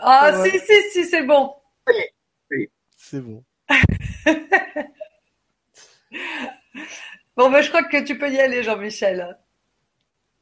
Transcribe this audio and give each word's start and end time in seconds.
Ah, 0.00 0.42
si, 0.42 0.58
si, 0.58 0.90
si, 0.90 1.04
c'est 1.04 1.22
bon. 1.22 1.54
C'est 2.96 3.20
bon. 3.20 3.44
bon, 7.36 7.50
ben, 7.50 7.60
je 7.60 7.68
crois 7.68 7.84
que 7.84 8.02
tu 8.04 8.16
peux 8.16 8.30
y 8.30 8.40
aller, 8.40 8.62
Jean-Michel. 8.62 9.38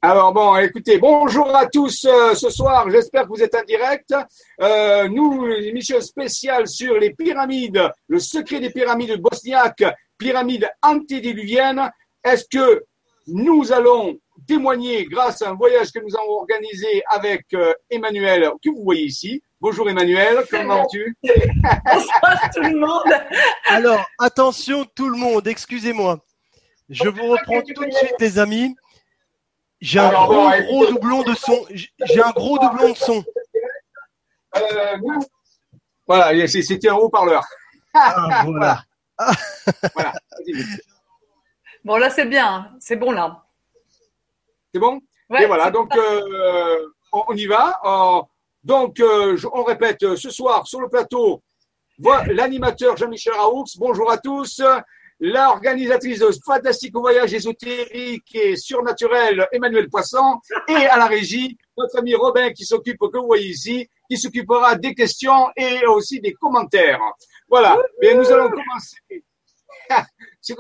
Alors 0.03 0.33
bon, 0.33 0.57
écoutez, 0.57 0.99
bonjour 0.99 1.57
à 1.57 1.67
tous 1.67 2.05
euh, 2.05 2.35
ce 2.35 2.49
soir. 2.49 2.89
J'espère 2.91 3.25
que 3.25 3.29
vous 3.29 3.43
êtes 3.43 3.57
en 3.57 3.65
direct. 3.65 4.15
Euh, 4.61 5.09
nous, 5.09 5.47
une 5.47 5.65
émission 5.65 6.01
spéciale 6.01 6.69
sur 6.69 6.97
les 6.99 7.13
pyramides, 7.13 7.91
le 8.07 8.21
secret 8.21 8.61
des 8.61 8.71
pyramides 8.71 9.21
bosniaques, 9.21 9.85
pyramides 10.17 10.71
antédiluviennes. 10.83 11.91
Est-ce 12.23 12.45
que 12.49 12.85
nous 13.27 13.73
allons 13.73 14.17
témoigner 14.47 15.05
grâce 15.07 15.43
à 15.43 15.51
un 15.51 15.55
voyage 15.55 15.93
que 15.93 15.99
nous 16.01 16.17
avons 16.17 16.41
organisé 16.41 17.03
avec 17.11 17.47
euh, 17.55 17.73
Emmanuel, 17.91 18.51
que 18.63 18.71
vous 18.71 18.83
voyez 18.83 19.05
ici. 19.05 19.43
Bonjour 19.61 19.89
Emmanuel, 19.89 20.45
comment 20.51 20.83
vas-tu? 20.83 21.17
Bonsoir 21.23 22.51
tout 22.55 22.63
le 22.63 22.79
monde. 22.79 23.23
Alors, 23.67 24.07
attention 24.19 24.85
tout 24.95 25.09
le 25.09 25.17
monde, 25.19 25.47
excusez-moi. 25.47 26.19
Je 26.89 27.09
vous 27.09 27.27
reprends 27.29 27.63
tout 27.63 27.85
de 27.85 27.91
suite 27.91 28.15
les 28.21 28.39
amis. 28.39 28.77
J'ai 29.81 29.99
un 29.99 30.11
gros, 30.11 30.51
gros 30.51 30.87
doublon 30.87 31.23
de 31.23 31.35
son. 31.35 31.67
J'ai 31.71 32.23
un 32.23 32.31
gros 32.31 32.59
doublon 32.59 32.91
de 32.91 32.97
son. 32.97 33.25
Euh, 34.57 34.97
voilà, 36.07 36.47
c'était 36.47 36.89
un 36.89 36.95
haut-parleur. 36.95 37.45
Ah, 37.93 38.43
voilà. 38.45 38.83
voilà. 39.95 40.13
Bon, 41.85 41.97
là, 41.97 42.11
c'est 42.11 42.27
bien. 42.27 42.73
C'est 42.79 42.97
bon, 42.97 43.11
là. 43.11 43.46
C'est 44.77 44.81
bon? 44.81 45.01
Et 45.41 45.47
voilà, 45.47 45.71
donc 45.71 45.97
euh, 45.97 46.87
on, 47.11 47.35
y 47.35 47.47
va. 47.47 47.81
Euh, 47.83 48.21
donc, 48.63 49.03
on 49.55 49.65
répète, 49.65 50.17
ce 50.17 50.29
soir, 50.29 50.67
sur 50.67 50.83
le 50.83 50.91
plateau, 50.91 51.43
l'animateur 52.27 52.95
Jean-Michel 52.95 53.33
Raoux. 53.33 53.65
Bonjour 53.79 54.11
à 54.11 54.19
tous 54.19 54.61
l'organisatrice 55.19 56.19
de 56.19 56.29
Fantastique 56.45 56.95
Voyage 56.95 57.33
ésotérique 57.33 58.35
et 58.35 58.55
surnaturel, 58.57 59.49
Emmanuel 59.51 59.89
Poisson, 59.89 60.41
et 60.69 60.87
à 60.87 60.99
la 60.99 61.07
régie, 61.07 61.57
notre 61.79 61.99
ami 61.99 62.15
Robin 62.15 62.51
qui 62.51 62.67
s'occupe, 62.67 62.99
que 62.99 63.19
vous 63.19 63.29
voyez 63.29 63.49
ici, 63.49 63.89
qui 64.11 64.19
s'occupera 64.19 64.75
des 64.75 64.95
questions 64.95 65.49
et 65.57 65.87
aussi 65.87 66.21
des 66.21 66.35
commentaires. 66.35 67.01
Voilà. 67.49 67.79
Mais 68.03 68.15
nous 68.15 68.31
allons 68.31 68.51
commencer 68.51 69.25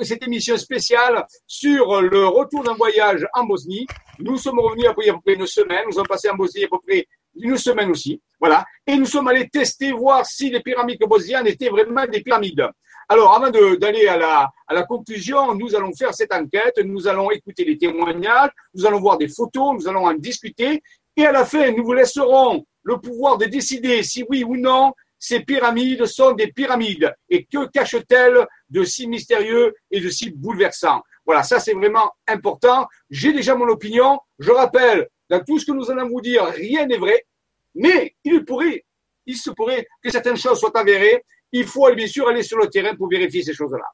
cette 0.02 0.22
émission 0.26 0.56
spéciale 0.56 1.24
sur 1.46 2.02
le 2.02 2.26
retour 2.26 2.64
d'un 2.64 2.74
voyage 2.74 3.26
en 3.34 3.44
Bosnie. 3.44 3.86
Nous 4.18 4.36
sommes 4.36 4.58
revenus 4.58 4.86
après 4.88 5.08
à 5.08 5.14
peu 5.14 5.20
près 5.24 5.34
une 5.34 5.46
semaine. 5.46 5.84
Nous 5.86 5.92
sommes 5.92 6.06
passés 6.06 6.30
en 6.30 6.34
Bosnie 6.36 6.64
à 6.64 6.68
peu 6.68 6.78
près 6.86 7.06
une 7.36 7.56
semaine 7.56 7.90
aussi. 7.90 8.20
Voilà. 8.40 8.64
Et 8.86 8.96
nous 8.96 9.06
sommes 9.06 9.28
allés 9.28 9.48
tester, 9.48 9.92
voir 9.92 10.26
si 10.26 10.50
les 10.50 10.60
pyramides 10.60 11.00
bosniennes 11.00 11.46
étaient 11.46 11.68
vraiment 11.68 12.06
des 12.06 12.20
pyramides. 12.22 12.68
Alors, 13.08 13.34
avant 13.34 13.50
d'aller 13.50 14.08
à 14.08 14.50
la 14.70 14.82
conclusion, 14.82 15.54
nous 15.54 15.76
allons 15.76 15.94
faire 15.94 16.12
cette 16.12 16.34
enquête, 16.34 16.78
nous 16.84 17.06
allons 17.06 17.30
écouter 17.30 17.64
les 17.64 17.78
témoignages, 17.78 18.50
nous 18.74 18.84
allons 18.84 18.98
voir 18.98 19.16
des 19.16 19.28
photos, 19.28 19.74
nous 19.74 19.88
allons 19.88 20.06
en 20.06 20.14
discuter, 20.14 20.82
et 21.16 21.24
à 21.24 21.30
la 21.30 21.44
fin, 21.44 21.70
nous 21.70 21.84
vous 21.84 21.92
laisserons 21.92 22.64
le 22.82 22.98
pouvoir 22.98 23.38
de 23.38 23.46
décider 23.46 24.02
si 24.02 24.24
oui 24.28 24.42
ou 24.42 24.56
non 24.56 24.92
ces 25.18 25.40
pyramides 25.40 26.04
sont 26.06 26.32
des 26.32 26.52
pyramides 26.52 27.14
et 27.28 27.44
que 27.44 27.66
cachent-elles 27.68 28.46
de 28.68 28.84
si 28.84 29.06
mystérieux 29.06 29.74
et 29.90 30.00
de 30.00 30.08
si 30.10 30.30
bouleversant? 30.30 31.02
Voilà, 31.24 31.42
ça 31.42 31.58
c'est 31.58 31.74
vraiment 31.74 32.12
important. 32.26 32.86
J'ai 33.10 33.32
déjà 33.32 33.54
mon 33.54 33.68
opinion. 33.68 34.18
Je 34.38 34.50
rappelle, 34.50 35.08
dans 35.28 35.42
tout 35.42 35.58
ce 35.58 35.66
que 35.66 35.72
nous 35.72 35.90
allons 35.90 36.08
vous 36.08 36.20
dire, 36.20 36.44
rien 36.44 36.86
n'est 36.86 36.98
vrai, 36.98 37.26
mais 37.74 38.14
il 38.24 38.44
pourrait, 38.44 38.84
il 39.26 39.36
se 39.36 39.50
pourrait 39.50 39.86
que 40.02 40.10
certaines 40.10 40.36
choses 40.36 40.60
soient 40.60 40.78
avérées 40.78 41.24
il 41.52 41.66
faut 41.66 41.92
bien 41.94 42.06
sûr 42.06 42.28
aller 42.28 42.42
sur 42.42 42.58
le 42.58 42.68
terrain 42.68 42.94
pour 42.94 43.08
vérifier 43.08 43.42
ces 43.42 43.54
choses-là. 43.54 43.84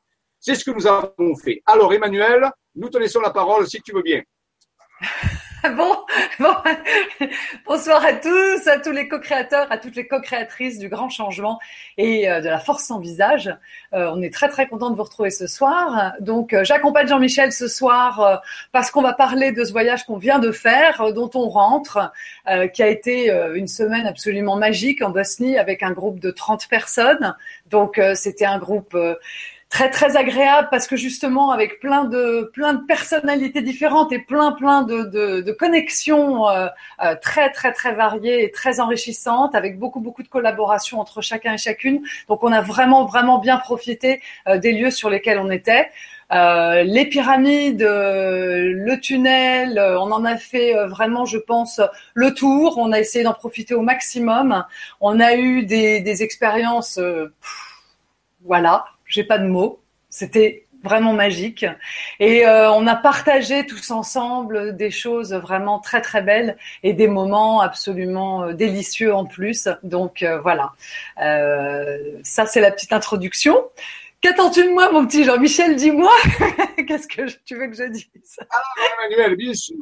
C'est 0.41 0.55
ce 0.55 0.65
que 0.65 0.71
nous 0.73 0.87
avons 0.87 1.37
fait. 1.37 1.63
Alors, 1.67 1.93
Emmanuel, 1.93 2.51
nous 2.75 2.89
te 2.89 2.99
laissons 2.99 3.21
la 3.21 3.31
parole 3.31 3.69
si 3.69 3.81
tu 3.81 3.93
veux 3.93 4.03
bien. 4.03 4.23
Bon, 5.65 5.97
bon, 6.41 6.55
bonsoir 7.67 8.05
à 8.05 8.15
tous, 8.15 8.67
à 8.67 8.81
tous 8.81 8.91
les 8.91 9.07
co-créateurs, 9.07 9.71
à 9.71 9.79
toutes 9.79 9.95
les 9.95 10.09
co-créatrices 10.09 10.77
du 10.81 10.89
grand 10.89 11.09
changement 11.09 11.61
et 11.97 12.29
euh, 12.29 12.41
de 12.41 12.49
la 12.49 12.59
force 12.59 12.83
sans 12.83 12.99
visage. 12.99 13.49
Euh, 13.93 14.11
on 14.13 14.23
est 14.23 14.33
très 14.33 14.49
très 14.49 14.67
content 14.67 14.91
de 14.91 14.97
vous 14.97 15.05
retrouver 15.05 15.31
ce 15.31 15.47
soir. 15.47 16.15
Donc, 16.19 16.53
euh, 16.53 16.65
j'accompagne 16.65 17.07
Jean-Michel 17.07 17.53
ce 17.53 17.69
soir 17.69 18.43
parce 18.73 18.91
qu'on 18.91 19.03
va 19.03 19.13
parler 19.13 19.53
de 19.53 19.63
ce 19.63 19.71
voyage 19.71 20.05
qu'on 20.05 20.17
vient 20.17 20.41
de 20.41 20.51
faire, 20.51 21.13
dont 21.13 21.31
on 21.35 21.49
rentre, 21.49 22.13
qui 22.73 22.83
a 22.83 22.89
été 22.89 23.31
une 23.55 23.69
semaine 23.69 24.07
absolument 24.07 24.57
magique 24.57 25.03
en 25.03 25.11
Bosnie 25.11 25.59
avec 25.59 25.83
un 25.83 25.93
groupe 25.93 26.19
de 26.19 26.31
30 26.31 26.67
personnes. 26.69 27.37
Donc, 27.67 28.01
c'était 28.15 28.47
un 28.47 28.59
groupe 28.59 28.97
très 29.73 29.89
très 29.89 30.19
agréable 30.19 30.69
parce 30.71 30.87
que 30.87 30.97
justement 30.97 31.51
avec 31.51 31.81
plein 31.81 32.05
de 32.05 32.51
plein 32.53 32.75
de 32.75 32.85
personnalités 32.85 33.63
différentes 33.63 34.13
et 34.13 34.19
plein 34.19 34.53
plein 34.53 34.83
de, 34.83 35.05
de, 35.05 35.41
de 35.41 35.53
connexions 35.53 36.47
euh, 36.47 36.67
euh, 37.03 37.17
très 37.21 37.51
très 37.51 37.73
très 37.73 37.95
variées 37.95 38.45
et 38.45 38.51
très 38.51 38.81
enrichissantes 38.81 39.55
avec 39.55 39.79
beaucoup 39.79 40.01
beaucoup 40.01 40.23
de 40.23 40.29
collaboration 40.29 41.01
entre 41.01 41.23
chacun 41.23 41.55
et 41.55 41.59
chacune 41.59 42.03
donc 42.29 42.45
on 42.45 42.53
a 42.53 42.61
vraiment 42.61 43.07
vraiment 43.07 43.39
bien 43.39 43.57
profité 43.57 44.21
euh, 44.47 44.59
des 44.59 44.73
lieux 44.73 44.91
sur 44.91 45.09
lesquels 45.09 45.39
on 45.39 45.51
était 45.51 45.91
les 46.35 47.07
pyramides, 47.11 47.83
le 47.83 48.97
tunnel, 48.97 49.79
on 49.79 50.11
en 50.13 50.25
a 50.25 50.39
fait 50.39 50.73
vraiment, 50.87 51.27
je 51.27 51.37
pense, 51.37 51.79
le 52.15 52.33
tour. 52.33 52.79
On 52.79 52.91
a 52.91 53.01
essayé 53.01 53.23
d'en 53.23 53.35
profiter 53.35 53.75
au 53.75 53.83
maximum. 53.83 54.65
On 55.03 55.21
a 55.21 55.35
eu 55.35 55.67
des, 55.67 56.01
des 56.01 56.23
expériences, 56.23 56.99
voilà, 58.47 58.87
j'ai 59.13 59.25
pas 59.25 59.39
de 59.39 59.47
mots. 59.47 59.81
C'était 60.09 60.67
vraiment 60.83 61.13
magique. 61.13 61.65
Et 62.21 62.47
euh, 62.47 62.71
on 62.73 62.87
a 62.87 62.97
partagé 62.97 63.67
tous 63.67 63.91
ensemble 63.91 64.77
des 64.77 64.91
choses 64.91 65.33
vraiment 65.33 65.79
très 65.79 66.01
très 66.01 66.23
belles 66.23 66.57
et 66.83 66.93
des 66.93 67.09
moments 67.09 67.61
absolument 67.61 68.45
euh, 68.45 68.53
délicieux 68.53 69.15
en 69.15 69.25
plus. 69.25 69.69
Donc 69.83 70.23
euh, 70.23 70.41
voilà, 70.41 70.73
ça 72.23 72.47
c'est 72.47 72.61
la 72.61 72.71
petite 72.71 72.93
introduction. 72.93 73.57
Qu'attends-tu 74.21 74.65
de 74.65 74.71
moi, 74.71 74.93
mon 74.93 75.05
petit 75.05 75.25
Jean-Michel? 75.25 75.75
Dis-moi, 75.75 76.13
qu'est-ce 76.87 77.09
que 77.09 77.23
tu 77.45 77.57
veux 77.57 77.67
que 77.67 77.75
je 77.75 77.89
dise? 77.91 78.07
Alors, 78.39 79.11
Emmanuel, 79.11 79.37
bien 79.37 79.53
sûr, 79.53 79.75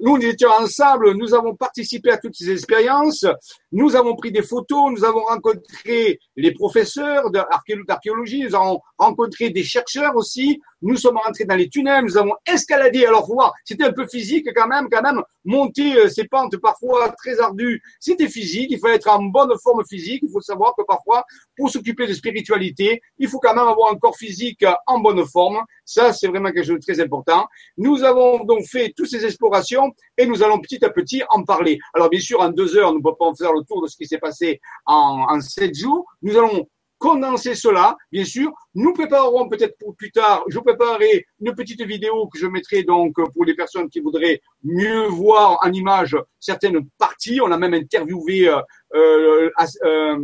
nous, 0.00 0.16
nous 0.16 0.24
étions 0.24 0.48
ensemble, 0.48 1.12
nous 1.12 1.34
avons 1.34 1.54
participé 1.54 2.10
à 2.10 2.16
toutes 2.16 2.34
ces 2.34 2.50
expériences, 2.50 3.26
nous 3.72 3.96
avons 3.96 4.14
pris 4.14 4.30
des 4.30 4.42
photos, 4.42 4.92
nous 4.92 5.04
avons 5.04 5.24
rencontré 5.24 6.20
les 6.36 6.52
professeurs 6.52 7.30
d'archéologie, 7.30 8.44
nous 8.44 8.54
avons 8.54 8.80
rencontré 8.98 9.50
des 9.50 9.64
chercheurs 9.64 10.14
aussi, 10.14 10.60
nous 10.82 10.96
sommes 10.96 11.16
rentrés 11.16 11.44
dans 11.44 11.54
les 11.54 11.68
tunnels, 11.68 12.04
nous 12.04 12.18
avons 12.18 12.34
escaladé. 12.46 13.06
Alors, 13.06 13.26
faut 13.26 13.34
voir, 13.34 13.52
c'était 13.64 13.84
un 13.84 13.92
peu 13.92 14.06
physique 14.06 14.48
quand 14.54 14.66
même, 14.66 14.88
quand 14.90 15.02
même, 15.02 15.22
monter 15.44 15.96
euh, 15.96 16.08
ces 16.08 16.24
pentes 16.24 16.56
parfois 16.58 17.10
très 17.10 17.40
ardues, 17.40 17.80
c'était 18.00 18.28
physique. 18.28 18.68
Il 18.70 18.78
faut 18.78 18.88
être 18.88 19.08
en 19.08 19.22
bonne 19.22 19.52
forme 19.62 19.84
physique. 19.88 20.20
Il 20.22 20.30
faut 20.30 20.40
savoir 20.40 20.74
que 20.76 20.82
parfois, 20.82 21.24
pour 21.56 21.70
s'occuper 21.70 22.06
de 22.06 22.12
spiritualité, 22.12 23.00
il 23.18 23.28
faut 23.28 23.38
quand 23.38 23.54
même 23.54 23.68
avoir 23.68 23.92
un 23.92 23.96
corps 23.96 24.16
physique 24.16 24.64
en 24.86 24.98
bonne 24.98 25.24
forme. 25.26 25.62
Ça, 25.84 26.12
c'est 26.12 26.28
vraiment 26.28 26.50
quelque 26.50 26.66
chose 26.66 26.80
de 26.80 26.92
très 26.92 27.00
important. 27.00 27.46
Nous 27.76 28.02
avons 28.02 28.44
donc 28.44 28.64
fait 28.66 28.92
toutes 28.96 29.08
ces 29.08 29.24
explorations 29.24 29.92
et 30.16 30.26
nous 30.26 30.42
allons 30.42 30.58
petit 30.60 30.84
à 30.84 30.90
petit 30.90 31.22
en 31.30 31.44
parler. 31.44 31.78
Alors, 31.94 32.08
bien 32.08 32.20
sûr, 32.20 32.40
en 32.40 32.50
deux 32.50 32.76
heures, 32.76 32.92
nous 32.92 32.98
ne 32.98 33.02
pouvons 33.02 33.32
pas 33.32 33.34
faire 33.36 33.52
le 33.52 33.61
tour 33.64 33.82
de 33.82 33.88
ce 33.88 33.96
qui 33.96 34.06
s'est 34.06 34.18
passé 34.18 34.60
en, 34.86 35.26
en 35.28 35.40
sept 35.40 35.74
jours. 35.74 36.04
Nous 36.22 36.36
allons 36.36 36.66
condenser 37.02 37.56
cela, 37.56 37.96
bien 38.12 38.24
sûr. 38.24 38.52
Nous 38.76 38.92
préparerons 38.92 39.48
peut-être 39.48 39.76
pour 39.76 39.96
plus 39.96 40.12
tard, 40.12 40.44
je 40.48 40.58
préparerai 40.60 41.26
une 41.40 41.52
petite 41.52 41.82
vidéo 41.82 42.28
que 42.28 42.38
je 42.38 42.46
mettrai 42.46 42.84
donc 42.84 43.14
pour 43.32 43.44
les 43.44 43.54
personnes 43.54 43.88
qui 43.90 43.98
voudraient 43.98 44.40
mieux 44.62 45.06
voir 45.08 45.58
en 45.64 45.72
image 45.72 46.16
certaines 46.38 46.78
parties. 46.98 47.40
On 47.40 47.50
a 47.50 47.58
même 47.58 47.74
interviewé 47.74 48.48
euh, 48.48 48.60
euh, 48.94 49.50
euh 49.84 50.16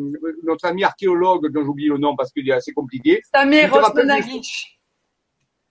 notre 0.45 0.67
ami 0.67 0.85
archéologue, 0.85 1.51
dont 1.51 1.65
j'oublie 1.65 1.89
le 1.89 1.99
nom 1.99 2.15
parce 2.15 2.31
qu'il 2.31 2.49
est 2.49 2.53
assez 2.53 2.73
compliqué. 2.73 3.21
Samir. 3.35 3.73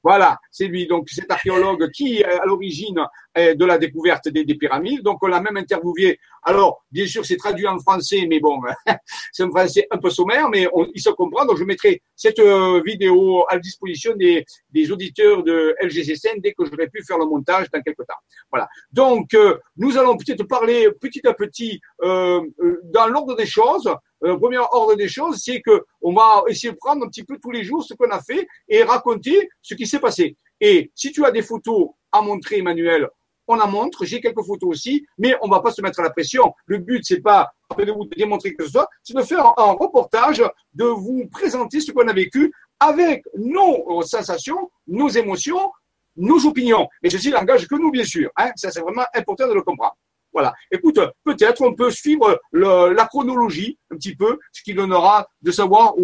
Voilà, 0.09 0.37
c'est 0.49 0.67
lui, 0.67 0.87
donc 0.87 1.09
cet 1.09 1.29
archéologue 1.29 1.91
qui 1.91 2.19
est 2.19 2.23
à 2.23 2.45
l'origine 2.45 3.01
euh, 3.37 3.53
de 3.55 3.65
la 3.65 3.77
découverte 3.77 4.29
des, 4.29 4.45
pyramides. 4.55 5.01
Donc 5.01 5.17
on 5.21 5.27
l'a 5.27 5.41
même 5.41 5.57
interviewé. 5.57 6.17
Alors, 6.43 6.85
bien 6.89 7.05
sûr, 7.05 7.25
c'est 7.25 7.35
traduit 7.35 7.67
en 7.67 7.77
français, 7.77 8.25
mais 8.25 8.39
bon, 8.39 8.57
c'est 9.33 9.43
un 9.43 9.49
français 9.49 9.85
un 9.91 9.97
peu 9.97 10.09
sommaire, 10.09 10.47
mais 10.47 10.65
il 10.95 11.01
se 11.01 11.09
comprend. 11.09 11.43
Donc 11.43 11.57
je 11.57 11.65
mettrai 11.65 12.01
cette 12.15 12.39
euh, 12.39 12.81
vidéo 12.85 13.43
à 13.49 13.59
disposition 13.59 14.13
des, 14.15 14.45
auditeurs 14.89 15.43
de 15.43 15.75
LGCSN 15.81 16.39
dès 16.39 16.53
que 16.53 16.63
j'aurai 16.63 16.87
pu 16.87 17.03
faire 17.03 17.17
le 17.17 17.25
montage 17.25 17.69
dans 17.69 17.81
quelques 17.81 18.07
temps. 18.07 18.21
Voilà. 18.49 18.69
Donc 18.93 19.33
euh, 19.33 19.57
nous 19.75 19.97
allons 19.97 20.15
peut-être 20.15 20.45
parler 20.45 20.89
petit 21.01 21.27
à 21.27 21.33
petit 21.33 21.81
dans 21.99 23.07
l'ordre 23.07 23.35
des 23.35 23.45
choses 23.45 23.93
euh, 24.23 24.37
premier 24.37 24.57
ordre 24.57 24.95
des 24.95 25.07
choses, 25.07 25.41
c'est 25.43 25.61
que 25.61 25.85
on 26.01 26.13
va 26.13 26.43
essayer 26.47 26.71
de 26.71 26.77
prendre 26.77 27.05
un 27.05 27.09
petit 27.09 27.23
peu 27.23 27.37
tous 27.41 27.51
les 27.51 27.63
jours 27.63 27.83
ce 27.83 27.93
qu'on 27.93 28.09
a 28.09 28.21
fait 28.21 28.47
et 28.67 28.83
raconter 28.83 29.49
ce 29.61 29.75
qui 29.75 29.85
s'est 29.85 29.99
passé. 29.99 30.37
Et 30.59 30.91
si 30.95 31.11
tu 31.11 31.23
as 31.25 31.31
des 31.31 31.43
photos 31.43 31.89
à 32.11 32.21
montrer, 32.21 32.59
Emmanuel, 32.59 33.07
on 33.47 33.59
en 33.59 33.67
montre, 33.69 34.05
j'ai 34.05 34.19
quelques 34.19 34.43
photos 34.43 34.69
aussi, 34.69 35.05
mais 35.17 35.35
on 35.41 35.47
va 35.47 35.61
pas 35.61 35.71
se 35.71 35.81
mettre 35.81 35.99
à 35.99 36.03
la 36.03 36.09
pression. 36.09 36.53
Le 36.65 36.79
but, 36.79 37.03
c'est 37.05 37.21
pas 37.21 37.51
de 37.77 37.91
vous 37.91 38.05
démontrer 38.05 38.53
que 38.53 38.65
ce 38.65 38.71
soit, 38.71 38.89
c'est 39.03 39.15
de 39.15 39.21
faire 39.21 39.53
un 39.57 39.71
reportage, 39.71 40.43
de 40.73 40.85
vous 40.85 41.27
présenter 41.31 41.79
ce 41.79 41.91
qu'on 41.91 42.07
a 42.07 42.13
vécu 42.13 42.51
avec 42.79 43.23
nos 43.35 44.01
sensations, 44.01 44.69
nos 44.87 45.09
émotions, 45.09 45.71
nos 46.15 46.45
opinions. 46.45 46.87
Et 47.03 47.09
ceci 47.09 47.29
n'engage 47.29 47.67
que 47.67 47.75
nous, 47.75 47.91
bien 47.91 48.03
sûr. 48.03 48.29
Hein. 48.35 48.51
Ça, 48.55 48.71
c'est 48.71 48.81
vraiment 48.81 49.05
important 49.13 49.47
de 49.47 49.53
le 49.53 49.61
comprendre. 49.61 49.95
Voilà. 50.37 50.53
Écoute, 50.69 50.99
peut-être 51.23 51.63
on 51.63 51.73
peut 51.73 51.89
suivre 51.89 52.39
la 52.51 53.05
chronologie 53.07 53.79
un 53.91 53.95
petit 53.95 54.15
peu, 54.15 54.37
ce 54.51 54.61
qui 54.61 54.75
donnera 54.75 55.27
de 55.41 55.49
savoir 55.49 55.95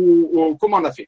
comment 0.59 0.77
on 0.77 0.85
a 0.85 0.91
fait. 0.91 1.06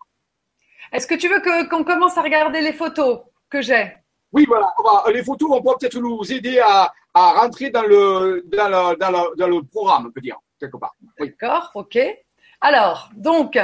Est-ce 0.91 1.07
que 1.07 1.15
tu 1.15 1.27
veux 1.27 1.41
qu'on 1.67 1.83
commence 1.83 2.19
à 2.19 2.21
regarder 2.21 2.61
les 2.61 2.71
photos 2.71 3.21
que 3.49 3.63
j'ai? 3.63 3.93
Oui, 4.31 4.45
voilà. 4.47 4.71
les 5.11 5.23
photos 5.23 5.49
vont 5.49 5.59
peut-être 5.63 5.97
nous 5.97 6.31
aider 6.31 6.59
à, 6.59 6.93
rentrer 7.15 7.71
dans 7.71 7.81
le, 7.81 8.43
dans, 8.45 9.47
le, 9.47 9.61
programme, 9.71 10.05
on 10.05 10.11
peut 10.11 10.21
dire, 10.21 10.37
quelque 10.59 10.77
part. 10.77 10.93
D'accord, 11.19 11.71
ok. 11.73 11.97
Alors, 12.61 13.09
donc, 13.15 13.57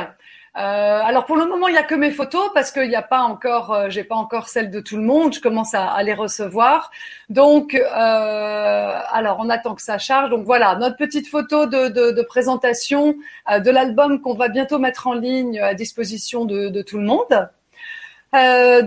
alors 0.54 1.26
pour 1.26 1.38
le 1.38 1.46
moment, 1.46 1.68
il 1.68 1.74
n'y 1.74 1.78
a 1.78 1.84
que 1.84 1.96
mes 1.96 2.12
photos 2.12 2.50
parce 2.54 2.72
qu'il 2.72 2.90
n'y 2.90 2.96
a 2.96 3.02
pas 3.02 3.22
encore, 3.22 3.72
euh, 3.72 3.90
j'ai 3.90 4.04
pas 4.04 4.16
encore 4.16 4.50
celles 4.50 4.70
de 4.70 4.80
tout 4.80 4.98
le 4.98 5.04
monde. 5.04 5.34
Je 5.34 5.40
commence 5.40 5.74
à, 5.74 6.02
les 6.04 6.14
recevoir. 6.14 6.92
Donc, 7.30 7.74
euh, 7.74 9.00
alors 9.12 9.38
on 9.40 9.50
attend 9.50 9.76
que 9.76 9.82
ça 9.82 9.98
charge. 9.98 10.30
Donc 10.30 10.46
voilà, 10.46 10.76
notre 10.76 10.98
petite 10.98 11.28
photo 11.28 11.66
de, 11.68 12.22
présentation 12.24 13.16
de 13.50 13.70
l'album 13.72 14.22
qu'on 14.22 14.36
va 14.36 14.48
bientôt 14.50 14.80
mettre 14.80 15.08
en 15.08 15.14
ligne 15.14 15.60
à 15.60 15.74
disposition 15.74 16.46
de, 16.46 16.82
tout 16.82 16.98
le 16.98 17.06
monde. 17.06 17.50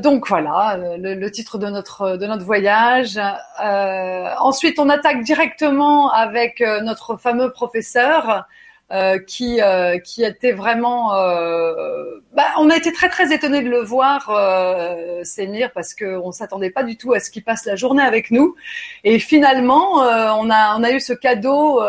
donc 0.03 0.29
voilà, 0.29 0.79
le, 0.99 1.29
titre 1.31 1.59
de 1.59 1.67
notre 1.67 2.17
de 2.17 2.27
notre 2.27 2.45
voyage. 2.45 3.19
ensuite, 4.39 4.79
on 4.79 4.89
attaque 4.89 5.23
directement 5.23 6.11
avec 6.13 6.61
notre 6.61 7.17
fameux 7.17 7.51
professeur 7.51 8.47
euh, 8.93 9.19
qui 9.19 9.63
euh, 9.63 9.99
qui 9.99 10.23
était 10.23 10.53
vraiment 10.53 11.15
euh, 11.15 12.21
bah, 12.35 12.45
on 12.59 12.69
a 12.69 12.77
été 12.77 12.93
très 12.93 13.09
très 13.09 13.33
étonné 13.33 13.63
de 13.63 13.71
le 13.71 13.81
voir 13.81 14.29
euh, 14.29 15.23
parce 15.75 15.95
que 15.95 16.19
on 16.19 16.33
s'attendait 16.33 16.69
pas 16.69 16.83
du 16.83 16.99
tout 16.99 17.15
à 17.15 17.21
ce 17.21 17.31
qu'il 17.31 17.43
passe 17.43 17.65
la 17.65 17.77
journée 17.77 18.03
avec 18.03 18.31
nous. 18.31 18.55
Et 19.03 19.19
finalement 19.19 19.95
on 19.95 20.51
a 20.51 20.77
on 20.79 20.83
a 20.83 20.93
eu 20.93 21.01
ce 21.01 21.15
cadeau 21.15 21.81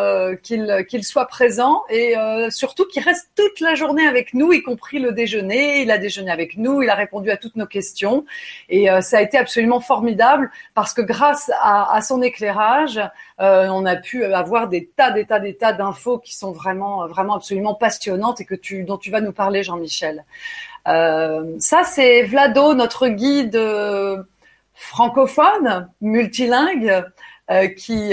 qu'il 0.42 0.86
qu'il 0.88 1.04
soit 1.04 1.26
présent 1.26 1.84
et 1.90 2.16
surtout 2.50 2.86
qu'il 2.86 3.04
reste 3.04 3.30
toute 3.36 3.60
la 3.60 3.76
journée 3.76 4.08
avec 4.08 4.34
nous 4.34 4.54
y 4.54 4.64
compris 4.64 5.00
le 5.00 5.12
déjeuner. 5.12 5.82
Il 5.82 5.92
a 5.92 5.98
déjeuné 5.98 6.32
avec 6.32 6.58
nous 6.58 6.82
il 6.82 6.90
a 6.90 6.96
répondu 6.96 7.30
à 7.30 7.38
toutes 7.38 7.58
nos 7.58 7.68
questions. 7.68 8.26
Et 8.70 8.88
ça 9.02 9.18
a 9.18 9.22
été 9.22 9.38
absolument 9.38 9.82
formidable 9.82 10.50
parce 10.74 10.94
que 10.94 11.02
grâce 11.02 11.52
à, 11.62 11.94
à 11.94 12.02
son 12.02 12.22
éclairage 12.22 13.02
on 13.38 13.86
a 13.86 13.96
pu 13.96 14.24
avoir 14.24 14.68
des 14.68 14.88
tas 14.96 15.12
des 15.12 15.26
tas 15.26 15.40
des 15.40 15.56
tas 15.56 15.74
d'infos 15.74 16.20
qui 16.20 16.36
sont 16.36 16.52
vraiment 16.52 17.08
vraiment, 17.08 17.36
absolument 17.36 17.76
passionnante 17.76 18.42
et 18.42 18.46
que 18.46 18.56
tu, 18.56 18.84
dont 18.84 18.98
tu 18.98 19.12
vas 19.12 19.22
nous 19.22 19.34
parler, 19.34 19.64
Jean-Michel. 19.64 20.24
Euh, 20.88 21.56
ça, 21.60 21.84
c'est 21.84 22.24
Vlado, 22.24 22.74
notre 22.74 23.08
guide 23.08 23.56
euh, 23.56 24.24
francophone, 24.74 25.90
multilingue. 26.02 27.04
Euh, 27.52 27.68
qui, 27.68 28.12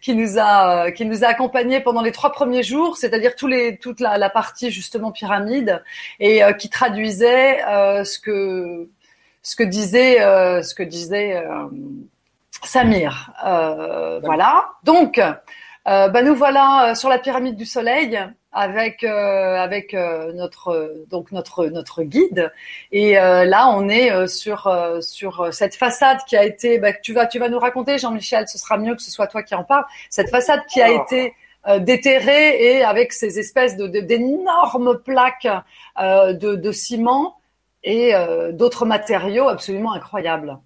qui, 0.00 0.16
nous 0.16 0.36
a 0.36 0.90
qui 0.90 1.04
nous 1.04 1.22
a 1.22 1.28
accompagnés 1.28 1.78
pendant 1.78 2.02
les 2.02 2.10
trois 2.10 2.32
premiers 2.32 2.64
jours, 2.64 2.96
c'est-à-dire 2.96 3.36
tous 3.36 3.46
les 3.46 3.78
toute 3.78 4.00
la, 4.00 4.18
la, 4.18 4.28
partie 4.28 4.72
justement 4.72 5.12
pyramide 5.12 5.80
et 6.18 6.40
qui 6.58 6.68
traduisait 6.68 7.58
ce 8.04 8.18
que 8.18 8.88
ce 9.42 9.54
que 9.54 9.62
disait 9.62 10.18
ce 10.18 10.74
que 10.74 10.82
disait 10.82 11.40
Samir. 12.66 13.32
voilà. 14.22 14.66
Donc 14.82 15.20
euh, 15.86 16.08
bah, 16.08 16.22
nous 16.22 16.34
voilà 16.34 16.90
euh, 16.90 16.94
sur 16.94 17.10
la 17.10 17.18
pyramide 17.18 17.56
du 17.56 17.66
Soleil 17.66 18.18
avec 18.52 19.04
euh, 19.04 19.56
avec 19.56 19.92
notre 19.92 21.04
donc 21.10 21.30
notre 21.30 21.66
notre 21.66 22.04
guide 22.04 22.52
et 22.92 23.14
là 23.14 23.68
on 23.74 23.88
est 23.88 24.28
sur 24.28 24.72
sur 25.00 25.52
cette 25.52 25.74
façade 25.74 26.18
qui 26.28 26.36
a 26.36 26.44
été 26.44 26.78
bah, 26.78 26.92
tu 26.92 27.12
vas 27.12 27.26
tu 27.26 27.40
vas 27.40 27.48
nous 27.48 27.58
raconter 27.58 27.98
Jean-Michel 27.98 28.46
ce 28.46 28.56
sera 28.56 28.78
mieux 28.78 28.94
que 28.94 29.02
ce 29.02 29.10
soit 29.10 29.26
toi 29.26 29.42
qui 29.42 29.56
en 29.56 29.64
parle 29.64 29.84
cette 30.08 30.30
façade 30.30 30.60
qui 30.66 30.80
a 30.80 30.90
été 30.90 31.34
déterrée 31.80 32.76
et 32.76 32.84
avec 32.84 33.12
ces 33.12 33.40
espèces 33.40 33.76
de 33.76 33.88
d'énormes 33.88 35.00
plaques 35.04 35.48
de, 35.98 36.54
de 36.54 36.72
ciment 36.72 37.36
et 37.82 38.12
d'autres 38.52 38.86
matériaux 38.86 39.48
absolument 39.48 39.94
incroyables. 39.94 40.58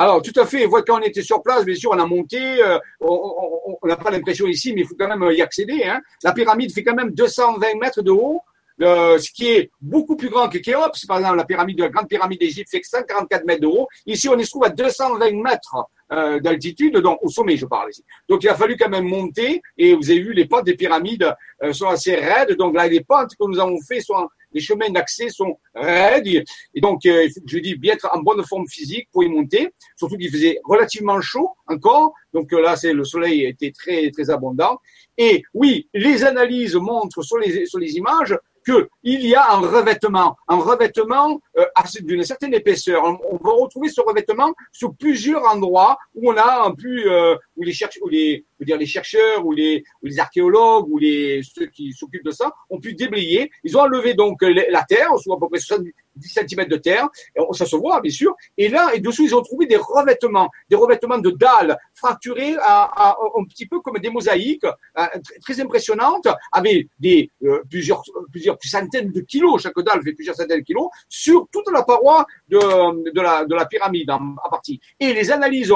Alors, 0.00 0.22
tout 0.22 0.32
à 0.40 0.46
fait. 0.46 0.68
Quand 0.86 1.00
on 1.00 1.02
était 1.02 1.22
sur 1.22 1.42
place, 1.42 1.64
bien 1.64 1.74
sûr, 1.74 1.90
on 1.90 1.98
a 1.98 2.06
monté. 2.06 2.38
Euh, 2.62 2.78
on 3.00 3.76
n'a 3.82 3.96
pas 3.96 4.12
l'impression 4.12 4.46
ici, 4.46 4.72
mais 4.72 4.82
il 4.82 4.86
faut 4.86 4.94
quand 4.96 5.08
même 5.08 5.28
y 5.32 5.42
accéder. 5.42 5.82
Hein. 5.84 6.00
La 6.22 6.32
pyramide 6.32 6.72
fait 6.72 6.84
quand 6.84 6.94
même 6.94 7.10
220 7.10 7.80
mètres 7.80 8.02
de 8.02 8.12
haut, 8.12 8.40
euh, 8.80 9.18
ce 9.18 9.32
qui 9.32 9.48
est 9.48 9.72
beaucoup 9.80 10.14
plus 10.14 10.28
grand 10.28 10.48
que 10.48 10.58
Khéops. 10.58 11.04
Par 11.06 11.18
exemple, 11.18 11.36
la 11.36 11.44
pyramide, 11.44 11.80
la 11.80 11.88
grande 11.88 12.08
pyramide 12.08 12.38
d'Égypte 12.38 12.70
fait 12.70 12.80
144 12.80 13.44
mètres 13.44 13.60
de 13.60 13.66
haut. 13.66 13.88
Ici, 14.06 14.28
on 14.28 14.38
se 14.38 14.48
trouve 14.48 14.64
à 14.64 14.68
220 14.68 15.42
mètres 15.42 15.76
euh, 16.12 16.38
d'altitude, 16.38 16.96
donc 16.98 17.18
au 17.22 17.28
sommet, 17.28 17.56
je 17.56 17.66
parle 17.66 17.90
ici. 17.90 18.04
Donc, 18.28 18.44
il 18.44 18.48
a 18.48 18.54
fallu 18.54 18.76
quand 18.76 18.88
même 18.88 19.08
monter. 19.08 19.60
Et 19.76 19.94
vous 19.94 20.08
avez 20.10 20.20
vu, 20.20 20.32
les 20.32 20.46
pentes 20.46 20.64
des 20.64 20.76
pyramides 20.76 21.34
sont 21.72 21.88
assez 21.88 22.14
raides. 22.14 22.56
Donc 22.56 22.76
là, 22.76 22.86
les 22.86 23.00
pentes 23.00 23.30
que 23.30 23.44
nous 23.48 23.58
avons 23.58 23.80
fait 23.80 24.00
sont 24.00 24.28
les 24.52 24.60
chemins 24.60 24.90
d'accès 24.90 25.28
sont 25.28 25.58
raides. 25.74 26.26
Et 26.26 26.80
donc, 26.80 27.04
euh, 27.06 27.28
je 27.46 27.58
dis 27.58 27.74
bien 27.76 27.94
être 27.94 28.08
en 28.12 28.20
bonne 28.20 28.44
forme 28.44 28.66
physique 28.68 29.08
pour 29.12 29.24
y 29.24 29.28
monter. 29.28 29.72
Surtout 29.96 30.16
qu'il 30.16 30.30
faisait 30.30 30.58
relativement 30.64 31.20
chaud 31.20 31.50
encore. 31.66 32.12
Donc 32.32 32.52
euh, 32.52 32.60
là, 32.60 32.76
c'est 32.76 32.92
le 32.92 33.04
soleil 33.04 33.44
était 33.44 33.72
très 33.72 34.10
très 34.10 34.30
abondant. 34.30 34.78
Et 35.16 35.42
oui, 35.54 35.88
les 35.94 36.24
analyses 36.24 36.76
montrent 36.76 37.22
sur 37.22 37.38
les 37.38 37.66
sur 37.66 37.78
les 37.78 37.96
images 37.96 38.36
qu'il 38.64 39.26
y 39.26 39.34
a 39.34 39.52
un 39.52 39.60
revêtement, 39.60 40.36
un 40.48 40.56
revêtement 40.56 41.40
euh, 41.56 41.64
d'une 42.00 42.22
certaine 42.24 42.54
épaisseur. 42.54 43.02
On, 43.04 43.36
va 43.36 43.52
retrouver 43.52 43.88
ce 43.88 44.00
revêtement 44.00 44.52
sur 44.72 44.94
plusieurs 44.94 45.44
endroits 45.44 45.98
où 46.14 46.30
on 46.30 46.36
a 46.36 46.66
un 46.66 46.72
plus, 46.72 47.08
euh, 47.08 47.36
où 47.58 47.62
les 47.62 47.72
chercheurs, 47.72 48.02
ou 48.04 48.08
les, 48.08 48.44
dire 48.60 48.78
les 48.78 48.86
chercheurs, 48.86 49.44
ou 49.44 49.52
les, 49.52 49.84
les 50.02 50.18
archéologues, 50.18 50.88
ou 50.88 50.98
les 50.98 51.42
ceux 51.42 51.66
qui 51.66 51.92
s'occupent 51.92 52.24
de 52.24 52.30
ça, 52.30 52.52
ont 52.70 52.80
pu 52.80 52.94
déblayer. 52.94 53.50
Ils 53.64 53.76
ont 53.76 53.80
enlevé 53.80 54.14
donc 54.14 54.40
la 54.42 54.84
terre, 54.84 55.10
soit 55.18 55.36
à 55.36 55.38
peu 55.38 55.48
près 55.48 55.58
70 55.58 55.92
cm 56.22 56.66
de 56.66 56.76
terre, 56.76 57.08
ça 57.52 57.66
se 57.66 57.76
voit 57.76 58.00
bien 58.00 58.12
sûr. 58.12 58.34
Et 58.56 58.68
là, 58.68 58.90
et 58.94 59.00
dessous, 59.00 59.24
ils 59.24 59.34
ont 59.34 59.42
trouvé 59.42 59.66
des 59.66 59.76
revêtements, 59.76 60.48
des 60.70 60.76
revêtements 60.76 61.18
de 61.18 61.30
dalles 61.30 61.76
fracturées 61.94 62.56
un 62.58 63.44
petit 63.48 63.66
peu 63.66 63.80
comme 63.80 63.98
des 63.98 64.10
mosaïques, 64.10 64.64
euh, 64.64 65.06
très 65.42 65.60
impressionnantes, 65.60 66.28
avec 66.52 66.88
des 66.98 67.30
plusieurs 67.68 68.02
plusieurs 68.30 68.56
centaines 68.62 69.10
de 69.10 69.20
kilos, 69.20 69.62
chaque 69.62 69.78
dalle 69.80 70.02
fait 70.02 70.12
plusieurs 70.12 70.36
centaines 70.36 70.60
de 70.60 70.64
kilos, 70.64 70.88
sur 71.08 71.46
toute 71.52 71.70
la 71.72 71.82
paroi 71.82 72.26
de, 72.48 73.20
la, 73.20 73.44
de 73.44 73.54
la 73.54 73.66
pyramide 73.66 74.10
en, 74.10 74.34
partie. 74.50 74.80
Et 75.00 75.12
les 75.12 75.30
analyses 75.30 75.72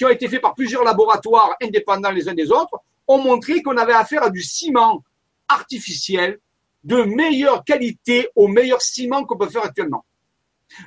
qui 0.00 0.06
ont 0.06 0.08
été 0.08 0.28
faites 0.28 0.40
par 0.40 0.54
plusieurs 0.54 0.82
laboratoires 0.82 1.56
indépendants 1.62 2.10
les 2.10 2.26
uns 2.26 2.32
des 2.32 2.50
autres 2.50 2.78
ont 3.06 3.18
montré 3.18 3.60
qu'on 3.60 3.76
avait 3.76 3.92
affaire 3.92 4.22
à 4.22 4.30
du 4.30 4.42
ciment 4.42 5.04
artificiel 5.46 6.38
de 6.84 7.02
meilleure 7.02 7.64
qualité 7.64 8.30
au 8.34 8.48
meilleur 8.48 8.80
ciment 8.80 9.24
qu'on 9.26 9.36
peut 9.36 9.50
faire 9.50 9.62
actuellement. 9.62 10.06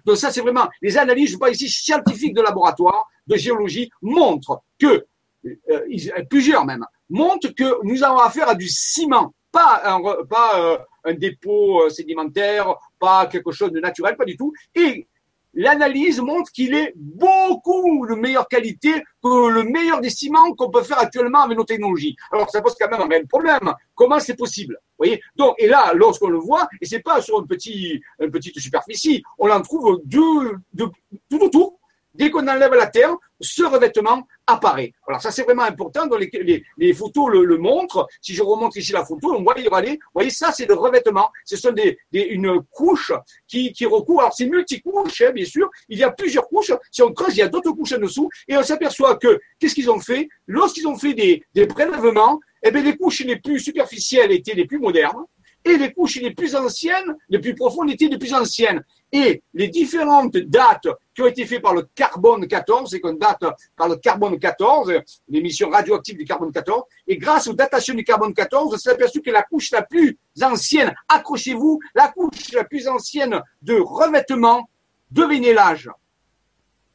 Donc 0.03 0.17
ça, 0.17 0.31
c'est 0.31 0.41
vraiment 0.41 0.67
les 0.81 0.97
analyses, 0.97 1.29
je 1.29 1.37
parle 1.37 1.51
ici 1.51 1.69
scientifiques 1.69 2.33
de 2.33 2.41
laboratoire, 2.41 3.07
de 3.27 3.35
géologie, 3.35 3.91
montrent 4.01 4.63
que, 4.79 5.05
euh, 5.45 6.23
plusieurs 6.27 6.65
même, 6.65 6.83
montrent 7.07 7.53
que 7.53 7.85
nous 7.85 8.03
avons 8.03 8.17
affaire 8.17 8.49
à 8.49 8.55
du 8.55 8.67
ciment, 8.67 9.31
pas 9.51 9.79
un, 9.85 10.01
euh, 10.03 10.77
un 11.03 11.13
dépôt 11.13 11.83
euh, 11.83 11.89
sédimentaire, 11.91 12.73
pas 12.99 13.27
quelque 13.27 13.51
chose 13.51 13.71
de 13.71 13.79
naturel, 13.79 14.17
pas 14.17 14.25
du 14.25 14.35
tout. 14.35 14.53
Et 14.73 15.07
l'analyse 15.53 16.19
montre 16.19 16.51
qu'il 16.51 16.73
est 16.73 16.93
beaucoup 16.95 18.07
de 18.07 18.15
meilleure 18.15 18.47
qualité 18.47 19.03
que 19.23 19.49
le 19.49 19.63
meilleur 19.63 20.01
des 20.01 20.09
ciments 20.09 20.53
qu'on 20.53 20.69
peut 20.69 20.83
faire 20.83 20.99
actuellement 20.99 21.41
avec 21.41 21.57
nos 21.57 21.63
technologies. 21.63 22.15
Alors 22.31 22.49
ça 22.49 22.61
pose 22.61 22.75
quand 22.79 22.89
même 22.89 23.11
un 23.11 23.25
problème. 23.25 23.73
Comment 23.95 24.19
c'est 24.19 24.35
possible 24.35 24.77
Vous 24.81 25.05
voyez? 25.05 25.21
Donc 25.35 25.55
et 25.59 25.67
là, 25.67 25.91
lorsqu'on 25.93 26.29
le 26.29 26.39
voit, 26.39 26.67
et 26.81 26.85
c'est 26.85 27.01
pas 27.01 27.21
sur 27.21 27.39
une 27.39 27.47
petite, 27.47 28.59
superficie, 28.59 29.23
on 29.37 29.49
en 29.49 29.61
trouve 29.61 30.01
tout 30.07 31.39
autour 31.39 31.79
dès 32.13 32.29
qu'on 32.29 32.47
enlève 32.47 32.73
la 32.73 32.87
terre, 32.87 33.15
ce 33.39 33.63
revêtement 33.63 34.27
apparaît. 34.47 34.93
Alors 35.07 35.21
ça 35.21 35.31
c'est 35.31 35.43
vraiment 35.43 35.63
important, 35.63 36.07
dans 36.07 36.17
les, 36.17 36.29
les, 36.77 36.93
photos 36.93 37.29
le, 37.31 37.57
montrent. 37.57 38.07
Si 38.21 38.33
je 38.33 38.43
remonte 38.43 38.75
ici 38.75 38.91
la 38.91 39.05
photo, 39.05 39.33
on 39.35 39.43
voit, 39.43 39.55
vous 39.55 39.97
voyez 40.13 40.29
ça 40.29 40.51
c'est 40.51 40.65
le 40.65 40.73
revêtement. 40.73 41.29
Ce 41.45 41.55
sont 41.55 41.71
des, 41.71 41.97
une 42.11 42.61
couche 42.71 43.11
qui, 43.47 43.71
qui 43.73 43.85
recouvre. 43.85 44.21
Alors 44.21 44.33
c'est 44.33 44.45
multicouche, 44.45 45.21
hein, 45.21 45.31
bien 45.31 45.45
sûr. 45.45 45.69
Il 45.89 45.97
y 45.97 46.03
a 46.03 46.11
plusieurs 46.11 46.47
couches. 46.47 46.71
Si 46.91 47.01
on 47.01 47.11
creuse, 47.13 47.35
il 47.35 47.39
y 47.39 47.43
a 47.43 47.47
d'autres 47.47 47.71
couches 47.71 47.93
en 47.93 47.99
dessous. 47.99 48.29
Et 48.47 48.57
on 48.57 48.63
s'aperçoit 48.63 49.17
que, 49.17 49.39
qu'est-ce 49.59 49.75
qu'ils 49.75 49.89
ont 49.89 49.99
fait? 49.99 50.27
Lorsqu'ils 50.47 50.87
ont 50.87 50.97
fait 50.97 51.13
des, 51.13 51.43
des 51.53 51.67
prélèvements, 51.67 52.39
eh 52.63 52.71
bien, 52.71 52.81
les 52.81 52.95
couches 52.97 53.21
les 53.21 53.37
plus 53.37 53.59
superficielles 53.59 54.31
étaient 54.31 54.53
les 54.53 54.65
plus 54.65 54.79
modernes 54.79 55.25
et 55.65 55.77
les 55.77 55.93
couches 55.93 56.17
les 56.17 56.31
plus 56.31 56.55
anciennes, 56.55 57.15
les 57.29 57.39
plus 57.39 57.55
profondes 57.55 57.89
étaient 57.89 58.07
les 58.07 58.17
plus 58.17 58.33
anciennes. 58.33 58.83
Et 59.15 59.43
les 59.53 59.67
différentes 59.67 60.35
dates 60.35 60.87
qui 61.13 61.21
ont 61.21 61.27
été 61.27 61.45
faites 61.45 61.61
par 61.61 61.75
le 61.75 61.83
carbone 61.93 62.47
14, 62.47 62.89
c'est 62.89 62.99
qu'on 62.99 63.13
date 63.13 63.43
par 63.77 63.87
le 63.87 63.97
carbone 63.97 64.39
14, 64.39 64.91
l'émission 65.29 65.69
radioactive 65.69 66.17
du 66.17 66.25
carbone 66.25 66.51
14, 66.51 66.81
et 67.07 67.17
grâce 67.17 67.45
aux 67.45 67.53
datations 67.53 67.93
du 67.93 68.03
carbone 68.03 68.33
14, 68.33 68.73
on 68.73 68.77
s'est 68.77 68.89
aperçu 68.89 69.21
que 69.21 69.29
la 69.29 69.43
couche 69.43 69.69
la 69.69 69.83
plus 69.83 70.17
ancienne, 70.41 70.95
accrochez-vous, 71.07 71.79
la 71.93 72.07
couche 72.07 72.53
la 72.53 72.63
plus 72.63 72.87
ancienne 72.87 73.39
de 73.61 73.75
revêtement, 73.79 74.67
devinez 75.11 75.53
l'âge. 75.53 75.91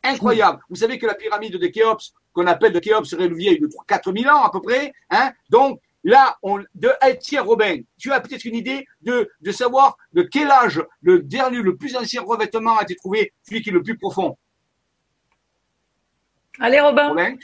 Incroyable. 0.02 0.60
Vous 0.68 0.76
savez 0.76 0.98
que 0.98 1.06
la 1.06 1.14
pyramide 1.14 1.56
de 1.56 1.66
Khéops, 1.68 2.14
qu'on 2.32 2.48
appelle 2.48 2.72
de 2.72 2.80
Khéops, 2.80 3.08
serait 3.08 3.28
vieille 3.28 3.60
de 3.60 3.68
4000 3.86 4.28
ans 4.28 4.42
à 4.42 4.50
peu 4.50 4.60
près. 4.60 4.92
Hein 5.10 5.32
Donc, 5.50 5.80
là, 6.04 6.36
on, 6.42 6.58
de, 6.74 6.90
tiens, 7.20 7.42
Robin, 7.42 7.80
tu 7.98 8.12
as 8.12 8.20
peut-être 8.20 8.44
une 8.44 8.54
idée 8.54 8.86
de, 9.02 9.30
de 9.40 9.52
savoir 9.52 9.96
de 10.12 10.22
quel 10.22 10.50
âge 10.50 10.82
le 11.02 11.20
dernier, 11.20 11.58
le 11.58 11.76
plus 11.76 11.96
ancien 11.96 12.22
revêtement 12.22 12.78
a 12.78 12.82
été 12.82 12.94
trouvé, 12.94 13.32
celui 13.42 13.62
qui 13.62 13.70
est 13.70 13.72
le 13.72 13.82
plus 13.82 13.98
profond. 13.98 14.36
Allez, 16.60 16.80
Robin. 16.80 17.08
Robin 17.08 17.36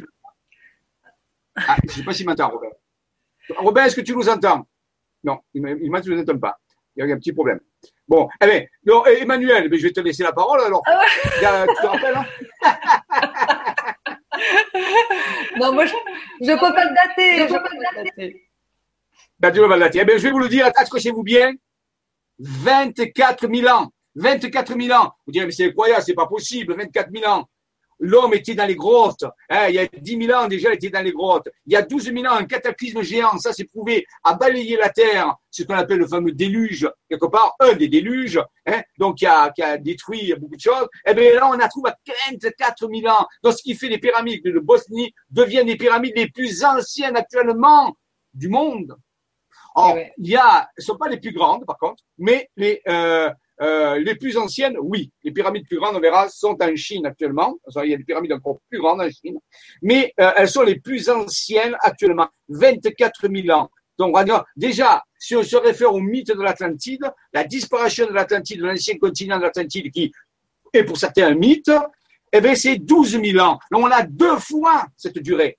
ah, 1.56 1.76
je 1.84 1.88
ne 1.88 1.92
sais 1.92 2.02
pas 2.02 2.12
s'il 2.12 2.26
m'entend, 2.26 2.50
Robin. 2.50 2.68
Robin, 3.58 3.84
est-ce 3.84 3.96
que 3.96 4.00
tu 4.00 4.14
nous 4.14 4.28
entends? 4.28 4.66
Non, 5.23 5.38
il 5.54 5.62
ne 5.62 5.75
nous 5.75 6.20
entend 6.20 6.38
pas. 6.38 6.58
Il 6.96 7.06
y 7.06 7.11
a 7.11 7.14
un 7.14 7.18
petit 7.18 7.32
problème. 7.32 7.61
Bon, 8.06 8.28
eh 8.40 8.46
bien, 8.46 8.64
non, 8.84 9.04
Emmanuel, 9.06 9.68
je 9.73 9.82
vais 9.82 9.92
te 9.92 10.00
laisser 10.00 10.23
la 10.23 10.32
parole 10.32 10.61
alors. 10.61 10.82
Ah 10.87 11.00
tu 11.04 11.40
te 11.40 11.87
rappelles 11.87 12.16
hein? 12.16 13.50
Non, 15.60 15.72
moi, 15.72 15.86
je 15.86 15.94
ne 16.40 16.54
peux 16.54 16.74
pas 16.74 16.84
le 16.84 16.94
dater. 16.94 17.36
Je 17.38 17.42
ne 17.42 17.46
peux 17.48 17.62
pas 17.62 17.70
le 17.72 18.04
dater. 18.04 18.48
Ben, 19.38 19.52
pas 19.52 19.76
le 19.76 19.80
dater. 19.80 19.98
Eh 20.00 20.04
bien, 20.04 20.16
je 20.16 20.22
vais 20.22 20.30
vous 20.30 20.38
le 20.38 20.48
dire, 20.48 20.66
accrochez-vous 20.66 21.22
bien. 21.22 21.52
24 22.38 23.52
000 23.52 23.68
ans. 23.68 23.92
24 24.16 24.80
000 24.80 25.00
ans. 25.00 25.12
Vous 25.26 25.32
direz, 25.32 25.46
mais 25.46 25.52
c'est 25.52 25.66
incroyable, 25.66 26.02
c'est 26.02 26.14
pas 26.14 26.26
possible, 26.26 26.76
24 26.76 27.10
000 27.12 27.30
ans. 27.30 27.48
L'homme 27.98 28.34
était 28.34 28.54
dans 28.54 28.66
les 28.66 28.74
grottes. 28.74 29.24
Hein, 29.48 29.68
il 29.68 29.74
y 29.74 29.78
a 29.78 29.86
10 29.86 30.26
000 30.26 30.38
ans 30.38 30.48
déjà, 30.48 30.70
il 30.70 30.74
était 30.74 30.90
dans 30.90 31.02
les 31.02 31.12
grottes. 31.12 31.48
Il 31.66 31.72
y 31.72 31.76
a 31.76 31.82
12 31.82 32.12
000 32.12 32.24
ans, 32.26 32.36
un 32.36 32.44
cataclysme 32.44 33.02
géant, 33.02 33.38
ça 33.38 33.52
s'est 33.52 33.64
prouvé, 33.64 34.06
a 34.22 34.34
balayé 34.34 34.76
la 34.76 34.88
Terre, 34.88 35.34
ce 35.50 35.62
qu'on 35.62 35.74
appelle 35.74 35.98
le 35.98 36.06
fameux 36.06 36.32
déluge, 36.32 36.88
quelque 37.08 37.26
part, 37.26 37.54
un 37.60 37.74
des 37.74 37.88
déluges, 37.88 38.40
hein, 38.66 38.82
donc 38.98 39.18
qui 39.18 39.26
a, 39.26 39.50
qui 39.50 39.62
a 39.62 39.78
détruit 39.78 40.34
beaucoup 40.38 40.56
de 40.56 40.60
choses. 40.60 40.88
Et 41.06 41.10
eh 41.10 41.14
bien 41.14 41.34
là, 41.34 41.48
on 41.48 41.58
a 41.58 41.68
trouvé 41.68 41.90
à 41.90 41.96
24 42.30 42.88
000 42.92 43.12
ans. 43.12 43.26
Donc 43.42 43.54
ce 43.54 43.62
qui 43.62 43.74
fait 43.74 43.88
les 43.88 43.98
pyramides 43.98 44.44
de 44.44 44.58
Bosnie 44.58 45.12
deviennent 45.30 45.66
les 45.66 45.76
pyramides 45.76 46.16
les 46.16 46.28
plus 46.28 46.64
anciennes 46.64 47.16
actuellement 47.16 47.94
du 48.32 48.48
monde. 48.48 48.96
Or, 49.76 49.96
eh 49.96 50.12
il 50.18 50.28
y 50.28 50.36
a, 50.36 50.68
ce 50.78 50.82
ne 50.82 50.84
sont 50.84 50.96
pas 50.96 51.08
les 51.08 51.18
plus 51.18 51.32
grandes 51.32 51.66
par 51.66 51.78
contre, 51.78 52.02
mais 52.18 52.48
les, 52.56 52.80
euh, 52.88 53.30
euh, 53.61 53.99
les 53.99 54.14
plus 54.16 54.37
anciennes, 54.37 54.76
oui. 54.80 55.11
Les 55.23 55.30
pyramides 55.30 55.66
plus 55.66 55.78
grandes, 55.78 55.96
on 55.96 56.00
verra, 56.00 56.28
sont 56.28 56.56
en 56.61 56.76
Chine 56.76 57.06
actuellement. 57.06 57.56
Il 57.82 57.90
y 57.90 57.94
a 57.94 57.96
des 57.96 58.04
pyramides 58.04 58.32
encore 58.32 58.58
plus 58.68 58.80
grandes 58.80 59.00
en 59.00 59.11
Chine. 59.11 59.38
Mais 59.82 60.12
euh, 60.20 60.32
elles 60.37 60.49
sont 60.49 60.62
les 60.62 60.80
plus 60.80 61.08
anciennes 61.08 61.76
actuellement. 61.80 62.28
24 62.49 63.28
000 63.28 63.56
ans. 63.56 63.70
Donc, 63.96 64.16
déjà, 64.56 65.04
si 65.18 65.37
on 65.37 65.44
se 65.44 65.56
réfère 65.56 65.94
au 65.94 66.00
mythe 66.00 66.32
de 66.32 66.42
l'Atlantide, 66.42 67.12
la 67.32 67.44
disparition 67.44 68.06
de 68.06 68.12
l'Atlantide, 68.12 68.58
de 68.61 68.66
l'ancien 68.66 68.99
continent 68.99 69.38
de 69.38 69.42
l'Atlantide, 69.42 69.92
qui 69.92 70.12
est 70.73 70.82
pour 70.82 70.96
certains 70.96 71.28
un 71.28 71.34
mythe, 71.34 71.70
eh 72.32 72.40
bien, 72.40 72.56
c'est 72.56 72.78
12 72.78 73.20
000 73.25 73.38
ans. 73.38 73.61
Donc, 73.70 73.84
on 73.84 73.90
a 73.90 74.02
deux 74.02 74.37
fois 74.38 74.87
cette 74.96 75.18
durée. 75.20 75.56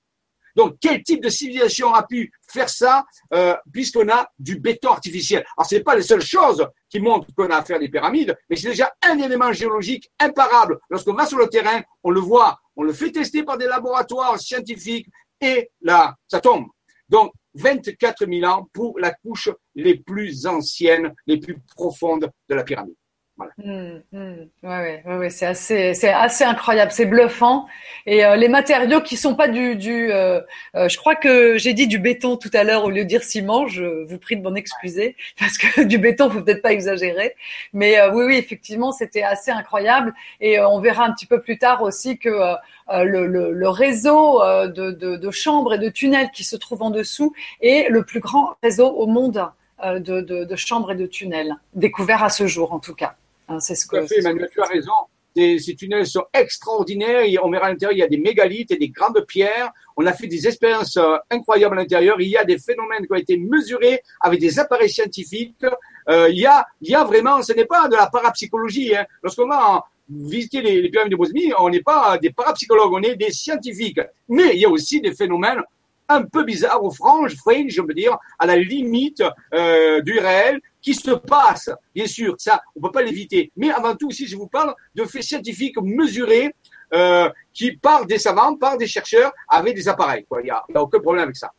Donc, 0.56 0.76
quel 0.80 1.02
type 1.02 1.22
de 1.22 1.28
civilisation 1.28 1.94
a 1.94 2.02
pu 2.02 2.32
faire 2.50 2.70
ça 2.70 3.04
euh, 3.34 3.54
puisqu'on 3.72 4.08
a 4.08 4.26
du 4.38 4.58
béton 4.58 4.88
artificiel? 4.88 5.44
Alors, 5.56 5.68
ce 5.68 5.74
n'est 5.76 5.82
pas 5.82 5.94
les 5.94 6.02
seules 6.02 6.22
choses 6.22 6.66
qui 6.88 6.98
montrent 6.98 7.28
qu'on 7.36 7.50
a 7.50 7.58
à 7.58 7.62
faire 7.62 7.78
des 7.78 7.90
pyramides, 7.90 8.36
mais 8.48 8.56
c'est 8.56 8.70
déjà 8.70 8.90
un 9.02 9.18
élément 9.18 9.52
géologique 9.52 10.10
imparable. 10.18 10.78
Lorsqu'on 10.88 11.12
va 11.12 11.26
sur 11.26 11.38
le 11.38 11.48
terrain, 11.48 11.82
on 12.02 12.10
le 12.10 12.20
voit, 12.20 12.58
on 12.74 12.82
le 12.82 12.92
fait 12.94 13.12
tester 13.12 13.42
par 13.42 13.58
des 13.58 13.66
laboratoires 13.66 14.40
scientifiques 14.40 15.08
et 15.40 15.70
là, 15.82 16.14
ça 16.26 16.40
tombe. 16.40 16.66
Donc, 17.08 17.32
24 17.54 18.26
000 18.26 18.44
ans 18.50 18.68
pour 18.72 18.98
la 18.98 19.12
couche 19.12 19.50
les 19.74 19.96
plus 19.98 20.46
anciennes, 20.46 21.14
les 21.26 21.38
plus 21.38 21.58
profondes 21.74 22.30
de 22.48 22.54
la 22.54 22.64
pyramide. 22.64 22.96
Voilà. 23.36 23.52
Mmh. 23.58 24.46
Ouais, 24.62 25.02
ouais, 25.04 25.16
ouais, 25.16 25.28
c'est 25.28 25.44
assez, 25.44 25.92
c'est 25.92 26.08
assez 26.08 26.44
incroyable, 26.44 26.90
c'est 26.90 27.04
bluffant. 27.04 27.66
Et 28.06 28.24
euh, 28.24 28.34
les 28.36 28.48
matériaux 28.48 29.02
qui 29.02 29.18
sont 29.18 29.34
pas 29.34 29.48
du, 29.48 29.76
du, 29.76 30.10
euh, 30.10 30.40
euh, 30.74 30.88
je 30.88 30.96
crois 30.96 31.16
que 31.16 31.58
j'ai 31.58 31.74
dit 31.74 31.86
du 31.86 31.98
béton 31.98 32.38
tout 32.38 32.50
à 32.54 32.64
l'heure 32.64 32.84
au 32.84 32.90
lieu 32.90 33.02
de 33.04 33.08
dire 33.08 33.22
ciment. 33.22 33.66
Je 33.66 34.04
vous 34.04 34.18
prie 34.18 34.36
de 34.38 34.42
m'en 34.42 34.54
excuser 34.54 35.16
parce 35.38 35.58
que 35.58 35.82
du 35.82 35.98
béton, 35.98 36.30
faut 36.30 36.40
peut-être 36.40 36.62
pas 36.62 36.72
exagérer. 36.72 37.34
Mais 37.74 38.00
oui, 38.08 38.24
oui, 38.24 38.36
effectivement, 38.36 38.90
c'était 38.90 39.22
assez 39.22 39.50
incroyable. 39.50 40.14
Et 40.40 40.58
on 40.60 40.80
verra 40.80 41.04
un 41.04 41.12
petit 41.12 41.26
peu 41.26 41.42
plus 41.42 41.58
tard 41.58 41.82
aussi 41.82 42.18
que 42.18 42.56
le, 42.90 43.26
le, 43.26 43.68
réseau 43.68 44.40
de, 44.42 44.92
de, 44.92 45.16
de, 45.16 45.30
chambres 45.30 45.74
et 45.74 45.78
de 45.78 45.90
tunnels 45.90 46.30
qui 46.32 46.44
se 46.44 46.56
trouvent 46.56 46.82
en 46.82 46.90
dessous 46.90 47.34
est 47.60 47.90
le 47.90 48.02
plus 48.02 48.20
grand 48.20 48.54
réseau 48.62 48.88
au 48.88 49.06
monde. 49.06 49.46
De, 49.84 50.22
de, 50.22 50.44
de 50.44 50.56
chambres 50.56 50.92
et 50.92 50.94
de 50.94 51.04
tunnels, 51.04 51.54
découvert 51.74 52.24
à 52.24 52.30
ce 52.30 52.46
jour 52.46 52.72
en 52.72 52.78
tout 52.78 52.94
cas. 52.94 53.14
Hein, 53.48 53.60
c'est 53.60 53.74
ce 53.74 53.86
que. 53.86 53.98
Tout 53.98 54.08
fait, 54.08 54.18
Emmanuel, 54.18 54.48
tu 54.52 54.60
as 54.60 54.66
raison. 54.66 54.92
Ces, 55.36 55.74
tunnels 55.76 56.06
sont 56.06 56.24
extraordinaires. 56.32 57.24
On 57.42 57.50
verra 57.50 57.66
à 57.66 57.68
l'intérieur, 57.68 57.92
il 57.92 57.98
y 57.98 58.02
a 58.02 58.08
des 58.08 58.16
mégalithes 58.16 58.70
et 58.70 58.76
des 58.76 58.88
grandes 58.88 59.22
pierres. 59.26 59.70
On 59.96 60.06
a 60.06 60.14
fait 60.14 60.28
des 60.28 60.46
expériences 60.46 60.96
euh, 60.96 61.16
incroyables 61.30 61.78
à 61.78 61.82
l'intérieur. 61.82 62.18
Il 62.20 62.28
y 62.28 62.38
a 62.38 62.44
des 62.44 62.58
phénomènes 62.58 63.06
qui 63.06 63.12
ont 63.12 63.16
été 63.16 63.36
mesurés 63.36 64.00
avec 64.20 64.40
des 64.40 64.58
appareils 64.58 64.88
scientifiques. 64.88 65.66
Euh, 66.08 66.30
il, 66.30 66.38
y 66.38 66.46
a, 66.46 66.66
il 66.80 66.90
y 66.90 66.94
a 66.94 67.04
vraiment, 67.04 67.42
ce 67.42 67.52
n'est 67.52 67.66
pas 67.66 67.86
de 67.88 67.96
la 67.96 68.06
parapsychologie. 68.06 68.96
Hein. 68.96 69.04
Lorsqu'on 69.22 69.48
va 69.48 69.84
visiter 70.08 70.62
les, 70.62 70.80
les 70.80 70.88
pyramides 70.88 71.12
de 71.12 71.16
Bosnie, 71.16 71.52
on 71.58 71.68
n'est 71.68 71.82
pas 71.82 72.16
des 72.16 72.30
parapsychologues, 72.30 72.94
on 72.94 73.02
est 73.02 73.16
des 73.16 73.30
scientifiques. 73.30 74.00
Mais 74.30 74.54
il 74.54 74.60
y 74.60 74.64
a 74.64 74.70
aussi 74.70 75.02
des 75.02 75.12
phénomènes 75.12 75.60
un 76.08 76.22
peu 76.22 76.44
bizarres, 76.44 76.82
aux 76.82 76.90
franges, 76.90 77.34
fringe, 77.36 77.72
je 77.72 77.82
veux 77.82 77.94
dire, 77.94 78.16
à 78.38 78.46
la 78.46 78.56
limite 78.56 79.22
euh, 79.54 80.00
du 80.02 80.18
réel, 80.18 80.60
qui 80.86 80.94
se 80.94 81.10
passe, 81.10 81.68
bien 81.92 82.06
sûr, 82.06 82.36
ça, 82.38 82.60
on 82.76 82.78
ne 82.78 82.86
peut 82.86 82.92
pas 82.92 83.02
l'éviter. 83.02 83.50
Mais 83.56 83.72
avant 83.72 83.96
tout, 83.96 84.12
si 84.12 84.28
je 84.28 84.36
vous 84.36 84.46
parle 84.46 84.72
de 84.94 85.04
faits 85.04 85.24
scientifiques 85.24 85.76
mesurés, 85.82 86.54
euh, 86.94 87.28
qui 87.52 87.72
par 87.76 88.06
des 88.06 88.18
savants, 88.18 88.54
par 88.54 88.76
des 88.76 88.86
chercheurs, 88.86 89.32
avec 89.48 89.74
des 89.74 89.88
appareils. 89.88 90.24
Il 90.40 90.44
n'y 90.44 90.50
a, 90.50 90.62
aucun 90.76 91.00
problème 91.00 91.24
avec 91.24 91.34
ça. 91.34 91.50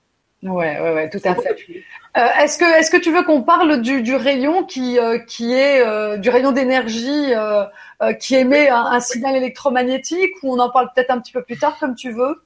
Ouais, 0.42 0.80
ouais, 0.80 0.94
ouais, 0.94 1.10
tout 1.10 1.20
à 1.26 1.36
fait. 1.36 1.58
Euh, 2.16 2.28
est-ce 2.40 2.58
que, 2.58 2.80
est-ce 2.80 2.90
que 2.90 2.96
tu 2.96 3.12
veux 3.12 3.24
qu'on 3.24 3.42
parle 3.42 3.82
du, 3.82 4.16
rayon 4.16 4.64
qui, 4.64 4.98
euh, 4.98 5.20
qui 5.20 5.54
est 5.54 6.18
du 6.20 6.30
rayon 6.30 6.54
d'énergie 6.54 7.34
qui 8.22 8.36
émet 8.36 8.70
un, 8.70 9.02
signal 9.02 9.36
électromagnétique 9.36 10.32
ou 10.42 10.54
on 10.54 10.60
en 10.60 10.70
parle 10.70 10.90
peut-être 10.96 11.12
un 11.12 11.20
petit 11.20 11.34
peu 11.34 11.44
plus 11.44 11.58
tard 11.58 11.78
comme 11.80 11.96
tu 11.96 12.12
veux? 12.12 12.42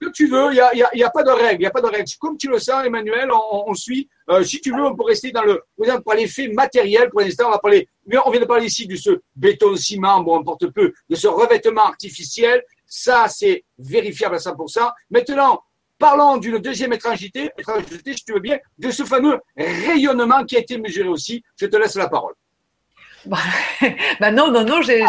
Que 0.00 0.10
tu 0.10 0.26
veux, 0.26 0.50
il 0.50 0.54
n'y 0.54 0.60
a, 0.60 0.74
y 0.74 0.82
a, 0.82 0.90
y 0.94 1.02
a, 1.04 1.10
pas 1.10 1.22
de 1.22 1.30
règle, 1.30 1.62
il 1.62 1.66
a 1.66 1.70
pas 1.70 1.80
de 1.80 1.86
règle. 1.86 2.08
Comme 2.18 2.36
tu 2.36 2.48
le 2.48 2.58
sens, 2.58 2.84
Emmanuel, 2.84 3.30
on, 3.32 3.70
on 3.70 3.74
suit. 3.74 4.08
Euh, 4.30 4.42
si 4.42 4.60
tu 4.60 4.70
veux, 4.70 4.84
on 4.84 4.96
peut 4.96 5.04
rester 5.04 5.30
dans 5.30 5.42
le, 5.42 5.62
par 5.76 5.86
exemple, 5.86 6.02
pour 6.02 6.14
l'effet 6.14 6.48
matériel, 6.48 7.10
pour 7.10 7.20
l'instant, 7.20 7.48
on 7.48 7.50
va 7.50 7.58
parler, 7.58 7.88
on 8.24 8.30
vient 8.30 8.40
de 8.40 8.46
parler 8.46 8.66
ici 8.66 8.86
de 8.86 8.96
ce 8.96 9.20
béton 9.36 9.76
ciment, 9.76 10.20
bon, 10.20 10.40
importe 10.40 10.68
peu, 10.68 10.92
de 11.08 11.14
ce 11.14 11.28
revêtement 11.28 11.84
artificiel. 11.84 12.62
Ça, 12.86 13.26
c'est 13.28 13.64
vérifiable 13.78 14.34
à 14.34 14.38
100%. 14.38 14.90
Maintenant, 15.10 15.62
parlons 15.98 16.38
d'une 16.38 16.58
deuxième 16.58 16.92
étrangeté, 16.92 17.50
étrangeté, 17.56 18.16
si 18.16 18.24
tu 18.24 18.32
veux 18.32 18.40
bien, 18.40 18.58
de 18.78 18.90
ce 18.90 19.04
fameux 19.04 19.38
rayonnement 19.56 20.44
qui 20.44 20.56
a 20.56 20.60
été 20.60 20.78
mesuré 20.78 21.08
aussi. 21.08 21.42
Je 21.56 21.66
te 21.66 21.76
laisse 21.76 21.94
la 21.94 22.08
parole. 22.08 22.34
bah 24.20 24.30
non, 24.30 24.50
non, 24.50 24.64
non, 24.64 24.80
j'ai 24.82 25.04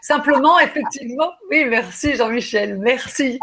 simplement, 0.00 0.58
effectivement, 0.58 1.32
oui, 1.50 1.64
merci 1.66 2.16
Jean-Michel, 2.16 2.78
merci. 2.78 3.38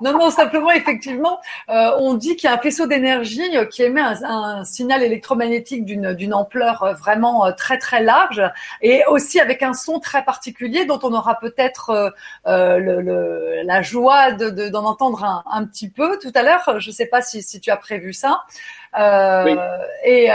Non, 0.00 0.12
non, 0.12 0.30
simplement, 0.30 0.70
effectivement, 0.70 1.38
euh, 1.68 1.90
on 1.98 2.14
dit 2.14 2.36
qu'il 2.36 2.48
y 2.48 2.52
a 2.52 2.56
un 2.56 2.60
faisceau 2.60 2.86
d'énergie 2.86 3.56
euh, 3.56 3.64
qui 3.64 3.82
émet 3.82 4.00
un, 4.00 4.64
signal 4.64 5.02
électromagnétique 5.02 5.84
d'une 5.84 6.34
ampleur 6.34 6.82
euh, 6.82 6.94
vraiment 6.94 7.52
très 7.52 7.78
très 7.78 8.02
large 8.02 8.42
et 8.80 9.04
aussi 9.06 9.40
avec 9.40 9.62
un 9.62 9.74
son 9.74 10.00
très 10.00 10.24
particulier 10.24 10.84
dont 10.84 10.98
on 11.02 11.12
aura 11.12 11.38
peut-être 11.38 12.12
euh, 12.46 12.78
le, 12.78 13.62
la 13.64 13.82
joie 13.82 14.32
d'en 14.32 14.50
de, 14.50 14.68
d'en 14.68 14.84
entendre 14.84 15.24
un, 15.24 15.44
un, 15.50 15.64
petit 15.64 15.88
peu 15.88 16.18
tout 16.18 16.32
à 16.34 16.42
l'heure. 16.42 16.80
Je 16.80 16.90
ne 16.90 16.94
sais 16.94 17.06
pas 17.06 17.22
si, 17.22 17.42
si 17.42 17.60
tu 17.60 17.70
as 17.70 17.76
prévu 17.76 18.12
ça. 18.12 18.42
Euh, 18.98 19.44
oui. 19.44 19.56
Et 20.04 20.30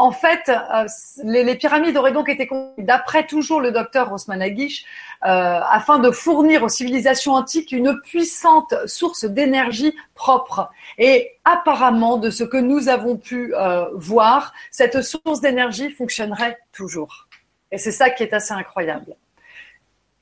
en 0.00 0.12
fait, 0.12 0.48
euh, 0.48 0.86
les, 1.24 1.54
pyramides 1.56 1.94
auraient 1.98 2.12
donc 2.12 2.30
été 2.30 2.46
construites, 2.46 2.86
d'après 2.86 3.26
toujours 3.26 3.60
le 3.60 3.70
docteur 3.70 4.10
Osman 4.10 4.40
Aguish, 4.40 4.86
euh, 5.26 5.28
afin 5.28 5.98
de 5.98 6.10
fournir 6.10 6.62
aux 6.62 6.70
civilisations 6.70 7.34
antiques 7.34 7.70
une 7.70 8.00
puissante 8.00 8.72
source 8.86 9.26
d'énergie 9.26 9.94
propre. 10.14 10.70
Et 10.96 11.32
apparemment, 11.44 12.16
de 12.16 12.30
ce 12.30 12.44
que 12.44 12.56
nous 12.56 12.88
avons 12.88 13.18
pu 13.18 13.54
euh, 13.54 13.90
voir, 13.92 14.54
cette 14.70 15.02
source 15.02 15.42
d'énergie 15.42 15.90
fonctionnerait 15.90 16.56
toujours. 16.72 17.28
Et 17.70 17.76
c'est 17.76 17.92
ça 17.92 18.08
qui 18.08 18.22
est 18.22 18.32
assez 18.32 18.54
incroyable. 18.54 19.14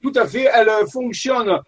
Tout 0.03 0.13
à 0.17 0.27
fait, 0.27 0.49
elle 0.53 0.71
fonctionne 0.93 1.61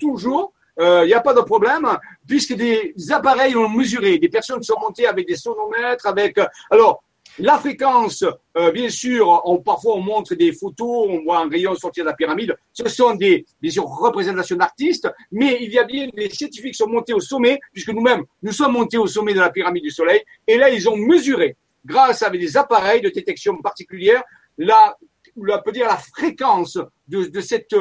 toujours. 0.00 0.52
Il 0.78 1.04
n'y 1.04 1.14
a 1.14 1.20
pas 1.20 1.34
de 1.34 1.40
problème, 1.42 1.86
puisque 2.26 2.54
des 2.54 2.94
appareils 3.10 3.56
ont 3.56 3.68
mesuré, 3.68 4.18
des 4.18 4.30
personnes 4.30 4.62
sont 4.62 4.80
montées 4.80 5.06
avec 5.06 5.28
des 5.28 5.36
sonomètres, 5.36 6.06
avec... 6.06 6.38
Alors, 6.70 7.02
La 7.38 7.58
fréquence, 7.58 8.24
euh, 8.58 8.70
bien 8.72 8.90
sûr, 8.90 9.40
on, 9.44 9.58
parfois 9.58 9.94
on 9.96 10.00
montre 10.00 10.34
des 10.34 10.52
photos, 10.52 11.08
on 11.08 11.22
voit 11.22 11.38
un 11.38 11.48
rayon 11.48 11.74
sortir 11.74 12.04
de 12.04 12.10
la 12.10 12.14
pyramide. 12.14 12.54
Ce 12.72 12.86
sont 12.88 13.14
des, 13.14 13.46
des 13.62 13.70
représentations 13.78 14.56
d'artistes, 14.56 15.08
mais 15.30 15.58
il 15.62 15.72
y 15.72 15.78
a 15.78 15.84
bien 15.84 16.08
des 16.14 16.28
scientifiques 16.28 16.72
qui 16.72 16.78
sont 16.78 16.88
montés 16.88 17.14
au 17.14 17.20
sommet, 17.20 17.58
puisque 17.72 17.88
nous-mêmes, 17.88 18.24
nous 18.42 18.52
sommes 18.52 18.72
montés 18.72 18.98
au 18.98 19.06
sommet 19.06 19.32
de 19.32 19.40
la 19.40 19.50
pyramide 19.50 19.82
du 19.82 19.90
Soleil, 19.90 20.20
et 20.46 20.58
là, 20.58 20.68
ils 20.68 20.88
ont 20.88 20.96
mesuré, 20.96 21.56
grâce 21.86 22.22
à 22.22 22.28
des 22.28 22.56
appareils 22.56 23.00
de 23.00 23.08
détection 23.08 23.56
particulière, 23.62 24.22
la, 24.58 24.96
on 25.36 25.62
peut 25.64 25.72
dire 25.72 25.86
la 25.86 25.96
fréquence 25.96 26.78
de, 27.08 27.24
de 27.24 27.40
cette 27.40 27.74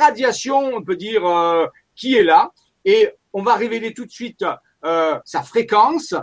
radiation, 0.00 0.74
on 0.74 0.82
peut 0.82 0.96
dire, 0.96 1.26
euh, 1.26 1.66
qui 1.94 2.16
est 2.16 2.24
là, 2.24 2.50
et 2.84 3.10
on 3.34 3.42
va 3.42 3.56
révéler 3.56 3.92
tout 3.92 4.06
de 4.06 4.10
suite 4.10 4.42
euh, 4.84 5.18
sa 5.24 5.42
fréquence, 5.42 6.14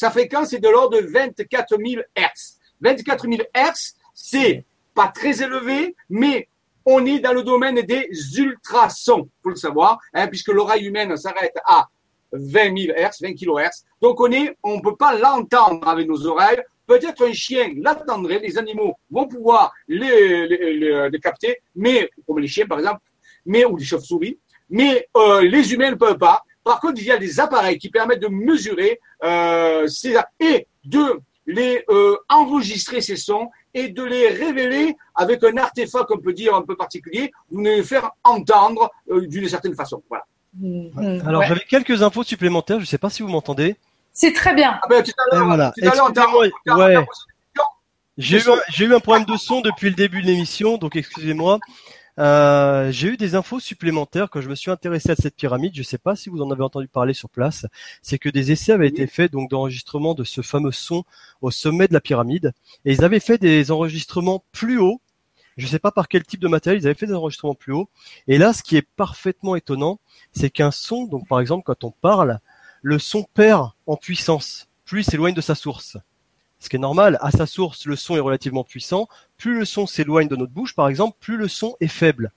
sa 0.00 0.10
fréquence 0.10 0.54
est 0.54 0.60
de 0.60 0.68
l'ordre 0.70 0.98
de 0.98 1.06
24 1.06 1.76
000 1.76 2.02
Hertz. 2.16 2.58
24 2.80 3.28
000 3.28 3.42
Hertz, 3.52 3.96
c'est 4.14 4.64
pas 4.94 5.08
très 5.08 5.42
élevé, 5.42 5.94
mais 6.08 6.48
on 6.86 7.04
est 7.04 7.18
dans 7.18 7.34
le 7.34 7.42
domaine 7.42 7.82
des 7.82 8.08
ultrasons, 8.38 9.28
faut 9.42 9.50
le 9.50 9.56
savoir, 9.56 9.98
hein, 10.14 10.26
puisque 10.28 10.48
l'oreille 10.48 10.86
humaine 10.86 11.14
s'arrête 11.18 11.54
à 11.66 11.86
20 12.32 12.78
000 12.78 12.96
Hertz, 12.96 13.20
20 13.20 13.34
kHz. 13.34 13.84
Donc 14.00 14.18
on 14.22 14.32
est, 14.32 14.56
on 14.62 14.80
peut 14.80 14.96
pas 14.96 15.18
l'entendre 15.18 15.86
avec 15.86 16.08
nos 16.08 16.26
oreilles. 16.26 16.62
Peut-être 16.86 17.28
un 17.28 17.34
chien 17.34 17.70
l'attendrait, 17.76 18.38
les 18.38 18.56
animaux 18.56 18.94
vont 19.10 19.28
pouvoir 19.28 19.70
les, 19.86 21.10
capter, 21.22 21.58
mais 21.76 22.08
comme 22.26 22.38
les 22.38 22.48
chiens 22.48 22.66
par 22.66 22.78
exemple, 22.78 23.02
mais 23.44 23.66
ou 23.66 23.76
les 23.76 23.84
chauves-souris, 23.84 24.38
mais 24.70 25.06
euh, 25.14 25.42
les 25.42 25.74
humains 25.74 25.90
ne 25.90 25.96
peuvent 25.96 26.16
pas. 26.16 26.42
Par 26.64 26.80
contre, 26.80 27.00
il 27.00 27.06
y 27.06 27.12
a 27.12 27.18
des 27.18 27.40
appareils 27.40 27.78
qui 27.78 27.88
permettent 27.88 28.20
de 28.20 28.28
mesurer 28.28 29.00
euh, 29.24 29.86
ces 29.86 30.16
et 30.40 30.66
de 30.84 31.20
les 31.46 31.84
euh, 31.88 32.16
enregistrer 32.28 33.00
ces 33.00 33.16
sons 33.16 33.50
et 33.74 33.88
de 33.88 34.02
les 34.02 34.28
révéler 34.28 34.96
avec 35.14 35.42
un 35.44 35.56
artefact 35.56 36.06
qu'on 36.06 36.18
peut 36.18 36.32
dire 36.32 36.54
un 36.54 36.62
peu 36.62 36.76
particulier, 36.76 37.32
de 37.50 37.62
les 37.62 37.82
faire 37.82 38.10
entendre 38.24 38.90
euh, 39.10 39.26
d'une 39.26 39.48
certaine 39.48 39.74
façon. 39.74 40.02
Voilà. 40.08 40.24
Mmh, 40.58 40.88
mmh, 40.94 41.28
Alors 41.28 41.42
j'avais 41.44 41.64
quelques 41.68 42.02
infos 42.02 42.24
supplémentaires. 42.24 42.78
Je 42.78 42.84
ne 42.84 42.86
sais 42.86 42.98
pas 42.98 43.10
si 43.10 43.22
vous 43.22 43.28
m'entendez. 43.28 43.76
C'est 44.12 44.32
très 44.32 44.54
bien. 44.54 44.78
Ah 44.82 44.86
ben, 44.88 45.02
tout 45.02 45.12
à 45.18 45.34
l'heure, 45.34 45.46
voilà. 45.46 45.72
ouais. 46.76 46.96
J'ai 48.18 48.38
eu, 48.38 48.88
eu, 48.88 48.94
un 48.94 49.00
problème 49.00 49.24
de 49.24 49.36
son 49.36 49.62
depuis 49.62 49.88
le 49.88 49.94
début 49.94 50.20
de 50.20 50.26
l'émission, 50.26 50.76
donc 50.76 50.94
excusez-moi. 50.94 51.58
Euh, 52.18 52.90
j'ai 52.92 53.08
eu 53.08 53.16
des 53.16 53.34
infos 53.34 53.60
supplémentaires 53.60 54.28
quand 54.30 54.40
je 54.40 54.48
me 54.48 54.54
suis 54.54 54.70
intéressé 54.70 55.10
à 55.10 55.16
cette 55.16 55.36
pyramide. 55.36 55.74
Je 55.74 55.80
ne 55.80 55.84
sais 55.84 55.98
pas 55.98 56.16
si 56.16 56.28
vous 56.28 56.42
en 56.42 56.50
avez 56.50 56.62
entendu 56.62 56.88
parler 56.88 57.14
sur 57.14 57.28
place. 57.28 57.66
C'est 58.02 58.18
que 58.18 58.28
des 58.28 58.52
essais 58.52 58.72
avaient 58.72 58.88
été 58.88 59.06
faits 59.06 59.32
donc 59.32 59.50
d'enregistrement 59.50 60.14
de 60.14 60.24
ce 60.24 60.42
fameux 60.42 60.72
son 60.72 61.04
au 61.40 61.50
sommet 61.50 61.88
de 61.88 61.94
la 61.94 62.00
pyramide, 62.00 62.52
et 62.84 62.92
ils 62.92 63.04
avaient 63.04 63.20
fait 63.20 63.38
des 63.38 63.70
enregistrements 63.70 64.44
plus 64.52 64.78
hauts. 64.78 65.00
Je 65.56 65.66
ne 65.66 65.70
sais 65.70 65.78
pas 65.78 65.90
par 65.92 66.08
quel 66.08 66.24
type 66.24 66.40
de 66.40 66.48
matériel 66.48 66.82
ils 66.82 66.86
avaient 66.86 66.94
fait 66.94 67.06
des 67.06 67.14
enregistrements 67.14 67.54
plus 67.54 67.72
hauts. 67.72 67.88
Et 68.28 68.38
là, 68.38 68.52
ce 68.52 68.62
qui 68.62 68.76
est 68.76 68.86
parfaitement 68.96 69.56
étonnant, 69.56 69.98
c'est 70.32 70.50
qu'un 70.50 70.70
son, 70.70 71.04
donc 71.04 71.28
par 71.28 71.40
exemple 71.40 71.64
quand 71.64 71.84
on 71.84 71.90
parle, 71.90 72.38
le 72.82 72.98
son 72.98 73.24
perd 73.34 73.70
en 73.86 73.96
puissance 73.96 74.68
plus 74.90 75.02
il 75.02 75.04
s'éloigne 75.04 75.34
de 75.34 75.40
sa 75.40 75.54
source 75.54 75.96
ce 76.60 76.68
qui 76.68 76.76
est 76.76 76.80
normal, 76.80 77.18
à 77.20 77.30
sa 77.30 77.46
source, 77.46 77.86
le 77.86 77.96
son 77.96 78.16
est 78.16 78.20
relativement 78.20 78.64
puissant. 78.64 79.08
Plus 79.38 79.58
le 79.58 79.64
son 79.64 79.86
s'éloigne 79.86 80.28
de 80.28 80.36
notre 80.36 80.52
bouche, 80.52 80.74
par 80.74 80.88
exemple, 80.88 81.16
plus 81.18 81.36
le 81.36 81.48
son 81.48 81.74
est 81.80 81.88
faible. 81.88 82.32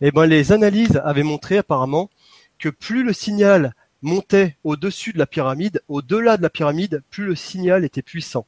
Et 0.00 0.08
eh 0.08 0.10
ben, 0.10 0.26
les 0.26 0.52
analyses 0.52 1.00
avaient 1.04 1.22
montré 1.22 1.58
apparemment 1.58 2.10
que 2.58 2.68
plus 2.68 3.02
le 3.02 3.12
signal 3.12 3.74
montait 4.02 4.56
au-dessus 4.64 5.12
de 5.12 5.18
la 5.18 5.26
pyramide, 5.26 5.82
au-delà 5.88 6.36
de 6.36 6.42
la 6.42 6.50
pyramide, 6.50 7.02
plus 7.10 7.24
le 7.24 7.34
signal 7.34 7.84
était 7.84 8.02
puissant. 8.02 8.46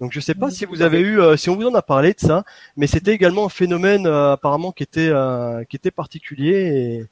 Donc 0.00 0.12
je 0.12 0.18
ne 0.18 0.22
sais 0.22 0.34
pas 0.34 0.50
si 0.50 0.64
vous 0.64 0.80
avez 0.80 1.00
eu, 1.00 1.20
euh, 1.20 1.36
si 1.36 1.50
on 1.50 1.56
vous 1.56 1.66
en 1.66 1.74
a 1.74 1.82
parlé 1.82 2.14
de 2.14 2.20
ça, 2.20 2.44
mais 2.76 2.86
c'était 2.86 3.12
également 3.12 3.46
un 3.46 3.50
phénomène 3.50 4.06
euh, 4.06 4.32
apparemment 4.32 4.72
qui 4.72 4.82
était 4.82 5.10
euh, 5.10 5.62
qui 5.64 5.76
était 5.76 5.90
particulier 5.90 7.06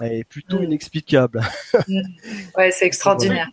et, 0.00 0.24
plutôt 0.24 0.60
mm. 0.60 0.64
inexplicable. 0.64 1.40
Ouais, 2.56 2.70
c'est 2.70 2.86
extraordinaire. 2.86 3.48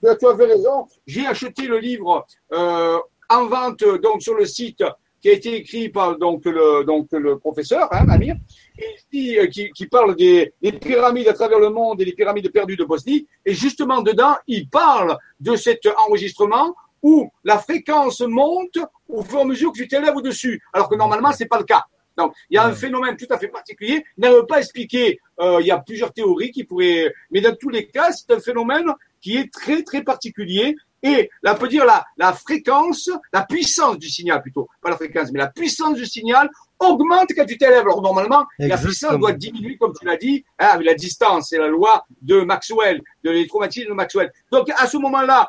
Tu 0.00 0.08
as 0.08 0.36
fait 0.36 0.44
raison. 0.44 0.86
J'ai 1.06 1.26
acheté 1.26 1.66
le 1.66 1.78
livre 1.78 2.26
euh, 2.52 2.98
en 3.28 3.46
vente 3.46 3.84
donc 4.02 4.22
sur 4.22 4.34
le 4.34 4.44
site 4.46 4.84
qui 5.20 5.30
a 5.30 5.32
été 5.32 5.56
écrit 5.56 5.88
par 5.88 6.18
donc 6.18 6.44
le 6.44 6.84
donc 6.84 7.08
le 7.12 7.38
professeur 7.38 7.88
hein, 7.92 8.06
Amir, 8.10 8.36
euh, 8.36 9.46
qui, 9.46 9.70
qui, 9.74 9.86
parle 9.86 10.14
des, 10.16 10.52
des, 10.60 10.72
pyramides 10.72 11.28
à 11.28 11.32
travers 11.32 11.58
le 11.58 11.70
monde 11.70 12.02
et 12.02 12.04
les 12.04 12.12
pyramides 12.12 12.52
perdues 12.52 12.76
de 12.76 12.84
Bosnie. 12.84 13.26
Et 13.46 13.54
justement 13.54 14.02
dedans, 14.02 14.36
il 14.46 14.68
parle 14.68 15.16
de 15.40 15.56
cet 15.56 15.88
enregistrement 16.06 16.74
où 17.02 17.30
la 17.42 17.58
fréquence 17.58 18.20
monte 18.20 18.78
au 19.08 19.22
fur 19.22 19.38
et 19.38 19.42
à 19.42 19.44
mesure 19.46 19.72
que 19.72 19.78
tu 19.78 19.88
t'élèves 19.88 20.16
au-dessus, 20.16 20.62
alors 20.74 20.90
que 20.90 20.94
normalement 20.94 21.32
c'est 21.32 21.46
pas 21.46 21.58
le 21.58 21.64
cas. 21.64 21.84
Donc, 22.16 22.34
il 22.50 22.54
y 22.54 22.58
a 22.58 22.66
un 22.66 22.72
phénomène 22.72 23.16
tout 23.16 23.26
à 23.30 23.38
fait 23.38 23.48
particulier. 23.48 24.04
Il 24.16 24.20
n'a 24.20 24.30
pas 24.44 24.58
expliqué. 24.58 25.18
Euh, 25.40 25.58
il 25.60 25.66
y 25.66 25.70
a 25.70 25.78
plusieurs 25.78 26.12
théories 26.12 26.50
qui 26.50 26.64
pourraient, 26.64 27.12
mais 27.30 27.40
dans 27.40 27.56
tous 27.56 27.70
les 27.70 27.88
cas, 27.88 28.12
c'est 28.12 28.32
un 28.32 28.40
phénomène 28.40 28.86
qui 29.24 29.38
est 29.38 29.50
très 29.50 29.82
très 29.82 30.02
particulier 30.02 30.76
et 31.02 31.30
là, 31.42 31.54
on 31.54 31.58
peut 31.58 31.68
dire 31.68 31.84
la, 31.84 32.04
la 32.16 32.32
fréquence, 32.32 33.10
la 33.32 33.42
puissance 33.44 33.98
du 33.98 34.08
signal 34.08 34.40
plutôt, 34.40 34.68
pas 34.80 34.90
la 34.90 34.96
fréquence, 34.96 35.30
mais 35.32 35.38
la 35.38 35.48
puissance 35.48 35.96
du 35.96 36.06
signal 36.06 36.48
augmente 36.78 37.28
quand 37.36 37.44
tu 37.44 37.58
t'élèves. 37.58 37.82
Alors 37.82 38.00
normalement, 38.00 38.46
la 38.58 38.78
puissance 38.78 39.18
doit 39.18 39.32
diminuer, 39.32 39.76
comme 39.76 39.92
tu 39.98 40.06
l'as 40.06 40.16
dit, 40.16 40.44
hein, 40.58 40.68
avec 40.72 40.86
la 40.86 40.94
distance. 40.94 41.48
C'est 41.50 41.58
la 41.58 41.68
loi 41.68 42.06
de 42.22 42.40
Maxwell, 42.40 43.02
de 43.22 43.30
l'électromagnétisme 43.30 43.90
de 43.90 43.94
Maxwell. 43.94 44.32
Donc 44.50 44.70
à 44.74 44.86
ce 44.86 44.96
moment-là, 44.96 45.48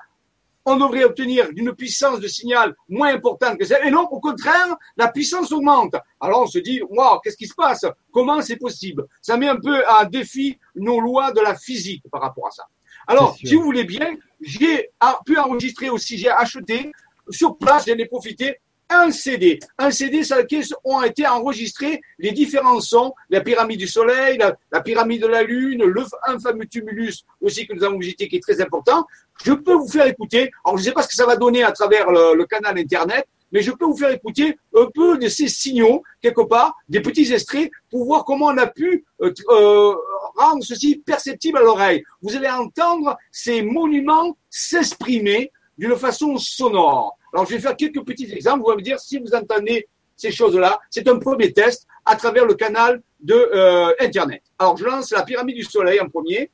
on 0.65 0.75
devrait 0.75 1.05
obtenir 1.05 1.53
d'une 1.53 1.73
puissance 1.73 2.19
de 2.19 2.27
signal 2.27 2.75
moins 2.89 3.13
importante 3.13 3.57
que 3.57 3.65
celle. 3.65 3.87
Et 3.87 3.91
non, 3.91 4.07
au 4.11 4.19
contraire, 4.19 4.75
la 4.97 5.07
puissance 5.09 5.53
augmente. 5.53 5.95
Alors 6.19 6.41
on 6.41 6.47
se 6.47 6.59
dit, 6.59 6.81
waouh, 6.89 7.19
qu'est-ce 7.21 7.37
qui 7.37 7.47
se 7.47 7.55
passe? 7.55 7.85
Comment 8.11 8.41
c'est 8.41 8.57
possible? 8.57 9.05
Ça 9.21 9.37
met 9.37 9.47
un 9.47 9.57
peu 9.57 9.87
à 9.87 10.03
défi 10.03 10.59
nos 10.75 10.99
lois 10.99 11.31
de 11.31 11.39
la 11.39 11.55
physique 11.55 12.03
par 12.11 12.21
rapport 12.21 12.47
à 12.47 12.51
ça. 12.51 12.65
Alors, 13.07 13.35
si 13.37 13.55
vous 13.55 13.63
voulez 13.63 13.83
bien, 13.83 14.15
j'ai 14.41 14.89
pu 15.25 15.37
enregistrer 15.37 15.89
aussi, 15.89 16.17
j'ai 16.17 16.29
acheté 16.29 16.91
sur 17.29 17.57
place, 17.57 17.85
j'en 17.87 17.95
ai 17.95 18.05
profité, 18.05 18.59
un 18.89 19.09
CD. 19.09 19.59
Un 19.79 19.89
CD 19.89 20.23
sur 20.23 20.37
lequel 20.37 20.63
ont 20.83 21.01
été 21.01 21.25
enregistrés 21.25 22.01
les 22.19 22.31
différents 22.31 22.79
sons, 22.81 23.13
la 23.29 23.41
pyramide 23.41 23.79
du 23.79 23.87
soleil, 23.87 24.37
la, 24.37 24.81
pyramide 24.81 25.23
de 25.23 25.27
la 25.27 25.41
lune, 25.41 25.83
le, 25.83 26.03
un 26.27 26.39
fameux 26.39 26.67
tumulus 26.67 27.23
aussi 27.41 27.65
que 27.65 27.73
nous 27.73 27.83
avons 27.83 27.97
visité 27.97 28.27
qui 28.27 28.35
est 28.35 28.43
très 28.43 28.61
important. 28.61 29.05
Je 29.43 29.53
peux 29.53 29.73
vous 29.73 29.87
faire 29.87 30.05
écouter. 30.05 30.51
Alors, 30.63 30.77
je 30.77 30.83
ne 30.83 30.85
sais 30.85 30.93
pas 30.93 31.01
ce 31.01 31.07
que 31.07 31.15
ça 31.15 31.25
va 31.25 31.35
donner 31.35 31.63
à 31.63 31.71
travers 31.71 32.11
le 32.11 32.45
canal 32.45 32.77
Internet, 32.77 33.25
mais 33.51 33.61
je 33.61 33.71
peux 33.71 33.85
vous 33.85 33.97
faire 33.97 34.11
écouter 34.11 34.57
un 34.75 34.87
peu 34.93 35.17
de 35.17 35.27
ces 35.27 35.47
signaux, 35.47 36.03
quelque 36.21 36.41
part, 36.41 36.75
des 36.89 37.01
petits 37.01 37.31
extraits, 37.33 37.71
pour 37.89 38.05
voir 38.05 38.25
comment 38.25 38.47
on 38.47 38.57
a 38.57 38.67
pu 38.67 39.05
euh, 39.21 39.33
euh, 39.49 39.95
rendre 40.35 40.63
ceci 40.63 40.97
perceptible 40.97 41.57
à 41.57 41.61
l'oreille. 41.61 42.03
Vous 42.21 42.35
allez 42.35 42.49
entendre 42.49 43.17
ces 43.31 43.61
monuments 43.61 44.37
s'exprimer 44.49 45.51
d'une 45.77 45.95
façon 45.95 46.37
sonore. 46.37 47.17
Alors, 47.33 47.45
je 47.45 47.55
vais 47.55 47.61
faire 47.61 47.75
quelques 47.75 48.03
petits 48.03 48.31
exemples. 48.31 48.63
Vous 48.63 48.71
allez 48.71 48.77
me 48.77 48.83
dire 48.83 48.99
si 48.99 49.19
vous 49.19 49.33
entendez 49.33 49.87
ces 50.15 50.31
choses-là. 50.31 50.79
C'est 50.89 51.07
un 51.07 51.19
premier 51.19 51.51
test 51.51 51.85
à 52.05 52.15
travers 52.15 52.45
le 52.45 52.53
canal 52.53 53.01
de 53.19 53.33
euh, 53.33 53.93
Internet. 53.99 54.41
Alors, 54.59 54.77
je 54.77 54.85
lance 54.85 55.11
la 55.11 55.23
pyramide 55.23 55.55
du 55.55 55.63
soleil 55.63 55.99
en 55.99 56.07
premier. 56.07 56.51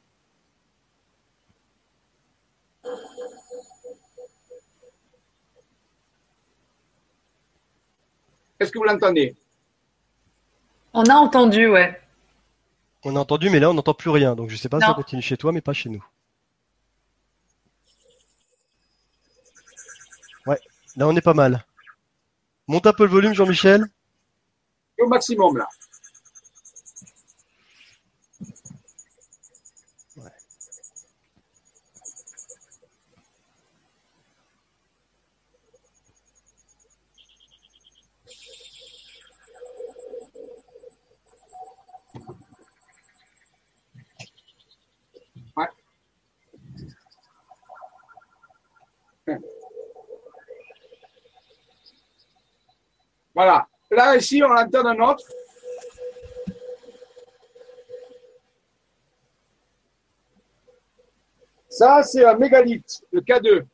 Est-ce 8.62 8.72
que 8.72 8.78
vous 8.78 8.84
l'entendez? 8.84 9.36
On 10.94 11.04
a 11.06 11.16
entendu, 11.16 11.68
ouais. 11.68 12.00
On 13.04 13.16
a 13.16 13.20
entendu, 13.20 13.50
mais 13.50 13.60
là, 13.60 13.72
on 13.72 13.74
n'entend 13.74 13.96
plus 13.96 14.12
rien. 14.12 14.36
Donc, 14.36 14.50
je 14.50 14.54
ne 14.54 14.60
sais 14.60 14.70
pas 14.70 14.80
si 14.80 14.86
ça 14.86 14.94
continue 14.94 15.24
chez 15.24 15.36
toi, 15.36 15.52
mais 15.52 15.62
pas 15.62 15.74
chez 15.74 15.90
nous. 15.90 16.06
Ouais, 20.46 20.60
là, 20.96 21.08
on 21.08 21.16
est 21.16 21.22
pas 21.22 21.34
mal. 21.34 21.66
Monte 22.68 22.86
un 22.86 22.94
peu 22.94 23.06
le 23.06 23.10
volume, 23.10 23.34
Jean-Michel. 23.34 23.84
Au 25.00 25.08
maximum, 25.08 25.58
là. 25.58 25.68
Voilà. 53.44 53.68
Là, 53.90 54.16
ici, 54.16 54.40
on 54.44 54.52
entend 54.56 54.86
un 54.86 55.00
autre. 55.00 55.26
Ça, 61.68 62.04
c'est 62.04 62.24
un 62.24 62.36
mégalithe, 62.36 63.04
le 63.12 63.22
K2. 63.22 63.66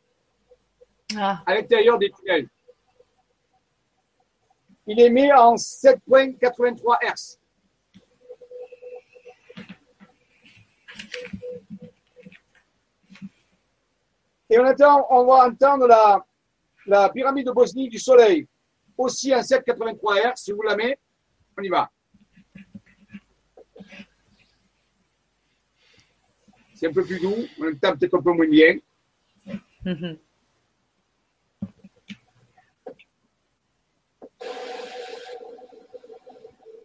ah. 1.18 1.44
à 1.46 1.56
l'intérieur 1.56 1.98
des 2.00 2.10
tunnels. 2.12 2.48
Il 4.86 5.02
est 5.02 5.10
mis 5.10 5.34
en 5.34 5.56
7.83 5.56 7.00
Hz. 7.02 7.38
Et 14.50 14.58
on, 14.58 14.64
attend, 14.64 15.06
on 15.10 15.26
va 15.26 15.48
entendre 15.48 15.88
la, 15.88 16.26
la 16.86 17.10
pyramide 17.10 17.48
de 17.48 17.52
Bosnie 17.52 17.90
du 17.90 18.00
Soleil, 18.00 18.48
aussi 18.98 19.34
en 19.34 19.44
783 19.44 20.16
Hz. 20.18 20.32
Si 20.36 20.52
vous 20.52 20.62
la 20.62 20.76
mettez, 20.76 21.00
on 21.58 21.62
y 21.62 21.70
va. 21.70 21.90
C'est 26.74 26.88
un 26.88 26.94
peu 26.94 27.04
plus 27.04 27.20
doux, 27.20 27.48
en 27.60 27.64
même 27.64 27.80
temps 27.80 27.96
peut-être 27.96 28.16
un 28.16 28.22
peu 28.22 28.32
moins 28.32 28.48
bien. 28.48 28.78
Vous 29.86 30.18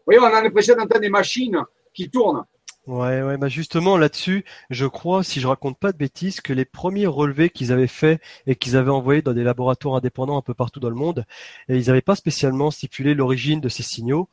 voyez, 0.06 0.20
on 0.20 0.24
a 0.24 0.42
l'impression 0.42 0.74
d'entendre 0.74 1.00
des 1.00 1.10
machines 1.10 1.62
qui 1.92 2.10
tournent. 2.10 2.44
Ouais, 2.88 3.22
ouais, 3.22 3.36
bah 3.38 3.48
justement 3.48 3.96
là-dessus, 3.96 4.44
je 4.70 4.86
crois, 4.86 5.22
si 5.22 5.38
je 5.40 5.46
raconte 5.46 5.78
pas 5.78 5.92
de 5.92 5.96
bêtises, 5.98 6.40
que 6.40 6.52
les 6.52 6.64
premiers 6.64 7.06
relevés 7.06 7.48
qu'ils 7.48 7.70
avaient 7.70 7.86
faits 7.86 8.20
et 8.46 8.56
qu'ils 8.56 8.76
avaient 8.76 8.90
envoyés 8.90 9.22
dans 9.22 9.32
des 9.34 9.44
laboratoires 9.44 9.94
indépendants 9.94 10.36
un 10.36 10.42
peu 10.42 10.52
partout 10.52 10.80
dans 10.80 10.88
le 10.90 10.96
monde, 10.96 11.24
et 11.68 11.76
ils 11.76 11.86
n'avaient 11.86 12.00
pas 12.02 12.16
spécialement 12.16 12.72
stipulé 12.72 13.14
l'origine 13.14 13.60
de 13.60 13.68
ces 13.68 13.84
signaux. 13.84 14.28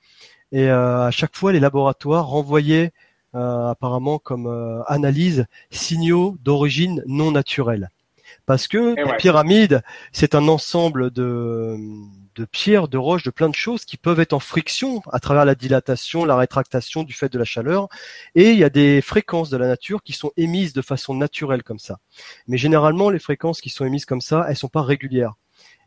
Et 0.52 0.70
euh, 0.70 1.06
à 1.08 1.12
chaque 1.12 1.36
fois, 1.36 1.54
les 1.54 1.60
laboratoires 1.60 2.28
renvoyaient 2.28 2.92
euh, 3.36 3.70
apparemment 3.70 4.20
comme 4.20 4.48
euh, 4.48 4.84
analyse 4.88 5.46
signaux 5.72 6.38
d'origine 6.44 7.04
non 7.08 7.32
naturelle. 7.32 7.90
Parce 8.46 8.68
que 8.68 8.96
la 8.96 9.14
pyramide, 9.14 9.84
c'est 10.12 10.36
un 10.36 10.48
ensemble 10.48 11.12
de 11.12 11.78
de 12.40 12.46
pierres, 12.46 12.88
de 12.88 12.98
roches, 12.98 13.24
de 13.24 13.32
plein 13.32 13.50
de 13.50 13.56
choses 13.56 13.84
qui 13.84 13.98
peuvent 13.98 14.20
être 14.22 14.32
en 14.32 14.40
friction 14.40 15.02
à 15.12 15.20
travers 15.20 15.44
la 15.44 15.56
dilatation, 15.56 16.24
la 16.24 16.38
rétractation 16.38 17.04
du 17.04 17.14
fait 17.14 17.28
de 17.28 17.38
la 17.38 17.44
chaleur. 17.44 17.90
Et 18.34 18.52
il 18.52 18.58
y 18.58 18.64
a 18.64 18.70
des 18.70 19.02
fréquences 19.02 19.50
de 19.50 19.58
la 19.58 19.68
nature 19.68 20.02
qui 20.04 20.14
sont 20.14 20.32
émises 20.38 20.72
de 20.72 20.82
façon 20.82 21.14
naturelle 21.14 21.64
comme 21.64 21.80
ça. 21.80 22.00
Mais 22.48 22.58
généralement, 22.58 23.10
les 23.10 23.20
fréquences 23.20 23.60
qui 23.60 23.70
sont 23.70 23.84
émises 23.84 24.06
comme 24.06 24.22
ça, 24.22 24.46
elles 24.48 24.56
sont 24.56 24.70
pas 24.70 24.84
régulières. 24.84 25.34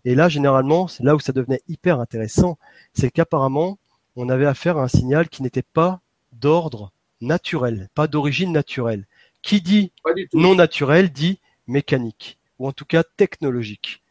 Et 0.04 0.14
là, 0.14 0.28
généralement, 0.28 0.88
c'est 0.88 1.04
là 1.04 1.14
où 1.14 1.20
ça 1.20 1.32
devenait 1.32 1.62
hyper 1.68 2.00
intéressant, 2.00 2.58
c'est 2.92 3.10
qu'apparemment, 3.10 3.78
on 4.16 4.28
avait 4.28 4.46
affaire 4.46 4.76
à 4.76 4.82
un 4.82 4.88
signal 4.88 5.30
qui 5.30 5.42
n'était 5.42 5.62
pas 5.62 6.00
d'ordre 6.32 6.92
naturel, 7.22 7.88
pas 7.94 8.08
d'origine 8.08 8.52
naturelle. 8.52 9.06
Qui 9.40 9.62
dit 9.62 9.92
non 10.34 10.54
naturel 10.54 11.10
dit 11.10 11.40
mécanique, 11.66 12.38
ou 12.58 12.68
en 12.68 12.72
tout 12.72 12.84
cas 12.84 13.02
technologique. 13.02 14.02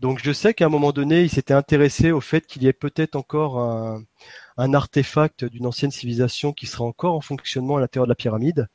Donc 0.00 0.20
je 0.22 0.32
sais 0.32 0.54
qu'à 0.54 0.66
un 0.66 0.68
moment 0.68 0.92
donné, 0.92 1.22
il 1.22 1.30
s'était 1.30 1.54
intéressé 1.54 2.12
au 2.12 2.20
fait 2.20 2.46
qu'il 2.46 2.62
y 2.62 2.68
ait 2.68 2.72
peut-être 2.72 3.16
encore 3.16 3.58
un, 3.58 4.74
artefact 4.74 5.44
d'une 5.44 5.66
ancienne 5.66 5.90
civilisation 5.90 6.52
qui 6.52 6.66
serait 6.66 6.84
encore 6.84 7.14
en 7.14 7.20
fonctionnement 7.20 7.76
à 7.76 7.80
l'intérieur 7.80 8.06
de 8.06 8.10
la 8.12 8.14
pyramide. 8.14 8.68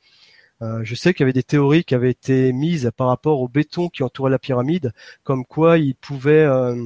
Euh, 0.62 0.80
je 0.84 0.94
sais 0.94 1.12
qu'il 1.12 1.22
y 1.22 1.24
avait 1.24 1.32
des 1.32 1.42
théories 1.42 1.84
qui 1.84 1.94
avaient 1.94 2.10
été 2.10 2.52
mises 2.52 2.90
par 2.96 3.08
rapport 3.08 3.40
au 3.40 3.48
béton 3.48 3.88
qui 3.88 4.02
entourait 4.02 4.30
la 4.30 4.38
pyramide, 4.38 4.92
comme 5.22 5.44
quoi 5.44 5.78
il 5.78 5.94
pouvait 5.94 6.44
euh, 6.44 6.76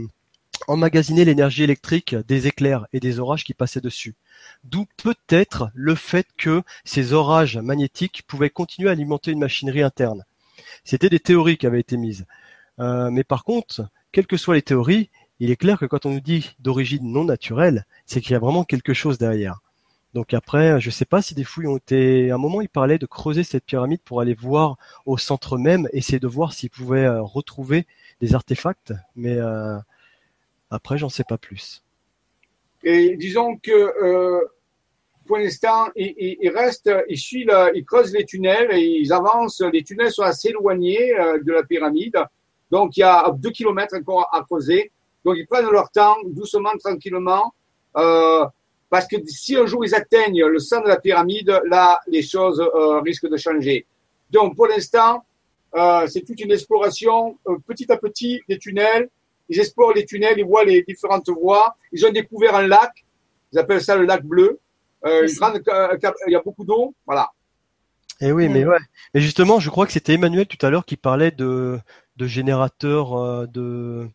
emmagasiner 0.68 1.24
l'énergie 1.24 1.64
électrique 1.64 2.14
des 2.14 2.46
éclairs 2.46 2.86
et 2.92 3.00
des 3.00 3.18
orages 3.18 3.44
qui 3.44 3.54
passaient 3.54 3.80
dessus. 3.80 4.14
D'où 4.64 4.86
peut-être 5.02 5.70
le 5.74 5.94
fait 5.94 6.26
que 6.36 6.62
ces 6.84 7.12
orages 7.12 7.58
magnétiques 7.58 8.22
pouvaient 8.26 8.50
continuer 8.50 8.88
à 8.88 8.92
alimenter 8.92 9.32
une 9.32 9.40
machinerie 9.40 9.82
interne. 9.82 10.24
C'était 10.84 11.08
des 11.08 11.20
théories 11.20 11.56
qui 11.56 11.66
avaient 11.66 11.80
été 11.80 11.96
mises. 11.96 12.26
Euh, 12.78 13.10
mais 13.10 13.24
par 13.24 13.44
contre, 13.44 13.88
quelles 14.12 14.26
que 14.26 14.36
soient 14.36 14.54
les 14.54 14.62
théories, 14.62 15.10
il 15.40 15.50
est 15.50 15.56
clair 15.56 15.78
que 15.78 15.86
quand 15.86 16.06
on 16.06 16.10
nous 16.10 16.20
dit 16.20 16.56
d'origine 16.58 17.12
non 17.12 17.24
naturelle, 17.24 17.86
c'est 18.06 18.20
qu'il 18.20 18.32
y 18.32 18.36
a 18.36 18.40
vraiment 18.40 18.64
quelque 18.64 18.94
chose 18.94 19.18
derrière. 19.18 19.60
Donc 20.14 20.32
après, 20.34 20.80
je 20.80 20.88
ne 20.88 20.92
sais 20.92 21.04
pas 21.04 21.22
si 21.22 21.34
des 21.34 21.44
fouilles 21.44 21.66
ont 21.66 21.76
été. 21.76 22.30
À 22.30 22.36
un 22.36 22.38
moment, 22.38 22.60
il 22.60 22.68
parlait 22.68 22.98
de 22.98 23.06
creuser 23.06 23.44
cette 23.44 23.64
pyramide 23.64 24.00
pour 24.02 24.20
aller 24.20 24.34
voir 24.34 24.78
au 25.06 25.18
centre 25.18 25.58
même, 25.58 25.88
essayer 25.92 26.18
de 26.18 26.26
voir 26.26 26.52
s'ils 26.52 26.70
pouvaient 26.70 27.04
euh, 27.04 27.22
retrouver 27.22 27.86
des 28.20 28.34
artefacts, 28.34 28.92
mais 29.16 29.36
euh, 29.36 29.78
après, 30.70 30.98
j'en 30.98 31.08
sais 31.08 31.24
pas 31.24 31.38
plus. 31.38 31.84
Et 32.82 33.16
disons 33.16 33.56
que 33.56 33.70
euh, 33.70 34.44
pour 35.28 35.36
l'instant, 35.36 35.86
il, 35.94 36.50
reste, 36.50 36.90
il 37.08 37.16
suit, 37.16 37.46
il 37.74 37.84
creuse 37.84 38.12
les 38.12 38.24
tunnels 38.24 38.70
et 38.72 38.80
ils 38.80 39.12
avancent. 39.12 39.60
Les 39.72 39.84
tunnels 39.84 40.10
sont 40.10 40.22
assez 40.22 40.48
éloignés 40.48 41.14
de 41.44 41.52
la 41.52 41.62
pyramide. 41.62 42.16
Donc, 42.70 42.96
il 42.96 43.00
y 43.00 43.04
a 43.04 43.30
deux 43.30 43.50
kilomètres 43.50 43.94
encore 43.96 44.28
à 44.32 44.42
creuser. 44.42 44.90
Donc, 45.24 45.36
ils 45.36 45.46
prennent 45.46 45.70
leur 45.70 45.90
temps, 45.90 46.16
doucement, 46.24 46.72
tranquillement, 46.82 47.54
euh, 47.96 48.44
parce 48.90 49.06
que 49.06 49.16
si 49.26 49.56
un 49.56 49.66
jour 49.66 49.84
ils 49.84 49.94
atteignent 49.94 50.44
le 50.46 50.58
centre 50.58 50.84
de 50.84 50.88
la 50.88 50.98
pyramide, 50.98 51.60
là, 51.66 52.00
les 52.06 52.22
choses 52.22 52.60
euh, 52.60 53.00
risquent 53.00 53.28
de 53.28 53.36
changer. 53.36 53.86
Donc, 54.30 54.56
pour 54.56 54.66
l'instant, 54.66 55.24
euh, 55.74 56.06
c'est 56.06 56.22
toute 56.22 56.40
une 56.40 56.52
exploration 56.52 57.38
euh, 57.46 57.56
petit 57.66 57.90
à 57.92 57.96
petit 57.96 58.40
des 58.48 58.58
tunnels. 58.58 59.08
Ils 59.48 59.58
explorent 59.58 59.92
les 59.92 60.04
tunnels, 60.04 60.34
ils 60.38 60.44
voient 60.44 60.64
les 60.64 60.82
différentes 60.82 61.28
voies. 61.28 61.74
Ils 61.92 62.04
ont 62.06 62.12
découvert 62.12 62.54
un 62.54 62.66
lac, 62.66 62.92
ils 63.52 63.58
appellent 63.58 63.82
ça 63.82 63.96
le 63.96 64.04
lac 64.04 64.24
bleu. 64.24 64.58
Euh, 65.04 65.26
il 65.26 66.32
y 66.32 66.36
a 66.36 66.42
beaucoup 66.42 66.64
d'eau, 66.64 66.94
voilà. 67.06 67.30
Et 68.20 68.26
eh 68.26 68.32
oui, 68.32 68.48
mais 68.48 68.64
ouais. 68.64 68.78
Mais 69.14 69.20
justement, 69.20 69.60
je 69.60 69.70
crois 69.70 69.86
que 69.86 69.92
c'était 69.92 70.14
Emmanuel 70.14 70.46
tout 70.46 70.64
à 70.66 70.70
l'heure 70.70 70.84
qui 70.84 70.96
parlait 70.96 71.30
de 71.30 71.78
de 72.18 72.26
générateurs 72.26 73.16
euh, 73.16 73.46
de, 73.46 74.10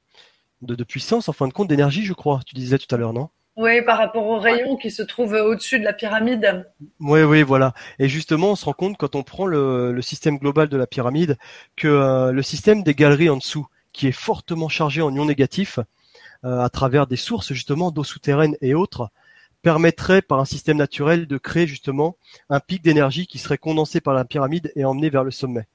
de, 0.62 0.84
puissance, 0.84 1.30
en 1.30 1.34
fin 1.34 1.48
de 1.48 1.54
compte, 1.54 1.70
d'énergie, 1.70 2.06
je 2.06 2.14
crois. 2.14 2.42
Tu 2.46 2.54
disais 2.54 2.78
tout 2.78 2.94
à 2.94 2.98
l'heure, 2.98 3.14
non? 3.14 3.30
Oui, 3.56 3.82
par 3.84 3.98
rapport 3.98 4.26
aux 4.28 4.40
rayons 4.40 4.78
qui 4.78 4.92
se 4.92 5.04
trouvent 5.04 5.34
au-dessus 5.34 5.80
de 5.80 5.84
la 5.84 5.94
pyramide. 5.94 6.68
Oui, 7.00 7.22
oui, 7.22 7.44
voilà. 7.44 7.74
Et 8.00 8.10
justement, 8.10 8.52
on 8.52 8.56
se 8.56 8.66
rend 8.66 8.74
compte 8.74 8.98
quand 8.98 9.16
on 9.16 9.24
prend 9.24 9.46
le, 9.46 9.98
système 10.02 10.38
global 10.38 10.70
de 10.70 10.78
la 10.78 10.88
pyramide 10.88 11.38
que 11.76 11.88
euh, 11.88 12.32
le 12.32 12.42
système 12.42 12.84
des 12.84 12.96
galeries 12.96 13.30
en 13.30 13.38
dessous, 13.38 13.68
qui 13.94 14.08
est 14.08 14.12
fortement 14.12 14.70
chargé 14.70 15.02
en 15.02 15.14
ions 15.16 15.26
négatifs, 15.26 15.80
euh, 16.46 16.60
à 16.60 16.70
travers 16.70 17.08
des 17.08 17.16
sources 17.16 17.54
justement 17.54 17.92
d'eau 17.92 18.04
souterraine 18.04 18.58
et 18.60 18.74
autres, 18.74 19.10
permettrait 19.64 20.22
par 20.22 20.40
un 20.40 20.46
système 20.46 20.78
naturel 20.78 21.26
de 21.26 21.38
créer 21.38 21.66
justement 21.66 22.18
un 22.50 22.60
pic 22.60 22.84
d'énergie 22.84 23.26
qui 23.26 23.40
serait 23.40 23.58
condensé 23.58 24.02
par 24.02 24.14
la 24.14 24.26
pyramide 24.26 24.72
et 24.76 24.86
emmené 24.86 25.10
vers 25.10 25.24
le 25.24 25.32
sommet. 25.32 25.68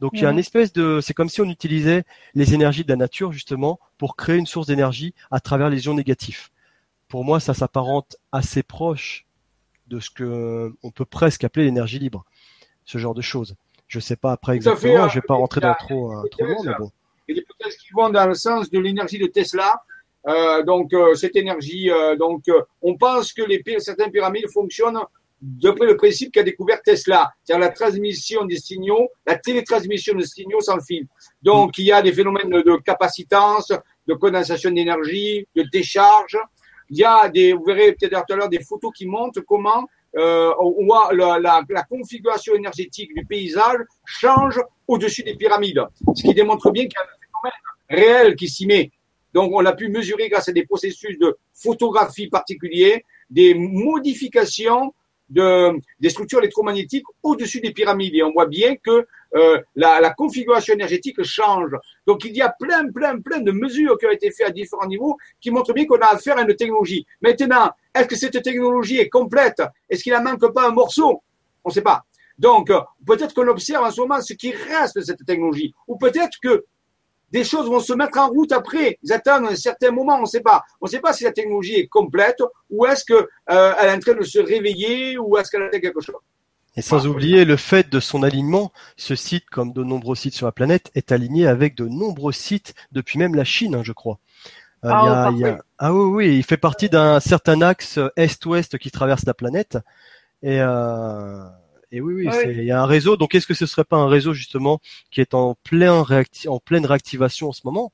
Donc 0.00 0.12
il 0.14 0.22
y 0.22 0.26
a 0.26 0.30
une 0.30 0.38
espèce 0.38 0.72
de, 0.72 1.00
c'est 1.00 1.14
comme 1.14 1.28
si 1.28 1.40
on 1.40 1.48
utilisait 1.48 2.04
les 2.34 2.54
énergies 2.54 2.84
de 2.84 2.88
la 2.88 2.96
nature 2.96 3.32
justement 3.32 3.78
pour 3.98 4.16
créer 4.16 4.36
une 4.36 4.46
source 4.46 4.66
d'énergie 4.66 5.14
à 5.30 5.40
travers 5.40 5.70
les 5.70 5.86
ions 5.86 5.94
négatifs. 5.94 6.50
Pour 7.08 7.24
moi, 7.24 7.38
ça 7.38 7.54
s'apparente 7.54 8.16
assez 8.32 8.62
proche 8.62 9.26
de 9.86 10.00
ce 10.00 10.10
que 10.10 10.74
on 10.82 10.90
peut 10.90 11.04
presque 11.04 11.44
appeler 11.44 11.66
l'énergie 11.66 11.98
libre, 11.98 12.24
ce 12.84 12.98
genre 12.98 13.14
de 13.14 13.22
choses. 13.22 13.54
Je 13.86 14.00
sais 14.00 14.16
pas 14.16 14.32
après 14.32 14.56
exactement, 14.56 15.04
hein. 15.04 15.08
je 15.08 15.14
vais 15.14 15.26
pas 15.26 15.34
rentrer 15.34 15.60
dans 15.60 15.74
trop 15.74 16.12
euh, 16.12 16.28
trop 16.30 16.44
loin, 16.44 16.56
mais 16.64 16.74
bon. 16.78 16.90
Il 17.28 17.36
y 17.36 17.38
a 17.38 17.40
des 17.40 17.44
hypothèses 17.44 17.76
qui 17.76 17.92
vont 17.92 18.08
dans 18.10 18.26
le 18.26 18.34
sens 18.34 18.70
de 18.70 18.78
l'énergie 18.78 19.18
de 19.18 19.26
Tesla. 19.26 19.82
Euh, 20.26 20.62
donc 20.62 20.92
euh, 20.92 21.14
cette 21.14 21.36
énergie, 21.36 21.90
euh, 21.90 22.16
donc 22.16 22.44
on 22.82 22.96
pense 22.96 23.32
que 23.32 23.42
les 23.42 23.62
certaines 23.78 24.10
pyramides 24.10 24.48
fonctionnent 24.50 24.98
d'après 25.40 25.86
le 25.86 25.96
principe 25.96 26.32
qu'a 26.32 26.42
découvert 26.42 26.82
Tesla, 26.82 27.30
c'est-à-dire 27.44 27.66
la 27.66 27.72
transmission 27.72 28.44
des 28.44 28.56
signaux, 28.56 29.08
la 29.26 29.36
télétransmission 29.36 30.14
de 30.14 30.22
signaux 30.22 30.60
sans 30.60 30.80
fil. 30.80 31.06
Donc, 31.42 31.78
il 31.78 31.84
y 31.84 31.92
a 31.92 32.00
des 32.02 32.12
phénomènes 32.12 32.50
de 32.50 32.76
capacitance, 32.76 33.72
de 34.06 34.14
condensation 34.14 34.70
d'énergie, 34.70 35.46
de 35.54 35.62
décharge. 35.70 36.38
Il 36.88 36.98
y 36.98 37.04
a 37.04 37.28
des, 37.28 37.52
vous 37.52 37.64
verrez 37.64 37.92
peut-être 37.92 38.24
tout 38.26 38.32
à 38.32 38.36
l'heure 38.36 38.48
des 38.48 38.62
photos 38.62 38.90
qui 38.96 39.06
montrent 39.06 39.40
comment 39.42 39.84
euh, 40.16 40.50
on 40.58 40.86
voit 40.86 41.10
la, 41.12 41.38
la, 41.38 41.62
la, 41.68 41.82
configuration 41.82 42.54
énergétique 42.54 43.14
du 43.14 43.26
paysage 43.26 43.80
change 44.06 44.58
au-dessus 44.88 45.22
des 45.22 45.34
pyramides, 45.34 45.82
ce 46.14 46.22
qui 46.22 46.32
démontre 46.32 46.70
bien 46.70 46.84
qu'il 46.84 46.94
y 46.94 46.96
a 46.96 47.02
un 47.02 47.18
phénomène 47.20 48.14
réel 48.24 48.36
qui 48.36 48.48
s'y 48.48 48.66
met. 48.66 48.90
Donc, 49.34 49.52
on 49.52 49.64
a 49.64 49.72
pu 49.72 49.88
mesurer 49.88 50.28
grâce 50.28 50.48
à 50.48 50.52
des 50.52 50.64
processus 50.64 51.18
de 51.18 51.36
photographie 51.52 52.28
particuliers 52.28 53.04
des 53.30 53.54
modifications 53.54 54.94
de, 55.28 55.72
des 55.98 56.10
structures 56.10 56.38
électromagnétiques 56.38 57.04
au-dessus 57.22 57.60
des 57.60 57.72
pyramides. 57.72 58.14
Et 58.14 58.22
on 58.22 58.32
voit 58.32 58.46
bien 58.46 58.76
que 58.76 59.06
euh, 59.34 59.60
la, 59.74 60.00
la, 60.00 60.10
configuration 60.10 60.74
énergétique 60.74 61.22
change. 61.24 61.72
Donc 62.06 62.24
il 62.24 62.36
y 62.36 62.40
a 62.40 62.48
plein, 62.48 62.90
plein, 62.90 63.20
plein 63.20 63.40
de 63.40 63.50
mesures 63.50 63.98
qui 63.98 64.06
ont 64.06 64.10
été 64.10 64.30
faites 64.30 64.46
à 64.46 64.50
différents 64.50 64.86
niveaux 64.86 65.16
qui 65.40 65.50
montrent 65.50 65.72
bien 65.72 65.84
qu'on 65.84 65.98
a 65.98 66.14
affaire 66.14 66.38
à 66.38 66.42
une 66.42 66.54
technologie. 66.54 67.04
Maintenant, 67.20 67.70
est-ce 67.94 68.06
que 68.06 68.16
cette 68.16 68.40
technologie 68.42 68.98
est 68.98 69.08
complète? 69.08 69.60
Est-ce 69.90 70.04
qu'il 70.04 70.14
en 70.14 70.22
manque 70.22 70.52
pas 70.52 70.68
un 70.68 70.72
morceau? 70.72 71.22
On 71.64 71.70
ne 71.70 71.74
sait 71.74 71.82
pas. 71.82 72.04
Donc, 72.38 72.70
peut-être 73.06 73.34
qu'on 73.34 73.48
observe 73.48 73.84
en 73.84 73.90
ce 73.90 74.00
moment 74.00 74.20
ce 74.20 74.34
qui 74.34 74.52
reste 74.52 74.96
de 74.96 75.00
cette 75.00 75.24
technologie. 75.24 75.74
Ou 75.88 75.96
peut-être 75.96 76.38
que 76.40 76.64
des 77.30 77.44
choses 77.44 77.68
vont 77.68 77.80
se 77.80 77.92
mettre 77.92 78.18
en 78.18 78.28
route 78.28 78.52
après. 78.52 78.98
Ils 79.02 79.12
attendent 79.12 79.46
un 79.46 79.56
certain 79.56 79.90
moment, 79.90 80.16
on 80.18 80.22
ne 80.22 80.26
sait 80.26 80.40
pas. 80.40 80.62
On 80.80 80.86
ne 80.86 80.90
sait 80.90 81.00
pas 81.00 81.12
si 81.12 81.24
la 81.24 81.32
technologie 81.32 81.74
est 81.74 81.88
complète 81.88 82.42
ou 82.70 82.86
est-ce 82.86 83.04
qu'elle 83.04 83.26
euh, 83.50 83.74
est 83.74 83.90
en 83.90 83.98
train 83.98 84.14
de 84.14 84.24
se 84.24 84.38
réveiller 84.38 85.18
ou 85.18 85.36
est-ce 85.36 85.50
qu'elle 85.50 85.62
a 85.62 85.70
quelque 85.70 86.00
chose. 86.00 86.16
Et 86.76 86.82
sans 86.82 87.06
oublier 87.06 87.46
le 87.46 87.56
fait 87.56 87.88
de 87.90 88.00
son 88.00 88.22
alignement, 88.22 88.70
ce 88.96 89.14
site, 89.14 89.46
comme 89.50 89.72
de 89.72 89.82
nombreux 89.82 90.14
sites 90.14 90.34
sur 90.34 90.44
la 90.44 90.52
planète, 90.52 90.90
est 90.94 91.10
aligné 91.10 91.46
avec 91.46 91.74
de 91.74 91.86
nombreux 91.86 92.32
sites 92.32 92.74
depuis 92.92 93.18
même 93.18 93.34
la 93.34 93.44
Chine, 93.44 93.74
hein, 93.74 93.82
je 93.82 93.92
crois. 93.92 94.18
Euh, 94.84 94.90
ah, 94.92 95.30
ah, 95.78 95.94
oui, 95.94 96.04
oui, 96.04 96.36
il 96.36 96.42
fait 96.42 96.58
partie 96.58 96.90
d'un 96.90 97.18
certain 97.18 97.62
axe 97.62 97.98
est-ouest 98.16 98.76
qui 98.76 98.90
traverse 98.90 99.24
la 99.24 99.32
planète. 99.32 99.78
Et, 100.42 100.60
euh... 100.60 101.46
et 101.96 102.00
oui, 102.00 102.14
oui, 102.14 102.28
il 102.44 102.64
y 102.64 102.70
a 102.70 102.82
un 102.82 102.86
réseau. 102.86 103.16
Donc, 103.16 103.34
est-ce 103.34 103.46
que 103.46 103.54
ce 103.54 103.66
serait 103.66 103.84
pas 103.84 103.96
un 103.96 104.08
réseau 104.08 104.32
justement 104.32 104.80
qui 105.10 105.20
est 105.20 105.34
en 105.34 105.56
plein 105.64 106.02
réacti... 106.02 106.48
en 106.48 106.58
pleine 106.58 106.86
réactivation 106.86 107.48
en 107.48 107.52
ce 107.52 107.62
moment? 107.64 107.92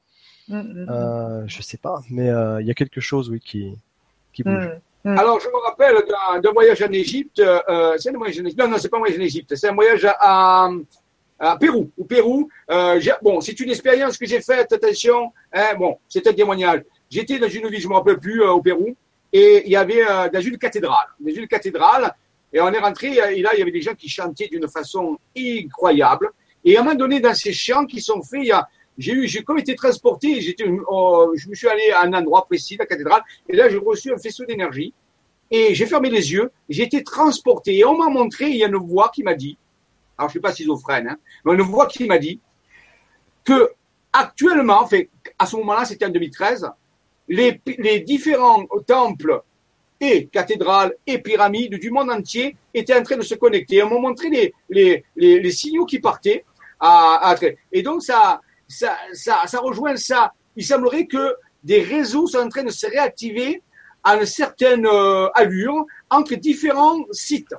Mm, 0.49 0.59
mm, 0.59 0.61
mm. 0.61 0.87
euh, 0.91 1.45
Je 1.47 1.62
sais 1.62 1.79
pas, 1.79 2.03
mais 2.11 2.29
euh, 2.29 2.61
il 2.61 2.67
y 2.67 2.71
a 2.71 2.75
quelque 2.75 3.01
chose, 3.01 3.31
oui, 3.31 3.41
qui 3.41 3.75
qui 4.33 4.43
bouge. 4.43 4.69
Alors, 5.05 5.41
je 5.41 5.49
me 5.49 5.61
rappelle 5.65 5.97
d'un 6.43 6.53
voyage 6.53 6.83
en 6.83 6.93
Égypte. 6.93 7.41
Euh, 7.41 7.95
c'est 7.99 8.11
un 8.11 8.19
voyage 8.19 8.38
en 8.41 8.45
Égypte. 8.45 8.61
Non, 8.61 8.69
non, 8.69 8.79
c'est 8.79 8.88
pas 8.88 8.97
un 8.97 9.01
voyage 9.01 9.19
en 9.19 9.23
Égypte. 9.23 9.55
C'est 9.57 9.69
un 9.69 9.75
voyage 9.75 10.05
à, 10.05 10.71
à 11.38 11.57
Pérou. 11.57 11.91
Au 11.99 12.05
Pérou, 12.05 12.49
euh, 12.71 13.01
bon, 13.21 13.41
c'est 13.41 13.59
une 13.59 13.71
expérience 13.71 14.17
que 14.17 14.27
j'ai 14.27 14.41
faite. 14.41 14.73
Attention, 14.73 15.33
hein, 15.53 15.75
bon, 15.77 15.99
c'est 16.09 16.27
un 16.27 16.33
témoignage. 16.33 16.83
J'étais 17.11 17.38
dans 17.38 17.49
une 17.49 17.69
ville, 17.69 17.81
je 17.81 17.88
me 17.88 17.95
rappelle 17.95 18.19
plus, 18.19 18.43
euh, 18.43 18.53
au 18.53 18.62
Pérou, 18.62 18.95
et 19.33 19.62
il 19.67 19.73
y 19.73 19.77
avait 19.77 20.05
euh, 20.09 20.29
dans 20.31 20.41
une 20.41 20.57
cathédrale, 20.57 21.09
dans 21.19 21.35
une 21.35 21.49
cathédrale, 21.49 22.15
et 22.53 22.61
on 22.61 22.69
est 22.69 22.79
rentré, 22.79 23.15
et 23.15 23.43
là, 23.43 23.55
il 23.55 23.59
y 23.59 23.62
avait 23.62 23.71
des 23.71 23.81
gens 23.81 23.95
qui 23.95 24.09
chantaient 24.09 24.49
d'une 24.49 24.69
façon 24.69 25.19
incroyable. 25.37 26.31
Et 26.65 26.77
à 26.77 26.81
un 26.81 26.85
moment 26.85 26.97
donné, 26.97 27.21
dans 27.21 27.35
ces 27.35 27.53
chants 27.53 27.87
qui 27.87 28.01
sont 28.01 28.23
faits, 28.23 28.47
j'ai 28.99 29.12
eu, 29.12 29.27
j'ai 29.27 29.43
comme 29.43 29.59
été 29.59 29.75
transporté, 29.75 30.41
j'étais, 30.41 30.65
oh, 30.87 31.33
je 31.35 31.49
me 31.49 31.55
suis 31.55 31.69
allé 31.69 31.91
à 31.91 32.03
un 32.03 32.12
endroit 32.12 32.45
précis, 32.45 32.77
la 32.79 32.87
cathédrale, 32.87 33.23
et 33.49 33.57
là, 33.57 33.69
j'ai 33.69 33.79
reçu 33.79 34.12
un 34.12 34.19
faisceau 34.19 34.45
d'énergie, 34.45 34.93
et 35.51 35.75
j'ai 35.75 35.87
fermé 35.87 36.11
les 36.11 36.33
yeux, 36.33 36.51
j'ai 36.69 36.85
été 36.85 37.03
transporté, 37.03 37.79
et 37.79 37.85
on 37.85 37.97
m'a 37.97 38.09
montré, 38.09 38.51
il 38.51 38.57
y 38.57 38.65
a 38.65 38.69
une 38.69 38.77
voix 38.77 39.11
qui 39.15 39.23
m'a 39.23 39.35
dit, 39.35 39.57
alors 40.19 40.29
je 40.29 40.35
suis 40.35 40.41
pas 40.41 40.53
schizophrène, 40.53 41.09
hein, 41.09 41.17
mais 41.45 41.55
une 41.55 41.62
voix 41.62 41.87
qui 41.87 42.07
m'a 42.07 42.19
dit 42.19 42.38
que 43.45 43.73
actuellement, 44.12 44.87
fait, 44.87 45.09
à 45.38 45.47
ce 45.47 45.57
moment-là, 45.57 45.87
c'était 45.87 46.05
en 46.05 46.11
2013, 46.11 46.71
les, 47.29 47.61
les 47.79 48.01
différents 48.01 48.67
temples 48.87 49.43
et 50.03 50.27
cathédrales 50.27 50.93
et 51.07 51.19
pyramides 51.19 51.79
du 51.79 51.93
monde 51.93 52.11
entier 52.11 52.57
étaient 52.75 52.99
en 52.99 53.05
train 53.05 53.17
de 53.17 53.23
se 53.23 53.37
connecter. 53.37 53.85
On 53.85 53.91
m'a 53.91 54.01
montré 54.01 54.29
les, 54.31 54.53
les, 54.69 55.05
les, 55.17 55.51
signaux 55.53 55.87
qui 55.87 56.01
partaient. 56.01 56.45
À, 56.81 57.37
et 57.71 57.83
donc, 57.83 58.03
ça, 58.03 58.41
ça, 58.67 58.97
ça, 59.12 59.43
ça 59.47 59.61
rejoint 59.61 59.95
ça. 59.97 60.33
Il 60.57 60.65
semblerait 60.65 61.07
que 61.07 61.37
des 61.62 61.83
réseaux 61.83 62.27
sont 62.27 62.38
en 62.38 62.49
train 62.49 62.65
de 62.65 62.71
se 62.71 62.85
réactiver 62.88 63.62
à 64.03 64.17
une 64.17 64.27
certaine 64.27 64.87
euh, 64.87 65.29
allure 65.35 65.87
entre 66.11 66.35
différents 66.35 67.05
sites. 67.12 67.55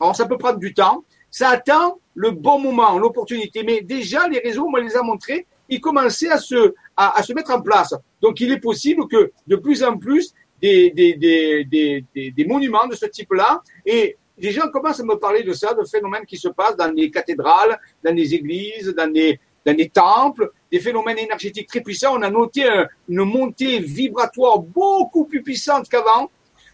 Alors, 0.00 0.14
ça 0.14 0.26
peut 0.26 0.38
prendre 0.38 0.60
du 0.60 0.72
temps. 0.72 1.04
Ça 1.28 1.48
attend 1.48 1.98
le 2.14 2.30
bon 2.30 2.60
moment, 2.60 3.00
l'opportunité. 3.00 3.64
Mais 3.64 3.80
déjà, 3.80 4.28
les 4.28 4.38
réseaux, 4.38 4.68
on 4.72 4.76
les 4.76 4.96
a 4.96 5.02
montrés, 5.02 5.44
ils 5.68 5.80
commençaient 5.80 6.30
à 6.30 6.38
se, 6.38 6.72
à, 6.96 7.20
se 7.24 7.32
mettre 7.32 7.50
en 7.50 7.60
place. 7.60 7.94
Donc, 8.22 8.40
il 8.40 8.52
est 8.52 8.60
possible 8.60 9.08
que 9.08 9.32
de 9.48 9.56
plus 9.56 9.82
en 9.82 9.98
plus, 9.98 10.32
des, 10.60 10.90
des, 10.90 11.64
des, 11.64 12.04
des, 12.30 12.44
monuments 12.44 12.86
de 12.86 12.94
ce 12.94 13.06
type-là, 13.06 13.62
et 13.84 14.16
les 14.38 14.52
gens 14.52 14.68
commencent 14.70 15.00
à 15.00 15.04
me 15.04 15.16
parler 15.16 15.42
de 15.42 15.52
ça, 15.52 15.74
de 15.74 15.84
phénomènes 15.84 16.26
qui 16.26 16.36
se 16.36 16.48
passent 16.48 16.76
dans 16.76 16.92
les 16.92 17.10
cathédrales, 17.10 17.78
dans 18.04 18.14
les 18.14 18.34
églises, 18.34 18.94
dans 18.96 19.10
les, 19.12 19.38
dans 19.64 19.76
les 19.76 19.88
temples, 19.88 20.52
des 20.70 20.80
phénomènes 20.80 21.18
énergétiques 21.18 21.68
très 21.68 21.80
puissants. 21.80 22.16
On 22.16 22.22
a 22.22 22.30
noté 22.30 22.64
une 23.08 23.24
montée 23.24 23.80
vibratoire 23.80 24.58
beaucoup 24.58 25.24
plus 25.24 25.42
puissante 25.42 25.88
qu'avant 25.88 26.30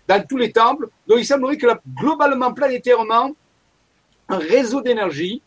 dans 0.06 0.24
tous 0.26 0.36
les 0.36 0.52
temples. 0.52 0.88
Donc, 1.06 1.18
il 1.18 1.26
semblerait 1.26 1.56
que 1.56 1.66
là, 1.66 1.80
globalement, 2.00 2.52
planétairement, 2.52 3.32
un 4.28 4.38
réseau 4.38 4.80
d'énergie 4.80 5.42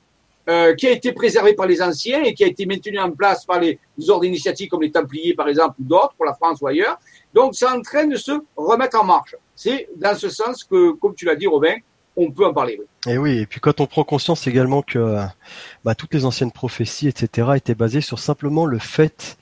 euh, 0.50 0.74
qui 0.74 0.88
a 0.88 0.92
été 0.92 1.12
préservé 1.12 1.54
par 1.54 1.68
les 1.68 1.82
anciens 1.82 2.24
et 2.24 2.34
qui 2.34 2.44
a 2.44 2.48
été 2.48 2.66
maintenu 2.66 2.98
en 3.00 3.12
place 3.12 3.46
par 3.46 3.60
les 3.60 3.78
ordres 4.08 4.26
initiatiques 4.26 4.72
comme 4.72 4.82
les 4.82 4.92
Templiers, 4.92 5.34
par 5.34 5.48
exemple, 5.48 5.76
ou 5.80 5.84
d'autres, 5.84 6.16
pour 6.16 6.26
la 6.26 6.34
France 6.34 6.60
ou 6.62 6.68
ailleurs. 6.68 6.98
Donc, 7.34 7.56
c'est 7.56 7.68
en 7.68 7.82
train 7.82 8.06
de 8.06 8.16
se 8.16 8.32
remettre 8.56 9.00
en 9.00 9.04
marche. 9.04 9.36
C'est 9.56 9.90
dans 9.96 10.18
ce 10.18 10.30
sens 10.30 10.64
que, 10.64 10.92
comme 10.94 11.14
tu 11.16 11.26
l'as 11.26 11.36
dit, 11.36 11.48
Robin, 11.48 11.76
on 12.16 12.32
peut 12.32 12.46
en 12.46 12.54
parler. 12.54 12.82
Et 13.08 13.18
oui, 13.18 13.40
et 13.40 13.46
puis 13.46 13.60
quand 13.60 13.80
on 13.80 13.88
prend 13.88 14.04
conscience 14.04 14.48
également 14.48 14.82
que 14.82 15.18
bah, 15.84 15.96
toutes 15.96 16.14
les 16.14 16.26
anciennes 16.26 16.52
prophéties, 16.52 17.08
etc., 17.08 17.50
étaient 17.56 17.76
basées 17.76 18.02
sur 18.02 18.20
simplement 18.20 18.66
le 18.66 18.80
fait, 18.80 19.38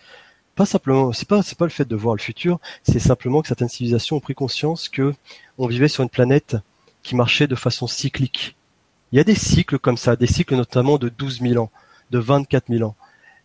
pas 0.55 0.65
simplement, 0.65 1.13
c'est 1.13 1.27
pas, 1.27 1.41
c'est 1.41 1.57
pas 1.57 1.65
le 1.65 1.71
fait 1.71 1.87
de 1.87 1.95
voir 1.95 2.15
le 2.15 2.21
futur, 2.21 2.59
c'est 2.83 2.99
simplement 2.99 3.41
que 3.41 3.47
certaines 3.47 3.69
civilisations 3.69 4.17
ont 4.17 4.19
pris 4.19 4.35
conscience 4.35 4.89
que 4.89 5.13
on 5.57 5.67
vivait 5.67 5.87
sur 5.87 6.03
une 6.03 6.09
planète 6.09 6.57
qui 7.03 7.15
marchait 7.15 7.47
de 7.47 7.55
façon 7.55 7.87
cyclique 7.87 8.57
il 9.11 9.17
y 9.17 9.19
a 9.19 9.23
des 9.23 9.35
cycles 9.35 9.79
comme 9.79 9.97
ça, 9.97 10.15
des 10.15 10.27
cycles 10.27 10.55
notamment 10.55 10.97
de 10.97 11.09
12 11.09 11.41
000 11.41 11.63
ans, 11.63 11.71
de 12.11 12.19
24 12.19 12.65
000 12.69 12.83
ans. 12.83 12.95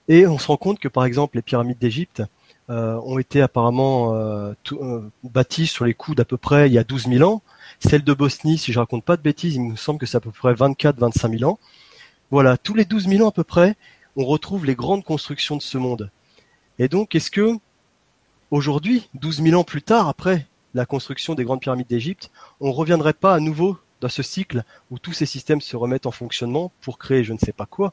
Et 0.08 0.26
on 0.26 0.38
se 0.38 0.48
rend 0.48 0.56
compte 0.56 0.80
que 0.80 0.88
par 0.88 1.04
exemple 1.04 1.36
les 1.36 1.42
pyramides 1.42 1.78
d'Égypte 1.78 2.22
ont 2.68 3.18
été 3.18 3.42
apparemment 3.42 4.14
euh, 4.14 4.54
euh, 4.72 5.10
bâties 5.24 5.66
sur 5.66 5.84
les 5.84 5.94
coups 5.94 6.16
d'à 6.16 6.24
peu 6.24 6.36
près 6.36 6.68
il 6.68 6.72
y 6.72 6.78
a 6.78 6.84
12 6.84 7.08
000 7.08 7.28
ans. 7.28 7.42
Celle 7.80 8.04
de 8.04 8.12
Bosnie, 8.14 8.58
si 8.58 8.72
je 8.72 8.78
raconte 8.78 9.04
pas 9.04 9.16
de 9.16 9.22
bêtises, 9.22 9.56
il 9.56 9.62
me 9.62 9.76
semble 9.76 9.98
que 9.98 10.06
c'est 10.06 10.16
à 10.16 10.20
peu 10.20 10.30
près 10.30 10.52
24-25 10.54 11.38
000 11.38 11.50
ans. 11.50 11.58
Voilà, 12.30 12.56
tous 12.56 12.74
les 12.74 12.84
12 12.84 13.08
000 13.08 13.24
ans 13.24 13.28
à 13.28 13.32
peu 13.32 13.44
près, 13.44 13.76
on 14.16 14.24
retrouve 14.24 14.64
les 14.64 14.74
grandes 14.74 15.04
constructions 15.04 15.56
de 15.56 15.62
ce 15.62 15.78
monde. 15.78 16.10
Et 16.78 16.88
donc, 16.88 17.14
est-ce 17.14 17.30
que 17.30 17.58
aujourd'hui, 18.50 19.08
12 19.14 19.42
000 19.42 19.60
ans 19.60 19.64
plus 19.64 19.82
tard, 19.82 20.08
après 20.08 20.46
la 20.74 20.86
construction 20.86 21.34
des 21.34 21.44
grandes 21.44 21.60
pyramides 21.60 21.88
d'Égypte, 21.88 22.30
on 22.60 22.68
ne 22.68 22.72
reviendrait 22.72 23.12
pas 23.12 23.34
à 23.34 23.40
nouveau 23.40 23.78
dans 24.00 24.08
ce 24.08 24.22
cycle 24.22 24.64
où 24.90 24.98
tous 24.98 25.12
ces 25.12 25.26
systèmes 25.26 25.60
se 25.60 25.76
remettent 25.76 26.06
en 26.06 26.10
fonctionnement 26.10 26.72
pour 26.80 26.98
créer 26.98 27.24
je 27.24 27.32
ne 27.32 27.38
sais 27.38 27.52
pas 27.52 27.66
quoi. 27.66 27.92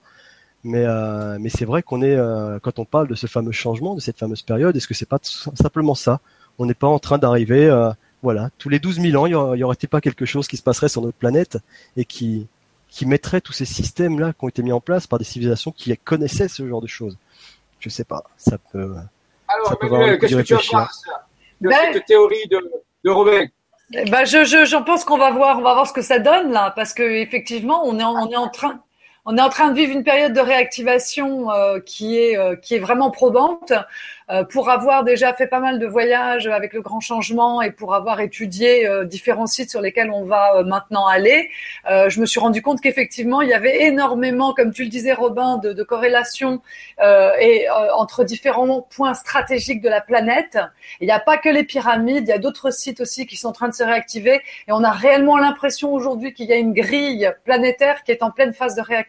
Mais, 0.63 0.83
euh, 0.85 1.37
mais 1.39 1.49
c'est 1.49 1.65
vrai 1.65 1.83
qu'on 1.83 2.01
est, 2.01 2.15
euh, 2.15 2.59
quand 2.59 2.79
on 2.79 2.85
parle 2.85 3.07
de 3.07 3.15
ce 3.15 3.27
fameux 3.27 3.51
changement, 3.51 3.95
de 3.95 4.01
cette 4.01 4.17
fameuse 4.17 4.41
période, 4.41 4.75
est-ce 4.75 4.87
que 4.87 4.93
c'est 4.93 5.07
pas 5.07 5.19
simplement 5.21 5.95
ça? 5.95 6.19
On 6.57 6.65
n'est 6.65 6.73
pas 6.73 6.87
en 6.87 6.99
train 6.99 7.17
d'arriver, 7.17 7.67
euh, 7.67 7.91
voilà, 8.21 8.49
tous 8.57 8.67
les 8.67 8.79
12 8.79 8.99
000 8.99 9.21
ans, 9.21 9.25
il 9.25 9.59
y 9.59 9.63
aurait-il 9.63 9.87
pas 9.87 10.01
quelque 10.01 10.25
chose 10.25 10.47
qui 10.47 10.57
se 10.57 10.63
passerait 10.63 10.89
sur 10.89 11.01
notre 11.01 11.17
planète 11.17 11.57
et 11.95 12.03
qui, 12.03 12.47
qui 12.89 13.05
mettrait 13.05 13.39
tous 13.39 13.53
ces 13.53 13.65
systèmes-là 13.65 14.33
qui 14.33 14.43
ont 14.43 14.49
été 14.49 14.61
mis 14.61 14.73
en 14.73 14.81
place 14.81 15.07
par 15.07 15.17
des 15.17 15.25
civilisations 15.25 15.71
qui 15.71 15.95
connaissaient 15.97 16.49
ce 16.49 16.67
genre 16.67 16.81
de 16.81 16.87
choses? 16.87 17.17
Je 17.79 17.87
sais 17.87 18.03
pas, 18.03 18.25
ça 18.35 18.57
peut. 18.73 18.95
Alors, 19.47 19.67
ça 19.69 19.75
peut 19.77 19.87
qu'est-ce 20.17 20.35
que 20.35 20.41
tu 20.41 20.75
en 20.75 20.87
de 21.61 21.67
ben 21.67 21.93
cette 21.93 22.05
théorie 22.05 22.47
de, 22.49 22.57
de 23.03 23.09
Robin 23.09 23.45
bah, 24.09 24.23
je, 24.23 24.43
je, 24.45 24.65
j'en 24.65 24.83
pense 24.83 25.03
qu'on 25.03 25.17
va 25.17 25.31
voir, 25.31 25.57
on 25.57 25.61
va 25.61 25.73
voir 25.73 25.87
ce 25.87 25.93
que 25.93 26.03
ça 26.03 26.19
donne 26.19 26.51
là, 26.51 26.71
parce 26.75 26.93
que 26.93 27.01
effectivement, 27.01 27.81
on 27.85 27.99
est, 27.99 28.03
on 28.03 28.29
est 28.29 28.35
en 28.35 28.47
train, 28.47 28.79
on 29.25 29.38
est 29.38 29.41
en 29.41 29.49
train 29.49 29.69
de 29.69 29.75
vivre 29.75 29.91
une 29.91 30.03
période 30.03 30.34
de 30.34 30.39
réactivation 30.39 31.51
euh, 31.51 31.79
qui 31.79 32.17
est 32.17 32.38
euh, 32.38 32.55
qui 32.55 32.75
est 32.75 32.79
vraiment 32.79 33.12
probante. 33.12 33.73
Euh, 34.32 34.43
pour 34.43 34.69
avoir 34.69 35.03
déjà 35.03 35.34
fait 35.34 35.47
pas 35.47 35.60
mal 35.60 35.79
de 35.79 35.88
voyages 35.88 36.45
avec 36.45 36.73
le 36.73 36.82
grand 36.82 36.99
changement 36.99 37.63
et 37.63 37.71
pour 37.71 37.95
avoir 37.95 38.19
étudié 38.19 38.88
euh, 38.88 39.03
différents 39.03 39.47
sites 39.47 39.71
sur 39.71 39.82
lesquels 39.82 40.12
on 40.12 40.23
va 40.23 40.58
euh, 40.58 40.63
maintenant 40.63 41.08
aller, 41.08 41.49
je 41.88 42.19
me 42.19 42.25
suis 42.25 42.39
rendu 42.39 42.62
compte 42.62 42.82
qu'effectivement 42.82 43.41
il 43.41 43.49
y 43.49 43.53
avait 43.53 43.86
énormément, 43.86 44.53
comme 44.53 44.71
tu 44.71 44.84
le 44.84 44.89
disais 44.89 45.13
Robin, 45.13 45.58
de, 45.58 45.73
de 45.73 45.84
corrélations 45.84 46.62
et 47.01 47.67
entre 47.95 48.23
différents 48.23 48.82
points 48.82 49.13
stratégiques 49.13 49.82
de 49.82 49.89
la 49.89 50.01
planète. 50.01 50.60
Il 51.01 51.05
n'y 51.05 51.12
a 51.12 51.19
pas 51.19 51.38
que 51.38 51.49
les 51.49 51.63
pyramides, 51.63 52.27
il 52.27 52.29
y 52.29 52.34
a 52.34 52.38
d'autres 52.38 52.71
sites 52.71 53.01
aussi 53.01 53.25
qui 53.25 53.38
sont 53.38 53.49
en 53.49 53.53
train 53.53 53.69
de 53.69 53.73
se 53.73 53.84
réactiver 53.84 54.41
et 54.67 54.71
on 54.71 54.84
a 54.84 54.91
réellement 54.91 55.38
l'impression 55.38 55.93
aujourd'hui 55.93 56.34
qu'il 56.34 56.47
y 56.47 56.53
a 56.53 56.58
une 56.58 56.73
grille 56.73 57.32
planétaire 57.43 58.03
qui 58.03 58.12
est 58.12 58.23
en 58.23 58.32
pleine 58.32 58.53
phase 58.53 58.75
de 58.75 58.82
réactivation 58.82 59.08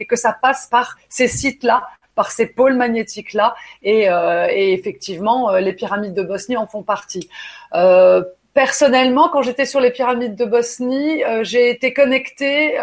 et 0.00 0.06
que 0.06 0.16
ça 0.16 0.32
passe 0.32 0.66
par 0.66 0.96
ces 1.08 1.28
sites-là 1.28 1.86
par 2.16 2.32
ces 2.32 2.46
pôles 2.46 2.74
magnétiques-là. 2.74 3.54
Et, 3.84 4.10
euh, 4.10 4.48
effectivement, 4.50 5.50
euh, 5.50 5.60
les 5.60 5.72
pyramides 5.72 6.14
de 6.14 6.22
Bosnie 6.22 6.56
en 6.56 6.66
font 6.66 6.82
partie. 6.82 7.28
Euh, 7.74 8.24
personnellement, 8.54 9.28
quand 9.28 9.42
j'étais 9.42 9.66
sur 9.66 9.80
les 9.80 9.92
pyramides 9.92 10.34
de 10.34 10.46
Bosnie, 10.46 11.22
j'ai 11.42 11.70
été 11.70 11.92
connectée 11.92 12.80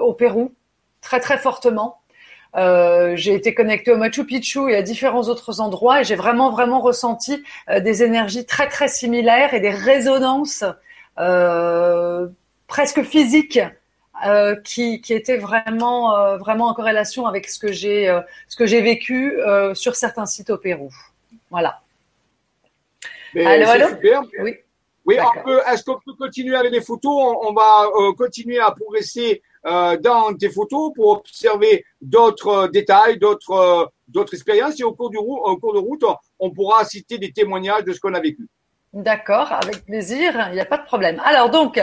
au 0.00 0.14
Pérou 0.14 0.54
très 1.02 1.18
très 1.18 1.36
fortement. 1.36 1.98
J'ai 2.54 3.34
été 3.34 3.52
connectée 3.52 3.90
au 3.90 3.96
Machu 3.96 4.24
Picchu 4.24 4.70
et 4.70 4.76
à 4.76 4.82
différents 4.82 5.24
autres 5.24 5.60
endroits 5.60 6.02
et 6.02 6.04
j'ai 6.04 6.14
vraiment 6.14 6.50
vraiment 6.50 6.80
ressenti 6.80 7.42
des 7.76 8.04
énergies 8.04 8.46
très 8.46 8.68
très 8.68 8.86
similaires 8.86 9.52
et 9.52 9.58
des 9.58 9.70
résonances 9.70 10.62
presque 12.68 13.02
physiques 13.02 13.58
euh, 14.26 14.56
qui, 14.56 15.00
qui 15.00 15.12
était 15.14 15.36
vraiment 15.36 16.16
euh, 16.16 16.36
vraiment 16.36 16.68
en 16.68 16.74
corrélation 16.74 17.26
avec 17.26 17.48
ce 17.48 17.58
que 17.58 17.72
j'ai 17.72 18.08
euh, 18.08 18.20
ce 18.48 18.56
que 18.56 18.66
j'ai 18.66 18.80
vécu 18.80 19.38
sur 19.74 19.96
certains 19.96 20.26
sites 20.26 20.50
au 20.50 20.58
Pérou. 20.58 20.92
Voilà. 21.50 21.80
allô, 23.34 23.68
allô 23.68 23.88
super. 23.88 24.22
Oui. 24.40 24.56
Oui, 25.06 25.16
est-ce 25.72 25.82
qu'on 25.82 25.98
peut 26.04 26.12
continuer 26.12 26.54
avec 26.54 26.72
les 26.72 26.82
photos? 26.82 27.34
On, 27.42 27.52
va 27.52 27.88
continuer 28.16 28.60
à 28.60 28.70
progresser 28.70 29.42
dans 29.64 30.34
tes 30.38 30.50
photos 30.50 30.92
pour 30.94 31.08
observer 31.08 31.84
d'autres 32.00 32.68
détails, 32.68 33.18
d'autres 33.18 33.90
d'autres 34.06 34.34
expériences 34.34 34.78
et 34.78 34.84
au 34.84 34.92
cours, 34.92 35.10
du, 35.10 35.16
au 35.16 35.56
cours 35.56 35.72
de 35.72 35.78
route, 35.78 36.04
on 36.38 36.50
pourra 36.50 36.84
citer 36.84 37.18
des 37.18 37.32
témoignages 37.32 37.84
de 37.84 37.92
ce 37.92 38.00
qu'on 38.00 38.14
a 38.14 38.20
vécu. 38.20 38.46
D'accord, 38.92 39.52
avec 39.52 39.84
plaisir, 39.84 40.48
il 40.48 40.54
n'y 40.54 40.60
a 40.60 40.64
pas 40.64 40.78
de 40.78 40.84
problème. 40.84 41.20
Alors 41.24 41.48
donc, 41.48 41.80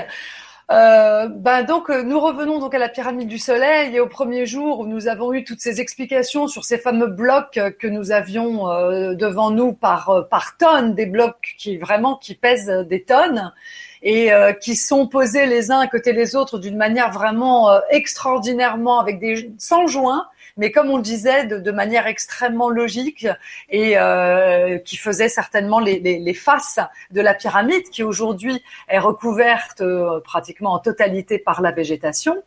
Euh, 0.69 1.29
ben 1.29 1.63
donc 1.63 1.87
nous 1.87 2.19
revenons 2.19 2.59
donc 2.59 2.75
à 2.75 2.77
la 2.77 2.89
pyramide 2.89 3.29
du 3.29 3.39
Soleil 3.39 3.95
et 3.95 4.01
au 4.01 4.07
premier 4.07 4.45
jour 4.45 4.79
où 4.81 4.85
nous 4.85 5.07
avons 5.07 5.31
eu 5.31 5.45
toutes 5.45 5.61
ces 5.61 5.79
explications 5.79 6.49
sur 6.49 6.65
ces 6.65 6.77
fameux 6.77 7.07
blocs 7.07 7.57
que 7.79 7.87
nous 7.87 8.11
avions 8.11 8.69
euh, 8.69 9.13
devant 9.13 9.49
nous 9.49 9.71
par 9.71 10.27
par 10.29 10.57
tonnes, 10.57 10.93
des 10.93 11.05
blocs 11.05 11.55
qui 11.57 11.77
vraiment 11.77 12.17
qui 12.17 12.35
pèsent 12.35 12.85
des 12.89 13.03
tonnes 13.03 13.53
et 14.01 14.31
euh, 14.31 14.53
qui 14.53 14.75
sont 14.75 15.07
posés 15.07 15.45
les 15.45 15.71
uns 15.71 15.79
à 15.79 15.87
côté 15.87 16.13
des 16.13 16.35
autres 16.35 16.59
d'une 16.59 16.77
manière 16.77 17.11
vraiment 17.11 17.71
euh, 17.71 17.79
extraordinairement 17.89 18.99
avec 18.99 19.19
des 19.19 19.51
sans 19.57 19.87
joints 19.87 20.27
mais 20.57 20.71
comme 20.71 20.89
on 20.89 20.97
le 20.97 21.03
disait, 21.03 21.45
de, 21.45 21.59
de 21.59 21.71
manière 21.71 22.07
extrêmement 22.07 22.69
logique 22.69 23.27
et 23.69 23.97
euh, 23.97 24.77
qui 24.79 24.97
faisait 24.97 25.29
certainement 25.29 25.79
les, 25.79 25.99
les, 25.99 26.19
les, 26.19 26.33
faces 26.33 26.79
de 27.11 27.21
la 27.21 27.33
pyramide, 27.33 27.83
qui 27.89 28.03
aujourd'hui 28.03 28.63
est 28.87 28.99
recouverte 28.99 29.81
euh, 29.81 30.19
pratiquement 30.21 30.73
en 30.73 30.79
totalité 30.79 31.39
par 31.39 31.61
la 31.61 31.71
végétation. 31.71 32.43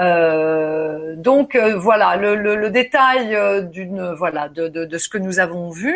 Euh, 0.00 1.14
donc 1.16 1.54
euh, 1.54 1.76
voilà 1.76 2.16
le, 2.16 2.34
le, 2.34 2.56
le 2.56 2.70
détail 2.70 3.34
euh, 3.36 3.60
d'une 3.60 4.12
voilà 4.14 4.48
de, 4.48 4.66
de, 4.66 4.84
de, 4.84 4.98
ce 4.98 5.08
que 5.08 5.18
nous 5.18 5.38
avons 5.38 5.70
vu. 5.70 5.94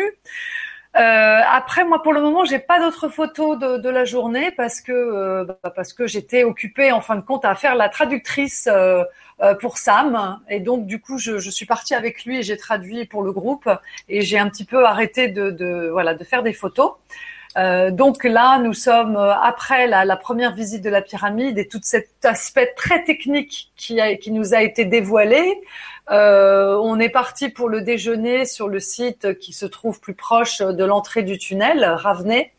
Euh, 0.99 1.41
après, 1.49 1.85
moi, 1.85 2.03
pour 2.03 2.11
le 2.11 2.21
moment, 2.21 2.43
j'ai 2.43 2.59
pas 2.59 2.79
d'autres 2.79 3.07
photos 3.07 3.57
de, 3.57 3.77
de, 3.77 3.89
la 3.89 4.03
journée 4.03 4.51
parce 4.51 4.81
que 4.81 4.91
euh, 4.91 5.45
bah, 5.45 5.71
parce 5.73 5.93
que 5.93 6.07
j'étais 6.07 6.43
occupée 6.43 6.91
en 6.91 6.99
fin 6.99 7.15
de 7.15 7.21
compte 7.21 7.45
à 7.45 7.55
faire 7.55 7.75
la 7.75 7.87
traductrice 7.87 8.67
euh, 8.69 9.03
euh 9.41 9.55
pour 9.55 9.77
Sam 9.77 10.39
et 10.49 10.59
donc 10.59 10.87
du 10.87 10.99
coup, 10.99 11.17
je, 11.17 11.39
je 11.39 11.49
suis 11.49 11.65
partie 11.65 11.95
avec 11.95 12.25
lui 12.25 12.39
et 12.39 12.43
j'ai 12.43 12.57
traduit 12.57 13.05
pour 13.05 13.23
le 13.23 13.31
groupe 13.31 13.69
et 14.09 14.21
j'ai 14.21 14.37
un 14.37 14.49
petit 14.49 14.65
peu 14.65 14.85
arrêté 14.85 15.29
de, 15.29 15.51
de 15.51 15.87
voilà 15.89 16.15
de 16.15 16.23
faire 16.25 16.43
des 16.43 16.53
photos. 16.53 16.91
Euh, 17.57 17.89
donc 17.89 18.23
là, 18.23 18.59
nous 18.59 18.73
sommes 18.73 19.17
après 19.17 19.87
la, 19.87 20.05
la, 20.05 20.15
première 20.15 20.53
visite 20.53 20.83
de 20.83 20.89
la 20.89 21.01
pyramide 21.01 21.57
et 21.57 21.67
tout 21.67 21.79
cet 21.81 22.09
aspect 22.23 22.73
très 22.75 23.03
technique 23.03 23.71
qui, 23.75 23.99
a, 23.99 24.15
qui 24.15 24.31
nous 24.31 24.53
a 24.53 24.61
été 24.61 24.85
dévoilé. 24.85 25.59
Euh, 26.11 26.75
on 26.81 26.99
est 26.99 27.09
parti 27.09 27.49
pour 27.49 27.69
le 27.69 27.81
déjeuner 27.81 28.45
sur 28.45 28.67
le 28.67 28.79
site 28.79 29.37
qui 29.37 29.53
se 29.53 29.67
trouve 29.67 29.99
plus 29.99 30.15
proche 30.15 30.59
de 30.59 30.83
l'entrée 30.83 31.21
du 31.21 31.37
tunnel, 31.37 31.83
Ravenay. 31.85 32.51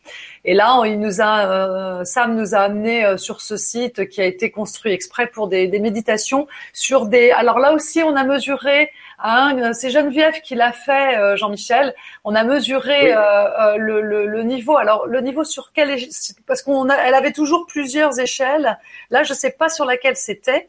Et 0.45 0.55
là, 0.55 0.81
il 0.87 1.01
nous 1.01 1.21
a, 1.21 1.51
euh, 1.51 2.05
Sam 2.05 2.37
nous 2.37 2.55
a 2.55 2.59
amené 2.59 3.05
euh, 3.05 3.17
sur 3.17 3.41
ce 3.41 3.57
site 3.57 4.09
qui 4.09 4.21
a 4.21 4.25
été 4.25 4.51
construit 4.51 4.93
exprès 4.93 5.27
pour 5.27 5.49
des, 5.49 5.67
des 5.67 5.81
méditations 5.81 6.47
sur 6.73 7.07
des. 7.07 7.31
Alors 7.33 7.59
là 7.59 7.73
aussi, 7.73 8.03
on 8.03 8.15
a 8.15 8.25
mesuré. 8.25 8.91
Hein, 9.23 9.73
c'est 9.75 9.91
Geneviève 9.91 10.41
qui 10.41 10.55
l'a 10.55 10.73
fait, 10.73 11.19
euh, 11.19 11.37
Jean-Michel. 11.37 11.95
On 12.25 12.35
a 12.35 12.43
mesuré 12.43 13.09
oui. 13.09 13.15
Euh, 13.15 13.77
le, 13.77 14.01
le, 14.01 14.27
le, 14.27 14.43
niveau. 14.43 14.77
Alors 14.79 15.07
le 15.07 15.21
niveau 15.21 15.45
sur 15.45 15.73
quelle 15.73 15.99
parce 16.47 16.63
qu'on 16.63 16.89
elle 16.89 17.15
avait 17.15 17.33
toujours 17.33 17.67
plusieurs 17.67 18.19
échelles. 18.19 18.79
Là, 19.11 19.23
je 19.23 19.35
sais 19.35 19.51
pas 19.51 19.69
sur 19.69 19.85
laquelle 19.85 20.17
c'était. 20.17 20.69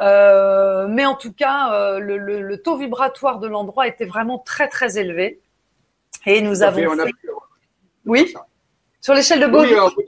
Euh, 0.00 0.86
mais 0.88 1.04
en 1.04 1.14
tout 1.16 1.32
cas, 1.32 1.72
euh, 1.72 1.98
le, 1.98 2.18
le, 2.18 2.40
le, 2.40 2.62
taux 2.62 2.76
vibratoire 2.76 3.38
de 3.38 3.48
l'endroit 3.48 3.86
était 3.86 4.04
vraiment 4.04 4.38
très 4.38 4.68
très 4.68 4.98
élevé. 4.98 5.40
Et 6.24 6.40
nous 6.40 6.62
avons 6.62 6.96
fait... 6.96 7.04
fait... 7.06 7.12
Oui, 8.06 8.34
sur 9.00 9.14
l'échelle 9.14 9.40
de 9.40 9.46
Bovie. 9.46 9.74
Oui, 9.74 10.04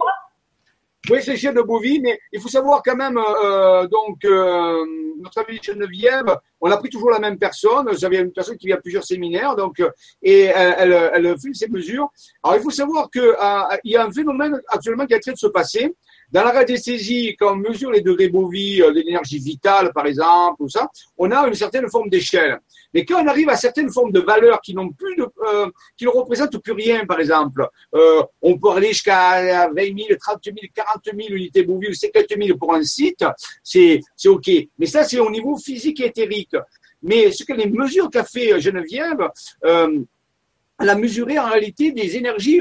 oui 1.10 1.18
c'est 1.22 1.32
l'échelle 1.32 1.54
de 1.54 1.62
Bovie, 1.62 2.00
mais 2.00 2.18
il 2.32 2.40
faut 2.40 2.48
savoir 2.48 2.82
quand 2.82 2.96
même, 2.96 3.18
euh, 3.18 3.86
donc, 3.86 4.24
euh, 4.24 4.84
notre 5.18 5.38
amie 5.40 5.60
Geneviève, 5.62 6.36
on 6.60 6.70
a 6.70 6.76
pris 6.76 6.88
toujours 6.88 7.10
la 7.10 7.18
même 7.18 7.38
personne. 7.38 7.88
J'avais 7.98 8.18
une 8.18 8.32
personne 8.32 8.56
qui 8.56 8.66
vient 8.66 8.76
à 8.76 8.80
plusieurs 8.80 9.04
séminaires, 9.04 9.54
donc, 9.54 9.82
et 10.22 10.44
elle, 10.44 10.92
elle, 10.92 11.26
elle 11.26 11.38
fait 11.38 11.52
ces 11.52 11.68
mesures. 11.68 12.08
Alors, 12.42 12.56
il 12.56 12.62
faut 12.62 12.70
savoir 12.70 13.10
qu'il 13.10 13.22
euh, 13.22 13.76
y 13.84 13.96
a 13.96 14.04
un 14.04 14.10
phénomène 14.10 14.60
actuellement 14.68 15.06
qui 15.06 15.12
est 15.12 15.16
en 15.16 15.20
train 15.20 15.32
de 15.32 15.38
se 15.38 15.46
passer. 15.46 15.94
Dans 16.34 16.42
la 16.42 16.50
radiesthésie, 16.50 17.36
quand 17.38 17.52
on 17.52 17.56
mesure 17.58 17.92
les 17.92 18.00
degrés 18.00 18.28
Bovie, 18.28 18.82
euh, 18.82 18.90
l'énergie 18.90 19.38
vitale, 19.38 19.92
par 19.92 20.04
exemple, 20.04 20.56
tout 20.58 20.68
ça, 20.68 20.90
on 21.16 21.30
a 21.30 21.46
une 21.46 21.54
certaine 21.54 21.88
forme 21.88 22.08
d'échelle. 22.08 22.58
Mais 22.92 23.04
quand 23.04 23.22
on 23.22 23.28
arrive 23.28 23.50
à 23.50 23.56
certaines 23.56 23.88
formes 23.88 24.10
de 24.10 24.18
valeurs 24.18 24.60
qui 24.60 24.74
n'ont 24.74 24.90
plus 24.90 25.16
euh, 25.20 25.70
qui 25.96 26.06
ne 26.06 26.10
représentent 26.10 26.58
plus 26.58 26.72
rien, 26.72 27.06
par 27.06 27.20
exemple, 27.20 27.68
euh, 27.94 28.20
on 28.42 28.58
peut 28.58 28.70
aller 28.70 28.88
jusqu'à 28.88 29.68
20 29.68 29.74
000, 29.76 29.96
30 30.20 30.40
000, 30.42 30.56
40 30.74 31.04
000 31.04 31.18
unités 31.34 31.62
Bovie 31.62 31.90
ou 31.90 31.94
50 31.94 32.24
000 32.36 32.58
pour 32.58 32.74
un 32.74 32.82
site, 32.82 33.24
c'est, 33.62 34.00
c'est 34.16 34.28
ok. 34.28 34.50
Mais 34.76 34.86
ça, 34.86 35.04
c'est 35.04 35.20
au 35.20 35.30
niveau 35.30 35.56
physique 35.56 36.00
et 36.00 36.06
éthérique. 36.06 36.56
Mais 37.00 37.30
ce 37.30 37.44
que 37.44 37.52
les 37.52 37.66
mesures 37.70 38.10
qu'a 38.10 38.24
fait 38.24 38.60
Geneviève, 38.60 39.30
elle 39.62 40.88
a 40.88 40.96
mesuré 40.96 41.38
en 41.38 41.48
réalité 41.48 41.92
des 41.92 42.16
énergies 42.16 42.60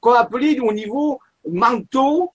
qu'on 0.00 0.10
a 0.10 0.22
appelées 0.22 0.58
au 0.58 0.72
niveau 0.72 1.20
mentaux, 1.48 2.32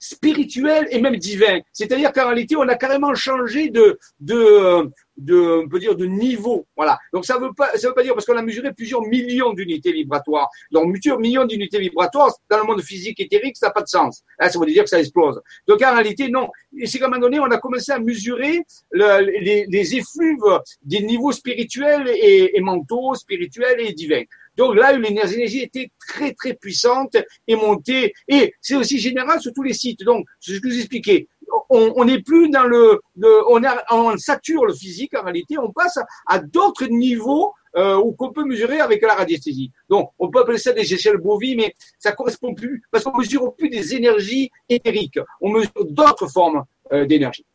spirituel 0.00 0.88
et 0.90 1.00
même 1.00 1.16
divin. 1.16 1.60
C'est-à-dire 1.72 2.12
qu'en 2.12 2.26
réalité, 2.26 2.56
on 2.56 2.66
a 2.66 2.74
carrément 2.74 3.14
changé 3.14 3.68
de, 3.68 3.98
de, 4.18 4.90
de, 5.18 5.62
on 5.64 5.68
peut 5.68 5.78
dire, 5.78 5.94
de 5.94 6.06
niveau. 6.06 6.66
Voilà. 6.74 6.98
Donc 7.12 7.26
ça 7.26 7.38
veut 7.38 7.52
pas, 7.52 7.76
ça 7.76 7.88
veut 7.88 7.94
pas 7.94 8.02
dire 8.02 8.14
parce 8.14 8.24
qu'on 8.24 8.36
a 8.36 8.42
mesuré 8.42 8.72
plusieurs 8.72 9.02
millions 9.02 9.52
d'unités 9.52 9.92
vibratoires. 9.92 10.48
Donc 10.72 10.90
plusieurs 10.92 11.18
millions 11.18 11.44
d'unités 11.44 11.78
vibratoires 11.78 12.32
dans 12.48 12.58
le 12.58 12.64
monde 12.64 12.82
physique 12.82 13.20
éthérique, 13.20 13.56
ça 13.56 13.66
n'a 13.66 13.72
pas 13.72 13.82
de 13.82 13.88
sens. 13.88 14.22
Là, 14.38 14.48
ça 14.48 14.58
veut 14.58 14.66
dire 14.66 14.84
que 14.84 14.90
ça 14.90 14.98
explose. 14.98 15.40
Donc 15.68 15.82
en 15.82 15.92
réalité, 15.92 16.28
non. 16.30 16.48
C'est 16.84 16.98
qu'à 16.98 17.06
un 17.06 17.08
moment 17.08 17.20
donné, 17.20 17.38
on 17.38 17.44
a 17.44 17.58
commencé 17.58 17.92
à 17.92 17.98
mesurer 17.98 18.62
le, 18.90 19.66
les, 19.68 19.94
effluves 19.94 20.60
des 20.82 21.02
niveaux 21.02 21.32
spirituels 21.32 22.08
et, 22.08 22.56
et 22.56 22.60
mentaux, 22.60 23.14
spirituels 23.14 23.80
et 23.80 23.92
divins. 23.92 24.22
Donc 24.60 24.76
là, 24.76 24.92
l'énergie 24.92 25.62
était 25.62 25.90
très 26.06 26.34
très 26.34 26.52
puissante 26.52 27.16
et 27.48 27.56
montée. 27.56 28.12
Et 28.28 28.52
c'est 28.60 28.76
aussi 28.76 28.98
général 28.98 29.40
sur 29.40 29.52
tous 29.54 29.62
les 29.62 29.72
sites. 29.72 30.02
Donc, 30.04 30.26
c'est 30.38 30.52
ce 30.52 30.60
que 30.60 30.68
je 30.68 30.74
vous 30.74 30.80
expliquais. 30.80 31.28
On 31.70 32.04
n'est 32.04 32.20
plus 32.20 32.50
dans 32.50 32.64
le, 32.64 33.00
le 33.16 33.30
on, 33.48 33.64
a, 33.64 33.82
on 33.90 34.18
sature 34.18 34.66
le 34.66 34.74
physique 34.74 35.14
en 35.16 35.22
réalité. 35.22 35.56
On 35.56 35.72
passe 35.72 35.96
à, 35.96 36.04
à 36.26 36.38
d'autres 36.40 36.86
niveaux 36.86 37.54
euh, 37.76 37.96
où 37.96 38.12
qu'on 38.12 38.32
peut 38.32 38.44
mesurer 38.44 38.80
avec 38.80 39.00
la 39.00 39.14
radiesthésie. 39.14 39.70
Donc, 39.88 40.10
on 40.18 40.28
peut 40.30 40.40
appeler 40.40 40.58
ça 40.58 40.72
des 40.72 40.92
échelles 40.92 41.16
bovies, 41.16 41.56
mais 41.56 41.74
ça 41.98 42.12
correspond 42.12 42.52
plus 42.54 42.82
parce 42.90 43.04
qu'on 43.04 43.16
mesure 43.16 43.54
plus 43.56 43.70
des 43.70 43.94
énergies 43.94 44.50
éthériques. 44.68 45.20
On 45.40 45.48
mesure 45.50 45.86
d'autres 45.88 46.28
formes 46.28 46.64
euh, 46.92 47.06
d'énergie. 47.06 47.46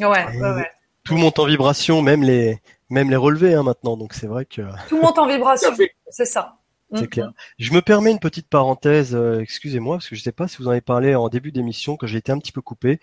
Ouais, 0.00 0.08
ouais, 0.08 0.40
ouais. 0.40 0.70
Tout 1.04 1.16
monte 1.16 1.38
en 1.38 1.44
vibration, 1.44 2.00
même 2.00 2.22
les 2.22 2.58
même 2.94 3.10
les 3.10 3.16
relevés 3.16 3.54
hein, 3.54 3.62
maintenant. 3.62 3.96
Donc 3.96 4.14
c'est 4.14 4.26
vrai 4.26 4.46
que 4.46 4.62
tout 4.88 5.00
monte 5.00 5.18
en 5.18 5.26
vibration. 5.26 5.70
c'est 6.08 6.24
ça. 6.24 6.56
C'est 6.96 7.08
clair. 7.08 7.32
Je 7.58 7.72
me 7.72 7.82
permets 7.82 8.12
une 8.12 8.20
petite 8.20 8.48
parenthèse, 8.48 9.16
euh, 9.16 9.40
excusez-moi, 9.40 9.96
parce 9.96 10.08
que 10.08 10.14
je 10.14 10.20
ne 10.20 10.24
sais 10.24 10.32
pas 10.32 10.46
si 10.46 10.58
vous 10.58 10.68
en 10.68 10.70
avez 10.70 10.80
parlé 10.80 11.16
en 11.16 11.28
début 11.28 11.50
d'émission, 11.50 11.96
que 11.96 12.06
j'ai 12.06 12.18
été 12.18 12.30
un 12.30 12.38
petit 12.38 12.52
peu 12.52 12.60
coupé, 12.60 13.00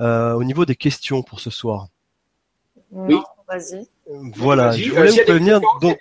euh, 0.00 0.32
au 0.32 0.44
niveau 0.44 0.64
des 0.64 0.76
questions 0.76 1.22
pour 1.22 1.40
ce 1.40 1.50
soir. 1.50 1.88
Oui, 2.90 3.16
vas-y. 3.46 3.86
Voilà, 4.06 4.70
je 4.70 4.90
voulais 4.90 5.10
vous 5.10 5.22
prévenir. 5.24 5.60
Donc, 5.82 5.98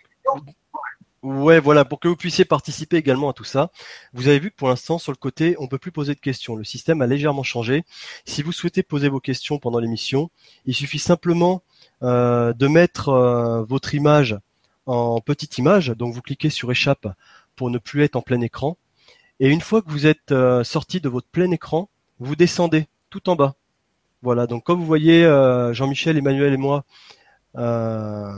ouais, 1.24 1.60
voilà, 1.60 1.84
pour 1.84 2.00
que 2.00 2.08
vous 2.08 2.16
puissiez 2.16 2.46
participer 2.46 2.96
également 2.96 3.30
à 3.30 3.34
tout 3.34 3.44
ça. 3.44 3.72
Vous 4.14 4.30
avez 4.30 4.40
vu 4.40 4.52
que 4.52 4.56
pour 4.56 4.70
l'instant, 4.70 4.98
sur 4.98 5.12
le 5.12 5.18
côté, 5.18 5.56
on 5.60 5.68
peut 5.68 5.80
plus 5.80 5.92
poser 5.92 6.14
de 6.14 6.20
questions. 6.20 6.56
Le 6.56 6.64
système 6.64 7.02
a 7.02 7.08
légèrement 7.08 7.44
changé. 7.44 7.84
Si 8.26 8.42
vous 8.42 8.54
souhaitez 8.54 8.84
poser 8.84 9.10
vos 9.10 9.20
questions 9.20 9.58
pendant 9.60 9.80
l'émission, 9.80 10.30
il 10.66 10.76
suffit 10.76 11.00
simplement 11.00 11.56
euh, 11.56 11.73
de 12.04 12.68
mettre 12.68 13.10
euh, 13.10 13.64
votre 13.64 13.96
image 13.96 14.38
en 14.86 15.22
petite 15.22 15.58
image. 15.58 15.90
Donc 15.90 16.14
vous 16.14 16.22
cliquez 16.22 16.50
sur 16.50 16.72
échappe 16.72 17.08
pour 17.56 17.70
ne 17.70 17.78
plus 17.78 18.04
être 18.04 18.16
en 18.16 18.22
plein 18.22 18.42
écran. 18.42 18.78
Et 19.40 19.50
une 19.50 19.62
fois 19.62 19.82
que 19.82 19.90
vous 19.90 20.06
êtes 20.06 20.32
euh, 20.32 20.64
sorti 20.64 21.02
de 21.02 21.10
votre 21.10 21.28
plein 21.28 21.52
écran, 21.52 21.90
vous 22.20 22.36
descendez 22.36 22.88
tout 23.10 23.30
en 23.30 23.36
bas. 23.36 23.56
Voilà, 24.22 24.48
donc 24.48 24.64
comme 24.64 24.80
vous 24.80 24.86
voyez 24.86 25.26
euh, 25.26 25.74
Jean-Michel, 25.74 26.18
Emmanuel 26.18 26.54
et 26.54 26.58
moi 26.58 26.86
euh, 27.58 28.34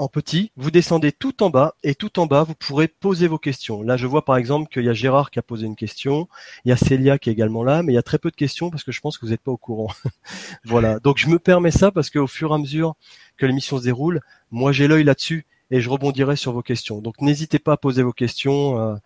en 0.00 0.08
petit, 0.08 0.50
vous 0.56 0.70
descendez 0.70 1.12
tout 1.12 1.42
en 1.42 1.50
bas 1.50 1.74
et 1.82 1.94
tout 1.94 2.18
en 2.18 2.26
bas, 2.26 2.42
vous 2.42 2.54
pourrez 2.54 2.88
poser 2.88 3.28
vos 3.28 3.38
questions. 3.38 3.82
Là, 3.82 3.98
je 3.98 4.06
vois 4.06 4.24
par 4.24 4.38
exemple 4.38 4.72
qu'il 4.72 4.84
y 4.84 4.88
a 4.88 4.94
Gérard 4.94 5.30
qui 5.30 5.38
a 5.38 5.42
posé 5.42 5.66
une 5.66 5.76
question, 5.76 6.26
il 6.64 6.70
y 6.70 6.72
a 6.72 6.76
Célia 6.76 7.18
qui 7.18 7.28
est 7.28 7.32
également 7.34 7.62
là, 7.62 7.82
mais 7.82 7.92
il 7.92 7.96
y 7.96 7.98
a 7.98 8.02
très 8.02 8.18
peu 8.18 8.30
de 8.30 8.36
questions 8.36 8.70
parce 8.70 8.82
que 8.82 8.92
je 8.92 9.00
pense 9.00 9.18
que 9.18 9.26
vous 9.26 9.32
n'êtes 9.32 9.42
pas 9.42 9.52
au 9.52 9.58
courant. 9.58 9.92
voilà, 10.64 10.98
donc 11.00 11.18
je 11.18 11.28
me 11.28 11.38
permets 11.38 11.70
ça 11.70 11.90
parce 11.90 12.08
qu'au 12.08 12.26
fur 12.26 12.50
et 12.52 12.54
à 12.54 12.58
mesure 12.58 12.94
que 13.36 13.44
l'émission 13.44 13.76
se 13.76 13.84
déroule, 13.84 14.22
moi 14.50 14.72
j'ai 14.72 14.88
l'œil 14.88 15.04
là-dessus 15.04 15.44
et 15.70 15.82
je 15.82 15.90
rebondirai 15.90 16.34
sur 16.34 16.52
vos 16.52 16.62
questions. 16.62 17.02
Donc 17.02 17.20
n'hésitez 17.20 17.58
pas 17.58 17.72
à 17.72 17.76
poser 17.76 18.02
vos 18.02 18.14
questions. 18.14 18.80
Euh, 18.80 18.96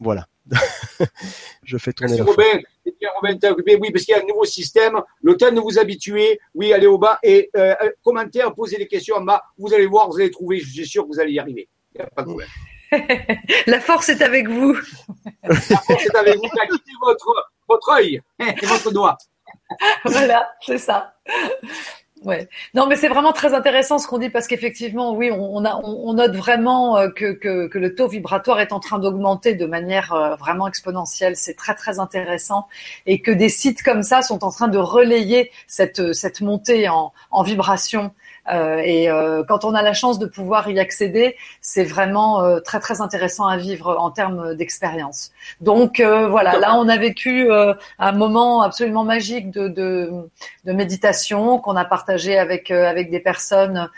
voilà. 0.00 0.26
je 1.62 1.78
fais 1.78 1.92
tourner 1.92 2.16
Merci 2.16 2.66
Bien. 3.00 3.10
Oui, 3.22 3.90
parce 3.90 4.04
qu'il 4.04 4.14
y 4.14 4.18
a 4.18 4.22
un 4.22 4.26
nouveau 4.26 4.44
système. 4.44 5.00
Le 5.22 5.36
temps 5.36 5.52
de 5.52 5.60
vous 5.60 5.78
habituer. 5.78 6.38
Oui, 6.54 6.72
allez 6.72 6.86
au 6.86 6.98
bas 6.98 7.18
et 7.22 7.50
euh, 7.56 7.74
commentaire, 8.02 8.54
posez 8.54 8.76
des 8.76 8.86
questions 8.86 9.16
en 9.16 9.22
bas. 9.22 9.42
Vous 9.58 9.72
allez 9.74 9.86
voir, 9.86 10.08
vous 10.08 10.16
allez 10.18 10.30
trouver. 10.30 10.60
Je 10.60 10.70
suis 10.70 10.86
sûr 10.86 11.02
que 11.04 11.08
vous 11.08 11.20
allez 11.20 11.32
y 11.32 11.38
arriver. 11.38 11.68
Il 11.94 11.98
n'y 11.98 12.04
a 12.04 12.10
pas 12.10 12.22
de 12.22 12.28
problème. 12.28 12.48
La 13.66 13.80
force 13.80 14.08
est 14.08 14.22
avec 14.22 14.48
vous. 14.48 14.76
La 15.42 15.56
force 15.56 16.06
est 16.06 16.16
avec 16.16 16.36
vous. 16.36 16.46
Activez 16.60 16.96
votre, 17.02 17.50
votre 17.68 17.90
œil 17.90 18.20
et 18.38 18.66
votre 18.66 18.90
doigt. 18.92 19.16
voilà, 20.04 20.48
c'est 20.60 20.78
ça. 20.78 21.14
Ouais. 22.24 22.48
Non, 22.72 22.86
mais 22.86 22.96
c'est 22.96 23.08
vraiment 23.08 23.32
très 23.32 23.52
intéressant 23.52 23.98
ce 23.98 24.08
qu'on 24.08 24.16
dit 24.18 24.30
parce 24.30 24.46
qu'effectivement, 24.46 25.14
oui, 25.14 25.30
on, 25.30 25.64
a, 25.66 25.76
on, 25.84 26.14
note 26.14 26.34
vraiment 26.34 26.96
euh, 26.96 27.08
que, 27.10 27.38
le 27.74 27.94
taux 27.94 28.08
vibratoire 28.08 28.58
est 28.60 28.72
en 28.72 28.80
train 28.80 28.98
d'augmenter 28.98 29.54
de 29.54 29.66
manière 29.66 30.14
euh, 30.14 30.34
vraiment 30.34 30.66
exponentielle. 30.66 31.36
C'est 31.36 31.54
très 31.54 31.74
très 31.74 31.98
intéressant 32.00 32.68
et 33.04 33.20
que 33.20 33.30
des 33.30 33.50
sites 33.50 33.82
comme 33.82 34.02
ça 34.02 34.22
sont 34.22 34.44
en 34.44 34.50
train 34.50 34.68
de 34.68 34.78
relayer 34.78 35.50
cette 35.66 36.14
cette 36.14 36.40
montée 36.40 36.88
en, 36.88 37.12
vibration 37.42 38.04
euh, 38.04 38.08
et 38.48 39.10
euh, 39.10 39.42
quand 39.44 39.64
on 39.64 39.74
a 39.74 39.82
la 39.82 39.92
chance 39.92 40.18
de 40.18 40.26
pouvoir 40.26 40.68
y 40.70 40.78
accéder, 40.78 41.36
c'est 41.60 41.84
vraiment 41.84 42.42
euh, 42.42 42.60
très 42.60 42.80
très 42.80 43.00
intéressant 43.00 43.46
à 43.46 43.56
vivre 43.56 43.96
en 43.98 44.10
termes 44.10 44.54
d'expérience. 44.54 45.32
Donc 45.60 46.00
voilà, 46.00 46.58
là 46.58 46.76
on 46.76 46.88
a 46.88 46.96
vécu 46.96 47.50
un 47.50 48.12
moment 48.12 48.62
absolument 48.62 49.04
magique 49.04 49.50
de, 49.50 49.68
de, 49.68 50.72
méditation 50.72 51.58
qu'on 51.58 51.76
a 51.76 51.84
partagé 51.84 52.38
avec 52.38 52.70
avec 52.70 53.10
des 53.10 53.20
personnes 53.20 53.88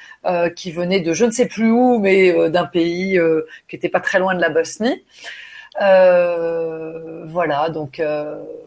qui 0.57 0.73
venaient 0.73 1.01
de 1.01 1.13
je 1.13 1.25
ne 1.25 1.31
sais 1.31 1.47
plus 1.47 1.71
où, 1.71 1.99
mais 1.99 2.51
d'un 2.51 2.67
pays 2.67 3.21
qui 3.69 3.77
était 3.77 3.89
pas 3.89 4.01
très 4.01 4.19
loin 4.19 4.35
de 4.35 4.41
la 4.41 4.51
Bosnie. 4.51 5.05
Euh, 5.81 7.25
voilà, 7.27 7.69
donc 7.71 8.03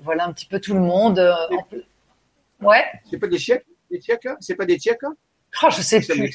voilà 0.04 0.26
un 0.26 0.34
petit 0.34 0.46
peu 0.46 0.60
tout 0.60 0.74
le 0.74 0.80
monde. 0.80 1.20
Ouais. 2.62 2.84
C'est 3.10 3.18
pas 3.18 3.28
des 3.28 3.40
Tchèques, 3.40 3.66
des 3.90 4.00
Tchèques, 4.00 4.28
c'est 4.40 4.56
pas 4.56 4.66
des 4.66 4.78
Tchèques. 4.78 5.00
Oh, 5.64 5.68
je 5.70 5.82
sais 5.82 6.02
plus. 6.02 6.34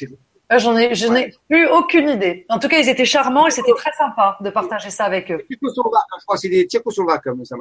Ah, 0.48 0.58
j'en 0.58 0.76
ai, 0.76 0.94
je 0.94 1.08
n'ai 1.08 1.34
plus 1.48 1.66
aucune 1.68 2.08
idée. 2.08 2.46
En 2.48 2.60
tout 2.60 2.68
cas, 2.68 2.78
ils 2.78 2.88
étaient 2.88 3.04
charmants 3.04 3.48
et 3.48 3.50
c'était 3.50 3.72
très 3.72 3.92
sympa 3.92 4.36
de 4.40 4.50
partager 4.50 4.90
ça 4.90 5.04
avec 5.04 5.30
eux. 5.32 5.44
je 5.50 6.24
crois, 6.24 6.36
c'est 6.36 6.48
des 6.48 6.64
Tchécoslovaques, 6.64 7.24
ça 7.44 7.56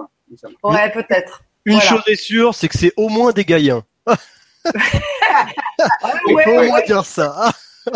Ouais, 0.64 0.92
peut-être. 0.92 1.42
Une 1.66 1.82
chose 1.82 2.04
est 2.08 2.16
sûre, 2.16 2.54
c'est 2.54 2.68
que 2.68 2.78
c'est 2.78 2.94
au 2.96 3.10
moins 3.10 3.32
des 3.32 3.44
gaïens. 3.44 3.84
Il 6.28 6.42
faut 6.44 6.52
au 6.52 6.64
moins 6.64 6.82
dire 6.82 7.04
ça. 7.06 7.52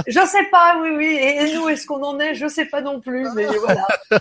Je 0.08 0.26
sais 0.26 0.44
pas, 0.52 0.78
oui, 0.82 0.90
oui. 0.96 1.20
Et 1.22 1.54
nous, 1.54 1.70
est-ce 1.70 1.86
qu'on 1.86 2.02
en 2.04 2.20
est? 2.20 2.34
Je 2.36 2.48
sais 2.48 2.66
pas 2.66 2.82
non 2.82 3.00
plus, 3.00 3.28
mais 3.36 3.46
voilà. 3.46 3.86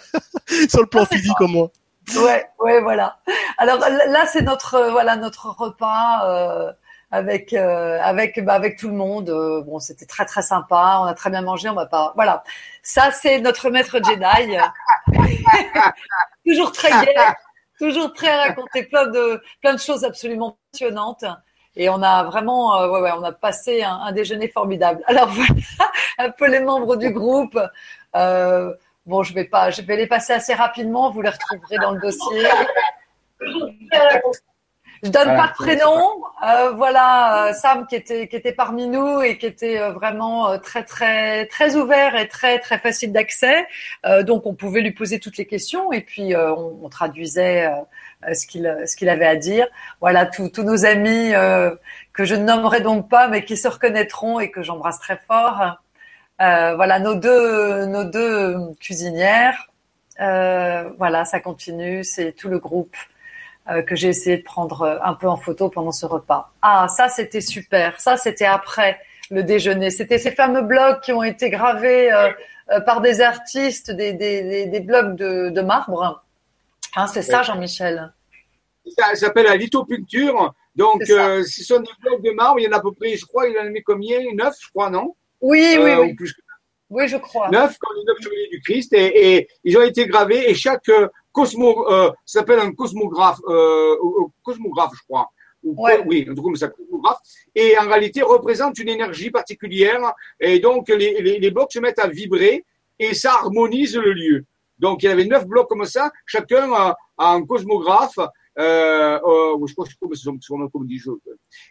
Sur 0.69 0.81
le 0.81 0.87
plan 0.87 1.07
physique, 1.07 1.41
au 1.41 1.49
moins. 1.49 1.71
Ouais, 2.17 2.47
ouais, 2.61 2.81
voilà. 2.81 3.19
Alors 3.59 3.79
là, 3.79 4.27
c'est 4.27 4.43
notre, 4.43 4.75
euh, 4.75 4.91
voilà, 4.91 5.17
notre 5.17 5.51
repas. 5.51 6.27
Euh, 6.27 6.73
avec 7.11 7.53
euh, 7.53 7.99
avec 8.03 8.43
bah, 8.45 8.55
avec 8.55 8.79
tout 8.79 8.89
le 8.89 8.95
monde. 8.95 9.31
Euh, 9.31 9.63
bon, 9.63 9.79
c'était 9.79 10.07
très 10.07 10.25
très 10.25 10.43
sympa. 10.43 10.99
On 11.01 11.05
a 11.05 11.15
très 11.15 11.31
bien 11.31 11.43
mangé. 11.43 11.69
On 11.69 11.75
va 11.75 11.87
pas. 11.87 12.13
Voilà. 12.15 12.43
Ça, 12.83 13.11
c'est 13.11 13.41
notre 13.41 13.71
maître 13.71 13.99
Jedi. 14.05 14.57
toujours 16.47 16.73
très 16.73 16.91
gai, 16.91 17.15
toujours 17.79 18.13
prêt 18.13 18.29
à 18.29 18.49
raconter 18.49 18.85
plein 18.85 19.07
de 19.07 19.43
plein 19.61 19.75
de 19.75 19.81
choses 19.81 20.05
absolument 20.05 20.59
passionnantes. 20.73 21.25
Et 21.77 21.89
on 21.89 22.03
a 22.03 22.25
vraiment, 22.25 22.81
euh, 22.81 22.89
ouais, 22.89 23.01
ouais, 23.01 23.13
on 23.17 23.23
a 23.23 23.31
passé 23.31 23.85
un, 23.85 23.95
un, 23.95 24.13
déjeuner 24.13 24.49
formidable. 24.49 25.03
Alors 25.07 25.29
voilà, 25.29 25.55
un 26.19 26.31
peu 26.31 26.49
les 26.49 26.61
membres 26.61 26.97
du 26.97 27.11
groupe. 27.11 27.59
Bon, 29.07 29.23
je 29.23 29.33
vais 29.33 29.45
pas, 29.45 29.71
je 29.71 29.81
vais 29.81 29.97
les 29.97 30.07
passer 30.07 30.35
assez 30.35 30.53
rapidement. 30.53 31.11
Vous 31.11 31.23
les 31.23 31.31
retrouverez 31.31 31.79
dans 31.79 31.93
le 31.93 32.01
dossier. 32.01 32.47
Je 35.03 35.11
donne 35.11 35.37
pas 35.37 35.49
de 35.49 35.53
prénom. 35.53 36.23
Euh, 36.47 36.71
voilà, 36.73 37.49
euh, 37.49 37.53
Sam 37.53 37.87
qui 37.87 37.97
était 37.97 38.29
qui 38.29 38.37
était 38.37 38.53
parmi 38.53 38.87
nous 38.87 39.21
et 39.23 39.39
qui 39.39 39.47
était 39.47 39.79
euh, 39.81 39.91
vraiment 39.91 40.51
euh, 40.51 40.59
très 40.59 40.85
très 40.85 41.47
très 41.47 41.77
ouvert 41.77 42.17
et 42.17 42.29
très 42.29 42.59
très 42.59 42.79
facile 42.79 43.13
d'accès. 43.13 43.67
donc 44.23 44.47
on 44.47 44.55
pouvait 44.55 44.81
lui 44.81 44.93
poser 44.93 45.19
toutes 45.19 45.37
les 45.37 45.47
questions 45.47 45.93
et 45.93 46.01
puis 46.01 46.37
on, 46.37 46.85
on, 46.85 46.89
traduisait 46.89 47.69
ce 48.33 48.47
qu'il 48.47 48.83
ce 48.87 48.97
qu'il 48.97 49.09
avait 49.09 49.27
à 49.27 49.37
dire. 49.37 49.67
Voilà, 50.01 50.27
tous 50.27 50.49
tous 50.49 50.63
nos 50.63 50.85
amis 50.85 51.33
que 52.13 52.25
je 52.25 52.35
ne 52.35 52.45
nommerai 52.45 52.81
donc 52.81 53.09
pas 53.09 53.29
mais 53.29 53.45
qui 53.45 53.57
se 53.57 53.69
reconnaîtront 53.69 54.41
et 54.41 54.51
que 54.51 54.63
j'embrasse 54.63 55.01
très 55.01 55.19
fort. 55.27 55.79
voilà, 56.39 56.99
nos 57.01 57.15
deux 57.15 57.87
nos 57.87 58.05
deux 58.05 58.57
cuisinières. 58.81 59.69
voilà, 60.19 61.25
ça 61.25 61.41
continue, 61.41 62.05
c'est 62.05 62.33
tout 62.33 62.49
le 62.49 62.59
groupe. 62.59 62.97
Euh, 63.71 63.83
que 63.83 63.95
j'ai 63.95 64.09
essayé 64.09 64.39
de 64.39 64.43
prendre 64.43 64.81
euh, 64.81 64.97
un 65.05 65.13
peu 65.13 65.29
en 65.29 65.37
photo 65.37 65.69
pendant 65.69 65.93
ce 65.93 66.07
repas. 66.07 66.51
Ah, 66.63 66.89
ça 66.89 67.11
c'était 67.11 67.43
super. 67.43 68.01
Ça 68.01 68.17
c'était 68.17 68.47
après 68.47 68.99
le 69.31 69.43
déjeuner. 69.43 69.91
C'était 69.91 70.17
ces 70.17 70.31
fameux 70.31 70.63
blocs 70.63 71.03
qui 71.03 71.13
ont 71.13 71.23
été 71.23 71.51
gravés 71.51 72.11
euh, 72.11 72.81
par 72.87 73.03
des 73.03 73.21
artistes, 73.21 73.91
des, 73.91 74.15
des, 74.15 74.65
des 74.67 74.81
blocs 74.81 75.17
de, 75.17 75.51
de 75.51 75.61
marbre. 75.61 76.25
Hein, 76.97 77.07
c'est 77.09 77.21
ça, 77.21 77.43
Jean-Michel? 77.43 78.11
Ça, 78.97 79.15
s'appelle 79.15 79.45
la 79.45 79.57
lithopuncture. 79.57 80.55
Donc, 80.75 81.03
ce 81.05 81.43
sont 81.45 81.81
des 81.81 81.91
blocs 82.01 82.23
de 82.23 82.31
marbre. 82.31 82.61
Il 82.61 82.65
y 82.65 82.69
en 82.69 82.73
a 82.73 82.77
à 82.77 82.81
peu 82.81 82.93
près, 82.93 83.17
je 83.17 83.27
crois, 83.27 83.49
il 83.49 83.59
en 83.59 83.67
a 83.67 83.69
mis 83.69 83.83
combien? 83.83 84.19
Neuf, 84.33 84.55
je 84.63 84.69
crois, 84.71 84.89
non? 84.89 85.15
Oui, 85.43 85.77
oui, 85.79 85.93
oui. 86.01 86.17
Oui, 86.89 87.07
je 87.07 87.19
crois. 87.19 87.51
Neuf, 87.51 87.77
comme 87.79 87.97
les 87.99 88.05
neuf 88.05 88.17
chevaliers 88.23 88.49
du 88.51 88.63
Christ. 88.63 88.95
Et, 88.95 89.35
et, 89.35 89.49
ils 89.65 89.77
ont 89.77 89.83
été 89.83 90.07
gravés 90.07 90.49
et 90.49 90.55
chaque 90.55 90.91
cosmo, 91.39 91.89
euh, 91.89 92.11
s'appelle 92.25 92.59
un 92.59 92.73
cosmographe, 92.73 93.41
euh, 93.47 93.95
cosmographe, 94.43 94.93
je 94.99 95.03
crois. 95.09 95.29
Oui, 95.63 96.27
en 96.29 96.35
tout 96.35 96.43
cas, 96.43 96.59
ça 96.59 96.69
cosmographe. 96.69 97.19
Et 97.55 97.79
en 97.79 97.87
réalité, 97.87 98.23
représente 98.23 98.79
une 98.79 98.89
énergie 98.89 99.31
particulière. 99.31 100.03
Et 100.41 100.59
donc, 100.59 100.89
les, 100.89 101.23
les, 101.23 101.39
les 101.39 101.51
blocs 101.51 101.73
se 101.73 101.79
mettent 101.79 102.01
à 102.01 102.09
vibrer 102.09 102.65
et 102.99 103.15
ça 103.15 103.35
harmonise 103.35 103.97
le 103.97 104.13
lieu. 104.13 104.45
Donc, 104.79 105.03
il 105.03 105.07
y 105.07 105.09
avait 105.09 105.25
neuf 105.25 105.45
blocs 105.47 105.69
comme 105.69 105.85
ça, 105.85 106.11
chacun 106.27 106.73
a, 106.73 106.97
a 107.17 107.27
un 107.35 107.45
cosmographe 107.45 108.19
euh, 108.59 109.19
euh, 109.25 109.67
je 109.67 109.75
crois 109.75 109.87
que 109.87 110.85
dit 110.85 111.01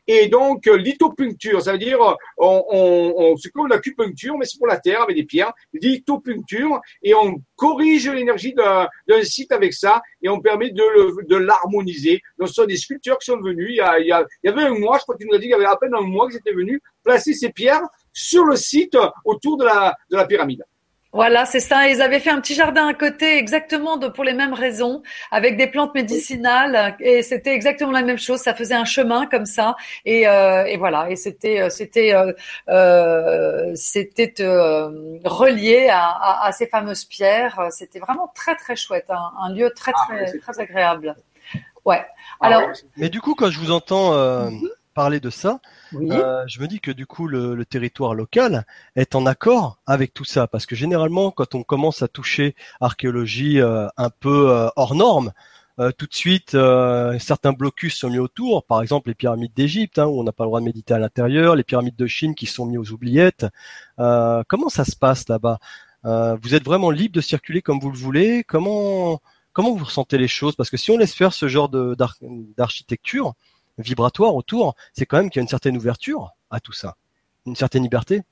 Et 0.08 0.28
donc, 0.28 0.68
euh, 0.68 0.78
lithopuncture, 0.78 1.62
ça 1.62 1.74
veut 1.74 1.78
dire, 1.78 2.00
on, 2.38 2.64
on, 2.70 3.38
c'est 3.38 3.52
comme 3.52 3.68
l'acupuncture, 3.68 4.38
mais 4.38 4.46
c'est 4.46 4.58
pour 4.58 4.68
la 4.68 4.80
terre 4.80 5.02
avec 5.02 5.16
des 5.16 5.26
pierres. 5.26 5.52
Lithopuncture, 5.74 6.80
et 7.04 7.14
on 7.14 7.42
corrige 7.56 8.10
l'énergie 8.10 8.54
d'un 8.54 9.24
site 9.24 9.52
avec 9.52 9.74
ça, 9.74 10.02
et 10.22 10.30
on 10.30 10.40
permet 10.40 10.72
de, 10.72 11.28
de 11.28 11.36
l'harmoniser. 11.36 12.22
Donc, 12.38 12.48
ce 12.48 12.54
sont 12.54 12.66
des 12.66 12.78
sculpteurs 12.78 13.18
qui 13.18 13.26
sont 13.26 13.42
venus. 13.42 13.68
Il 13.70 13.76
y, 13.76 13.82
a, 13.82 14.00
il 14.00 14.08
y, 14.08 14.48
avait 14.48 14.64
un 14.64 14.78
mois, 14.78 14.98
je 14.98 15.04
crois 15.04 15.18
qu'il 15.18 15.28
nous 15.28 15.36
a 15.36 15.40
dit 15.40 15.46
qu'il 15.46 15.52
y 15.52 15.56
avait 15.56 15.66
à 15.66 15.76
peine 15.76 15.94
un 15.94 16.02
mois 16.02 16.28
qu'ils 16.28 16.38
étaient 16.38 16.54
venus 16.54 16.80
placer 17.04 17.34
ces 17.34 17.52
pierres 17.52 17.84
sur 18.14 18.46
le 18.46 18.56
site 18.56 18.98
autour 19.26 19.58
de 19.58 19.66
la, 19.66 19.96
de 20.10 20.16
la 20.16 20.26
pyramide. 20.26 20.64
Voilà, 21.14 21.46
c'est 21.46 21.62
ça. 21.62 21.88
Ils 21.88 22.02
avaient 22.02 22.20
fait 22.20 22.30
un 22.30 22.42
petit 22.42 22.54
jardin 22.54 22.86
à 22.88 22.94
côté, 22.94 23.38
exactement 23.38 23.98
pour 24.12 24.24
les 24.24 24.34
mêmes 24.34 24.54
raisons, 24.54 25.04
avec 25.32 25.56
des 25.56 25.68
plantes 25.68 25.96
médicinales, 25.96 26.96
et 27.00 27.24
c'était 27.24 27.54
exactement 27.54 27.92
la 27.92 28.02
même 28.02 28.18
chose. 28.18 28.40
Ça 28.40 28.54
faisait 28.54 28.76
un 28.76 28.86
chemin 28.86 29.26
comme 29.26 29.46
ça, 29.46 29.76
et, 30.06 30.28
euh, 30.28 30.76
voilà. 30.78 31.10
Et 31.10 31.16
c'était, 31.16 31.62
euh, 31.62 31.70
c'était, 31.70 32.14
euh, 32.70 33.72
c'était 33.76 34.34
relié 35.24 35.90
à, 35.92 36.52
ces 36.52 36.68
fameuses 36.68 37.06
pierres. 37.06 37.68
C'était 37.72 38.00
vraiment 38.00 38.32
très 38.36 38.56
très 38.56 38.76
chouette, 38.76 39.10
un, 39.10 39.54
lieu 39.54 39.72
très 39.76 39.94
ah, 39.96 40.06
très 40.08 40.38
très 40.40 40.60
agréable. 40.60 41.16
Ouais. 41.86 42.06
Ah 42.42 42.48
Alors. 42.48 42.70
Mais 42.98 43.10
du 43.10 43.22
coup, 43.22 43.34
quand 43.34 43.50
je 43.50 43.60
vous 43.60 43.72
entends 43.72 44.12
mhm. 44.52 44.70
parler 44.94 45.22
de 45.22 45.30
ça, 45.30 45.60
euh, 45.94 46.44
je 46.48 46.60
me 46.60 46.68
dis 46.68 46.80
que 46.80 46.92
du 46.92 47.06
coup 47.06 47.28
le, 47.28 47.64
territoire 47.66 48.14
local 48.14 48.66
est 48.96 49.16
en 49.16 49.26
accord 49.26 49.80
avec 49.86 50.14
tout 50.14 50.24
ça 50.24 50.48
parce 50.48 50.66
que 50.66 50.76
généralement 50.76 51.32
quand 51.32 51.56
on 51.56 51.64
commence 51.64 52.02
à 52.02 52.08
toucher 52.08 52.56
archéologie 52.80 53.60
euh, 53.60 53.88
un 53.98 54.10
peu 54.10 54.52
euh, 54.52 54.70
hors 54.76 54.96
norme, 54.96 55.32
tout 56.00 56.08
de 56.08 56.14
suite 56.14 56.58
certains 57.20 57.54
blocus 57.54 58.00
sont 58.00 58.10
mis 58.10 58.18
autour, 58.18 58.66
par 58.66 58.82
exemple 58.82 59.10
les 59.10 59.16
pyramides 59.16 59.54
d'Égypte 59.56 60.00
hein, 60.00 60.06
où 60.06 60.20
on 60.20 60.24
n'a 60.24 60.32
pas 60.32 60.44
le 60.44 60.48
droit 60.48 60.60
de 60.60 60.66
méditer 60.66 60.96
à 60.96 60.98
l'intérieur, 60.98 61.56
les 61.56 61.64
pyramides 61.64 61.96
de 61.96 62.08
Chine 62.08 62.34
qui 62.34 62.48
sont 62.48 62.66
mis 62.66 62.80
aux 62.80 62.92
oubliettes. 62.92 63.46
comment 63.96 64.70
ça 64.70 64.86
se 64.86 64.96
passe 64.96 65.30
là-bas? 65.30 65.60
Vous 66.04 66.56
êtes 66.56 66.64
vraiment 66.64 66.90
libre 66.90 67.14
de 67.14 67.22
circuler 67.22 67.62
comme 67.62 67.80
vous 67.80 67.92
le 67.92 67.98
voulez? 67.98 68.44
Comment 68.44 69.22
comment 69.54 69.76
vous 69.76 69.86
ressentez 69.86 70.18
les 70.18 70.28
choses? 70.28 70.56
Parce 70.56 70.72
que 70.72 70.78
si 70.78 70.90
on 70.90 70.98
laisse 70.98 71.14
faire 71.14 71.32
ce 71.32 71.48
genre 71.48 71.70
d'architecture, 71.70 73.36
vibratoire 73.78 74.36
autour, 74.36 74.76
c'est 74.94 75.06
quand 75.06 75.18
même 75.18 75.30
qu'il 75.30 75.40
y 75.40 75.42
a 75.42 75.44
une 75.44 75.50
certaine 75.50 75.78
ouverture 75.78 76.32
à 76.50 76.60
tout 76.60 76.74
ça, 76.74 76.96
une 77.46 77.56
certaine 77.56 77.84
liberté. 77.84 78.24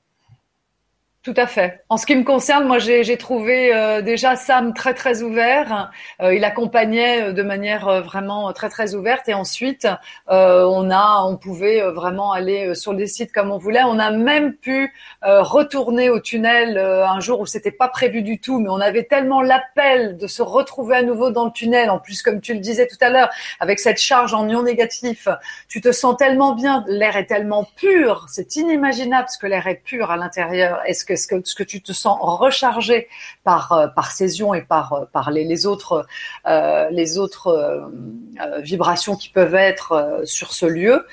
Tout 1.26 1.34
à 1.38 1.48
fait. 1.48 1.80
En 1.88 1.96
ce 1.96 2.06
qui 2.06 2.14
me 2.14 2.22
concerne, 2.22 2.68
moi, 2.68 2.78
j'ai 2.78 3.16
trouvé 3.16 3.74
euh, 3.74 4.00
déjà 4.00 4.36
Sam 4.36 4.72
très 4.74 4.94
très 4.94 5.22
ouvert. 5.22 5.90
Euh, 6.22 6.32
il 6.32 6.44
accompagnait 6.44 7.20
euh, 7.20 7.32
de 7.32 7.42
manière 7.42 8.00
vraiment 8.04 8.52
très 8.52 8.68
très 8.68 8.94
ouverte. 8.94 9.28
Et 9.28 9.34
ensuite, 9.34 9.88
on 10.28 10.90
a, 10.92 11.24
on 11.26 11.36
pouvait 11.36 11.80
vraiment 11.90 12.30
aller 12.30 12.76
sur 12.76 12.92
les 12.92 13.08
sites 13.08 13.32
comme 13.32 13.50
on 13.50 13.58
voulait. 13.58 13.82
On 13.82 13.98
a 13.98 14.12
même 14.12 14.54
pu 14.54 14.94
retourner 15.22 16.10
au 16.10 16.20
tunnel 16.20 16.78
un 16.78 17.18
jour 17.18 17.40
où 17.40 17.46
c'était 17.46 17.72
pas 17.72 17.88
prévu 17.88 18.22
du 18.22 18.38
tout, 18.38 18.60
mais 18.60 18.68
on 18.68 18.80
avait 18.80 19.02
tellement 19.02 19.42
l'appel 19.42 20.16
de 20.16 20.28
se 20.28 20.42
retrouver 20.42 20.96
à 20.96 21.02
nouveau 21.02 21.30
dans 21.30 21.46
le 21.46 21.50
tunnel. 21.50 21.90
En 21.90 21.98
plus, 21.98 22.22
comme 22.22 22.40
tu 22.40 22.54
le 22.54 22.60
disais 22.60 22.86
tout 22.86 22.98
à 23.00 23.10
l'heure, 23.10 23.30
avec 23.58 23.80
cette 23.80 23.98
charge 23.98 24.32
en 24.32 24.48
ion 24.48 24.62
négatif, 24.62 25.26
tu 25.68 25.80
te 25.80 25.90
sens 25.90 26.16
tellement 26.16 26.54
bien. 26.54 26.84
L'air 26.86 27.16
est 27.16 27.26
tellement 27.26 27.66
pur, 27.76 28.26
c'est 28.28 28.54
inimaginable 28.54 29.28
ce 29.28 29.38
que 29.38 29.48
l'air 29.48 29.66
est 29.66 29.82
pur 29.82 30.12
à 30.12 30.16
l'intérieur. 30.16 30.80
Est-ce 30.86 31.04
que 31.04 31.15
est-ce 31.16 31.26
que, 31.26 31.36
ce 31.44 31.54
que 31.54 31.64
tu 31.64 31.80
te 31.80 31.92
sens 31.92 32.18
rechargé 32.20 33.08
par 33.42 33.72
euh, 33.72 33.86
par 33.86 34.12
ces 34.12 34.38
ions 34.38 34.52
et 34.54 34.62
par 34.62 34.92
euh, 34.92 35.04
par 35.12 35.30
les, 35.30 35.44
les 35.44 35.66
autres 35.66 36.06
euh, 36.46 36.88
les 36.90 37.18
autres 37.18 37.48
euh, 37.48 38.60
vibrations 38.60 39.16
qui 39.16 39.30
peuvent 39.30 39.54
être 39.54 40.22
sur 40.24 40.52
ce 40.52 40.66
lieu. 40.66 41.06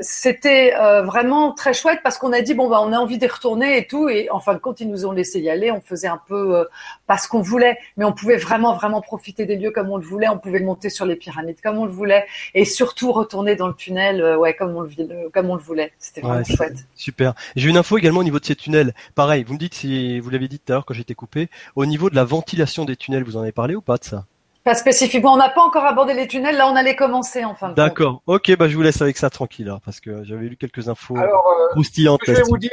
C'était 0.00 0.72
vraiment 1.04 1.52
très 1.52 1.74
chouette 1.74 2.00
parce 2.02 2.16
qu'on 2.16 2.32
a 2.32 2.40
dit 2.40 2.54
bon 2.54 2.68
bah 2.70 2.80
on 2.82 2.92
a 2.92 2.98
envie 2.98 3.18
d'y 3.18 3.26
retourner 3.26 3.76
et 3.76 3.86
tout 3.86 4.08
et 4.08 4.30
en 4.30 4.40
fin 4.40 4.54
de 4.54 4.58
compte 4.58 4.80
ils 4.80 4.88
nous 4.88 5.04
ont 5.04 5.12
laissé 5.12 5.40
y 5.40 5.50
aller. 5.50 5.70
On 5.70 5.82
faisait 5.82 6.08
un 6.08 6.20
peu 6.26 6.66
pas 7.06 7.18
ce 7.18 7.28
qu'on 7.28 7.42
voulait, 7.42 7.76
mais 7.98 8.04
on 8.06 8.12
pouvait 8.12 8.38
vraiment 8.38 8.74
vraiment 8.74 9.02
profiter 9.02 9.44
des 9.44 9.56
lieux 9.56 9.72
comme 9.72 9.90
on 9.90 9.98
le 9.98 10.04
voulait. 10.04 10.28
On 10.28 10.38
pouvait 10.38 10.60
monter 10.60 10.88
sur 10.88 11.04
les 11.04 11.16
pyramides 11.16 11.60
comme 11.62 11.76
on 11.76 11.84
le 11.84 11.92
voulait 11.92 12.24
et 12.54 12.64
surtout 12.64 13.12
retourner 13.12 13.56
dans 13.56 13.68
le 13.68 13.74
tunnel 13.74 14.36
ouais 14.36 14.54
comme 14.54 14.74
on 14.74 14.80
le 14.80 15.28
comme 15.34 15.50
on 15.50 15.56
le 15.56 15.62
voulait. 15.62 15.92
C'était 15.98 16.22
vraiment 16.22 16.44
chouette. 16.44 16.78
Super. 16.94 17.34
J'ai 17.56 17.68
une 17.68 17.76
info 17.76 17.98
également 17.98 18.20
au 18.20 18.24
niveau 18.24 18.40
de 18.40 18.46
ces 18.46 18.56
tunnels. 18.56 18.94
Pareil, 19.14 19.33
vous 19.42 19.54
me 19.54 19.58
dites 19.58 19.74
si 19.74 20.20
vous 20.20 20.30
l'avez 20.30 20.48
dit 20.48 20.58
tout 20.58 20.72
à 20.72 20.76
l'heure 20.76 20.86
quand 20.86 20.94
j'étais 20.94 21.14
coupé. 21.14 21.48
Au 21.74 21.86
niveau 21.86 22.10
de 22.10 22.14
la 22.14 22.24
ventilation 22.24 22.84
des 22.84 22.96
tunnels, 22.96 23.24
vous 23.24 23.36
en 23.36 23.42
avez 23.42 23.52
parlé 23.52 23.74
ou 23.74 23.80
pas 23.80 23.96
de 23.96 24.04
ça? 24.04 24.24
Pas 24.62 24.74
spécifiquement. 24.74 25.34
On 25.34 25.36
n'a 25.36 25.50
pas 25.50 25.62
encore 25.62 25.84
abordé 25.84 26.14
les 26.14 26.26
tunnels. 26.26 26.56
Là, 26.56 26.68
on 26.68 26.76
allait 26.76 26.96
commencer 26.96 27.44
enfin. 27.44 27.70
D'accord. 27.70 28.22
Ok, 28.26 28.56
bah 28.56 28.68
je 28.68 28.76
vous 28.76 28.82
laisse 28.82 29.02
avec 29.02 29.18
ça 29.18 29.28
tranquille, 29.28 29.68
hein, 29.68 29.80
parce 29.84 30.00
que 30.00 30.24
j'avais 30.24 30.46
lu 30.46 30.56
quelques 30.56 30.88
infos 30.88 31.18
Alors, 31.18 31.46
euh, 31.46 31.68
croustillantes. 31.72 32.20
Je 32.26 32.32
vais 32.32 32.42
vous 32.42 32.56
dire. 32.56 32.70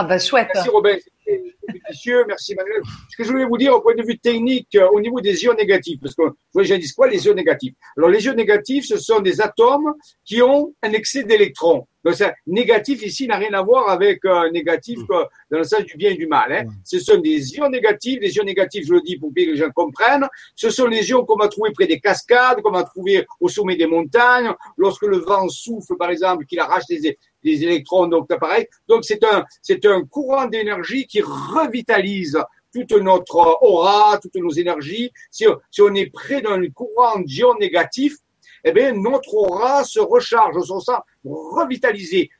Ah 0.00 0.18
chouette. 0.20 0.46
Merci 0.54 0.68
Robin, 0.68 0.96
c'était 0.96 2.24
merci 2.28 2.54
Manuel. 2.54 2.82
Ce 3.10 3.16
que 3.16 3.24
je 3.24 3.30
voulais 3.30 3.44
vous 3.44 3.58
dire 3.58 3.74
au 3.74 3.80
point 3.80 3.96
de 3.96 4.02
vue 4.04 4.16
technique, 4.16 4.68
euh, 4.76 4.88
au 4.92 5.00
niveau 5.00 5.20
des 5.20 5.42
ions 5.42 5.54
négatifs, 5.54 5.98
parce 6.00 6.14
que 6.14 6.22
vous 6.54 6.62
j'ai 6.62 6.78
dit 6.78 6.88
quoi 6.92 7.08
les 7.08 7.26
ions 7.26 7.34
négatifs? 7.34 7.74
Alors 7.96 8.08
les 8.08 8.24
ions 8.24 8.34
négatifs, 8.34 8.86
ce 8.86 8.96
sont 8.96 9.18
des 9.18 9.40
atomes 9.40 9.92
qui 10.24 10.40
ont 10.40 10.72
un 10.84 10.92
excès 10.92 11.24
d'électrons. 11.24 11.88
Donc 12.04 12.14
ça, 12.14 12.32
négatif 12.46 13.02
ici 13.02 13.26
n'a 13.26 13.36
rien 13.36 13.52
à 13.54 13.62
voir 13.62 13.88
avec 13.88 14.24
euh, 14.24 14.50
négatif 14.50 15.00
mm. 15.00 15.06
dans 15.50 15.58
le 15.58 15.64
sens 15.64 15.82
du 15.84 15.96
bien 15.96 16.10
et 16.10 16.14
du 16.14 16.26
mal. 16.26 16.52
Hein. 16.52 16.64
Mm. 16.64 16.70
Ce 16.84 17.00
sont 17.00 17.18
des 17.18 17.54
ions 17.54 17.68
négatifs. 17.68 18.18
Les 18.20 18.34
ions 18.36 18.44
négatifs, 18.44 18.86
je 18.86 18.94
le 18.94 19.00
dis 19.00 19.18
pour 19.18 19.30
que 19.30 19.40
les 19.40 19.56
gens 19.56 19.70
comprennent, 19.74 20.26
ce 20.54 20.70
sont 20.70 20.86
les 20.86 21.10
ions 21.10 21.24
qu'on 21.24 21.36
va 21.36 21.48
trouver 21.48 21.72
près 21.72 21.86
des 21.86 21.98
cascades, 22.00 22.62
qu'on 22.62 22.70
va 22.70 22.84
trouver 22.84 23.26
au 23.40 23.48
sommet 23.48 23.76
des 23.76 23.86
montagnes, 23.86 24.52
lorsque 24.76 25.02
le 25.02 25.18
vent 25.18 25.48
souffle 25.48 25.96
par 25.98 26.10
exemple, 26.10 26.44
qu'il 26.46 26.60
arrache 26.60 26.86
des, 26.88 27.18
des 27.42 27.62
électrons, 27.62 28.06
donc 28.06 28.28
pareil. 28.28 28.66
Donc 28.88 29.04
c'est 29.04 29.22
un, 29.24 29.44
c'est 29.62 29.84
un 29.86 30.02
courant 30.04 30.46
d'énergie 30.46 31.06
qui 31.06 31.20
revitalise 31.20 32.38
toute 32.72 32.92
notre 32.92 33.36
aura, 33.62 34.18
toutes 34.20 34.36
nos 34.36 34.50
énergies. 34.50 35.10
Si, 35.30 35.46
on 35.80 35.94
est 35.94 36.10
près 36.12 36.40
d'un 36.40 36.68
courant 36.70 37.18
d'ion 37.20 37.54
négatif, 37.58 38.16
eh 38.64 38.72
bien, 38.72 38.92
notre 38.92 39.34
aura 39.34 39.84
se 39.84 40.00
recharge, 40.00 40.56
on 40.56 40.80
se 40.80 40.86
sent 40.86 40.98
revitalisé. 41.24 42.30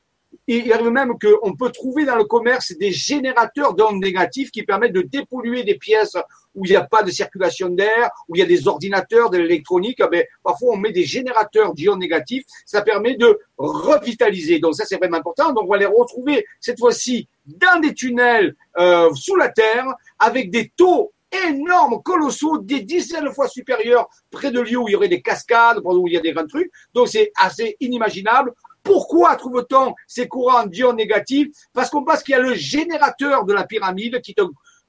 Il 0.47 0.73
arrive 0.73 0.91
même 0.91 1.15
qu'on 1.19 1.55
peut 1.57 1.71
trouver 1.71 2.05
dans 2.05 2.17
le 2.17 2.25
commerce 2.25 2.73
des 2.73 2.91
générateurs 2.91 3.75
d'ondes 3.75 4.03
négatives 4.03 4.51
qui 4.51 4.63
permettent 4.63 4.93
de 4.93 5.03
dépolluer 5.03 5.63
des 5.63 5.77
pièces 5.77 6.17
où 6.55 6.65
il 6.65 6.71
n'y 6.71 6.77
a 6.77 6.85
pas 6.85 7.03
de 7.03 7.11
circulation 7.11 7.69
d'air, 7.69 8.11
où 8.29 8.37
il 8.37 8.41
y 8.41 8.43
a 8.43 8.47
des 8.47 8.69
ordinateurs, 8.69 9.31
de 9.31 9.39
l'électronique. 9.39 10.01
Eh 10.13 10.27
parfois, 10.43 10.75
on 10.75 10.77
met 10.77 10.93
des 10.93 11.05
générateurs 11.05 11.75
d'ions 11.75 11.97
négatifs. 11.97 12.45
Ça 12.67 12.83
permet 12.83 13.17
de 13.17 13.39
revitaliser. 13.57 14.59
Donc 14.59 14.75
ça, 14.75 14.85
c'est 14.85 14.97
vraiment 14.97 15.19
important. 15.19 15.53
Donc 15.53 15.65
on 15.65 15.73
va 15.73 15.79
les 15.79 15.87
retrouver 15.87 16.45
cette 16.61 16.79
fois-ci 16.79 17.29
dans 17.47 17.81
des 17.81 17.95
tunnels 17.95 18.55
euh, 18.79 19.13
sous 19.15 19.37
la 19.37 19.49
terre 19.49 19.87
avec 20.19 20.51
des 20.51 20.73
taux 20.77 21.13
énormes, 21.47 22.03
colossaux, 22.03 22.59
des 22.59 22.81
dizaines 22.81 23.25
de 23.25 23.31
fois 23.31 23.49
supérieurs 23.49 24.09
près 24.31 24.51
de 24.51 24.61
lieux 24.61 24.79
où 24.79 24.89
il 24.89 24.93
y 24.93 24.97
aurait 24.97 25.09
des 25.09 25.23
cascades, 25.23 25.81
où 25.85 26.09
il 26.09 26.15
y 26.15 26.17
a 26.17 26.21
des 26.21 26.33
grands 26.33 26.47
trucs. 26.47 26.71
Donc 26.95 27.09
c'est 27.09 27.33
assez 27.37 27.77
inimaginable. 27.81 28.53
Pourquoi 28.83 29.37
trouve-t-on 29.37 29.95
ces 30.07 30.29
courants 30.29 30.65
d'ions 30.65 30.95
négatifs? 30.95 31.49
Parce 31.75 31.91
qu'on 31.91 32.05
pense 32.05 32.23
qu'il 32.23 32.33
y 32.33 32.37
a 32.37 32.41
le 32.41 32.55
générateur 32.55 33.45
de 33.45 33.53
la 33.53 33.65
pyramide 33.65 34.23
qui 34.23 34.31
est 34.31 34.41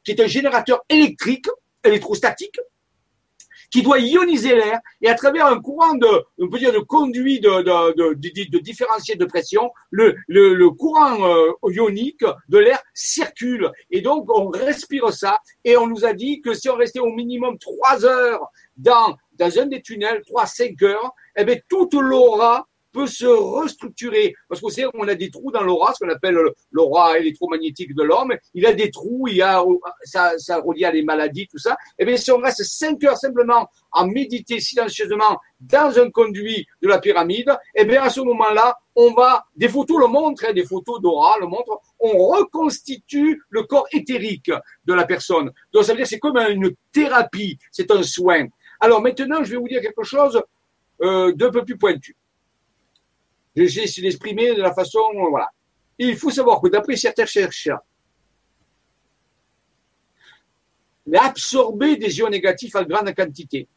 qui 0.04 0.12
est 0.12 0.22
un 0.22 0.28
générateur 0.28 0.82
électrique, 0.90 1.48
électrostatique, 1.84 2.60
qui 3.72 3.84
doit 3.84 4.00
ioniser 4.00 4.56
l'air 4.56 4.80
et 5.02 5.10
à 5.10 5.16
travers 5.16 5.46
un 5.46 5.60
courant 5.60 5.94
de, 5.94 6.08
on 6.40 6.48
de 6.48 6.80
conduit 6.80 7.40
de, 7.40 7.62
de, 7.62 8.14
de, 8.16 9.16
de 9.16 9.26
pression, 9.26 9.72
le 9.92 10.70
courant 10.70 11.24
euh, 11.24 11.52
ionique 11.70 12.24
de 12.48 12.58
l'air 12.58 12.82
circule. 12.94 13.72
Et 13.92 14.02
donc 14.02 14.26
on 14.34 14.50
respire 14.50 15.14
ça 15.14 15.40
et 15.64 15.78
on 15.78 15.88
nous 15.88 16.06
a 16.06 16.14
dit 16.14 16.42
que 16.42 16.54
si 16.54 16.70
on 16.70 16.76
restait 16.76 17.00
au 17.00 17.14
minimum 17.14 17.58
trois 17.60 18.06
heures 18.06 18.48
dans 18.78 19.16
dans 19.34 19.58
un 19.58 19.68
des 19.68 19.82
tunnels, 19.82 20.22
trois 20.26 20.46
cinq 20.46 20.82
heures, 20.82 21.12
eh 21.38 21.46
bien 21.46 21.58
toute 21.70 21.94
l'aura 21.94 22.68
peut 22.92 23.08
se 23.08 23.26
restructurer. 23.26 24.34
Parce 24.48 24.62
qu'on 24.62 24.70
sait, 24.70 24.86
on 24.94 25.08
a 25.08 25.16
des 25.16 25.30
trous 25.30 25.52
dans 25.52 25.64
l'aura, 25.64 25.94
ce 25.94 26.04
qu'on 26.04 26.12
appelle 26.12 26.38
l'aura 26.72 27.18
électromagnétique 27.18 27.96
de 27.96 28.04
l'homme. 28.04 28.34
Il 28.54 28.66
a 28.66 28.74
des 28.74 28.92
trous, 28.92 29.28
il 29.28 29.38
y 29.38 29.42
a, 29.42 29.64
ça, 30.04 30.38
ça 30.38 30.60
relie 30.60 30.86
à 30.86 30.92
les 30.92 31.04
maladies, 31.04 31.48
tout 31.48 31.58
ça. 31.58 31.74
Et 31.98 32.04
eh 32.04 32.06
bien, 32.06 32.18
si 32.18 32.32
on 32.32 32.38
reste 32.38 32.64
cinq 32.64 33.04
heures 33.04 33.18
simplement 33.18 33.68
à 33.92 34.06
méditer 34.06 34.60
silencieusement 34.60 35.40
dans 35.60 36.00
un 36.00 36.10
conduit 36.10 36.66
de 36.82 36.88
la 36.88 37.00
pyramide, 37.00 37.50
et 37.76 37.82
eh 37.82 37.86
bien, 37.86 38.02
à 38.02 38.10
ce 38.10 38.22
moment-là, 38.22 38.78
on 38.96 39.14
va, 39.14 39.46
des 39.56 39.70
photos 39.70 40.00
le 40.00 40.08
montrent, 40.08 40.46
hein, 40.48 40.54
des 40.54 40.66
photos 40.66 41.02
d'aura 41.02 41.38
le 41.40 41.48
montrent, 41.48 41.80
on 42.00 42.18
reconstitue 42.18 43.42
le 43.50 43.64
corps 43.64 43.88
éthérique 43.92 44.52
de 44.86 44.94
la 44.94 45.06
personne. 45.06 45.52
Donc, 45.74 45.84
ça 45.84 45.94
veut 45.94 45.98
dire 45.98 46.08
c'est 46.08 46.20
comme 46.20 46.38
une 46.38 46.72
thérapie, 46.92 47.58
c'est 47.72 47.92
un 47.92 48.04
soin. 48.04 48.48
Alors 48.80 49.02
maintenant, 49.02 49.44
je 49.44 49.52
vais 49.52 49.58
vous 49.58 49.68
dire 49.68 49.82
quelque 49.82 50.04
chose 50.04 50.42
euh, 51.02 51.32
d'un 51.34 51.50
peu 51.50 51.64
plus 51.64 51.78
pointu. 51.78 52.16
J'ai 53.56 53.84
essayé 53.84 54.08
d'exprimer 54.08 54.56
de 54.56 54.62
la 54.62 54.74
façon, 54.74 55.00
voilà. 55.30 55.50
il 55.98 56.16
faut 56.16 56.30
savoir 56.30 56.62
que 56.62 56.70
d'après 56.70 56.96
certains 56.96 57.26
chercheurs, 57.26 57.80
absorber 61.14 61.98
des 61.98 62.20
ions 62.20 62.30
négatifs 62.30 62.76
en 62.76 62.84
grande 62.84 63.14
quantité 63.16 63.68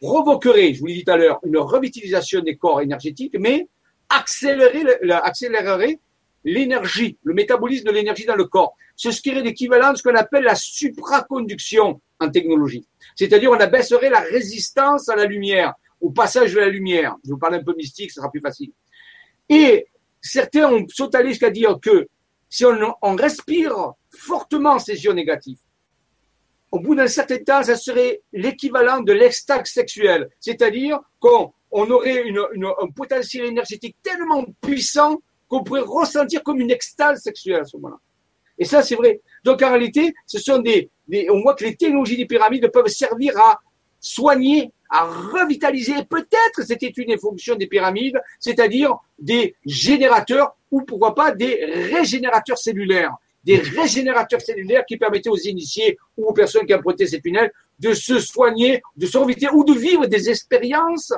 provoquerait, 0.00 0.74
je 0.74 0.80
vous 0.80 0.86
l'ai 0.86 0.94
dit 0.94 1.04
tout 1.04 1.12
à 1.12 1.16
l'heure, 1.16 1.38
une 1.44 1.58
revitalisation 1.58 2.40
des 2.40 2.56
corps 2.56 2.80
énergétiques, 2.80 3.36
mais 3.38 3.68
accélérerait, 4.08 5.98
l'énergie, 6.44 7.18
le 7.22 7.34
métabolisme 7.34 7.84
de 7.84 7.92
l'énergie 7.92 8.24
dans 8.24 8.34
le 8.34 8.46
corps. 8.46 8.74
Ce 8.96 9.08
qui 9.20 9.28
est 9.30 9.42
l'équivalent 9.42 9.92
de 9.92 9.98
ce 9.98 10.02
qu'on 10.02 10.14
appelle 10.14 10.44
la 10.44 10.54
supraconduction 10.54 12.00
en 12.18 12.30
technologie. 12.30 12.86
C'est-à-dire 13.14 13.50
on 13.50 13.60
abaisserait 13.60 14.10
la 14.10 14.20
résistance 14.20 15.08
à 15.08 15.16
la 15.16 15.26
lumière 15.26 15.74
au 16.00 16.10
passage 16.10 16.54
de 16.54 16.60
la 16.60 16.68
lumière. 16.68 17.16
Je 17.24 17.30
vous 17.30 17.38
parle 17.38 17.56
un 17.56 17.62
peu 17.62 17.74
mystique, 17.76 18.10
ce 18.10 18.16
sera 18.16 18.30
plus 18.30 18.40
facile. 18.40 18.72
Et 19.48 19.86
certains 20.20 20.72
ont 20.72 20.86
sauté 20.88 21.18
jusqu'à 21.26 21.50
dire 21.50 21.78
que 21.80 22.08
si 22.48 22.64
on, 22.64 23.16
respire 23.16 23.92
fortement 24.10 24.78
ces 24.78 25.04
ions 25.04 25.14
négatifs, 25.14 25.60
au 26.72 26.80
bout 26.80 26.94
d'un 26.94 27.08
certain 27.08 27.38
temps, 27.38 27.62
ça 27.62 27.76
serait 27.76 28.22
l'équivalent 28.32 29.00
de 29.00 29.12
l'extase 29.12 29.68
sexuelle. 29.68 30.28
C'est-à-dire 30.38 31.00
qu'on 31.18 31.52
on 31.70 31.90
aurait 31.90 32.24
un 32.28 32.90
potentiel 32.94 33.46
énergétique 33.46 33.96
tellement 34.02 34.44
puissant 34.60 35.20
qu'on 35.48 35.64
pourrait 35.64 35.80
ressentir 35.80 36.42
comme 36.42 36.60
une 36.60 36.70
extase 36.70 37.22
sexuelle 37.22 37.60
à 37.60 37.64
ce 37.64 37.76
moment-là. 37.76 37.98
Et 38.56 38.64
ça, 38.64 38.82
c'est 38.82 38.94
vrai. 38.94 39.20
Donc, 39.42 39.62
en 39.62 39.70
réalité, 39.70 40.14
ce 40.26 40.38
sont 40.38 40.58
des, 40.58 40.90
on 41.30 41.40
voit 41.40 41.54
que 41.54 41.64
les 41.64 41.76
technologies 41.76 42.18
des 42.18 42.26
pyramides 42.26 42.70
peuvent 42.70 42.86
servir 42.88 43.36
à 43.38 43.58
soigner 43.98 44.72
à 44.90 45.04
revitaliser. 45.04 45.94
Peut-être 46.08 46.62
c'était 46.66 46.88
une 46.88 47.16
fonction 47.18 47.54
des 47.54 47.66
pyramides, 47.66 48.20
c'est-à-dire 48.38 48.96
des 49.18 49.54
générateurs 49.64 50.56
ou 50.70 50.82
pourquoi 50.82 51.14
pas 51.14 51.32
des 51.32 51.64
régénérateurs 51.92 52.58
cellulaires. 52.58 53.14
Des 53.42 53.56
régénérateurs 53.56 54.42
cellulaires 54.42 54.84
qui 54.86 54.98
permettaient 54.98 55.30
aux 55.30 55.36
initiés 55.36 55.96
ou 56.16 56.26
aux 56.26 56.34
personnes 56.34 56.66
qui 56.66 56.74
empruntaient 56.74 57.06
ces 57.06 57.20
tunnels 57.20 57.50
de 57.78 57.94
se 57.94 58.18
soigner, 58.18 58.82
de 58.96 59.06
se 59.06 59.16
reviter 59.16 59.48
ou 59.50 59.64
de 59.64 59.72
vivre 59.72 60.06
des 60.06 60.28
expériences, 60.28 61.14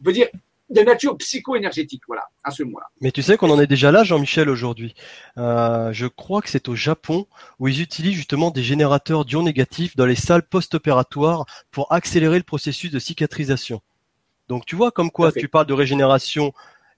je 0.00 0.06
veux 0.06 0.12
dire, 0.12 0.28
de 0.70 0.80
nature 0.80 1.16
psycho-énergétique, 1.18 2.02
voilà, 2.06 2.24
à 2.42 2.50
ce 2.50 2.62
moment-là. 2.62 2.86
Mais 3.00 3.12
tu 3.12 3.22
sais 3.22 3.36
qu'on 3.36 3.50
en 3.50 3.60
est 3.60 3.66
déjà 3.66 3.92
là, 3.92 4.02
Jean-Michel, 4.02 4.48
aujourd'hui. 4.48 4.94
Euh, 5.36 5.92
je 5.92 6.06
crois 6.06 6.40
que 6.42 6.48
c'est 6.48 6.68
au 6.68 6.74
Japon 6.74 7.26
où 7.58 7.68
ils 7.68 7.82
utilisent 7.82 8.14
justement 8.14 8.50
des 8.50 8.62
générateurs 8.62 9.24
d'ions 9.24 9.42
négatifs 9.42 9.94
dans 9.96 10.06
les 10.06 10.14
salles 10.14 10.42
post-opératoires 10.42 11.44
pour 11.70 11.92
accélérer 11.92 12.38
le 12.38 12.44
processus 12.44 12.90
de 12.90 12.98
cicatrisation. 12.98 13.82
Donc 14.48 14.66
tu 14.66 14.76
vois 14.76 14.90
comme 14.90 15.10
quoi 15.10 15.32
tu 15.32 15.48
parles 15.48 15.66
de 15.66 15.74
régénération 15.74 16.52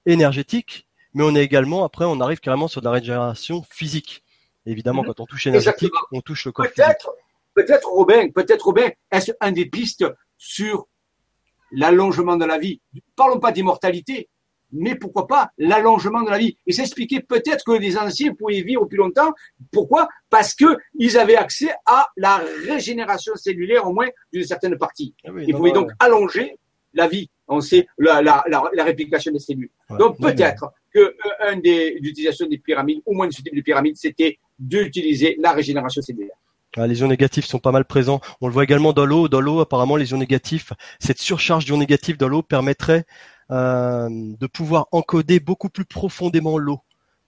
énergétique, 0.05 0.87
mais 1.15 1.25
on 1.25 1.35
est 1.35 1.43
également, 1.43 1.85
après 1.85 2.05
on 2.05 2.21
arrive 2.21 2.41
carrément 2.41 2.69
sur 2.69 2.81
de 2.81 2.87
la 2.87 2.93
régénération 2.93 3.65
physique. 3.71 4.23
évidemment, 4.65 5.03
mhm. 5.03 5.09
quand 5.09 5.21
on 5.21 5.27
touche 5.27 5.47
énergétique, 5.47 5.93
on 6.13 6.21
touche 6.21 6.47
le 6.47 6.53
corps 6.53 6.67
peut-être, 6.67 7.11
Peut-être, 7.57 7.89
Robin, 7.89 8.29
peut-être, 8.29 8.67
Robin, 8.67 8.91
est-ce 9.11 9.33
un 9.41 9.51
des 9.51 9.65
pistes 9.65 10.05
sur 10.37 10.89
l'allongement 11.73 12.37
de 12.37 12.45
la 12.45 12.59
vie. 12.59 12.81
Parlons 13.15 13.41
pas 13.41 13.53
d'immortalité, 13.53 14.29
mais 14.73 14.95
pourquoi 14.95 15.27
pas 15.27 15.51
l'allongement 15.59 16.23
de 16.23 16.31
la 16.31 16.39
vie 16.39 16.57
Et 16.67 16.73
s'expliquer 16.73 17.21
peut-être 17.21 17.65
que 17.65 17.73
les 17.73 17.97
anciens 17.97 18.35
pouvaient 18.35 18.63
vivre 18.63 18.85
plus 18.87 18.99
longtemps. 18.99 19.33
Pourquoi? 19.73 20.09
Parce 20.31 20.55
que 20.55 20.77
ils 20.99 21.17
avaient 21.19 21.37
accès 21.37 21.71
à 21.87 22.09
la 22.17 22.43
régénération 22.69 23.35
cellulaire 23.37 23.87
au 23.87 23.93
moins 23.93 24.09
d'une 24.33 24.45
certaine 24.45 24.77
partie. 24.77 25.15
Ah 25.25 25.31
ils 25.47 25.55
pouvaient 25.55 25.73
donc 25.73 25.91
allonger 25.99 26.59
la 26.95 27.09
vie. 27.09 27.29
On 27.49 27.61
sait 27.61 27.87
la, 27.99 28.23
la, 28.23 28.45
la, 28.49 28.85
réplication 28.85 29.31
des 29.31 29.39
cellules. 29.39 29.71
donc 29.99 30.19
peut-être 30.19 30.73
que 30.93 30.99
euh, 30.99 31.15
un 31.41 31.57
des 31.57 31.97
l'utilisation 32.01 32.47
des 32.47 32.59
pyramides, 32.59 33.03
au 33.07 33.13
moins 33.13 33.29
de 33.29 33.33
ce 33.33 33.43
type 33.43 33.55
de 33.55 33.61
pyramide, 33.61 33.97
c'était 33.97 34.39
d'utiliser 34.59 35.37
la 35.39 35.53
régénération 35.53 36.03
cellulaire. 36.03 36.35
Ah, 36.77 36.87
les 36.87 37.01
ions 37.01 37.09
négatifs 37.09 37.47
sont 37.47 37.59
pas 37.59 37.73
mal 37.73 37.85
présents. 37.87 38.21
On 38.41 38.49
le 38.49 38.53
voit 38.53 38.65
également 38.65 38.93
dans 38.93 39.07
l'eau. 39.07 39.29
Dans 39.29 39.41
l'eau, 39.41 39.61
apparemment, 39.61 39.97
les 39.97 40.11
ions 40.11 40.19
négatifs, 40.19 40.73
cette 41.01 41.19
surcharge 41.19 41.65
d'ions 41.65 41.79
négatifs 41.79 42.19
dans 42.19 42.29
l'eau 42.29 42.43
permettrait 42.43 43.07
euh, 43.51 44.09
de 44.11 44.47
pouvoir 44.47 44.87
encoder 44.93 45.41
beaucoup 45.41 45.71
plus 45.71 45.87
profondément 45.87 46.59
l'eau 46.59 46.81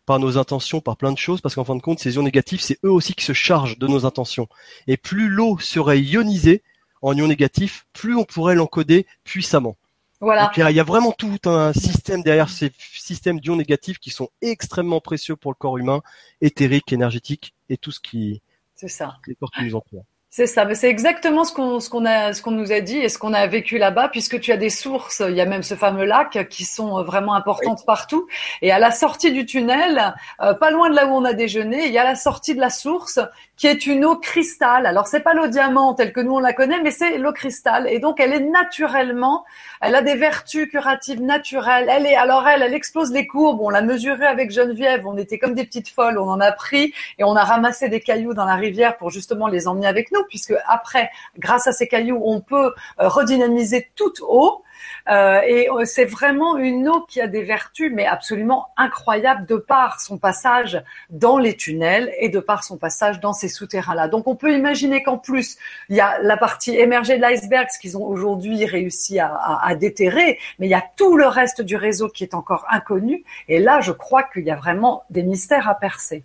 par 0.05 0.18
nos 0.18 0.36
intentions, 0.38 0.80
par 0.80 0.96
plein 0.96 1.12
de 1.12 1.18
choses, 1.18 1.40
parce 1.40 1.55
qu'en 1.55 1.64
fin 1.64 1.76
de 1.76 1.82
compte, 1.82 1.99
ces 1.99 2.16
ions 2.16 2.22
négatifs, 2.22 2.61
c'est 2.61 2.78
eux 2.84 2.90
aussi 2.90 3.14
qui 3.14 3.24
se 3.24 3.32
chargent 3.32 3.78
de 3.78 3.86
nos 3.86 4.05
intentions. 4.05 4.49
Et 4.86 4.96
plus 4.96 5.28
l'eau 5.28 5.59
serait 5.59 6.01
ionisée 6.01 6.62
en 7.03 7.14
ions 7.14 7.28
négatifs, 7.28 7.86
plus 7.92 8.16
on 8.16 8.24
pourrait 8.24 8.55
l'encoder 8.55 9.07
puissamment. 9.24 9.76
Voilà. 10.20 10.51
il 10.57 10.74
y 10.74 10.80
a 10.80 10.84
vraiment 10.84 11.12
tout 11.12 11.38
un 11.44 11.72
système 11.72 12.22
derrière 12.22 12.49
ces 12.49 12.72
systèmes 12.92 13.38
d'ions 13.38 13.55
négatifs 13.55 14.01
qui 14.01 14.11
sont 14.11 14.30
extrêmement 14.42 15.01
précieux 15.01 15.36
pour 15.36 15.53
le 15.53 15.57
corps 15.57 15.78
humain, 15.78 16.03
éthérique, 16.40 16.92
énergétique 16.92 17.55
et 17.68 17.76
tout 17.76 17.92
ce 17.92 18.01
qui, 18.01 18.42
c'est 18.79 18.89
ça. 18.89 19.18
les 19.26 19.35
corps 19.35 19.51
qui 19.51 19.64
nous 19.64 19.74
entourent. 19.74 20.07
C'est 20.31 20.47
ça, 20.47 20.66
mais 20.66 20.74
c'est 20.74 20.91
exactement 20.91 21.43
ce 21.43 21.55
qu'on 21.55 21.81
ce 21.81 21.89
qu'on 21.89 22.05
a 22.05 22.35
ce 22.35 22.43
qu'on 22.43 22.51
nous 22.51 22.70
a 22.70 22.81
dit 22.81 22.99
et 22.99 23.09
ce 23.09 23.18
qu'on 23.18 23.33
a 23.33 23.47
vécu 23.47 23.79
là-bas, 23.79 24.11
puisque 24.11 24.39
tu 24.41 24.53
as 24.53 24.59
des 24.59 24.68
sources. 24.68 25.22
Il 25.26 25.35
y 25.35 25.41
a 25.41 25.47
même 25.47 25.62
ce 25.62 25.74
fameux 25.74 26.05
lac 26.05 26.49
qui 26.51 26.66
sont 26.66 27.03
vraiment 27.03 27.35
importantes 27.35 27.87
partout. 27.87 28.26
Et 28.61 28.70
à 28.70 28.79
la 28.79 28.91
sortie 28.91 29.33
du 29.33 29.47
tunnel, 29.47 30.14
euh, 30.43 30.53
pas 30.53 30.70
loin 30.70 30.91
de 30.91 30.95
là 30.95 31.07
où 31.07 31.12
on 31.12 31.24
a 31.24 31.33
déjeuné, 31.33 31.87
il 31.87 31.93
y 31.93 31.99
a 31.99 32.05
la 32.05 32.14
sortie 32.14 32.55
de 32.55 32.61
la 32.61 32.68
source 32.68 33.18
qui 33.57 33.66
est 33.66 33.87
une 33.87 34.05
eau 34.05 34.16
cristal. 34.16 34.85
Alors 34.85 35.07
c'est 35.07 35.20
pas 35.20 35.33
l'eau 35.33 35.47
diamant 35.47 35.95
telle 35.95 36.12
que 36.12 36.20
nous 36.20 36.35
on 36.35 36.41
la 36.41 36.53
connaît, 36.53 36.83
mais 36.83 36.91
c'est 36.91 37.16
l'eau 37.16 37.33
cristal. 37.33 37.89
Et 37.89 37.99
donc 37.99 38.20
elle 38.20 38.35
est 38.35 38.41
naturellement, 38.41 39.47
elle 39.81 39.95
a 39.95 40.03
des 40.03 40.14
vertus 40.14 40.68
curatives 40.68 41.22
naturelles. 41.22 41.89
Elle 41.91 42.05
est 42.05 42.16
alors 42.16 42.47
elle, 42.47 42.62
elle 42.62 42.74
explose 42.74 43.12
les 43.12 43.26
courbes. 43.26 43.62
On 43.62 43.70
l'a 43.70 43.83
mesurée 43.83 44.26
avec 44.26 44.51
Geneviève. 44.51 45.07
On 45.07 45.16
était 45.16 45.39
comme 45.39 45.55
des 45.55 45.64
petites 45.64 45.89
folles. 45.89 46.18
On 46.18 46.29
en 46.29 46.41
a 46.41 46.53
pris 46.53 46.93
et 47.18 47.24
on 47.24 47.35
a 47.35 47.45
ramassé 47.45 47.89
des 47.89 48.01
cailloux 48.01 48.35
dans 48.35 48.45
la 48.45 48.57
rivière 48.57 48.99
pour 48.99 49.09
justement 49.09 49.49
les 49.49 49.66
emmener 49.66 49.87
avec 49.87 50.12
nous 50.12 50.18
puisque 50.29 50.55
après, 50.66 51.11
grâce 51.39 51.66
à 51.66 51.73
ces 51.73 51.89
cailloux, 51.89 52.21
on 52.25 52.41
peut 52.41 52.75
euh, 53.01 53.09
redynamiser 53.09 53.91
toute 53.95 54.21
eau. 54.21 54.64
Euh, 55.09 55.41
et 55.47 55.69
euh, 55.71 55.85
c'est 55.85 56.05
vraiment 56.05 56.57
une 56.57 56.89
eau 56.89 57.03
qui 57.03 57.21
a 57.21 57.27
des 57.27 57.43
vertus, 57.43 57.91
mais 57.93 58.07
absolument 58.07 58.69
incroyables 58.77 59.47
de 59.47 59.57
par 59.57 60.01
son 60.01 60.19
passage 60.19 60.83
dans 61.11 61.39
les 61.39 61.57
tunnels 61.57 62.12
et 62.19 62.29
de 62.29 62.41
par 62.41 62.64
son 62.64 62.77
passage 62.77 63.21
dans 63.21 63.33
ces 63.33 63.49
souterrains-là. 63.49 64.09
Donc 64.09 64.27
on 64.29 64.37
peut 64.37 64.55
imaginer 64.55 65.03
qu'en 65.03 65.19
plus, 65.19 65.57
il 65.89 65.97
y 65.97 66.01
a 66.01 66.19
la 66.21 66.37
partie 66.37 66.77
émergée 66.77 67.16
de 67.16 67.23
l'iceberg, 67.23 67.69
ce 67.71 67.79
qu'ils 67.79 67.97
ont 67.97 68.05
aujourd'hui 68.05 68.64
réussi 68.64 69.19
à, 69.19 69.35
à, 69.62 69.75
déterrer, 69.75 70.39
mais 70.59 70.66
il 70.66 70.71
y 70.71 70.75
a 70.75 70.85
tout 70.97 71.16
le 71.16 71.27
reste 71.27 71.62
du 71.62 71.77
réseau 71.77 72.09
qui 72.09 72.25
est 72.25 72.35
encore 72.35 72.66
inconnu. 72.71 73.25
Et 73.49 73.59
là, 73.59 73.81
je 73.81 73.93
crois 73.93 74.23
qu'il 74.23 74.45
y 74.45 74.51
a 74.51 74.57
vraiment 74.57 75.05
des 75.11 75.23
mystères 75.23 75.69
à 75.69 75.75
percer. 75.75 76.25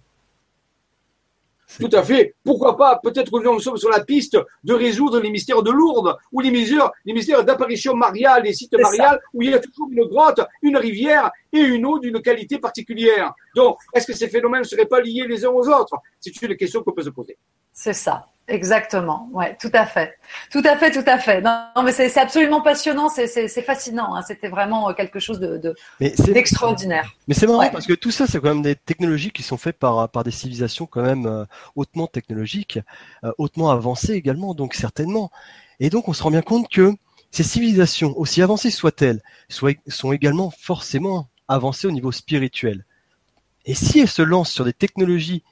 Tout 1.80 1.90
à 1.92 2.04
fait. 2.04 2.36
Pourquoi 2.44 2.78
pas 2.78 3.00
Peut-être 3.02 3.32
que 3.32 3.44
nous 3.44 3.60
sommes 3.60 3.78
sur 3.78 3.90
la 3.90 4.04
piste 4.04 4.38
de 4.64 4.74
résoudre 4.74 5.20
les 5.20 5.30
mystères 5.30 5.64
de 5.64 5.72
Lourdes 5.72 6.18
ou 6.32 6.40
les 6.40 6.52
mystères, 6.52 6.92
les 7.06 7.14
mystères 7.14 7.44
d'apparition 7.44 7.96
mariale, 7.96 8.44
les 8.44 8.54
sites 8.54 8.76
mariales 8.80 9.20
où 9.34 9.42
il 9.42 9.52
y 9.52 9.54
a 9.54 9.60
toujours 9.60 9.88
une 9.92 10.06
grotte, 10.06 10.42
une 10.62 10.78
rivière 10.78 11.32
et 11.52 11.60
une 11.60 11.86
eau 11.86 12.00
d'une 12.00 12.22
qualité 12.22 12.60
particulière. 12.60 13.34
Donc, 13.56 13.78
est-ce 13.94 14.08
que 14.08 14.14
ces 14.14 14.28
phénomènes 14.28 14.62
ne 14.62 14.68
seraient 14.68 14.86
pas 14.86 15.02
liés 15.02 15.26
les 15.28 15.46
uns 15.46 15.50
aux 15.50 15.68
autres? 15.68 15.96
C'est 16.20 16.42
une 16.42 16.56
question 16.56 16.84
qu'on 16.84 16.92
peut 16.92 17.04
se 17.04 17.10
poser. 17.10 17.38
C'est 17.72 17.94
ça. 17.94 18.26
Exactement, 18.50 19.30
ouais, 19.32 19.56
tout 19.58 19.72
à 19.72 19.86
fait, 19.86 20.18
tout 20.52 20.62
à 20.66 20.76
fait, 20.76 20.92
tout 20.92 21.10
à 21.10 21.18
fait. 21.18 21.40
Non, 21.40 21.82
mais 21.82 21.94
c'est 21.94 22.18
absolument 22.18 22.60
passionnant, 22.62 23.08
c'est 23.08 23.62
fascinant. 23.62 24.16
Hein. 24.16 24.22
C'était 24.22 24.50
vraiment 24.50 24.90
euh, 24.90 24.94
quelque 24.94 25.20
chose 25.20 25.40
de 25.40 25.76
d'extraordinaire. 26.00 27.14
mais 27.30 27.36
c'est 27.36 27.48
marrant 27.48 27.70
parce 27.70 27.88
que 27.88 27.94
tout 27.94 28.12
ça, 28.12 28.28
c'est 28.28 28.42
quand 28.42 28.50
même 28.50 28.62
des 28.62 28.76
technologies 28.76 29.32
qui 29.32 29.44
sont 29.44 29.56
faites 29.56 29.80
par 29.80 30.10
par 30.10 30.26
des 30.26 30.32
civilisations 30.32 30.86
quand 30.88 31.04
même 31.04 31.26
euh, 31.26 31.46
hautement 31.78 32.08
technologiques, 32.08 32.80
euh, 33.24 33.32
hautement 33.38 33.72
avancées 33.72 34.14
également, 34.14 34.54
donc 34.54 34.74
certainement. 34.74 35.32
Et 35.80 35.90
donc 35.90 36.10
on 36.10 36.14
se 36.14 36.22
rend 36.22 36.32
bien 36.32 36.42
compte 36.42 36.68
que 36.68 36.94
ces 37.32 37.44
civilisations, 37.44 38.14
aussi 38.18 38.42
avancées 38.42 38.72
soient-elles, 38.72 39.22
sont 39.48 40.12
également 40.12 40.52
forcément 40.52 41.30
avancées 41.48 41.88
au 41.88 41.92
niveau 41.92 42.12
spirituel. 42.12 42.84
Et 43.66 43.74
si 43.74 44.02
elles 44.02 44.10
se 44.10 44.22
lancent 44.22 44.52
sur 44.52 44.66
des 44.66 44.74
technologies 44.74 45.44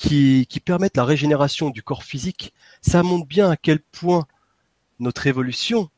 qui, 0.00 0.60
permettent 0.64 0.96
la 0.96 1.04
régénération 1.04 1.68
du 1.68 1.82
corps 1.82 2.04
physique, 2.04 2.54
ça 2.80 3.02
montre 3.02 3.26
bien 3.26 3.50
à 3.50 3.56
quel 3.56 3.80
point 3.80 4.26
notre 4.98 5.26
évolution 5.26 5.90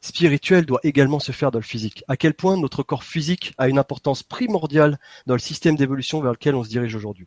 spirituelle 0.00 0.64
doit 0.64 0.80
également 0.84 1.18
se 1.18 1.32
faire 1.32 1.50
dans 1.50 1.58
le 1.58 1.64
physique, 1.64 2.04
à 2.08 2.16
quel 2.16 2.34
point 2.34 2.56
notre 2.56 2.82
corps 2.82 3.04
physique 3.04 3.52
a 3.58 3.68
une 3.68 3.78
importance 3.78 4.22
primordiale 4.22 4.98
dans 5.26 5.34
le 5.34 5.40
système 5.40 5.76
d'évolution 5.76 6.20
vers 6.20 6.32
lequel 6.32 6.54
on 6.54 6.62
se 6.64 6.68
dirige 6.68 6.94
aujourd'hui. 6.94 7.26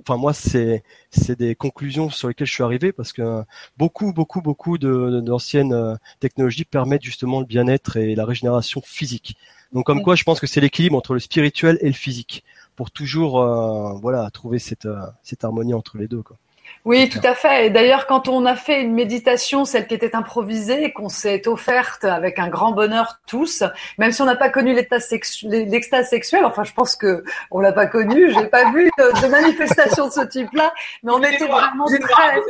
enfin 0.00 0.16
moi 0.16 0.32
c'est 0.32 0.82
c'est 1.10 1.38
des 1.38 1.54
conclusions 1.54 2.10
sur 2.10 2.28
lesquelles 2.28 2.46
je 2.46 2.54
suis 2.54 2.64
arrivé 2.64 2.92
parce 2.92 3.12
que 3.12 3.44
beaucoup 3.76 4.12
beaucoup 4.12 4.40
beaucoup 4.42 4.78
d'anciennes 4.78 5.72
euh, 5.72 5.96
technologies 6.20 6.64
permettent 6.64 7.04
justement 7.04 7.40
le 7.40 7.46
bien-être 7.46 7.96
et 7.96 8.14
la 8.14 8.24
régénération 8.24 8.80
physique. 8.84 9.36
Donc 9.72 9.86
comme 9.86 10.02
quoi 10.02 10.14
je 10.16 10.24
pense 10.24 10.40
que 10.40 10.46
c'est 10.46 10.60
l'équilibre 10.60 10.96
entre 10.96 11.14
le 11.14 11.20
spirituel 11.20 11.78
et 11.80 11.86
le 11.86 12.00
physique 12.04 12.44
pour 12.78 12.92
toujours 12.92 13.40
euh, 13.40 13.94
voilà 14.00 14.30
trouver 14.30 14.60
cette, 14.60 14.86
euh, 14.86 15.04
cette 15.24 15.42
harmonie 15.42 15.74
entre 15.74 15.98
les 15.98 16.06
deux 16.06 16.22
quoi. 16.22 16.36
Oui, 16.84 17.10
tout 17.10 17.20
à 17.22 17.34
fait. 17.34 17.66
Et 17.66 17.70
d'ailleurs, 17.70 18.06
quand 18.06 18.28
on 18.28 18.46
a 18.46 18.56
fait 18.56 18.80
une 18.80 18.94
méditation, 18.94 19.64
celle 19.64 19.86
qui 19.86 19.94
était 19.94 20.16
improvisée, 20.16 20.92
qu'on 20.92 21.10
s'est 21.10 21.46
offerte 21.46 22.04
avec 22.04 22.38
un 22.38 22.48
grand 22.48 22.72
bonheur 22.72 23.20
tous, 23.26 23.62
même 23.98 24.10
si 24.10 24.22
on 24.22 24.24
n'a 24.24 24.36
pas 24.36 24.48
connu 24.48 24.72
l'extase 24.72 26.08
sexuelle, 26.08 26.44
enfin, 26.46 26.64
je 26.64 26.72
pense 26.72 26.96
que 26.96 27.24
on 27.50 27.60
l'a 27.60 27.72
pas 27.72 27.86
connu, 27.86 28.32
j'ai 28.32 28.46
pas 28.46 28.70
vu 28.70 28.90
de, 28.96 29.26
manifestation 29.28 30.06
de 30.06 30.12
ce 30.12 30.22
type-là, 30.22 30.72
mais 31.02 31.12
on 31.12 31.22
était 31.22 31.46
vraiment 31.46 31.84
très, 31.84 32.40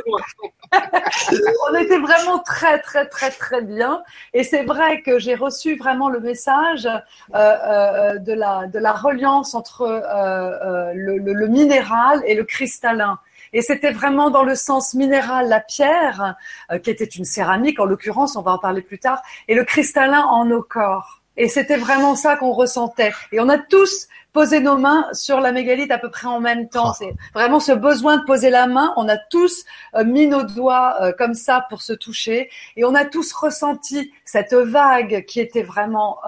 on 1.69 1.75
était 1.75 1.99
vraiment 1.99 2.39
très, 2.39 2.79
très, 2.79 3.07
très, 3.07 3.31
très 3.31 3.61
bien. 3.61 4.03
Et 4.33 4.43
c'est 4.43 4.63
vrai 4.63 5.01
que 5.01 5.19
j'ai 5.19 5.35
reçu 5.35 5.75
vraiment 5.75 6.07
le 6.07 6.19
message 6.19 6.85
euh, 6.85 6.97
euh, 7.35 8.17
de 8.19 8.33
la 8.33 8.67
de 8.67 8.79
la 8.79 8.93
reliance 8.93 9.53
entre 9.53 9.81
euh, 9.81 10.93
le, 10.93 11.17
le 11.17 11.47
minéral 11.47 12.21
et 12.25 12.35
le 12.35 12.43
cristallin. 12.43 13.19
Et 13.53 13.61
c'était 13.61 13.91
vraiment 13.91 14.29
dans 14.29 14.43
le 14.43 14.55
sens 14.55 14.93
minéral, 14.93 15.49
la 15.49 15.59
pierre, 15.59 16.35
euh, 16.71 16.79
qui 16.79 16.89
était 16.89 17.05
une 17.05 17.25
céramique 17.25 17.79
en 17.79 17.85
l'occurrence, 17.85 18.35
on 18.35 18.41
va 18.41 18.53
en 18.53 18.59
parler 18.59 18.81
plus 18.81 18.99
tard, 18.99 19.21
et 19.47 19.55
le 19.55 19.63
cristallin 19.63 20.23
en 20.23 20.45
nos 20.45 20.61
corps. 20.61 21.21
Et 21.37 21.47
c'était 21.47 21.77
vraiment 21.77 22.15
ça 22.15 22.35
qu'on 22.35 22.51
ressentait. 22.51 23.13
Et 23.31 23.39
on 23.39 23.47
a 23.47 23.57
tous 23.57 24.07
posé 24.33 24.59
nos 24.59 24.77
mains 24.77 25.07
sur 25.13 25.39
la 25.39 25.51
mégalith 25.51 25.89
à 25.89 25.97
peu 25.97 26.11
près 26.11 26.27
en 26.27 26.41
même 26.41 26.67
temps. 26.67 26.93
C'est 26.93 27.13
vraiment 27.33 27.59
ce 27.61 27.71
besoin 27.71 28.17
de 28.17 28.23
poser 28.25 28.49
la 28.49 28.67
main. 28.67 28.93
On 28.97 29.07
a 29.07 29.17
tous 29.17 29.63
euh, 29.95 30.03
mis 30.03 30.27
nos 30.27 30.43
doigts 30.43 30.97
euh, 31.01 31.13
comme 31.17 31.33
ça 31.33 31.65
pour 31.69 31.81
se 31.81 31.93
toucher. 31.93 32.49
Et 32.75 32.83
on 32.83 32.93
a 32.93 33.05
tous 33.05 33.31
ressenti 33.31 34.11
cette 34.25 34.53
vague 34.53 35.25
qui 35.25 35.39
était 35.39 35.63
vraiment 35.63 36.19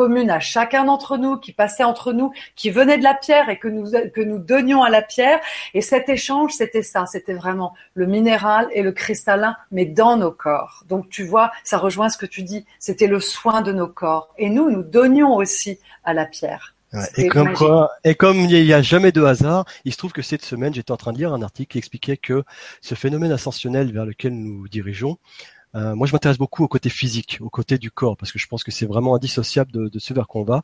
commune 0.00 0.30
à 0.30 0.40
chacun 0.40 0.84
d'entre 0.86 1.18
nous, 1.18 1.36
qui 1.36 1.52
passait 1.52 1.84
entre 1.84 2.14
nous, 2.14 2.32
qui 2.56 2.70
venait 2.70 2.96
de 2.96 3.02
la 3.02 3.12
pierre 3.12 3.50
et 3.50 3.58
que 3.58 3.68
nous, 3.68 3.90
que 4.14 4.22
nous 4.22 4.38
donnions 4.38 4.82
à 4.82 4.88
la 4.88 5.02
pierre. 5.02 5.40
Et 5.74 5.82
cet 5.82 6.08
échange, 6.08 6.52
c'était 6.54 6.82
ça, 6.82 7.04
c'était 7.04 7.34
vraiment 7.34 7.74
le 7.92 8.06
minéral 8.06 8.66
et 8.72 8.80
le 8.80 8.92
cristallin, 8.92 9.56
mais 9.70 9.84
dans 9.84 10.16
nos 10.16 10.30
corps. 10.30 10.84
Donc 10.88 11.10
tu 11.10 11.22
vois, 11.22 11.52
ça 11.64 11.76
rejoint 11.76 12.08
ce 12.08 12.16
que 12.16 12.24
tu 12.24 12.42
dis, 12.42 12.64
c'était 12.78 13.08
le 13.08 13.20
soin 13.20 13.60
de 13.60 13.72
nos 13.72 13.88
corps. 13.88 14.32
Et 14.38 14.48
nous, 14.48 14.70
nous 14.70 14.82
donnions 14.82 15.36
aussi 15.36 15.78
à 16.02 16.14
la 16.14 16.24
pierre. 16.24 16.74
et 17.18 17.28
comme 17.28 17.52
quoi, 17.52 17.90
et 18.02 18.14
comme 18.14 18.38
il 18.38 18.64
n'y 18.64 18.72
a 18.72 18.80
jamais 18.80 19.12
de 19.12 19.22
hasard, 19.22 19.66
il 19.84 19.92
se 19.92 19.98
trouve 19.98 20.12
que 20.12 20.22
cette 20.22 20.46
semaine, 20.46 20.72
j'étais 20.72 20.92
en 20.92 20.96
train 20.96 21.12
de 21.12 21.18
lire 21.18 21.34
un 21.34 21.42
article 21.42 21.72
qui 21.72 21.78
expliquait 21.78 22.16
que 22.16 22.42
ce 22.80 22.94
phénomène 22.94 23.32
ascensionnel 23.32 23.92
vers 23.92 24.06
lequel 24.06 24.32
nous 24.32 24.66
dirigeons, 24.66 25.18
euh, 25.74 25.94
moi, 25.94 26.06
je 26.06 26.12
m'intéresse 26.12 26.38
beaucoup 26.38 26.64
au 26.64 26.68
côté 26.68 26.88
physique, 26.88 27.38
au 27.40 27.48
côté 27.48 27.78
du 27.78 27.90
corps, 27.90 28.16
parce 28.16 28.32
que 28.32 28.38
je 28.38 28.46
pense 28.46 28.64
que 28.64 28.70
c'est 28.70 28.86
vraiment 28.86 29.14
indissociable 29.14 29.70
de, 29.72 29.88
de 29.88 29.98
ce 29.98 30.12
vers 30.12 30.26
qu'on 30.26 30.42
va. 30.42 30.62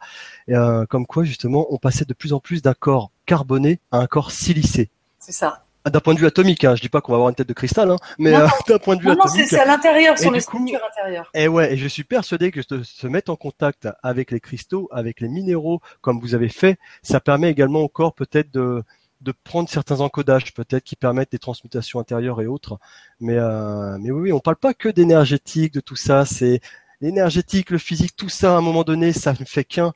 Et, 0.48 0.56
euh, 0.56 0.84
comme 0.86 1.06
quoi, 1.06 1.24
justement, 1.24 1.66
on 1.70 1.78
passait 1.78 2.04
de 2.04 2.14
plus 2.14 2.32
en 2.32 2.40
plus 2.40 2.62
d'un 2.62 2.74
corps 2.74 3.10
carboné 3.24 3.80
à 3.92 3.98
un 3.98 4.06
corps 4.06 4.30
silicé. 4.30 4.90
C'est 5.18 5.32
ça. 5.32 5.62
Ah, 5.84 5.90
d'un 5.90 6.00
point 6.00 6.14
de 6.14 6.18
vue 6.18 6.26
atomique, 6.26 6.64
hein, 6.64 6.74
je 6.74 6.82
dis 6.82 6.88
pas 6.88 7.00
qu'on 7.00 7.12
va 7.12 7.16
avoir 7.16 7.28
une 7.28 7.36
tête 7.36 7.48
de 7.48 7.52
cristal, 7.52 7.88
hein, 7.92 7.96
mais 8.18 8.34
euh, 8.34 8.48
d'un 8.68 8.78
point 8.78 8.96
de 8.96 9.02
vue 9.02 9.10
atomique. 9.10 9.38
Non, 9.38 9.44
c'est 9.46 9.60
à 9.60 9.64
l'intérieur, 9.64 10.18
sur 10.18 10.32
les 10.32 10.40
structures 10.40 10.80
intérieures. 10.84 11.30
Et 11.32 11.46
ouais, 11.46 11.74
et 11.74 11.76
je 11.76 11.86
suis 11.86 12.02
persuadé 12.02 12.50
que 12.50 12.60
se, 12.62 12.82
se 12.82 13.06
mettre 13.06 13.30
en 13.30 13.36
contact 13.36 13.88
avec 14.02 14.32
les 14.32 14.40
cristaux, 14.40 14.88
avec 14.90 15.20
les 15.20 15.28
minéraux, 15.28 15.80
comme 16.00 16.18
vous 16.18 16.34
avez 16.34 16.48
fait, 16.48 16.76
ça 17.02 17.20
permet 17.20 17.50
également 17.50 17.82
au 17.82 17.88
corps 17.88 18.14
peut-être 18.14 18.52
de 18.52 18.82
de 19.20 19.32
prendre 19.32 19.68
certains 19.68 20.00
encodages 20.00 20.52
peut-être 20.54 20.84
qui 20.84 20.96
permettent 20.96 21.32
des 21.32 21.38
transmutations 21.38 22.00
intérieures 22.00 22.40
et 22.40 22.46
autres. 22.46 22.78
Mais 23.20 23.36
euh, 23.36 23.96
mais 24.00 24.10
oui, 24.10 24.32
on 24.32 24.40
parle 24.40 24.56
pas 24.56 24.74
que 24.74 24.88
d'énergétique, 24.88 25.72
de 25.72 25.80
tout 25.80 25.96
ça. 25.96 26.24
C'est 26.24 26.60
l'énergétique, 27.00 27.70
le 27.70 27.78
physique, 27.78 28.16
tout 28.16 28.28
ça 28.28 28.54
à 28.54 28.58
un 28.58 28.60
moment 28.60 28.84
donné, 28.84 29.12
ça 29.12 29.32
ne 29.38 29.44
fait 29.44 29.64
qu'un. 29.64 29.92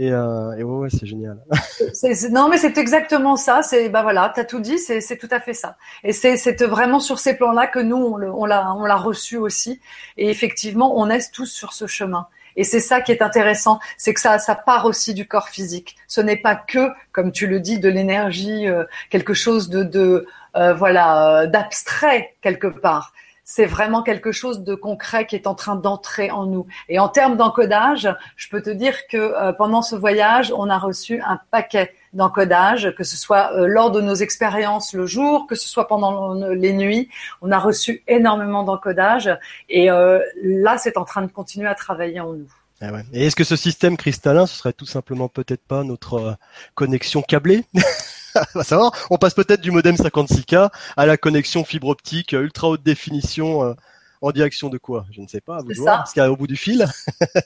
Et, 0.00 0.12
euh, 0.12 0.56
et 0.56 0.62
ouais, 0.62 0.90
c'est 0.90 1.06
génial. 1.06 1.42
non, 2.30 2.48
mais 2.48 2.58
c'est 2.58 2.78
exactement 2.78 3.34
ça. 3.34 3.62
C'est 3.64 3.88
bah 3.88 4.02
voilà, 4.02 4.32
t'as 4.32 4.44
tout 4.44 4.60
dit. 4.60 4.78
C'est 4.78 5.18
tout 5.18 5.28
à 5.32 5.40
fait 5.40 5.54
ça. 5.54 5.76
Et 6.04 6.12
c'est 6.12 6.62
vraiment 6.62 7.00
sur 7.00 7.18
ces 7.18 7.36
plans-là 7.36 7.66
que 7.66 7.80
nous 7.80 7.96
on 7.96 8.16
l'a 8.46 8.72
on 8.74 8.84
l'a 8.84 8.96
reçu 8.96 9.36
aussi. 9.36 9.80
Et 10.16 10.30
effectivement, 10.30 10.96
on 10.96 11.10
est 11.10 11.32
tous 11.32 11.46
sur 11.46 11.72
ce 11.72 11.88
chemin. 11.88 12.28
Et 12.58 12.64
c'est 12.64 12.80
ça 12.80 13.00
qui 13.00 13.12
est 13.12 13.22
intéressant, 13.22 13.78
c'est 13.96 14.12
que 14.12 14.20
ça, 14.20 14.40
ça 14.40 14.56
part 14.56 14.84
aussi 14.84 15.14
du 15.14 15.28
corps 15.28 15.48
physique. 15.48 15.96
Ce 16.08 16.20
n'est 16.20 16.36
pas 16.36 16.56
que, 16.56 16.90
comme 17.12 17.30
tu 17.30 17.46
le 17.46 17.60
dis, 17.60 17.78
de 17.78 17.88
l'énergie, 17.88 18.66
euh, 18.66 18.82
quelque 19.10 19.32
chose 19.32 19.70
de, 19.70 19.84
de 19.84 20.26
euh, 20.56 20.74
voilà, 20.74 21.46
d'abstrait 21.46 22.34
quelque 22.42 22.66
part 22.66 23.12
c'est 23.50 23.64
vraiment 23.64 24.02
quelque 24.02 24.30
chose 24.30 24.62
de 24.62 24.74
concret 24.74 25.24
qui 25.24 25.34
est 25.34 25.46
en 25.46 25.54
train 25.54 25.74
d'entrer 25.74 26.30
en 26.30 26.44
nous. 26.44 26.66
Et 26.90 26.98
en 26.98 27.08
termes 27.08 27.38
d'encodage, 27.38 28.14
je 28.36 28.46
peux 28.50 28.60
te 28.60 28.68
dire 28.68 29.06
que 29.06 29.16
euh, 29.16 29.52
pendant 29.54 29.80
ce 29.80 29.96
voyage, 29.96 30.52
on 30.54 30.68
a 30.68 30.76
reçu 30.76 31.22
un 31.22 31.40
paquet 31.50 31.94
d'encodage, 32.12 32.94
que 32.96 33.04
ce 33.04 33.16
soit 33.16 33.52
euh, 33.54 33.66
lors 33.66 33.90
de 33.90 34.00
nos 34.00 34.14
expériences 34.14 34.92
le 34.92 35.06
jour, 35.06 35.46
que 35.46 35.54
ce 35.54 35.68
soit 35.68 35.86
pendant 35.88 36.34
les 36.34 36.72
nuits. 36.72 37.08
On 37.42 37.50
a 37.52 37.58
reçu 37.58 38.02
énormément 38.08 38.62
d'encodage 38.64 39.30
et 39.68 39.90
euh, 39.90 40.20
là, 40.42 40.78
c'est 40.78 40.96
en 40.96 41.04
train 41.04 41.22
de 41.22 41.30
continuer 41.30 41.68
à 41.68 41.74
travailler 41.74 42.20
en 42.20 42.32
nous. 42.32 42.48
Ah 42.80 42.90
et 43.12 43.26
est-ce 43.26 43.34
que 43.34 43.44
ce 43.44 43.56
système 43.56 43.96
cristallin, 43.96 44.46
ce 44.46 44.56
serait 44.56 44.72
tout 44.72 44.86
simplement 44.86 45.28
peut-être 45.28 45.64
pas 45.66 45.82
notre 45.82 46.36
connexion 46.74 47.22
câblée? 47.22 47.64
Va 48.54 48.62
savoir. 48.62 48.92
On 49.10 49.18
passe 49.18 49.34
peut-être 49.34 49.60
du 49.60 49.70
modem 49.70 49.96
56K 49.96 50.70
à 50.96 51.06
la 51.06 51.16
connexion 51.16 51.64
fibre 51.64 51.88
optique 51.88 52.32
ultra 52.32 52.68
haute 52.68 52.82
définition 52.82 53.64
euh, 53.64 53.74
en 54.20 54.30
direction 54.32 54.68
de 54.68 54.78
quoi? 54.78 55.06
Je 55.10 55.20
ne 55.20 55.26
sais 55.26 55.40
pas, 55.40 55.58
à 55.58 55.62
vous 55.62 55.72
de 55.72 55.78
voir, 55.78 56.06
ce 56.06 56.12
qu'il 56.12 56.22
y 56.22 56.26
a 56.26 56.30
au 56.30 56.36
bout 56.36 56.46
du 56.46 56.56
fil. 56.56 56.86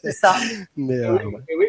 C'est 0.03 0.13
ça. 0.13 0.37
Mais, 0.77 0.99
euh, 0.99 1.19
oui, 1.59 1.67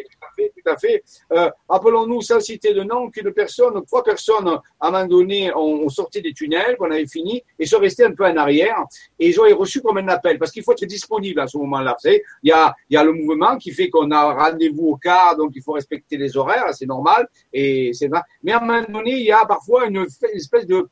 tout 0.64 0.70
à 0.70 0.76
fait. 0.76 1.02
Euh, 1.32 1.50
Rappelons-nous, 1.68 2.22
sans 2.22 2.40
citer 2.40 2.72
de 2.72 2.82
nom, 2.82 3.10
qu'une 3.10 3.32
personne, 3.32 3.84
trois 3.86 4.02
personnes, 4.02 4.48
à 4.48 4.88
un 4.88 4.90
moment 4.90 5.06
donné, 5.06 5.52
ont, 5.54 5.88
sorti 5.88 6.22
des 6.22 6.32
tunnels, 6.32 6.76
qu'on 6.76 6.90
avait 6.90 7.06
fini, 7.06 7.42
et 7.58 7.66
sont 7.66 7.78
restés 7.78 8.04
un 8.04 8.12
peu 8.12 8.24
en 8.24 8.36
arrière, 8.36 8.84
et 9.18 9.28
ils 9.28 9.40
ont 9.40 9.56
reçu 9.56 9.80
comme 9.80 9.98
un 9.98 10.08
appel, 10.08 10.38
parce 10.38 10.50
qu'il 10.50 10.62
faut 10.62 10.72
être 10.72 10.84
disponible 10.84 11.40
à 11.40 11.46
ce 11.46 11.58
moment-là. 11.58 11.92
Vous 11.92 12.08
savez, 12.08 12.22
il 12.42 12.48
y 12.48 12.52
a, 12.52 12.74
y 12.90 12.96
a 12.96 13.04
le 13.04 13.12
mouvement 13.12 13.56
qui 13.56 13.72
fait 13.72 13.90
qu'on 13.90 14.10
a 14.10 14.32
rendez-vous 14.34 14.88
au 14.88 14.96
quart, 14.96 15.36
donc 15.36 15.52
il 15.54 15.62
faut 15.62 15.72
respecter 15.72 16.16
les 16.16 16.36
horaires, 16.36 16.72
c'est 16.72 16.86
normal, 16.86 17.28
et 17.52 17.92
c'est 17.92 18.10
Mais 18.42 18.52
à 18.52 18.58
un 18.58 18.60
moment 18.60 18.82
donné, 18.88 19.12
il 19.12 19.24
y 19.24 19.32
a 19.32 19.44
parfois 19.46 19.86
une 19.86 20.06
espèce 20.32 20.66
de 20.66 20.88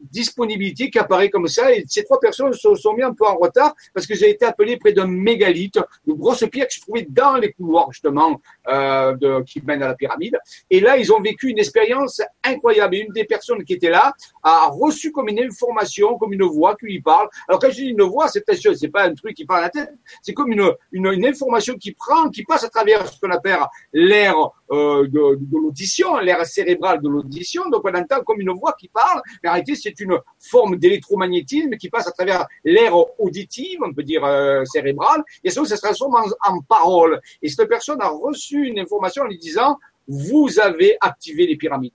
disponibilité 0.00 0.90
qui 0.90 0.98
apparaît 0.98 1.30
comme 1.30 1.48
ça. 1.48 1.72
Et 1.72 1.84
ces 1.86 2.04
trois 2.04 2.20
personnes 2.20 2.52
se 2.52 2.74
sont 2.74 2.94
mis 2.94 3.02
un 3.02 3.12
peu 3.12 3.26
en 3.26 3.36
retard 3.36 3.74
parce 3.94 4.06
que 4.06 4.14
j'ai 4.14 4.30
été 4.30 4.44
appelé 4.44 4.76
près 4.76 4.92
d'un 4.92 5.06
mégalithe, 5.06 5.78
une 6.06 6.14
grosse 6.14 6.44
pierre 6.50 6.68
qui 6.68 6.76
se 6.76 6.82
trouvait 6.82 7.06
dans 7.08 7.36
les 7.36 7.52
couloirs 7.52 7.90
justement 7.92 8.40
euh, 8.68 9.14
de, 9.16 9.42
qui 9.42 9.60
mènent 9.62 9.82
à 9.82 9.88
la 9.88 9.94
pyramide. 9.94 10.38
Et 10.70 10.80
là, 10.80 10.96
ils 10.96 11.12
ont 11.12 11.20
vécu 11.20 11.48
une 11.48 11.58
expérience 11.58 12.20
incroyable. 12.44 12.96
Et 12.96 12.98
une 13.00 13.12
des 13.12 13.24
personnes 13.24 13.64
qui 13.64 13.74
était 13.74 13.90
là 13.90 14.12
a 14.42 14.68
reçu 14.68 15.12
comme 15.12 15.28
une 15.28 15.40
information, 15.40 16.18
comme 16.18 16.32
une 16.32 16.44
voix 16.44 16.76
qui 16.76 16.86
lui 16.86 17.00
parle. 17.00 17.28
Alors 17.48 17.60
quand 17.60 17.70
je 17.70 17.76
dis 17.76 17.86
une 17.88 18.02
voix, 18.02 18.28
c'est 18.28 18.44
pas 18.88 19.04
un 19.04 19.14
truc 19.14 19.34
qui 19.34 19.44
parle 19.44 19.60
à 19.60 19.62
la 19.62 19.70
tête, 19.70 19.94
c'est 20.22 20.32
comme 20.32 20.52
une, 20.52 20.72
une, 20.92 21.06
une, 21.06 21.26
information 21.26 21.74
qui 21.74 21.92
prend, 21.92 22.28
qui 22.30 22.44
passe 22.44 22.64
à 22.64 22.68
travers 22.68 23.06
ce 23.08 23.18
qu'on 23.20 23.30
appelle 23.30 23.58
l'air 23.92 24.34
euh, 24.70 25.06
de, 25.08 25.36
de 25.36 25.56
l'audition, 25.56 26.16
l'air 26.18 26.44
cérébral 26.46 27.00
de 27.00 27.08
l'audition. 27.08 27.68
Donc 27.70 27.82
on 27.84 27.94
entend 27.94 28.20
comme 28.22 28.40
une 28.40 28.52
voix 28.52 28.74
qui 28.78 28.88
parle, 28.88 29.20
mais 29.42 29.48
en 29.48 29.60
c'est 29.86 30.00
une 30.00 30.18
forme 30.38 30.76
d'électromagnétisme 30.76 31.76
qui 31.76 31.88
passe 31.88 32.08
à 32.08 32.12
travers 32.12 32.46
l'air 32.64 32.92
auditif, 33.20 33.78
on 33.84 33.92
peut 33.92 34.02
dire 34.02 34.24
euh, 34.24 34.64
cérébral, 34.64 35.22
et 35.44 35.50
ça, 35.50 35.64
se 35.64 35.74
transforme 35.76 36.16
en, 36.16 36.52
en 36.52 36.60
parole. 36.62 37.20
Et 37.42 37.48
cette 37.48 37.68
personne 37.68 38.00
a 38.00 38.08
reçu 38.08 38.66
une 38.66 38.78
information 38.78 39.22
en 39.22 39.26
lui 39.26 39.38
disant, 39.38 39.78
vous 40.08 40.58
avez 40.60 40.96
activé 41.00 41.46
les 41.46 41.56
pyramides. 41.56 41.94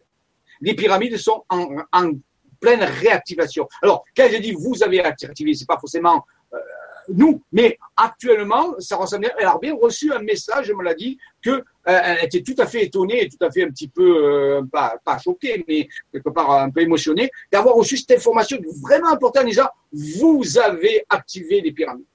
Les 0.61 0.75
pyramides 0.75 1.17
sont 1.17 1.43
en, 1.49 1.67
pleine 2.59 2.83
réactivation. 2.83 3.67
Alors, 3.81 4.05
quand 4.15 4.27
je 4.31 4.37
dis 4.37 4.51
vous 4.51 4.83
avez 4.83 5.03
activé, 5.03 5.55
c'est 5.55 5.67
pas 5.67 5.79
forcément 5.79 6.23
nous, 7.15 7.41
mais 7.51 7.77
actuellement, 7.95 8.75
ça 8.79 8.95
ressemble. 8.95 9.31
Elle 9.37 9.45
a 9.45 9.59
reçu 9.79 10.11
un 10.11 10.19
message, 10.19 10.69
elle 10.69 10.75
me 10.75 10.83
l'a 10.83 10.93
dit, 10.93 11.17
que 11.41 11.49
euh, 11.49 11.61
elle 11.85 12.25
était 12.25 12.41
tout 12.41 12.55
à 12.59 12.65
fait 12.65 12.85
étonnée 12.85 13.23
et 13.23 13.29
tout 13.29 13.43
à 13.43 13.49
fait 13.51 13.63
un 13.63 13.69
petit 13.69 13.87
peu 13.87 14.03
euh, 14.03 14.61
pas, 14.71 14.95
pas 15.03 15.17
choquée, 15.17 15.63
mais 15.67 15.87
quelque 16.11 16.29
part 16.29 16.51
un 16.51 16.69
peu 16.69 16.81
émotionnée 16.81 17.29
d'avoir 17.51 17.75
reçu 17.75 17.97
cette 17.97 18.11
information 18.11 18.57
vraiment 18.81 19.09
importante 19.09 19.45
déjà. 19.45 19.71
Vous 19.91 20.57
avez 20.57 21.05
activé 21.09 21.61
les 21.61 21.71
pyramides. 21.71 22.05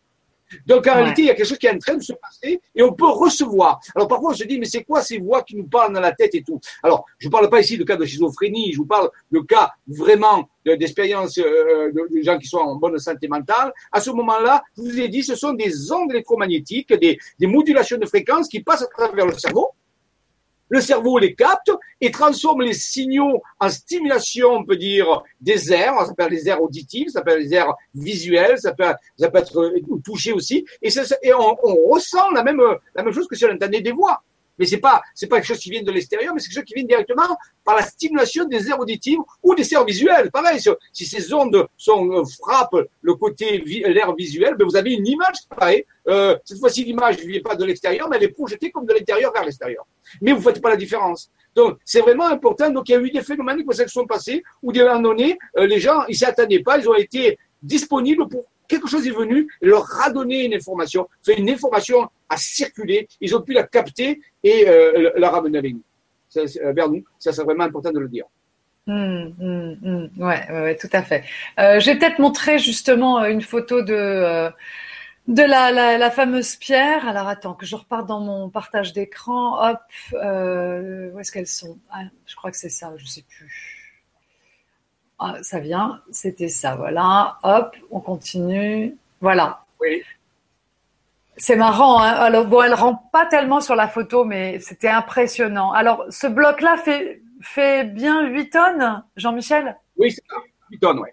Donc 0.67 0.87
en 0.87 0.95
réalité, 0.95 1.23
il 1.23 1.25
y 1.27 1.31
a 1.31 1.35
quelque 1.35 1.47
chose 1.47 1.59
qui 1.59 1.67
est 1.67 1.75
en 1.75 1.79
train 1.79 1.97
de 1.97 2.03
se 2.03 2.13
passer 2.13 2.61
et 2.75 2.83
on 2.83 2.93
peut 2.93 3.07
recevoir. 3.09 3.81
Alors 3.95 4.09
parfois 4.09 4.31
on 4.31 4.35
se 4.35 4.45
dit 4.45 4.59
mais 4.59 4.67
c'est 4.67 4.85
quoi 4.85 5.03
ces 5.03 5.19
voix 5.19 5.43
qui 5.43 5.57
nous 5.57 5.67
parlent 5.67 5.93
dans 5.93 6.01
la 6.01 6.13
tête 6.13 6.35
et 6.35 6.43
tout? 6.43 6.61
Alors 6.83 7.05
je 7.19 7.29
ne 7.29 7.33
parle 7.33 7.49
pas 7.49 7.61
ici 7.61 7.79
de 7.79 7.85
cas 7.85 7.97
de 7.97 8.05
schizophrénie, 8.05 8.73
je 8.73 8.79
vous 8.79 8.87
parle 8.87 9.11
de 9.31 9.41
cas 9.41 9.73
vraiment 9.87 10.49
d'expérience 10.65 11.39
euh, 11.39 11.93
de, 11.93 12.23
gens 12.23 12.39
qui 12.39 12.49
sont 12.49 12.59
en 12.59 12.77
bonne 12.77 12.99
santé 12.99 13.29
mentale. 13.29 13.73
À 13.93 14.01
ce 14.01 14.11
moment-là, 14.11 14.63
je 14.77 14.83
vous 14.83 15.01
ai 15.01 15.09
dit, 15.09 15.23
ce 15.23 15.37
sont 15.37 15.53
des 15.53 15.93
ondes 15.93 16.11
électromagnétiques, 16.11 16.93
des, 16.95 17.19
des 17.39 17.47
modulations 17.47 17.99
de 17.99 18.07
fréquences 18.07 18.49
qui 18.49 18.61
passent 18.61 18.83
à 18.83 18.87
travers 18.87 19.27
le 19.27 19.33
cerveau 19.35 19.71
le 20.69 20.81
cerveau 20.81 21.19
les 21.19 21.35
capte 21.35 21.71
et 22.01 22.11
transforme 22.11 22.63
les 22.63 22.75
signaux 22.75 23.43
en 23.61 23.69
stimulation, 23.69 24.51
on 24.51 24.65
peut 24.65 24.77
dire, 24.77 25.23
des 25.41 25.73
airs. 25.73 25.99
Ça 26.01 26.07
s'appelle 26.07 26.33
les 26.33 26.49
airs 26.49 26.63
auditifs, 26.63 27.09
ça 27.09 27.21
s'appelle 27.21 27.41
les 27.41 27.55
airs 27.55 27.75
visuels, 27.95 28.59
ça 28.59 28.73
peut, 28.73 28.85
ça 29.19 29.31
peut 29.31 29.39
être 29.39 29.61
euh, 29.61 29.81
touché 30.05 30.33
aussi. 30.33 30.65
Et, 30.83 30.91
on, 31.33 31.57
on, 31.63 31.91
ressent 31.91 32.31
la 32.33 32.43
même, 32.43 32.61
la 32.95 33.03
même 33.03 33.13
chose 33.13 33.27
que 33.29 33.37
si 33.37 33.45
on 33.45 33.53
entendait 33.53 33.81
des 33.81 33.93
voix 33.93 34.23
mais 34.59 34.67
c'est 34.67 34.79
pas 34.79 35.03
c'est 35.15 35.27
pas 35.27 35.37
quelque 35.37 35.49
chose 35.49 35.59
qui 35.59 35.71
vient 35.71 35.83
de 35.83 35.91
l'extérieur, 35.91 36.35
mais 36.35 36.41
c'est 36.41 36.49
quelque 36.49 36.61
chose 36.61 36.65
qui 36.65 36.75
vient 36.75 36.85
directement 36.85 37.37
par 37.65 37.77
la 37.77 37.83
stimulation 37.83 38.45
des 38.45 38.69
aires 38.69 38.81
auditives 38.81 39.19
ou 39.43 39.55
des 39.55 39.73
aires 39.73 39.85
visuelles. 39.85 40.31
Pareil, 40.31 40.61
si 40.93 41.05
ces 41.05 41.33
ondes 41.33 41.67
sont, 41.77 42.11
euh, 42.13 42.25
frappent 42.41 42.87
le 43.01 43.15
côté 43.15 43.59
l'air 43.59 44.15
visuel, 44.15 44.55
ben 44.57 44.65
vous 44.65 44.77
avez 44.77 44.93
une 44.93 45.07
image 45.07 45.37
pareil. 45.49 45.85
Euh, 46.09 46.37
cette 46.45 46.59
fois-ci, 46.59 46.85
l'image 46.85 47.19
ne 47.19 47.29
vient 47.29 47.41
pas 47.41 47.57
de 47.57 47.65
l'extérieur, 47.65 48.09
mais 48.09 48.17
elle 48.17 48.25
est 48.25 48.29
projetée 48.29 48.71
comme 48.71 48.87
de 48.87 48.93
l'intérieur 48.93 49.33
vers 49.33 49.45
l'extérieur. 49.45 49.85
Mais 50.21 50.33
vous 50.33 50.41
faites 50.41 50.61
pas 50.63 50.71
la 50.71 50.77
différence. 50.77 51.31
Donc, 51.55 51.79
c'est 51.85 52.01
vraiment 52.01 52.27
important. 52.27 52.71
Donc, 52.71 52.89
il 52.89 52.93
y 52.93 52.95
a 52.95 53.01
eu 53.01 53.11
des 53.11 53.23
phénomènes 53.23 53.65
qui 53.65 53.77
se 53.77 53.89
sont 53.89 54.07
passés 54.07 54.43
où, 54.63 54.73
d'un 54.73 54.85
moment 54.87 55.01
donné, 55.01 55.39
euh, 55.57 55.67
les 55.67 55.81
gens, 55.81 56.05
ils 56.07 56.15
s'y 56.15 56.25
attendaient 56.25 56.63
pas, 56.63 56.79
ils 56.79 56.89
ont 56.89 56.95
été 56.95 57.39
disponibles 57.63 58.29
pour 58.29 58.45
quelque 58.69 58.89
chose 58.89 59.07
est 59.07 59.13
venu 59.13 59.49
leur 59.61 59.85
radonner 59.85 60.45
une 60.45 60.55
information, 60.55 61.09
une 61.27 61.51
information 61.51 62.09
à 62.29 62.37
circuler, 62.37 63.09
ils 63.21 63.35
ont 63.37 63.43
pu 63.43 63.53
la 63.53 63.65
capter 63.65 64.21
et 64.43 64.69
euh, 64.69 65.11
la 65.17 65.31
ramener 65.31 65.59
avec 65.59 65.75
nous, 65.75 65.83
euh, 66.37 66.73
vers 66.73 66.89
nous. 66.89 67.05
Ça, 67.19 67.33
c'est 67.33 67.43
vraiment 67.43 67.65
important 67.65 67.93
de 67.93 67.99
le 67.99 68.09
dire. 68.09 68.25
Mmh, 68.87 69.33
mmh, 69.39 70.09
Ouais, 70.19 70.77
tout 70.77 70.89
à 70.93 71.03
fait. 71.03 71.25
Euh, 71.59 71.81
je 71.81 71.87
vais 71.91 71.99
peut-être 71.99 72.21
montrer 72.21 72.59
justement 72.59 73.25
une 73.25 73.43
photo 73.43 73.83
de 73.83 74.49
de 75.27 75.43
la, 75.43 76.11
fameuse 76.13 76.55
pierre. 76.55 77.09
Alors 77.09 77.27
attends, 77.27 77.55
que 77.55 77.67
je 77.67 77.75
reparte 77.75 78.07
dans 78.07 78.21
mon 78.21 78.49
partage 78.49 78.93
d'écran. 78.93 79.71
Hop, 79.71 79.81
où 80.13 81.19
est-ce 81.19 81.33
qu'elles 81.33 81.49
sont? 81.49 81.79
Ah, 81.91 82.03
Je 82.27 82.37
crois 82.37 82.53
que 82.53 82.57
c'est 82.57 82.69
ça, 82.69 82.93
je 82.97 83.07
sais 83.07 83.25
plus. 83.29 83.76
Ah, 85.19 85.37
ça 85.43 85.61
vient, 85.61 86.03
c'était 86.11 86.49
ça, 86.49 86.77
voilà. 86.77 87.39
Hop, 87.43 87.75
on 87.91 88.01
continue. 88.01 88.97
Voilà. 89.21 89.65
Oui. 89.81 90.03
C'est 91.39 91.57
marrant, 91.57 92.01
hein 92.01 92.13
Alors, 92.13 92.47
bon, 92.47 92.63
elle 92.63 92.75
rentre 92.75 93.01
pas 93.13 93.27
tellement 93.27 93.61
sur 93.61 93.75
la 93.75 93.89
photo, 93.89 94.25
mais 94.25 94.59
c'était 94.61 94.89
impressionnant. 94.89 95.73
Alors, 95.73 96.05
ce 96.11 96.27
bloc-là 96.27 96.77
fait, 96.79 97.23
fait 97.41 97.85
bien 97.85 98.27
8 98.27 98.51
tonnes, 98.51 99.05
Jean-Michel? 99.17 99.77
Oui, 99.97 100.11
c'est 100.11 100.23
8 100.71 100.79
tonnes, 100.79 100.99
oui. 100.99 101.09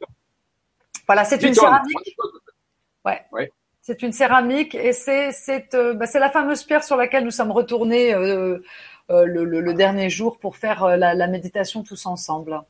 Voilà, 1.06 1.26
c'est 1.26 1.42
une 1.44 1.54
céramique. 1.54 2.18
Ouais. 3.06 3.52
C'est 3.82 4.02
une 4.02 4.14
céramique 4.14 4.76
et 4.76 4.94
c'est 4.94 5.34
c'est 5.34 5.74
euh, 5.74 5.94
bah, 5.94 6.06
la 6.14 6.30
fameuse 6.30 6.64
pierre 6.64 6.86
sur 6.86 6.96
laquelle 6.96 7.26
nous 7.26 7.32
sommes 7.32 7.52
retournés 7.52 8.14
euh, 8.14 8.60
euh, 9.10 9.26
le, 9.26 9.44
le, 9.44 9.74
dernier 9.74 10.10
jour 10.10 10.40
pour 10.40 10.56
faire 10.56 10.96
la, 10.96 11.14
la 11.14 11.28
méditation 11.28 11.84
tous 11.84 12.06
ensemble. 12.06 12.62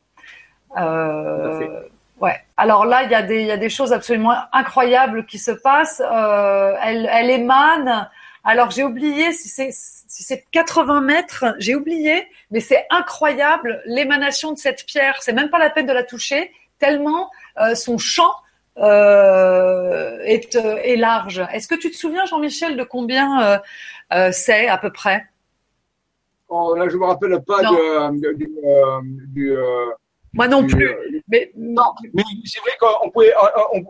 Euh, 0.78 1.82
ouais. 2.20 2.36
Alors 2.58 2.86
là, 2.86 3.04
il 3.04 3.12
y, 3.12 3.16
a 3.16 3.22
des, 3.22 3.42
il 3.42 3.48
y 3.48 3.52
a 3.52 3.58
des 3.58 3.70
choses 3.70 3.94
absolument 3.94 4.36
incroyables 4.52 5.26
qui 5.26 5.40
se 5.40 5.52
passent. 5.52 6.02
Euh, 6.02 6.74
elle, 6.82 7.10
elle 7.12 7.30
émane. 7.30 8.10
Alors 8.44 8.72
j'ai 8.72 8.84
oublié 8.84 9.32
si 9.32 9.48
c'est 9.48 9.72
si 9.72 10.22
c'est 10.22 10.46
80 10.52 11.02
mètres, 11.02 11.46
j'ai 11.58 11.74
oublié, 11.74 12.28
mais 12.52 12.60
c'est 12.60 12.86
incroyable 12.92 13.82
l'émanation 13.86 14.52
de 14.52 14.60
cette 14.60 14.86
pierre. 14.86 15.18
C'est 15.22 15.34
même 15.34 15.50
pas 15.50 15.58
la 15.58 15.72
peine 15.72 15.88
de 15.88 15.94
la 15.94 16.04
toucher 16.04 16.52
tellement 16.78 17.32
euh, 17.60 17.74
son 17.74 17.98
champ 17.98 18.32
euh, 18.78 20.18
est, 20.24 20.56
euh, 20.56 20.78
est, 20.84 20.96
large. 20.96 21.46
Est-ce 21.54 21.68
que 21.68 21.76
tu 21.76 21.92
te 21.92 21.96
souviens, 21.96 22.26
Jean-Michel, 22.26 22.76
de 22.76 22.84
combien 22.84 23.62
euh, 24.14 24.30
c'est 24.32 24.68
à 24.68 24.78
peu 24.78 24.92
près? 24.92 25.26
Oh, 26.50 26.76
Là, 26.76 26.90
je 26.90 26.98
me 26.98 27.06
rappelle 27.06 27.40
pas 27.46 27.62
de, 27.62 28.34
du, 28.34 28.50
du 29.28 29.56
moi 30.34 30.48
non 30.48 30.66
plus. 30.66 30.90
Euh, 30.90 31.22
mais 31.28 31.52
non, 31.56 31.94
mais 32.14 32.24
c'est 32.46 32.60
vrai 32.60 32.72
qu'on 32.80 33.10
pouvait, 33.10 33.34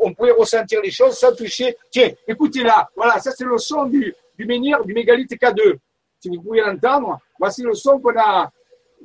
on, 0.01 0.13
pouvait 0.13 0.31
ressentir 0.31 0.81
les 0.81 0.91
choses 0.91 1.17
sans 1.17 1.33
toucher. 1.33 1.75
Tiens, 1.89 2.11
écoutez 2.27 2.63
là, 2.63 2.89
voilà, 2.95 3.19
ça 3.19 3.31
c'est 3.31 3.45
le 3.45 3.57
son 3.57 3.85
du, 3.85 4.13
du 4.37 4.45
menhir 4.45 4.83
du 4.83 4.93
mégalithe 4.93 5.31
K2. 5.31 5.77
Si 6.19 6.29
vous 6.29 6.41
pouvez 6.41 6.61
l'entendre, 6.61 7.19
voici 7.39 7.63
le 7.63 7.73
son 7.73 7.99
qu'on 7.99 8.17
a, 8.17 8.51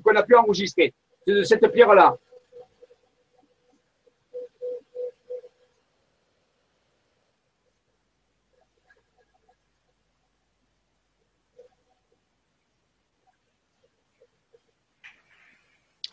qu'on 0.05 0.14
a 0.14 0.22
pu 0.22 0.34
enregistrer. 0.34 0.93
de 1.26 1.43
cette 1.43 1.66
pierre-là. 1.72 2.16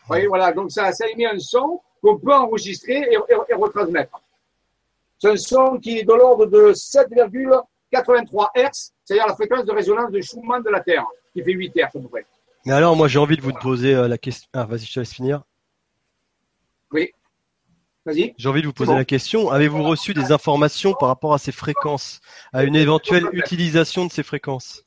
Voyez, 0.06 0.26
voilà, 0.26 0.52
donc 0.52 0.70
ça, 0.70 0.92
ça 0.92 1.08
émet 1.08 1.26
un 1.26 1.38
son 1.38 1.80
qu'on 2.02 2.18
peut 2.18 2.34
enregistrer 2.34 3.06
et, 3.10 3.54
retransmettre. 3.54 4.20
C'est 5.18 5.30
un 5.30 5.36
son 5.36 5.78
qui 5.78 5.98
est 5.98 6.04
de 6.04 6.12
l'ordre 6.12 6.46
de 6.46 6.72
7,83 6.72 8.48
Hz, 8.54 8.92
c'est-à-dire 9.04 9.26
la 9.26 9.34
fréquence 9.34 9.64
de 9.64 9.72
résonance 9.72 10.10
de 10.10 10.20
Schumann 10.20 10.62
de 10.62 10.70
la 10.70 10.80
Terre, 10.80 11.04
qui 11.32 11.42
fait 11.42 11.52
8 11.52 11.72
Hz 11.74 11.82
à 11.84 11.88
peu 11.88 12.08
près. 12.08 12.26
Mais 12.66 12.72
alors, 12.72 12.96
moi, 12.96 13.06
j'ai 13.08 13.18
envie 13.18 13.36
de 13.36 13.42
vous 13.42 13.52
poser 13.52 13.94
euh, 13.94 14.08
la 14.08 14.18
question. 14.18 14.48
Ah, 14.52 14.64
vas-y, 14.64 14.86
je 14.86 14.94
te 14.94 15.00
laisse 15.00 15.14
finir. 15.14 15.42
Oui. 16.90 17.12
Vas-y. 18.04 18.34
J'ai 18.36 18.48
envie 18.48 18.60
de 18.60 18.66
vous 18.66 18.72
poser 18.72 18.94
la 18.94 19.04
question. 19.04 19.50
Avez-vous 19.50 19.82
reçu 19.84 20.14
des 20.14 20.32
informations 20.32 20.94
par 20.94 21.08
rapport 21.08 21.32
à 21.32 21.38
ces 21.38 21.52
fréquences, 21.52 22.20
à 22.52 22.64
une 22.64 22.76
éventuelle 22.76 23.28
utilisation 23.32 24.04
de 24.04 24.12
ces 24.12 24.22
fréquences? 24.22 24.84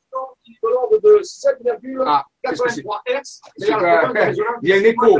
De 1.01 1.21
7,83 1.21 2.03
ah, 2.05 2.25
Hz. 2.45 3.41
Il 4.61 4.69
y 4.69 4.73
a 4.73 4.75
un 4.75 4.83
écho. 4.83 5.19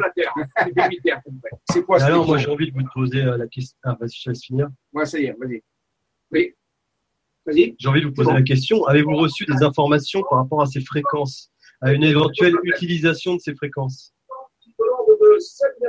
C'est 1.72 1.84
quoi 1.84 2.02
Alors, 2.04 2.26
moi, 2.26 2.38
j'ai 2.38 2.50
envie 2.50 2.72
de 2.72 2.78
vous 2.78 2.88
poser 2.94 3.22
euh, 3.22 3.38
la 3.38 3.48
question. 3.48 3.78
Ah, 3.84 3.98
vas-y, 4.00 4.18
je 4.24 4.30
laisse 4.30 4.44
finir. 4.44 4.70
Ouais, 4.94 5.06
ça 5.06 5.20
y 5.20 5.26
est, 5.26 5.36
vas-y. 5.40 5.62
Oui. 6.32 6.54
Vas-y. 7.46 7.76
J'ai 7.80 7.90
envie 7.90 8.02
de 8.02 8.08
vous 8.08 8.14
poser 8.14 8.34
la 8.34 8.42
question. 8.42 8.86
Avez-vous 8.86 9.16
reçu 9.16 9.46
des 9.46 9.64
informations 9.64 10.24
par 10.30 10.40
rapport 10.40 10.62
à 10.62 10.66
ces 10.66 10.82
fréquences, 10.82 11.52
à 11.82 11.94
une 11.94 12.04
éventuelle 12.04 12.56
utilisation 12.64 13.36
de 13.36 13.40
ces 13.40 13.56
fréquences 13.56 14.14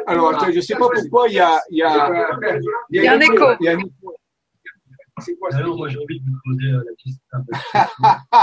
alors, 0.07 0.45
je 0.45 0.57
ne 0.57 0.61
sais 0.61 0.75
pas 0.75 0.89
pourquoi 0.89 1.29
il 1.29 1.35
y 1.35 1.41
a, 1.41 1.61
il 1.71 1.79
y 1.79 1.83
a, 1.83 2.31
il 2.91 3.03
y 3.03 3.07
a 3.07 3.15
un 3.15 3.21
écho. 3.21 3.45
Il 3.61 3.65
y 3.65 3.69
a 3.69 3.73
un 3.73 3.79
écho. 3.79 4.17
Alors, 5.53 5.77
moi, 5.77 5.89
j'ai 5.89 5.99
envie 5.99 6.21
de 6.21 6.27
vous 6.27 6.39
poser 6.45 6.69
euh, 6.71 6.85
la 6.85 6.93
question. 6.97 7.21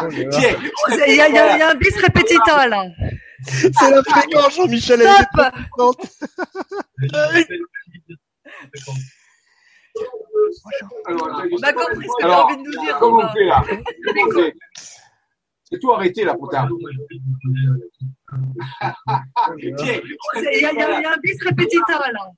il, 1.08 1.16
y 1.16 1.22
a, 1.22 1.28
il, 1.28 1.60
y 1.60 1.62
a, 1.62 1.70
un 1.70 1.76
bis 1.76 1.96
répétiteur 1.98 2.68
là. 2.68 2.86
C'est 3.44 3.90
la 3.90 4.04
fréquence, 4.04 4.56
Jean-Michel. 4.56 5.02
Stop 5.02 6.02
On 11.10 11.64
a 11.64 11.74
compris 11.74 12.08
ce 12.08 12.16
que 12.18 12.22
tu 12.22 12.26
as 12.26 12.44
envie 12.44 12.58
de 12.58 12.62
nous 12.62 12.82
dire. 12.84 12.98
Comment 13.00 13.24
on 13.24 13.34
fait 13.34 13.46
là? 13.46 13.64
C'est 15.70 15.80
tout 15.80 15.92
arrêté 15.92 16.24
là, 16.24 16.34
putain. 16.36 16.70
Il 19.58 19.70
y, 19.70 19.74
a 20.66 20.70
un 20.70 21.18
bis 21.22 21.38
répétiteur 21.44 22.02
là. 22.14 22.32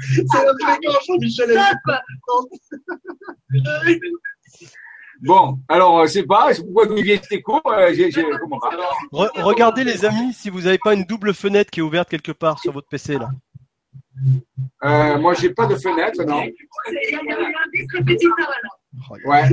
C'est 0.00 0.26
fréquence, 0.26 1.06
Jean-Michel. 1.06 1.56
Bon, 5.24 5.60
alors 5.68 6.00
euh, 6.00 6.06
c'est 6.06 6.24
pas, 6.24 6.48
pourquoi 6.56 6.86
vient 7.00 7.16
cet 7.22 7.30
écho 7.30 7.60
Regardez 9.12 9.84
les 9.84 10.04
amis 10.04 10.32
si 10.32 10.50
vous 10.50 10.62
n'avez 10.62 10.78
pas 10.78 10.94
une 10.94 11.04
double 11.04 11.32
fenêtre 11.32 11.70
qui 11.70 11.78
est 11.78 11.82
ouverte 11.82 12.08
quelque 12.08 12.32
part 12.32 12.58
sur 12.58 12.72
votre 12.72 12.88
PC 12.88 13.18
là. 13.18 13.30
Euh, 14.82 15.20
moi 15.20 15.34
j'ai 15.34 15.50
pas 15.50 15.66
de 15.66 15.76
fenêtre, 15.76 16.24
non. 16.24 16.42
Il 16.42 16.52
y 17.12 17.14
a 17.14 17.20
un 17.20 17.68
bis 17.70 17.86
répétiteur 17.92 18.48
là. 18.48 18.68
Ouais. 19.24 19.48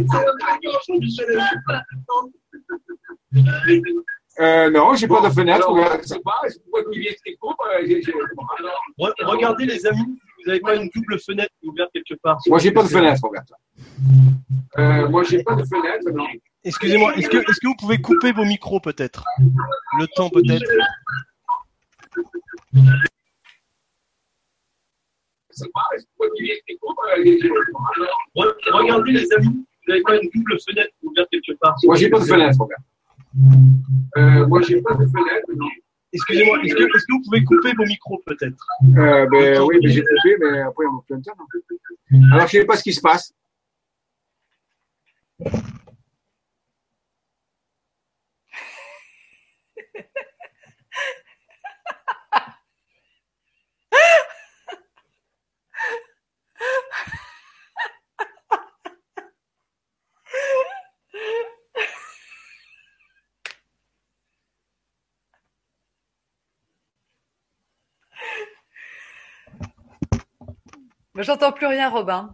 Euh, 4.39 4.69
non, 4.69 4.93
j'ai 4.95 5.07
pas 5.07 5.21
de 5.21 5.33
fenêtre. 5.33 5.67
Regardez 8.97 9.65
les 9.65 9.85
amis, 9.85 10.05
vous 10.05 10.47
n'avez 10.47 10.59
pas 10.61 10.75
une 10.75 10.89
double 10.95 11.19
fenêtre 11.19 11.51
ouverte 11.63 11.91
quelque 11.93 12.15
part. 12.21 12.39
Moi, 12.47 12.59
j'ai 12.59 12.71
pas 12.71 12.83
de 12.83 12.87
fenêtre, 12.87 13.21
regarde. 13.23 13.47
Euh, 14.77 15.09
moi, 15.09 15.23
j'ai 15.23 15.43
pas 15.43 15.55
de 15.55 15.63
fenêtre. 15.63 16.07
Excusez-moi, 16.63 17.15
est-ce 17.15 17.29
que, 17.29 17.37
est 17.37 17.43
que 17.43 17.67
vous 17.67 17.75
pouvez 17.75 17.99
couper 17.99 18.31
vos 18.31 18.45
micros 18.45 18.79
peut-être? 18.79 19.25
Le 19.99 20.07
temps 20.15 20.29
peut-être 20.29 20.69
Regardez 28.71 29.11
les 29.11 29.33
amis, 29.33 29.47
vous 29.47 29.65
n'avez 29.87 30.01
pas 30.01 30.15
une 30.17 30.29
double 30.33 30.57
fenêtre 30.67 30.93
ouverte 31.03 31.29
quelque 31.31 31.57
part. 31.59 31.75
Moi, 31.83 31.95
j'ai 31.95 32.09
pas 32.09 32.19
de 32.19 32.25
fenêtre, 32.25 32.57
regarde. 32.59 32.83
Euh, 34.17 34.47
moi, 34.47 34.61
j'ai 34.61 34.81
pas 34.81 34.93
de 34.95 35.05
fenêtre. 35.05 35.47
Excusez-moi, 36.11 36.59
est-ce 36.63 36.73
que, 36.73 36.83
est 36.83 36.87
que, 36.87 37.11
vous 37.11 37.21
pouvez 37.23 37.43
couper 37.43 37.71
vos 37.77 37.85
micros 37.85 38.21
peut-être? 38.25 38.65
Euh, 38.97 39.27
ben, 39.27 39.61
Oui, 39.61 39.77
mais 39.83 39.89
j'ai 39.89 40.01
coupé, 40.01 40.37
mais 40.39 40.61
après, 40.61 40.85
on 40.85 40.97
a 40.97 41.03
plein 41.07 41.17
de 41.17 41.23
temps. 41.23 41.33
Alors, 42.33 42.47
je 42.47 42.57
ne 42.57 42.61
sais 42.61 42.65
pas 42.65 42.77
ce 42.77 42.83
qui 42.83 42.93
se 42.93 43.01
passe. 43.01 43.33
J'entends 71.19 71.51
plus 71.51 71.67
rien, 71.67 71.89
Robin. 71.89 72.33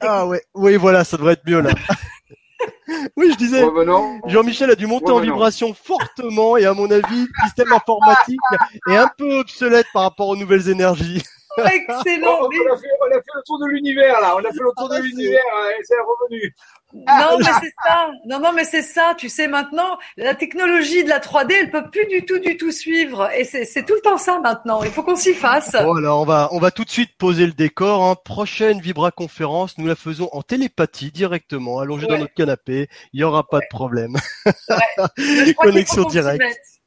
Ah 0.00 0.26
ouais, 0.26 0.42
oui, 0.54 0.76
voilà, 0.76 1.04
ça 1.04 1.16
devrait 1.16 1.32
être 1.32 1.46
mieux 1.46 1.60
là. 1.60 1.70
oui, 3.16 3.30
je 3.32 3.36
disais, 3.36 3.62
ben 3.62 4.20
Jean-Michel 4.26 4.70
a 4.70 4.74
dû 4.74 4.86
monter 4.86 5.10
en 5.10 5.20
vibration 5.20 5.74
fortement 5.74 6.56
et 6.56 6.66
à 6.66 6.74
mon 6.74 6.90
avis, 6.90 7.22
le 7.22 7.44
système 7.46 7.72
informatique 7.72 8.40
est 8.88 8.96
un 8.96 9.10
peu 9.16 9.38
obsolète 9.38 9.86
par 9.92 10.02
rapport 10.02 10.28
aux 10.28 10.36
nouvelles 10.36 10.68
énergies. 10.68 11.22
Excellent. 11.58 12.38
on, 12.42 12.46
a 12.46 12.76
fait, 12.76 12.88
on, 13.00 13.06
a 13.06 13.14
fait, 13.14 13.32
le 13.34 13.42
tour 13.44 13.58
de 13.58 13.66
l'univers 13.68 14.20
là, 14.20 14.34
on 14.36 14.40
a 14.40 14.52
fait 14.52 14.60
le 14.60 14.72
tour 14.76 14.88
de 14.88 14.96
ah, 14.96 15.00
l'univers 15.00 15.42
et 15.78 15.82
c'est 15.82 15.96
revenu. 15.96 16.54
Non, 16.94 17.38
mais 17.38 17.44
c'est 17.44 17.72
ça. 17.84 18.10
Non, 18.26 18.40
non, 18.40 18.52
mais 18.52 18.64
c'est 18.64 18.82
ça. 18.82 19.14
Tu 19.16 19.28
sais, 19.28 19.48
maintenant, 19.48 19.98
la 20.16 20.34
technologie 20.34 21.04
de 21.04 21.08
la 21.08 21.20
3D, 21.20 21.52
elle 21.52 21.70
peut 21.70 21.88
plus 21.90 22.06
du 22.06 22.24
tout, 22.24 22.38
du 22.38 22.56
tout 22.56 22.70
suivre. 22.70 23.30
Et 23.36 23.44
c'est 23.44 23.84
tout 23.84 23.94
le 23.94 24.00
temps 24.00 24.18
ça 24.18 24.38
maintenant. 24.40 24.82
Il 24.82 24.90
faut 24.90 25.02
qu'on 25.02 25.16
s'y 25.16 25.34
fasse. 25.34 25.72
Bon, 25.72 25.96
alors, 25.96 26.20
on 26.20 26.24
va, 26.24 26.48
on 26.52 26.58
va 26.58 26.70
tout 26.70 26.84
de 26.84 26.90
suite 26.90 27.16
poser 27.16 27.46
le 27.46 27.52
décor. 27.52 28.04
Hein. 28.04 28.16
Prochaine 28.24 28.80
Vibra 28.80 29.10
conférence, 29.10 29.78
nous 29.78 29.86
la 29.86 29.96
faisons 29.96 30.28
en 30.32 30.42
télépathie 30.42 31.10
directement, 31.10 31.80
allongée 31.80 32.06
dans 32.06 32.18
notre 32.18 32.34
canapé. 32.34 32.88
Il 33.12 33.20
y 33.20 33.24
aura 33.24 33.48
pas 33.48 33.60
de 33.60 33.66
problème. 33.70 34.16
Ouais. 34.46 35.54
Connexion 35.56 36.04
directe. 36.04 36.42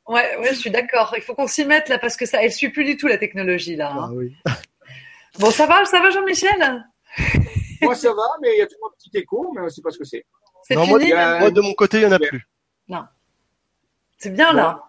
Ouais, 0.08 0.38
ouais, 0.40 0.50
je 0.50 0.56
suis 0.56 0.70
d'accord. 0.70 1.14
Il 1.18 1.24
faut 1.24 1.34
qu'on 1.34 1.48
s'y 1.48 1.66
mette 1.66 1.90
là 1.90 1.98
parce 1.98 2.16
que 2.16 2.28
ça, 2.28 2.44
elle 2.44 2.52
suit 2.52 2.70
plus 2.70 2.86
du 2.86 2.96
tout 2.96 3.08
la 3.08 3.18
technologie 3.18 3.76
là. 3.76 3.92
Hein. 3.92 4.10
Ah, 4.10 4.14
oui. 4.14 4.36
bon, 5.40 5.50
ça 5.50 5.66
va, 5.66 5.84
ça 5.86 6.00
va, 6.00 6.12
Jean-Michel? 6.12 6.86
Moi, 7.82 7.96
ça 7.96 8.14
va, 8.14 8.24
mais 8.42 8.56
il 8.56 8.60
y 8.60 8.62
a 8.62 8.68
toujours 8.68 8.92
un 8.92 8.96
petit 8.98 9.18
écho, 9.18 9.52
mais 9.54 9.62
on 9.62 9.66
ne 9.66 9.70
sait 9.70 9.82
pas 9.82 9.92
ce 9.92 9.98
que 9.98 10.06
c'est. 10.06 10.26
Moi, 10.72 11.00
de 11.52 11.62
mon 11.62 11.74
côté, 11.74 11.98
il 11.98 12.02
n'y 12.02 12.06
en 12.08 12.12
a 12.12 12.20
plus. 12.20 12.48
Non. 12.88 13.06
C'est 14.18 14.32
bien 14.32 14.54
là. 14.54 14.82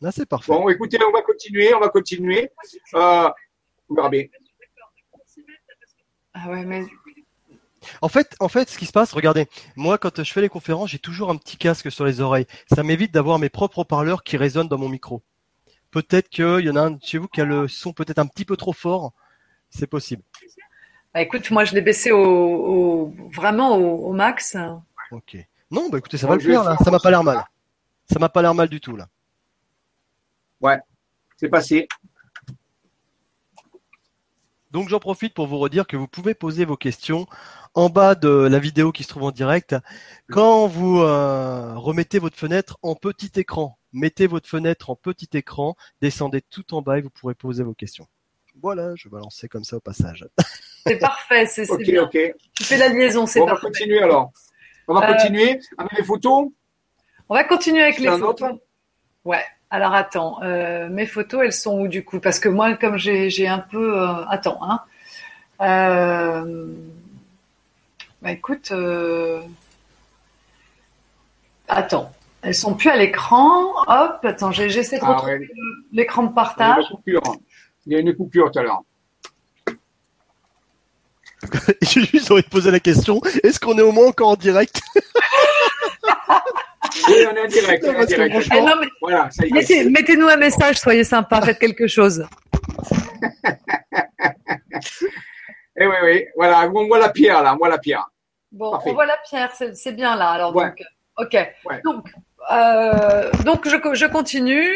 Là, 0.00 0.12
c'est 0.12 0.26
parfait. 0.26 0.52
Bon, 0.52 0.68
écoutez, 0.68 0.98
on 1.02 1.12
va 1.12 1.22
continuer, 1.22 1.74
on 1.74 1.80
va 1.80 1.88
continuer. 1.88 2.50
Euh, 2.94 3.28
Ah 6.34 6.50
ouais, 6.50 6.64
mais 6.66 6.84
en 8.02 8.08
fait, 8.08 8.34
en 8.40 8.48
fait, 8.48 8.68
ce 8.68 8.78
qui 8.78 8.86
se 8.86 8.92
passe, 8.92 9.12
regardez, 9.12 9.46
moi, 9.76 9.98
quand 9.98 10.22
je 10.22 10.32
fais 10.32 10.40
les 10.40 10.48
conférences, 10.48 10.90
j'ai 10.90 10.98
toujours 10.98 11.30
un 11.30 11.36
petit 11.36 11.56
casque 11.56 11.90
sur 11.90 12.04
les 12.04 12.20
oreilles. 12.20 12.46
Ça 12.72 12.82
m'évite 12.82 13.12
d'avoir 13.12 13.38
mes 13.38 13.48
propres 13.48 13.84
parleurs 13.84 14.22
qui 14.22 14.36
résonnent 14.36 14.68
dans 14.68 14.78
mon 14.78 14.88
micro. 14.88 15.22
Peut-être 15.90 16.28
qu'il 16.28 16.60
y 16.60 16.70
en 16.70 16.76
a 16.76 16.82
un 16.82 16.98
chez 17.00 17.18
vous 17.18 17.28
qui 17.28 17.40
a 17.40 17.44
le 17.44 17.68
son 17.68 17.92
peut-être 17.92 18.18
un 18.18 18.26
petit 18.26 18.44
peu 18.44 18.56
trop 18.56 18.72
fort. 18.72 19.12
C'est 19.70 19.86
possible. 19.86 20.22
Bah, 21.16 21.22
écoute, 21.22 21.50
moi 21.50 21.64
je 21.64 21.74
l'ai 21.74 21.80
baissé 21.80 22.12
au, 22.12 23.10
vraiment 23.32 23.74
au, 23.74 24.12
max. 24.12 24.54
Ok. 25.10 25.38
Non, 25.70 25.88
bah 25.88 25.96
écoutez, 25.96 26.18
ça 26.18 26.26
va 26.26 26.34
le 26.34 26.42
faire 26.42 26.62
là. 26.62 26.76
Ça 26.84 26.90
m'a 26.90 26.98
pas 26.98 27.10
l'air 27.10 27.24
mal. 27.24 27.42
Ça 28.12 28.18
m'a 28.18 28.28
pas 28.28 28.42
l'air 28.42 28.54
mal 28.54 28.68
du 28.68 28.82
tout 28.82 28.96
là. 28.96 29.08
Ouais, 30.60 30.78
c'est 31.38 31.48
passé. 31.48 31.88
Donc 34.72 34.90
j'en 34.90 34.98
profite 35.00 35.32
pour 35.32 35.46
vous 35.46 35.56
redire 35.56 35.86
que 35.86 35.96
vous 35.96 36.06
pouvez 36.06 36.34
poser 36.34 36.66
vos 36.66 36.76
questions 36.76 37.26
en 37.72 37.88
bas 37.88 38.14
de 38.14 38.28
la 38.28 38.58
vidéo 38.58 38.92
qui 38.92 39.02
se 39.02 39.08
trouve 39.08 39.22
en 39.22 39.30
direct. 39.30 39.74
Quand 40.28 40.66
vous 40.66 41.00
euh, 41.00 41.78
remettez 41.78 42.18
votre 42.18 42.36
fenêtre 42.36 42.76
en 42.82 42.94
petit 42.94 43.32
écran, 43.36 43.78
mettez 43.94 44.26
votre 44.26 44.50
fenêtre 44.50 44.90
en 44.90 44.96
petit 44.96 45.30
écran, 45.32 45.76
descendez 46.02 46.42
tout 46.42 46.74
en 46.74 46.82
bas 46.82 46.98
et 46.98 47.00
vous 47.00 47.08
pourrez 47.08 47.34
poser 47.34 47.62
vos 47.62 47.72
questions. 47.72 48.06
Voilà, 48.62 48.94
je 48.96 49.08
vais 49.08 49.18
lancer 49.18 49.48
comme 49.48 49.64
ça 49.64 49.76
au 49.76 49.80
passage. 49.80 50.26
C'est 50.86 50.98
parfait, 50.98 51.46
c'est 51.46 51.66
bien. 51.78 52.04
Ok, 52.04 52.18
Tu 52.54 52.64
fais 52.64 52.78
la 52.78 52.88
liaison, 52.88 53.26
c'est 53.26 53.40
parfait. 53.40 53.52
On 53.52 53.54
va 53.54 53.60
continuer 53.60 54.02
alors. 54.02 54.32
On 54.88 54.94
va 54.94 55.08
euh, 55.08 55.12
continuer 55.14 55.60
avec 55.78 55.92
les 55.98 56.04
photos. 56.04 56.48
On 57.28 57.34
va 57.34 57.44
continuer 57.44 57.82
avec 57.82 57.98
les 57.98 58.08
photos. 58.08 58.52
Ouais. 59.24 59.44
Alors 59.68 59.94
attends, 59.94 60.40
euh, 60.42 60.88
mes 60.88 61.06
photos, 61.06 61.42
elles 61.44 61.52
sont 61.52 61.80
où 61.80 61.88
du 61.88 62.04
coup? 62.04 62.20
Parce 62.20 62.38
que 62.38 62.48
moi, 62.48 62.74
comme 62.76 62.96
j'ai 62.96 63.48
un 63.48 63.58
peu, 63.58 64.00
euh, 64.00 64.24
attends, 64.28 64.60
hein. 64.62 64.84
bah 68.22 68.30
écoute, 68.30 68.72
attends, 71.68 72.12
Elles 72.42 72.54
sont 72.54 72.74
plus 72.74 72.90
à 72.90 72.96
l'écran. 72.96 73.72
Hop, 73.88 74.20
attends, 74.22 74.52
j'essaie 74.52 74.98
de 74.98 75.04
ah 75.04 75.14
retrouver 75.14 75.50
l'écran 75.92 76.22
de 76.22 76.32
partage. 76.32 76.84
Il 77.86 77.92
y 77.92 77.96
a 77.96 78.00
une 78.00 78.14
coupure 78.16 78.50
tout 78.50 78.58
à 78.58 78.62
l'heure. 78.62 78.82
J'ai 81.82 82.04
juste 82.04 82.30
envie 82.30 82.42
de 82.42 82.48
poser 82.48 82.70
la 82.70 82.80
question 82.80 83.20
est-ce 83.42 83.60
qu'on 83.60 83.78
est 83.78 83.82
au 83.82 83.92
moins 83.92 84.08
encore 84.08 84.30
en 84.30 84.36
direct? 84.36 84.80
Oui, 87.08 87.14
on 87.30 87.36
est 87.36 87.42
en 87.42 87.46
direct. 87.46 87.84
mettez-nous 89.90 90.26
un 90.26 90.36
message, 90.36 90.78
soyez 90.78 91.04
sympa, 91.04 91.40
faites 91.42 91.58
quelque 91.58 91.86
chose. 91.86 92.26
Eh 95.78 95.86
oui, 95.86 95.94
oui, 96.04 96.24
voilà, 96.36 96.70
on 96.74 96.86
voit 96.86 96.98
la 96.98 97.10
pierre 97.10 97.42
là, 97.42 97.52
on 97.52 97.58
voit 97.58 97.68
la 97.68 97.76
pierre. 97.76 98.06
Bon, 98.50 98.78
on 98.82 98.92
voit 98.94 99.04
la 99.04 99.18
pierre, 99.28 99.52
c'est 99.52 99.92
bien 99.92 100.16
là. 100.16 100.30
Alors, 100.30 100.52
donc, 100.52 100.82
ok. 101.18 101.36
Donc, 101.84 102.06
euh, 102.50 103.30
donc 103.44 103.68
je, 103.68 103.76
je 103.92 104.06
continue. 104.06 104.72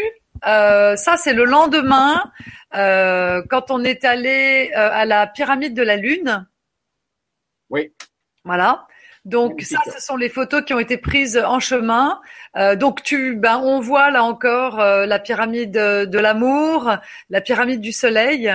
Euh, 0.46 0.96
ça, 0.96 1.16
c'est 1.16 1.32
le 1.32 1.44
lendemain, 1.44 2.32
euh, 2.74 3.42
quand 3.48 3.70
on 3.70 3.84
est 3.84 4.04
allé 4.04 4.70
euh, 4.74 4.90
à 4.92 5.04
la 5.04 5.26
pyramide 5.26 5.74
de 5.74 5.82
la 5.82 5.96
Lune. 5.96 6.46
Oui. 7.68 7.92
Voilà. 8.44 8.86
Donc 9.26 9.60
ça, 9.60 9.78
ce 9.92 10.00
sont 10.00 10.16
les 10.16 10.30
photos 10.30 10.64
qui 10.64 10.72
ont 10.72 10.78
été 10.78 10.96
prises 10.96 11.36
en 11.38 11.60
chemin. 11.60 12.20
Euh, 12.56 12.74
donc 12.74 13.02
tu, 13.02 13.36
ben, 13.36 13.58
on 13.58 13.78
voit 13.78 14.10
là 14.10 14.24
encore 14.24 14.80
euh, 14.80 15.04
la 15.04 15.18
pyramide 15.18 15.72
de 15.72 16.18
l'amour, 16.18 16.96
la 17.28 17.40
pyramide 17.42 17.82
du 17.82 17.92
soleil. 17.92 18.50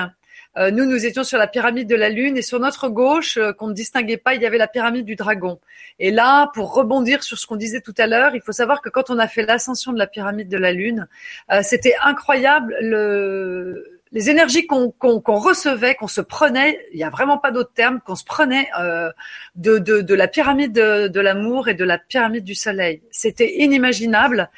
Euh, 0.58 0.72
nous, 0.72 0.86
nous 0.86 1.06
étions 1.06 1.24
sur 1.24 1.38
la 1.38 1.48
pyramide 1.48 1.88
de 1.88 1.96
la 1.96 2.10
Lune 2.10 2.38
et 2.38 2.42
sur 2.42 2.60
notre 2.60 2.90
gauche, 2.90 3.38
euh, 3.38 3.52
qu'on 3.52 3.68
ne 3.68 3.74
distinguait 3.74 4.18
pas, 4.18 4.36
il 4.36 4.42
y 4.42 4.46
avait 4.46 4.58
la 4.58 4.68
pyramide 4.68 5.06
du 5.06 5.16
dragon. 5.16 5.60
Et 6.00 6.12
là, 6.12 6.50
pour 6.54 6.74
rebondir 6.74 7.24
sur 7.24 7.38
ce 7.38 7.46
qu'on 7.46 7.56
disait 7.56 7.82
tout 7.82 7.94
à 7.98 8.08
l'heure, 8.08 8.36
il 8.36 8.42
faut 8.42 8.52
savoir 8.52 8.82
que 8.82 8.90
quand 8.90 9.10
on 9.10 9.20
a 9.20 9.28
fait 9.28 9.44
l'ascension 9.44 9.92
de 9.92 9.98
la 9.98 10.08
pyramide 10.08 10.50
de 10.50 10.58
la 10.58 10.72
Lune, 10.72 11.08
euh, 11.52 11.62
c'était 11.64 11.96
incroyable 12.04 12.76
le 12.82 13.95
les 14.16 14.30
énergies 14.30 14.66
qu'on 14.66 14.94
recevait, 15.28 15.96
qu'on 15.96 16.08
se 16.08 16.22
prenait, 16.22 16.80
il 16.94 16.98
n'y 16.98 17.04
a 17.04 17.10
vraiment 17.10 17.38
pas 17.38 17.52
d'autre 17.52 17.74
terme, 17.74 18.00
qu'on 18.00 18.16
se 18.16 18.24
prenait 18.24 18.70
euh, 18.80 19.12
de, 19.56 20.14
la 20.14 20.30
pyramide 20.30 20.72
de, 20.72 21.20
l'amour 21.20 21.68
et 21.68 21.74
de 21.74 21.84
la 21.84 21.98
pyramide 21.98 22.46
du 22.46 22.56
soleil. 22.56 23.02
C'était 23.12 23.58
inimaginable. 23.58 24.50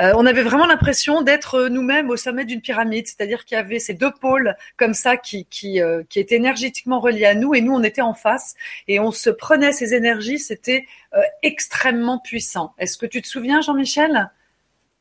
Euh, 0.00 0.12
on 0.16 0.26
avait 0.26 0.42
vraiment 0.42 0.66
l'impression 0.66 1.22
d'être 1.22 1.68
nous-mêmes 1.68 2.10
au 2.10 2.16
sommet 2.18 2.44
d'une 2.44 2.60
pyramide, 2.60 3.06
c'est-à-dire 3.06 3.46
qu'il 3.46 3.56
y 3.56 3.58
avait 3.58 3.78
ces 3.78 3.94
deux 3.94 4.12
pôles 4.12 4.54
comme 4.76 4.92
ça 4.92 5.16
qui, 5.16 5.46
euh, 5.80 6.02
étaient 6.14 6.36
énergétiquement 6.36 7.00
reliés 7.00 7.24
à 7.24 7.34
nous 7.34 7.54
et 7.54 7.62
nous, 7.62 7.72
on 7.72 7.82
était 7.82 8.02
en 8.02 8.14
face 8.14 8.54
et 8.86 9.00
on 9.00 9.12
se 9.12 9.30
prenait 9.30 9.72
ces 9.72 9.94
énergies. 9.94 10.38
C'était 10.38 10.86
extrêmement 11.42 12.18
puissant. 12.18 12.74
Est-ce 12.76 12.98
que 12.98 13.06
tu 13.06 13.22
te 13.22 13.26
souviens, 13.26 13.62
Jean-Michel? 13.62 14.30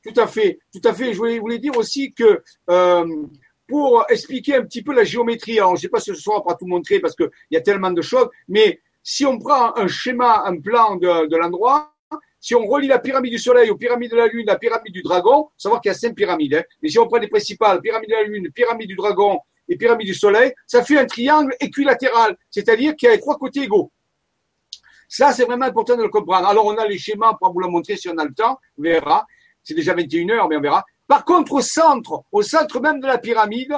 Tout 0.06 0.18
à 0.18 0.28
fait, 0.28 0.60
tout 0.72 0.88
à 0.88 0.94
fait. 0.94 1.14
Je 1.14 1.18
voulais, 1.18 1.60
dire 1.60 1.76
aussi 1.76 2.14
que 2.14 2.42
pour 3.68 4.06
expliquer 4.10 4.56
un 4.56 4.64
petit 4.64 4.84
peu 4.84 4.94
la 4.94 5.04
géométrie. 5.04 5.60
Alors, 5.60 5.72
je 5.72 5.80
ne 5.80 5.82
sais 5.82 5.90
pas 5.90 6.00
si 6.00 6.12
ce 6.12 6.16
soir 6.16 6.42
on 6.46 6.50
va 6.50 6.56
tout 6.56 6.68
montrer 6.68 7.00
parce 7.00 7.16
qu'il 7.16 7.30
y 7.52 7.58
a 7.58 7.62
tellement 7.62 7.92
de 7.92 8.02
choses, 8.02 8.30
mais 8.48 8.80
si 9.04 9.26
on 9.26 9.38
prend 9.38 9.76
un 9.78 9.88
schéma, 9.88 10.44
un 10.46 10.60
plan 10.60 10.96
de, 10.96 11.28
de 11.28 11.38
l'endroit, 11.38 11.96
si 12.40 12.54
on 12.54 12.66
relie 12.68 12.88
la 12.88 13.00
pyramide 13.00 13.32
du 13.32 13.40
Soleil 13.40 13.72
aux 13.72 13.76
pyramides 13.76 14.12
de 14.12 14.18
la 14.18 14.28
Lune, 14.28 14.46
la 14.46 14.58
pyramide 14.58 14.94
du 14.94 15.02
Dragon, 15.02 15.50
savoir 15.58 15.82
qu'il 15.82 15.90
y 15.90 15.96
a 15.96 15.98
cinq 15.98 16.14
pyramides. 16.14 16.54
Hein, 16.54 16.64
mais 16.82 16.90
si 16.90 17.00
on 17.00 17.08
prend 17.08 17.18
les 17.18 17.28
principales, 17.28 17.82
pyramide 17.82 18.10
de 18.10 18.14
la 18.14 18.22
Lune, 18.22 18.52
pyramide 18.52 18.88
du 18.88 18.96
Dragon 18.96 19.40
et 19.68 19.78
pyramide 19.78 20.06
du 20.06 20.14
Soleil, 20.14 20.54
ça 20.68 20.84
fait 20.84 21.00
un 21.00 21.08
triangle 21.08 21.56
équilatéral, 21.60 22.38
c'est-à-dire 22.52 22.96
qu'il 22.96 23.10
y 23.10 23.12
a 23.12 23.18
trois 23.18 23.38
côtés 23.40 23.64
égaux. 23.64 23.92
Ça, 25.08 25.34
c'est 25.34 25.46
vraiment 25.46 25.66
important 25.66 25.98
de 25.98 26.04
le 26.04 26.10
comprendre. 26.10 26.48
Alors, 26.48 26.66
on 26.66 26.76
a 26.78 26.86
les 26.88 27.00
schémas 27.00 27.34
pour 27.40 27.52
vous 27.52 27.62
le 27.62 27.68
montrer 27.68 27.96
si 27.96 28.10
on 28.10 28.18
a 28.18 28.26
le 28.26 28.34
temps, 28.34 28.60
on 28.78 28.84
verra. 28.84 29.26
C'est 29.64 29.74
déjà 29.74 29.96
21 29.96 30.30
heures, 30.30 30.48
mais 30.48 30.58
on 30.58 30.62
verra. 30.62 30.84
Par 31.08 31.26
contre, 31.26 31.54
au 31.54 31.62
centre, 31.62 32.24
au 32.32 32.42
centre 32.42 32.80
même 32.80 33.00
de 33.00 33.08
la 33.08 33.18
pyramide, 33.18 33.74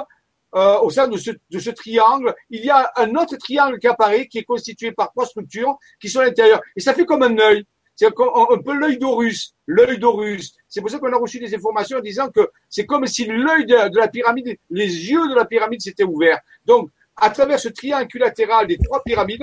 euh, 0.54 0.78
au 0.78 0.90
centre 0.90 1.10
de 1.10 1.18
ce, 1.18 1.30
de 1.50 1.58
ce, 1.58 1.70
triangle, 1.70 2.34
il 2.48 2.64
y 2.64 2.70
a 2.70 2.90
un 2.96 3.14
autre 3.16 3.36
triangle 3.36 3.78
qui 3.78 3.86
apparaît, 3.86 4.26
qui 4.26 4.38
est 4.38 4.44
constitué 4.44 4.92
par 4.92 5.10
trois 5.10 5.26
structures 5.26 5.76
qui 6.00 6.08
sont 6.08 6.20
à 6.20 6.24
l'intérieur. 6.24 6.60
Et 6.74 6.80
ça 6.80 6.94
fait 6.94 7.04
comme 7.04 7.22
un 7.22 7.38
œil. 7.38 7.66
C'est 7.94 8.06
un 8.06 8.62
peu 8.64 8.74
l'œil 8.74 8.96
d'Horus, 8.96 9.54
l'œil 9.66 9.98
d'Horus. 9.98 10.54
C'est 10.68 10.80
pour 10.80 10.88
ça 10.88 11.00
qu'on 11.00 11.12
a 11.12 11.16
reçu 11.16 11.40
des 11.40 11.52
informations 11.52 11.98
en 11.98 12.00
disant 12.00 12.30
que 12.30 12.48
c'est 12.68 12.86
comme 12.86 13.06
si 13.06 13.26
l'œil 13.26 13.66
de, 13.66 13.88
de, 13.88 13.98
la 13.98 14.06
pyramide, 14.06 14.56
les 14.70 14.86
yeux 14.86 15.28
de 15.28 15.34
la 15.34 15.44
pyramide 15.44 15.80
s'étaient 15.80 16.04
ouverts. 16.04 16.40
Donc, 16.64 16.90
à 17.16 17.28
travers 17.30 17.58
ce 17.58 17.68
triangle 17.68 18.06
latéral 18.18 18.68
des 18.68 18.78
trois 18.78 19.02
pyramides, 19.02 19.42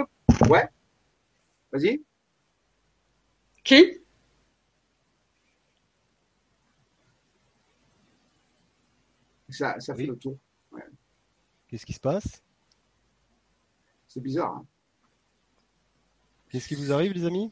ouais, 0.49 0.69
vas-y. 1.71 2.01
Qui? 3.63 4.04
Ça, 9.55 9.79
ça 9.79 9.95
fait 9.95 10.05
le 10.05 10.17
tour. 10.17 10.37
Qu'est-ce 11.67 11.85
qui 11.85 11.93
se 11.93 11.99
passe? 11.99 12.43
C'est 14.07 14.19
bizarre. 14.19 14.51
Hein. 14.51 14.65
Qu'est-ce 16.49 16.67
qui 16.67 16.75
vous 16.75 16.91
arrive, 16.91 17.13
les 17.13 17.25
amis? 17.25 17.51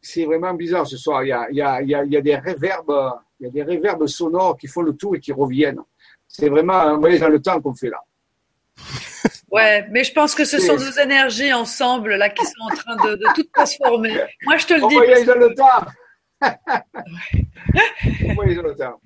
C'est 0.00 0.24
vraiment 0.24 0.52
bizarre 0.54 0.86
ce 0.86 0.96
soir. 0.96 1.22
Il 1.24 1.28
y 1.28 1.32
a, 1.32 1.48
il 1.50 1.56
y 1.56 1.62
a, 1.62 1.80
il 1.80 2.12
y 2.12 2.16
a, 2.16 2.20
des 2.20 2.36
réverbes, 2.36 3.12
il 3.38 3.46
y 3.46 3.48
a 3.48 3.50
des 3.50 3.62
réverbes 3.62 4.06
sonores 4.06 4.56
qui 4.56 4.66
font 4.66 4.82
le 4.82 4.96
tour 4.96 5.14
et 5.14 5.20
qui 5.20 5.32
reviennent. 5.32 5.80
C'est 6.26 6.48
vraiment 6.48 6.74
un 6.74 6.96
voyage 6.98 7.20
dans 7.20 7.28
le 7.28 7.40
temps 7.40 7.60
qu'on 7.60 7.74
fait 7.74 7.90
là. 7.90 8.02
Ouais, 9.50 9.86
mais 9.90 10.02
je 10.02 10.12
pense 10.14 10.34
que 10.34 10.46
ce 10.46 10.58
sont 10.58 10.76
deux 10.76 10.98
énergies 10.98 11.52
ensemble 11.52 12.14
là 12.14 12.30
qui 12.30 12.42
sont 12.42 12.62
en 12.62 12.74
train 12.74 12.96
de, 12.96 13.16
de 13.16 13.34
tout 13.34 13.44
transformer. 13.52 14.18
Moi, 14.44 14.56
je 14.56 14.66
te 14.66 14.72
le 14.72 14.88
dis. 14.88 14.94
Voyage 14.94 15.26
dans 15.26 15.38
le 15.38 15.54
temps. 15.54 15.84
voyage 18.34 18.56
dans 18.56 18.62
le 18.62 18.74
temps. 18.74 18.98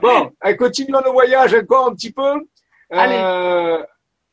Bon, 0.00 0.30
continuons 0.58 1.00
le 1.04 1.10
voyage 1.10 1.54
encore 1.54 1.88
un 1.88 1.94
petit 1.94 2.12
peu. 2.12 2.46
Allez. 2.90 3.16
Euh, 3.16 3.82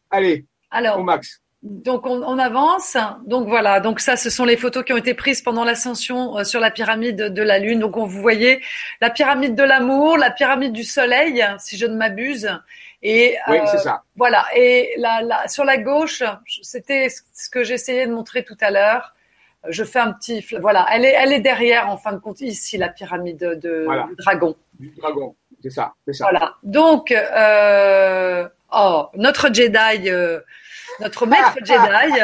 allez, 0.10 0.46
Alors, 0.72 1.00
au 1.00 1.04
max. 1.04 1.42
Donc 1.64 2.06
on, 2.06 2.38
avance. 2.38 2.98
Donc 3.26 3.48
voilà. 3.48 3.80
Donc 3.80 4.00
ça, 4.00 4.16
ce 4.16 4.30
sont 4.30 4.46
les 4.46 4.58
photos 4.58 4.86
qui 4.86 4.94
ont 4.94 4.98
été 4.98 5.14
prises 5.14 5.42
pendant 5.42 5.66
l'ascension 5.66 6.38
euh, 6.38 6.44
sur 6.44 6.60
la 6.60 6.72
pyramide 6.72 7.18
de 7.18 7.42
la 7.42 7.60
Lune. 7.60 7.80
Donc 7.80 7.98
on 7.98 8.06
vous 8.06 8.22
voyez 8.22 8.62
la 9.02 9.10
pyramide 9.10 9.56
de 9.56 9.64
l'amour, 9.64 10.18
la 10.18 10.30
pyramide 10.30 10.72
du 10.72 10.84
Soleil, 10.84 11.44
si 11.58 11.78
je 11.78 11.86
ne 11.86 11.96
m'abuse. 11.96 12.50
Et 13.02 13.38
oui, 13.48 13.58
c'est 13.66 13.80
ça. 13.80 14.04
Voilà. 14.16 14.46
Et 14.56 14.94
là, 14.98 15.48
sur 15.48 15.66
la 15.66 15.78
gauche, 15.78 16.24
c'était 16.62 17.10
ce 17.10 17.50
que 17.50 17.64
j'essayais 17.64 18.08
de 18.08 18.14
montrer 18.14 18.44
tout 18.44 18.58
à 18.62 18.72
l'heure. 18.72 19.14
Je 19.68 19.84
fais 19.84 20.00
un 20.00 20.14
petit. 20.14 20.46
Voilà. 20.62 20.86
Elle 20.92 21.06
est, 21.06 21.14
elle 21.14 21.34
est 21.34 21.42
derrière 21.42 21.90
en 21.90 21.98
fin 21.98 22.14
de 22.14 22.20
compte 22.20 22.40
ici 22.42 22.78
la 22.78 22.90
pyramide 22.90 23.40
de, 23.40 23.88
du 24.08 24.16
dragon. 24.16 24.56
Du 24.80 24.90
dragon. 24.96 25.36
C'est 25.62 25.70
ça, 25.70 25.94
c'est 26.06 26.14
ça. 26.14 26.26
Voilà. 26.30 26.56
Donc, 26.64 27.12
euh, 27.12 28.48
oh, 28.72 29.08
notre 29.16 29.54
Jedi, 29.54 30.10
euh, 30.10 30.40
notre 31.00 31.26
maître 31.26 31.56
Jedi. 31.64 32.20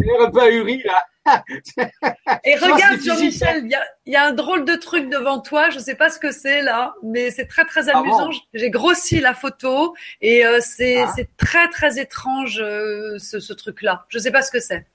Est 0.00 0.32
pas 0.32 0.44
ahuri, 0.44 0.82
là. 0.84 1.04
Et 2.44 2.56
regarde, 2.56 3.00
Jean-Michel, 3.00 3.64
il 3.64 3.78
y, 4.06 4.10
y, 4.10 4.16
a 4.16 4.24
un 4.24 4.32
drôle 4.32 4.64
de 4.64 4.74
truc 4.74 5.08
devant 5.08 5.40
toi. 5.40 5.70
Je 5.70 5.78
ne 5.78 5.82
sais 5.82 5.94
pas 5.94 6.10
ce 6.10 6.18
que 6.18 6.32
c'est 6.32 6.62
là, 6.62 6.94
mais 7.02 7.30
c'est 7.30 7.46
très 7.46 7.64
très 7.64 7.88
ah 7.88 7.98
amusant. 7.98 8.30
J'ai 8.54 8.70
grossi 8.70 9.20
la 9.20 9.34
photo 9.34 9.94
et 10.20 10.46
euh, 10.46 10.58
c'est 10.60 11.02
ah. 11.02 11.12
très 11.36 11.68
très 11.68 12.00
étrange 12.00 12.60
euh, 12.60 13.18
ce, 13.18 13.38
ce 13.38 13.52
truc-là. 13.52 14.06
Je 14.08 14.18
ne 14.18 14.22
sais 14.22 14.30
pas 14.30 14.42
ce 14.42 14.50
que 14.50 14.60
c'est. 14.60 14.86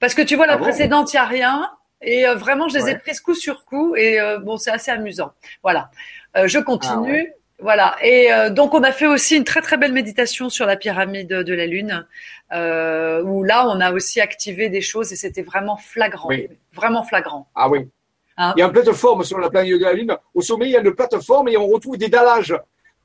Parce 0.00 0.14
que 0.14 0.22
tu 0.22 0.36
vois, 0.36 0.46
la 0.46 0.54
ah 0.54 0.58
précédente, 0.58 1.12
il 1.12 1.16
n'y 1.16 1.20
a 1.20 1.26
rien. 1.26 1.70
Et 2.00 2.26
euh, 2.26 2.34
vraiment, 2.34 2.68
je 2.68 2.78
les 2.78 2.90
ai 2.90 2.98
prises 2.98 3.20
coup 3.20 3.34
sur 3.34 3.64
coup. 3.64 3.96
Et 3.96 4.18
bon, 4.42 4.56
c'est 4.56 4.70
assez 4.70 4.90
amusant. 4.90 5.32
Voilà. 5.62 5.90
Euh, 6.36 6.48
je 6.48 6.58
continue. 6.58 7.28
Ah 7.30 7.34
voilà. 7.60 7.96
Et 8.02 8.32
euh, 8.32 8.50
donc 8.50 8.72
on 8.74 8.82
a 8.84 8.92
fait 8.92 9.06
aussi 9.06 9.36
une 9.36 9.44
très 9.44 9.60
très 9.60 9.76
belle 9.76 9.92
méditation 9.92 10.48
sur 10.48 10.64
la 10.64 10.76
pyramide 10.76 11.28
de 11.28 11.54
la 11.54 11.66
Lune, 11.66 12.06
euh, 12.52 13.22
où 13.24 13.42
là 13.42 13.66
on 13.68 13.80
a 13.80 13.92
aussi 13.92 14.20
activé 14.20 14.68
des 14.68 14.80
choses 14.80 15.12
et 15.12 15.16
c'était 15.16 15.42
vraiment 15.42 15.76
flagrant, 15.76 16.28
vraiment 16.72 17.02
flagrant. 17.02 17.48
Ah 17.54 17.68
oui. 17.68 17.88
Hein? 18.36 18.52
il 18.56 18.60
y 18.60 18.62
a 18.62 18.66
une 18.66 18.72
plateforme 18.72 19.24
sur 19.24 19.40
la 19.40 19.50
planète 19.50 19.72
de 19.72 19.84
la 19.84 19.92
Lune. 19.92 20.16
Au 20.34 20.40
sommet, 20.40 20.66
il 20.66 20.70
y 20.70 20.76
a 20.76 20.80
une 20.80 20.94
plateforme 20.94 21.48
et 21.48 21.56
on 21.56 21.66
retrouve 21.66 21.98
des 21.98 22.08
dallages. 22.08 22.54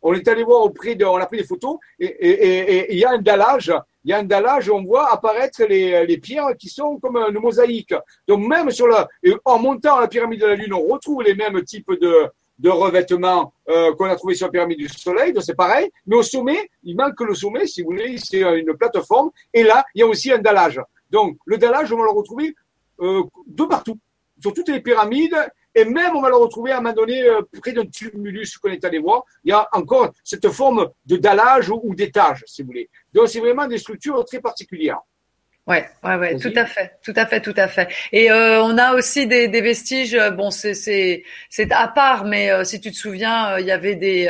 On 0.04 0.14
est 0.14 0.28
allé 0.28 0.44
voir 0.44 0.62
auprès 0.62 0.94
de, 0.94 1.06
on 1.06 1.16
a 1.16 1.26
pris 1.26 1.38
des 1.38 1.46
photos 1.46 1.80
et, 1.98 2.06
et, 2.06 2.78
et, 2.78 2.94
il 2.94 3.00
y 3.00 3.06
a 3.06 3.12
un 3.12 3.18
dallage. 3.18 3.74
Il 4.04 4.12
y 4.12 4.14
a 4.14 4.20
un 4.20 4.24
dallage, 4.24 4.70
on 4.70 4.84
voit 4.84 5.12
apparaître 5.12 5.64
les, 5.64 6.06
les 6.06 6.18
pierres 6.18 6.56
qui 6.60 6.70
sont 6.70 6.99
comme 6.99 7.18
une 7.18 7.39
mosaïque. 7.39 7.93
Donc 8.28 8.45
même 8.45 8.70
sur 8.72 8.88
la, 8.88 9.08
en 9.45 9.60
montant 9.60 9.99
la 9.99 10.08
pyramide 10.08 10.41
de 10.41 10.47
la 10.47 10.56
Lune, 10.56 10.74
on 10.74 10.86
retrouve 10.93 11.24
les 11.24 11.36
mêmes 11.36 11.64
types 11.64 11.91
de, 11.91 12.28
de 12.60 12.70
revêtement 12.70 13.54
euh, 13.70 13.93
qu'on 13.95 14.06
a 14.06 14.16
trouvé 14.16 14.36
sur 14.36 14.47
la 14.47 14.51
pyramide 14.51 14.78
du 14.78 14.89
Soleil, 14.89 15.34
donc 15.34 15.43
c'est 15.43 15.56
pareil. 15.56 15.89
Mais 16.06 16.16
au 16.16 16.24
sommet, 16.24 16.70
il 16.84 16.95
manque 16.95 17.20
le 17.22 17.34
sommet, 17.34 17.66
si 17.66 17.82
vous 17.82 17.91
voulez, 17.91 18.18
c'est 18.18 18.41
une 18.41 18.76
plateforme. 18.78 19.32
Et 19.54 19.64
là, 19.64 19.84
il 19.95 19.99
y 19.99 20.04
a 20.04 20.08
aussi 20.08 20.32
un 20.32 20.38
dallage. 20.38 20.82
Donc 21.10 21.38
le 21.45 21.58
dallage, 21.58 21.91
on 21.93 21.97
va 21.97 22.04
le 22.04 22.12
retrouver 22.12 22.56
euh, 22.99 23.24
de 23.47 23.64
partout, 23.64 23.97
sur 24.41 24.54
toutes 24.54 24.70
les 24.70 24.82
pyramides. 24.82 25.38
Et 25.76 25.86
même, 25.86 26.16
on 26.16 26.22
va 26.22 26.30
le 26.30 26.36
retrouver 26.36 26.72
à 26.72 26.78
un 26.78 26.82
moment 26.82 26.94
donné 26.94 27.24
euh, 27.24 27.42
près 27.62 27.72
d'un 27.72 27.86
tumulus 27.86 28.58
qu'on 28.58 28.70
est 28.70 28.84
allé 28.86 29.00
voir. 29.00 29.24
Il 29.44 29.50
y 29.50 29.54
a 29.54 29.68
encore 29.72 30.12
cette 30.24 30.50
forme 30.50 30.90
de 31.06 31.18
dallage 31.18 31.70
ou, 31.70 31.96
d'étage, 31.96 32.44
si 32.48 32.62
vous 32.62 32.68
voulez. 32.68 32.90
Donc 33.14 33.28
c'est 33.28 33.40
vraiment 33.40 33.68
des 33.68 33.78
structures 33.78 34.24
très 34.26 34.40
particulières. 34.40 35.00
Ouais, 35.66 35.90
ouais, 36.04 36.16
ouais, 36.18 36.38
tout 36.38 36.52
à 36.58 36.66
fait, 36.66 37.00
tout 37.02 37.14
à 37.16 37.26
fait, 37.26 37.40
tout 37.40 37.54
à 37.56 37.70
fait. 37.70 37.88
Et 38.12 38.30
euh, 38.30 38.62
on 38.62 38.78
a 38.78 38.96
aussi 38.96 39.28
des, 39.28 39.48
des 39.48 39.62
vestiges. 39.62 40.14
Euh, 40.14 40.30
bon, 40.30 40.52
c'est 40.52 40.74
c'est 40.74 41.24
c'est 41.50 41.72
à 41.72 41.88
part, 41.88 42.26
mais 42.26 42.52
euh, 42.52 42.66
si 42.66 42.82
tu 42.82 42.92
te 42.92 42.98
souviens, 42.98 43.58
il 43.58 43.66
y 43.66 43.72
avait 43.72 43.96
des 43.96 44.28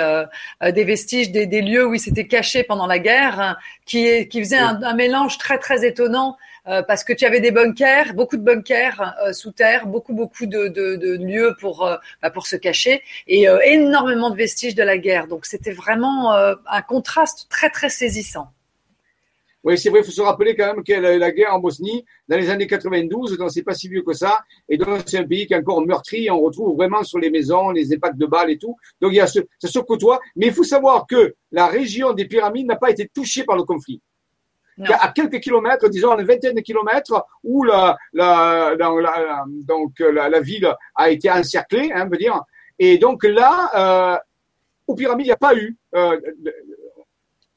des 0.64 0.84
vestiges, 0.84 1.32
des, 1.32 1.48
des 1.48 1.62
lieux 1.64 1.88
où 1.88 1.96
ils 1.96 2.00
s'étaient 2.00 2.28
cachés 2.28 2.64
pendant 2.64 2.86
la 2.86 3.00
guerre, 3.00 3.40
hein, 3.40 3.58
qui 3.88 4.28
qui 4.28 4.42
faisaient 4.42 4.60
un, 4.60 4.84
un, 4.84 4.94
mélange 4.94 5.40
très 5.40 5.58
très 5.58 5.84
étonnant. 5.88 6.38
Parce 6.66 7.04
que 7.04 7.14
tu 7.14 7.26
avais 7.26 7.40
des 7.40 7.52
bunkers, 7.52 8.14
beaucoup 8.14 8.38
de 8.38 8.42
bunkers 8.42 9.14
sous 9.34 9.52
terre, 9.52 9.86
beaucoup 9.86 10.14
beaucoup 10.14 10.46
de, 10.46 10.68
de, 10.68 11.18
lieux 11.18 11.56
pour 11.60 11.90
bah, 12.22 12.30
pour 12.30 12.48
se 12.48 12.56
cacher 12.56 13.02
et 13.28 13.48
énormément 13.66 14.30
de 14.30 14.38
vestiges 14.38 14.76
de 14.76 14.84
la 14.84 14.98
guerre. 14.98 15.28
Donc 15.28 15.46
c'était 15.46 15.72
vraiment 15.74 16.34
un 16.34 16.82
contraste 16.82 17.48
très 17.50 17.70
très 17.70 17.90
saisissant. 17.90 18.48
Oui, 19.64 19.78
c'est 19.78 19.90
vrai, 19.90 20.02
il 20.02 20.04
faut 20.06 20.12
se 20.12 20.22
rappeler 20.22 20.58
quand 20.58 20.76
même 20.76 20.84
que 20.84 20.92
la, 20.92 21.32
guerre 21.32 21.54
en 21.54 21.60
Bosnie, 21.60 22.04
dans 22.28 22.36
les 22.36 22.50
années 22.50 22.68
92, 22.68 23.38
donc 23.38 23.50
c'est 23.50 23.64
pas 23.64 23.74
si 23.74 23.88
vieux 23.88 24.02
que 24.02 24.12
ça, 24.12 24.42
et 24.68 24.78
donc 24.78 25.04
c'est 25.06 25.18
un 25.18 25.24
pays 25.24 25.48
qui 25.48 25.54
est 25.54 25.58
encore 25.58 25.86
meurtri, 25.86 26.30
on 26.30 26.42
retrouve 26.42 26.76
vraiment 26.76 27.02
sur 27.04 27.18
les 27.18 27.30
maisons 27.30 27.70
les 27.70 27.94
impacts 27.94 28.18
de 28.18 28.26
balles 28.26 28.52
et 28.52 28.58
tout. 28.58 28.76
Donc 29.00 29.14
il 29.14 29.16
y 29.16 29.22
a 29.22 29.28
ça 29.28 29.42
se 29.62 29.80
côtoie, 29.80 30.20
mais 30.36 30.48
il 30.48 30.54
faut 30.54 30.66
savoir 30.66 31.08
que 31.08 31.36
la 31.52 31.68
région 31.68 32.12
des 32.12 32.26
pyramides 32.26 32.68
n'a 32.68 32.76
pas 32.76 32.92
été 32.92 33.08
touchée 33.08 33.46
par 33.46 33.56
le 33.56 33.64
conflit. 33.64 34.02
À 34.88 35.10
quelques 35.10 35.40
kilomètres, 35.40 35.88
disons 35.90 36.18
une 36.18 36.26
vingtaine 36.26 36.56
de 36.56 36.62
kilomètres, 36.62 37.26
où 37.44 37.64
la, 37.64 37.98
la, 38.14 38.76
la, 38.78 39.44
donc 39.48 40.00
la, 40.00 40.40
ville 40.40 40.74
a 40.96 41.10
été 41.10 41.30
encerclée, 41.30 41.92
hein, 41.94 42.06
dire. 42.08 42.42
Et 42.80 42.98
donc 42.98 43.24
là, 43.24 43.70
euh, 43.76 44.18
aux 44.88 44.96
pyramides, 44.96 45.28
il 45.28 45.30
n'y 45.30 45.34
a 45.34 45.38
pas 45.38 45.56
eu 45.56 45.76
euh, 45.96 46.20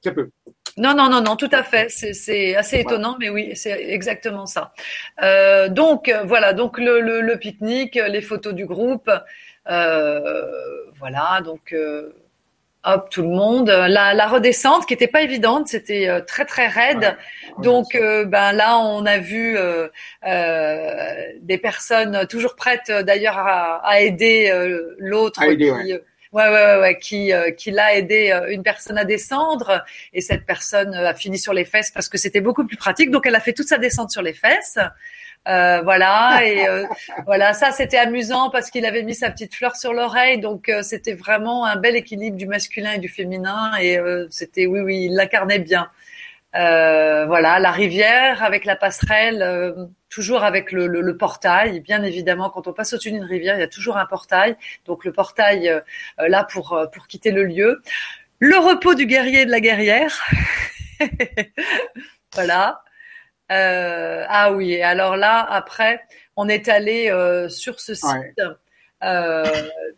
très 0.02 0.12
peu. 0.12 0.30
Non, 0.78 0.94
non, 0.94 1.08
non, 1.08 1.22
non, 1.22 1.36
tout 1.36 1.48
à 1.52 1.62
fait. 1.62 1.88
C'est 1.88 2.54
assez 2.54 2.80
étonnant, 2.80 3.16
mais 3.18 3.30
oui, 3.30 3.52
c'est 3.54 3.82
exactement 3.88 4.44
ça. 4.44 4.74
Euh, 5.22 5.70
donc 5.70 6.12
voilà, 6.24 6.52
donc 6.52 6.78
le, 6.78 7.00
le, 7.00 7.22
le 7.22 7.38
pique-nique, 7.38 7.94
les 7.94 8.20
photos 8.20 8.52
du 8.52 8.66
groupe, 8.66 9.10
euh, 9.68 10.42
voilà, 10.98 11.40
donc 11.42 11.72
euh, 11.72 12.12
hop, 12.86 13.10
tout 13.10 13.22
le 13.22 13.28
monde. 13.28 13.68
La, 13.68 14.14
la 14.14 14.26
redescente 14.26 14.86
qui 14.86 14.94
était 14.94 15.08
pas 15.08 15.22
évidente, 15.22 15.68
c'était 15.68 16.08
euh, 16.08 16.20
très 16.20 16.44
très 16.44 16.68
raide. 16.68 17.16
donc 17.58 17.94
euh, 17.94 18.24
ben 18.24 18.52
là, 18.52 18.78
on 18.78 19.04
a 19.04 19.18
vu 19.18 19.56
euh, 19.58 19.88
des 21.40 21.58
personnes 21.58 22.26
toujours 22.26 22.56
prêtes 22.56 22.90
d'ailleurs 22.90 23.38
à, 23.38 23.86
à, 23.86 24.00
aider 24.00 24.52
l'autre 24.98 25.44
qui 25.44 25.94
ouais, 26.36 26.48
ouais, 26.48 26.80
ouais, 26.80 26.98
qui, 26.98 27.32
euh, 27.32 27.50
qui 27.50 27.70
l'a 27.70 27.96
aidé 27.96 28.30
euh, 28.30 28.50
une 28.50 28.62
personne 28.62 28.98
à 28.98 29.04
descendre 29.04 29.84
et 30.12 30.20
cette 30.20 30.44
personne 30.44 30.94
euh, 30.94 31.08
a 31.08 31.14
fini 31.14 31.38
sur 31.38 31.52
les 31.52 31.64
fesses 31.64 31.90
parce 31.90 32.08
que 32.08 32.18
c'était 32.18 32.40
beaucoup 32.40 32.66
plus 32.66 32.76
pratique. 32.76 33.10
Donc 33.10 33.26
elle 33.26 33.34
a 33.34 33.40
fait 33.40 33.52
toute 33.52 33.68
sa 33.68 33.78
descente 33.78 34.10
sur 34.10 34.22
les 34.22 34.34
fesses. 34.34 34.78
Euh, 35.48 35.80
voilà 35.82 36.40
et 36.44 36.66
voilà 37.24 37.52
ça 37.52 37.70
c'était 37.70 37.98
amusant 37.98 38.50
parce 38.50 38.68
qu'il 38.68 38.84
avait 38.84 39.04
mis 39.04 39.14
sa 39.14 39.30
petite 39.30 39.54
fleur 39.54 39.76
sur 39.76 39.92
l'oreille 39.92 40.40
donc 40.40 40.68
c'était 40.82 41.14
vraiment 41.14 41.64
un 41.64 41.76
bel 41.76 41.94
équilibre 41.94 42.36
du 42.36 42.48
masculin 42.48 42.94
et 42.94 42.98
du 42.98 43.08
féminin 43.08 43.70
et 43.80 43.96
c'était 44.28 44.66
oui 44.66 44.80
oui 44.80 45.04
il 45.04 45.14
l'incarnait 45.14 45.60
bien 45.60 45.88
euh, 46.56 47.26
voilà, 47.26 47.58
la 47.58 47.70
rivière 47.70 48.42
avec 48.42 48.64
la 48.64 48.76
passerelle, 48.76 49.42
euh, 49.42 49.86
toujours 50.08 50.42
avec 50.42 50.72
le, 50.72 50.86
le, 50.86 51.02
le, 51.02 51.16
portail. 51.16 51.80
Bien 51.80 52.02
évidemment, 52.02 52.48
quand 52.48 52.66
on 52.66 52.72
passe 52.72 52.94
au-dessus 52.94 53.12
d'une 53.12 53.24
rivière, 53.24 53.56
il 53.56 53.60
y 53.60 53.64
a 53.64 53.68
toujours 53.68 53.98
un 53.98 54.06
portail. 54.06 54.56
Donc 54.86 55.04
le 55.04 55.12
portail 55.12 55.68
euh, 55.68 55.80
là 56.28 56.44
pour 56.44 56.78
pour 56.92 57.06
quitter 57.08 57.30
le 57.30 57.44
lieu. 57.44 57.82
Le 58.38 58.56
repos 58.58 58.94
du 58.94 59.06
guerrier 59.06 59.42
et 59.42 59.46
de 59.46 59.50
la 59.50 59.60
guerrière. 59.60 60.18
voilà. 62.34 62.80
Ah 63.48 64.52
oui. 64.52 64.82
alors 64.82 65.16
là, 65.16 65.46
après, 65.48 66.00
on 66.36 66.48
est 66.48 66.68
allé 66.68 67.08
sur 67.48 67.80
ce 67.80 67.94
site. 67.94 68.42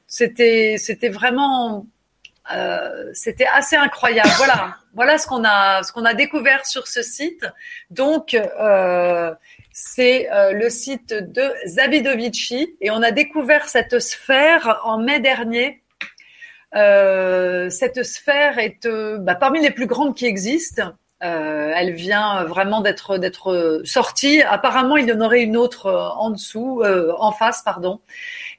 c'était 0.06 0.76
c'était 0.78 1.08
vraiment 1.08 1.86
euh, 2.52 3.10
c'était 3.12 3.46
assez 3.46 3.76
incroyable. 3.76 4.30
Voilà, 4.36 4.76
voilà 4.94 5.18
ce 5.18 5.26
qu'on 5.26 5.44
a, 5.44 5.82
ce 5.82 5.92
qu'on 5.92 6.04
a 6.04 6.14
découvert 6.14 6.64
sur 6.66 6.86
ce 6.86 7.02
site. 7.02 7.46
Donc, 7.90 8.34
euh, 8.34 9.34
c'est 9.72 10.30
euh, 10.32 10.52
le 10.52 10.70
site 10.70 11.12
de 11.12 11.42
Zabidovici 11.66 12.76
et 12.80 12.90
on 12.90 13.02
a 13.02 13.10
découvert 13.10 13.68
cette 13.68 13.98
sphère 14.00 14.80
en 14.84 14.98
mai 14.98 15.20
dernier. 15.20 15.82
cette 16.72 18.02
sphère 18.02 18.58
est 18.58 18.86
bah, 19.18 19.34
parmi 19.34 19.60
les 19.60 19.70
plus 19.70 19.86
grandes 19.86 20.14
qui 20.16 20.26
existent. 20.26 20.92
Elle 21.20 21.92
vient 21.92 22.44
vraiment 22.44 22.80
d'être 22.80 23.18
d'être 23.18 23.82
sortie. 23.84 24.42
Apparemment, 24.42 24.96
il 24.96 25.08
y 25.08 25.12
en 25.12 25.20
aurait 25.20 25.42
une 25.42 25.56
autre 25.56 25.90
en 26.16 26.30
dessous, 26.30 26.82
en 27.18 27.32
face, 27.32 27.62
pardon. 27.62 28.00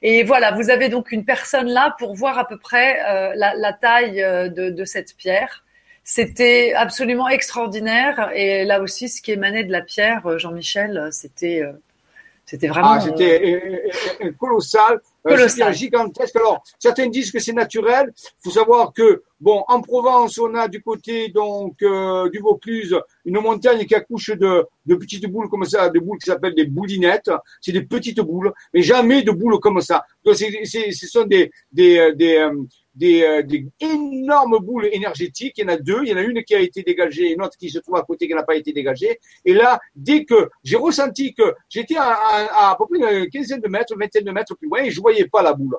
Et 0.02 0.22
voilà, 0.22 0.52
vous 0.52 0.70
avez 0.70 0.88
donc 0.88 1.12
une 1.12 1.24
personne 1.24 1.68
là 1.68 1.94
pour 1.98 2.14
voir 2.14 2.38
à 2.38 2.46
peu 2.46 2.56
près 2.56 3.00
euh, 3.06 3.32
la, 3.36 3.54
la, 3.54 3.72
taille 3.72 4.22
euh, 4.22 4.48
de, 4.48 4.70
de, 4.70 4.84
cette 4.84 5.14
pierre. 5.14 5.64
C'était 6.04 6.72
absolument 6.74 7.28
extraordinaire. 7.28 8.30
Et 8.34 8.64
là 8.64 8.80
aussi, 8.80 9.10
ce 9.10 9.20
qui 9.20 9.32
émanait 9.32 9.64
de 9.64 9.72
la 9.72 9.82
pierre, 9.82 10.26
euh, 10.26 10.38
Jean-Michel, 10.38 11.08
c'était 11.12 11.62
c'était 12.46 12.68
vraiment. 12.68 12.92
Ah, 12.92 13.00
c'était 13.00 13.82
colossal. 14.38 15.00
Colossal. 15.22 15.74
gigantesque. 15.74 16.36
Alors, 16.36 16.62
certains 16.78 17.08
disent 17.08 17.30
que 17.30 17.38
c'est 17.38 17.52
naturel. 17.52 18.12
Il 18.16 18.44
faut 18.44 18.50
savoir 18.50 18.92
que, 18.92 19.22
bon, 19.40 19.62
en 19.68 19.80
Provence, 19.80 20.38
on 20.38 20.54
a 20.54 20.68
du 20.68 20.82
côté 20.82 21.28
donc 21.28 21.76
du 21.78 22.38
Vaucluse 22.38 22.96
une 23.24 23.40
montagne 23.40 23.84
qui 23.84 23.94
accouche 23.94 24.30
de, 24.30 24.66
de 24.86 24.94
petites 24.94 25.26
boules 25.26 25.48
comme 25.48 25.64
ça, 25.64 25.90
des 25.90 26.00
boules 26.00 26.18
qui 26.18 26.26
s'appellent 26.26 26.54
des 26.54 26.66
boulinettes. 26.66 27.30
C'est 27.60 27.72
des 27.72 27.82
petites 27.82 28.20
boules, 28.20 28.52
mais 28.72 28.82
jamais 28.82 29.22
de 29.22 29.30
boules 29.30 29.58
comme 29.60 29.80
ça. 29.80 30.04
Donc, 30.24 30.36
c'est, 30.36 30.50
c'est, 30.64 30.90
ce 30.92 31.06
sont 31.06 31.24
des, 31.24 31.50
des, 31.70 32.12
des, 32.14 32.48
des, 32.94 33.42
des, 33.44 33.66
énormes 33.80 34.58
boules 34.58 34.88
énergétiques. 34.92 35.54
Il 35.58 35.64
y 35.64 35.64
en 35.64 35.68
a 35.68 35.76
deux. 35.76 36.00
Il 36.02 36.08
y 36.08 36.14
en 36.14 36.16
a 36.16 36.22
une 36.22 36.42
qui 36.44 36.54
a 36.54 36.60
été 36.60 36.82
dégagée, 36.82 37.32
une 37.32 37.42
autre 37.42 37.56
qui 37.56 37.70
se 37.70 37.78
trouve 37.78 37.96
à 37.96 38.02
côté 38.02 38.26
qui 38.26 38.34
n'a 38.34 38.42
pas 38.42 38.56
été 38.56 38.72
dégagée. 38.72 39.18
Et 39.44 39.54
là, 39.54 39.80
dès 39.94 40.24
que 40.24 40.50
j'ai 40.62 40.76
ressenti 40.76 41.34
que 41.34 41.54
j'étais 41.68 41.96
à, 41.96 42.12
à, 42.12 42.70
à, 42.70 42.76
peu 42.76 42.86
près 42.86 43.22
une 43.22 43.28
quinzaine 43.28 43.60
de 43.60 43.68
mètres, 43.68 43.92
une 43.92 44.00
vingtaine 44.00 44.24
de 44.24 44.32
mètres 44.32 44.54
plus 44.56 44.68
loin, 44.68 44.82
et 44.82 44.90
je 44.90 45.00
voyais 45.00 45.26
pas 45.26 45.42
la 45.42 45.52
boule. 45.52 45.76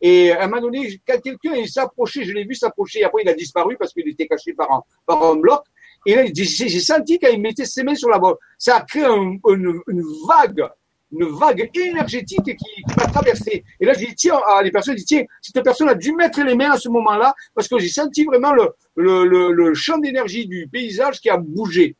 Et 0.00 0.30
à 0.30 0.44
un 0.44 0.48
moment 0.48 0.62
donné, 0.62 1.00
quand 1.06 1.20
quelqu'un 1.20 1.66
s'approchait, 1.66 2.24
je 2.24 2.32
l'ai 2.32 2.44
vu 2.44 2.54
s'approcher, 2.54 3.02
après 3.04 3.22
il 3.22 3.28
a 3.28 3.34
disparu 3.34 3.76
parce 3.78 3.92
qu'il 3.92 4.08
était 4.08 4.26
caché 4.26 4.52
par 4.52 4.70
un, 4.72 4.82
par 5.04 5.22
un 5.24 5.36
bloc. 5.36 5.62
Et 6.06 6.14
là, 6.14 6.24
j'ai 6.32 6.80
senti 6.80 7.18
quand 7.18 7.28
il 7.32 7.40
mettait 7.40 7.64
ses 7.64 7.82
mains 7.82 7.96
sur 7.96 8.08
la 8.08 8.18
boule, 8.18 8.36
ça 8.56 8.76
a 8.76 8.80
créé 8.82 9.04
une, 9.04 9.40
une, 9.88 10.02
vague, 10.28 10.68
une 11.10 11.26
vague 11.26 11.70
énergétique 11.74 12.44
qui, 12.44 12.54
qui 12.54 12.94
m'a 12.96 13.06
traversé. 13.06 13.64
Et 13.80 13.86
là, 13.86 13.94
j'ai 13.94 14.06
dit, 14.06 14.14
tiens, 14.14 14.40
à 14.46 14.62
les 14.62 14.70
personnes, 14.70 14.94
j'ai 14.94 15.04
dit, 15.04 15.06
tiens, 15.06 15.24
cette 15.40 15.62
personne 15.64 15.88
a 15.88 15.94
dû 15.94 16.12
mettre 16.12 16.42
les 16.42 16.54
mains 16.54 16.72
à 16.72 16.78
ce 16.78 16.88
moment-là 16.88 17.34
parce 17.54 17.66
que 17.68 17.78
j'ai 17.78 17.88
senti 17.88 18.24
vraiment 18.24 18.52
le, 18.52 18.70
le, 18.96 19.24
le, 19.24 19.52
le 19.52 19.74
champ 19.74 19.98
d'énergie 19.98 20.46
du 20.46 20.68
paysage 20.70 21.20
qui 21.20 21.30
a 21.30 21.38
bougé. 21.38 21.96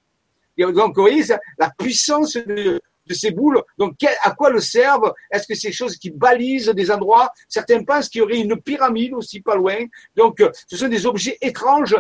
Et 0.57 0.65
donc, 0.65 0.97
vous 0.97 1.03
voyez, 1.03 1.25
la 1.59 1.71
puissance 1.79 2.35
de, 2.35 2.81
de 3.07 3.15
ces 3.15 3.31
boules. 3.31 3.63
Donc, 3.79 3.95
à 4.23 4.33
quoi 4.33 4.51
le 4.51 4.61
servent? 4.61 5.15
Est-ce 5.31 5.47
que 5.47 5.55
c'est 5.55 5.69
des 5.69 5.73
choses 5.73 5.97
qui 5.97 6.11
balisent 6.11 6.69
des 6.69 6.91
endroits? 6.91 7.31
Certains 7.49 7.83
pensent 7.85 8.09
qu'il 8.09 8.21
y 8.21 8.23
aurait 8.23 8.39
une 8.39 8.61
pyramide 8.61 9.15
aussi 9.15 9.41
pas 9.41 9.55
loin. 9.55 9.77
Donc, 10.17 10.43
ce 10.67 10.77
sont 10.77 10.89
des 10.89 11.07
objets 11.07 11.39
étranges, 11.41 11.97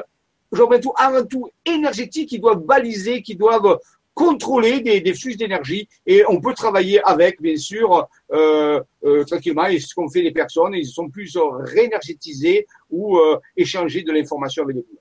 avant 0.52 0.78
tout, 0.80 0.92
avant 0.96 1.24
tout 1.24 1.48
énergétiques, 1.64 2.28
qui 2.28 2.38
doivent 2.38 2.64
baliser, 2.64 3.22
qui 3.22 3.36
doivent 3.36 3.78
contrôler 4.18 4.80
des, 4.80 5.00
des 5.00 5.14
flux 5.14 5.36
d'énergie 5.36 5.88
et 6.04 6.24
on 6.28 6.40
peut 6.40 6.52
travailler 6.52 7.00
avec, 7.04 7.40
bien 7.40 7.56
sûr, 7.56 8.08
euh, 8.32 8.80
euh, 9.04 9.24
tranquillement. 9.24 9.66
Et 9.66 9.78
ce 9.78 9.94
qu'ont 9.94 10.10
fait 10.10 10.22
les 10.22 10.32
personnes, 10.32 10.74
ils 10.74 10.86
sont 10.98 11.08
plus 11.08 11.38
réénergétisés 11.74 12.66
ou 12.90 13.16
euh, 13.16 13.38
échanger 13.56 14.02
de 14.02 14.10
l'information 14.10 14.64
avec 14.64 14.74
les 14.76 14.82
boules. 14.82 14.98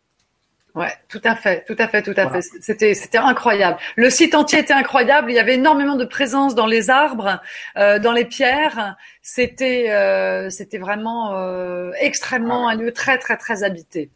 Ouais, 0.75 0.93
tout 1.09 1.21
à 1.23 1.35
fait, 1.35 1.65
tout 1.65 1.75
à 1.79 1.87
fait, 1.87 2.03
tout 2.03 2.13
à 2.15 2.29
fait. 2.29 2.43
C'était, 2.61 2.93
c'était 2.93 3.17
incroyable. 3.17 3.79
Le 3.95 4.11
site 4.11 4.35
entier 4.35 4.59
était 4.59 4.75
incroyable. 4.75 5.31
Il 5.31 5.33
y 5.33 5.39
avait 5.39 5.55
énormément 5.55 5.95
de 5.95 6.05
présence 6.05 6.53
dans 6.53 6.67
les 6.67 6.91
arbres, 6.91 7.41
euh, 7.77 7.97
dans 7.97 8.13
les 8.13 8.25
pierres. 8.25 8.95
C'était, 9.23 9.89
euh, 9.89 10.51
c'était 10.51 10.77
vraiment 10.77 11.33
euh, 11.33 11.89
extrêmement 11.99 12.69
un 12.69 12.75
lieu 12.75 12.93
très, 12.93 13.17
très, 13.17 13.37
très 13.37 13.63
habité. 13.63 14.11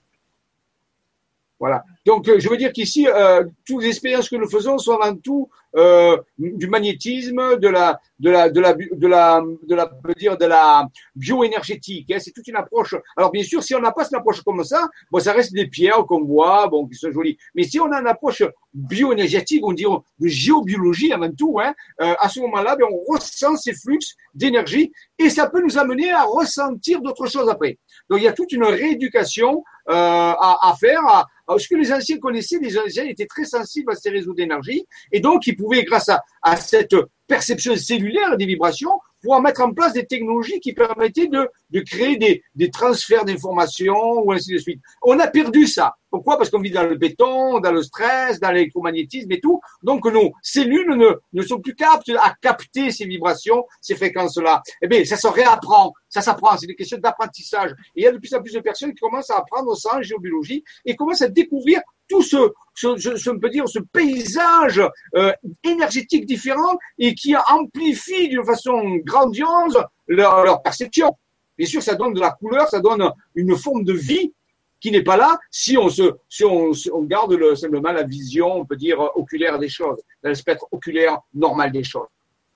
Voilà. 1.60 1.84
Donc, 2.06 2.28
euh, 2.28 2.40
je 2.40 2.50
veux 2.50 2.58
dire 2.58 2.72
qu'ici, 2.74 3.08
euh, 3.08 3.44
toutes 3.66 3.84
les 3.84 3.90
expériences 3.90 4.30
que 4.30 4.36
nous 4.36 4.50
faisons 4.50 4.78
sont 4.78 4.98
avant 4.98 5.16
tout 5.16 5.50
euh, 5.76 6.18
du 6.38 6.68
magnétisme, 6.68 7.58
de 7.58 7.68
la, 7.68 8.00
de 8.20 8.30
la, 8.30 8.50
de 8.50 8.60
la, 8.60 8.74
de 8.74 9.08
la, 9.08 9.42
de 9.64 9.76
la, 9.76 9.92
dire 10.18 10.38
de 10.38 10.46
la 10.46 10.88
bioénergétique. 11.16 12.12
Hein. 12.12 12.18
C'est 12.20 12.32
toute 12.32 12.48
une 12.48 12.58
approche. 12.58 12.96
Alors, 13.16 13.32
bien 13.32 13.44
sûr, 13.44 13.64
si 13.64 13.74
on 13.76 13.80
n'a 13.80 13.92
pas 13.92 14.04
cette 14.04 14.16
approche 14.16 14.42
comme 14.42 14.64
ça, 14.64 14.90
bon, 15.12 15.20
ça 15.20 15.32
reste 15.32 15.54
des 15.54 15.68
pierres 15.68 16.06
qu'on 16.06 16.24
voit, 16.24 16.68
bon, 16.68 16.88
qui 16.88 16.96
sont 16.96 17.12
jolies. 17.12 17.38
Mais 17.56 17.64
si 17.64 17.80
on 17.80 17.92
a 17.92 18.02
une 18.02 18.08
approche 18.08 18.44
bioénergétique, 18.74 19.66
on 19.66 19.74
dirait 19.74 19.96
de 20.20 20.28
géobiologie 20.28 21.14
avant 21.14 21.32
tout, 21.32 21.60
hein, 21.62 21.74
euh, 22.02 22.14
à 22.20 22.28
ce 22.28 22.40
moment-là, 22.42 22.76
ben, 22.76 22.88
on 22.92 23.14
ressent 23.14 23.56
ces 23.56 23.74
flux 23.74 24.00
d'énergie 24.34 24.92
et 25.18 25.30
ça 25.30 25.50
peut 25.50 25.62
nous 25.62 25.78
amener 25.78 26.12
à 26.12 26.24
ressentir 26.24 27.02
d'autres 27.02 27.28
choses 27.28 27.50
après. 27.50 27.78
Donc, 28.10 28.20
il 28.20 28.24
y 28.24 28.28
a 28.28 28.34
toute 28.34 28.52
une 28.52 28.66
rééducation 28.66 29.64
euh, 29.90 29.94
à, 29.94 30.70
à, 30.70 30.76
faire. 30.76 31.02
À, 31.06 31.28
ce 31.58 31.68
que 31.68 31.76
les 31.76 31.91
les 31.92 31.98
anciens 31.98 32.18
connaissaient, 32.20 32.60
les 32.60 32.78
anciens 32.78 33.06
étaient 33.06 33.26
très 33.26 33.46
sensibles 33.46 33.92
à 33.92 33.96
ces 33.96 34.10
réseaux 34.10 34.34
d'énergie, 34.34 34.86
et 35.12 35.20
donc 35.20 35.48
ils 35.48 35.56
pouvaient, 35.56 35.84
grâce 35.84 36.10
à, 36.10 36.56
cette 36.58 36.96
perception 37.28 37.76
cellulaire 37.76 38.38
des 38.38 38.46
vibrations, 38.46 38.92
pouvoir 39.22 39.42
mettre 39.42 39.62
en 39.62 39.74
place 39.74 39.94
des 39.94 40.06
technologies 40.06 40.60
qui 40.60 40.74
permettaient 40.74 41.28
de, 41.28 41.80
créer 41.82 42.18
des 42.56 42.72
transferts 42.72 43.26
d'informations 43.26 44.22
ou 44.24 44.32
ainsi 44.32 44.54
de 44.54 44.58
suite. 44.58 44.82
On 45.02 45.20
a 45.20 45.28
perdu 45.28 45.68
ça. 45.68 45.96
Pourquoi? 46.12 46.38
Parce 46.38 46.50
qu'on 46.50 46.60
vit 46.60 46.72
dans 46.72 46.84
le 46.84 46.96
béton, 46.96 47.62
dans 47.62 47.72
le 47.72 47.82
stress, 47.82 48.40
dans 48.42 48.52
l'électromagnétisme 48.52 49.32
et 49.32 49.40
tout. 49.40 49.62
Donc 49.82 50.06
nos 50.06 50.34
cellules 50.44 50.96
ne, 50.96 51.08
ne 51.32 51.42
sont 51.42 51.60
plus 51.60 51.74
captes 51.74 52.10
à 52.10 52.36
capter 52.42 52.92
ces 52.92 53.06
vibrations, 53.06 53.66
ces 53.80 53.96
fréquences-là. 53.96 54.62
Eh 54.82 54.88
bien, 54.88 55.06
ça 55.06 55.16
se 55.16 55.28
réapprend, 55.28 55.94
ça 56.10 56.22
s'apprend. 56.22 56.58
C'est 56.58 56.68
des 56.68 56.76
questions 56.76 56.98
d'apprentissage. 56.98 57.72
Et 57.96 58.02
il 58.02 58.04
y 58.04 58.08
a 58.08 58.12
de 58.12 58.18
plus 58.18 58.34
en 58.34 58.42
plus 58.42 58.54
de 58.54 58.60
personnes 58.60 58.94
qui 58.94 59.00
commencent 59.00 59.30
à 59.30 59.38
apprendre 59.38 59.76
ça 59.78 59.98
en 59.98 60.02
géobiologie 60.02 60.64
et 60.86 60.98
commencent 60.98 61.22
à 61.22 61.30
découvrir 61.30 61.80
tout 62.10 62.22
ce, 62.22 62.52
ce, 62.76 62.98
ce, 62.98 63.30
peut 63.30 63.50
dire, 63.50 63.70
ce 63.70 63.80
paysage 63.80 64.82
euh, 65.16 65.32
énergétique 65.64 66.26
différent 66.26 66.78
et 67.00 67.16
qui 67.16 67.34
amplifie 67.50 68.28
d'une 68.28 68.44
façon 68.44 68.98
grandiose 69.06 69.82
leur, 70.08 70.44
leur 70.44 70.62
perception. 70.62 71.16
Bien 71.58 71.68
sûr, 71.68 71.82
ça 71.82 71.96
donne 71.96 72.14
de 72.14 72.20
la 72.20 72.32
couleur, 72.32 72.68
ça 72.68 72.82
donne 72.82 73.10
une 73.36 73.56
forme 73.56 73.86
de 73.86 73.94
vie 73.94 74.34
qui 74.82 74.92
n'est 74.92 75.04
pas 75.04 75.16
là 75.16 75.40
si 75.50 75.78
on 75.78 75.88
se, 75.88 76.16
si 76.28 76.44
on, 76.44 76.72
on 76.94 77.04
garde 77.04 77.34
le, 77.34 77.56
simplement 77.56 77.94
la 77.94 78.04
vision, 78.04 78.54
on 78.54 78.66
peut 78.66 78.76
dire, 78.76 79.00
oculaire 79.16 79.60
des 79.60 79.70
choses, 79.70 80.02
le 80.24 80.36
spectre 80.36 80.66
oculaire 80.72 81.20
normal 81.34 81.72
des 81.72 81.84
choses. 81.84 82.08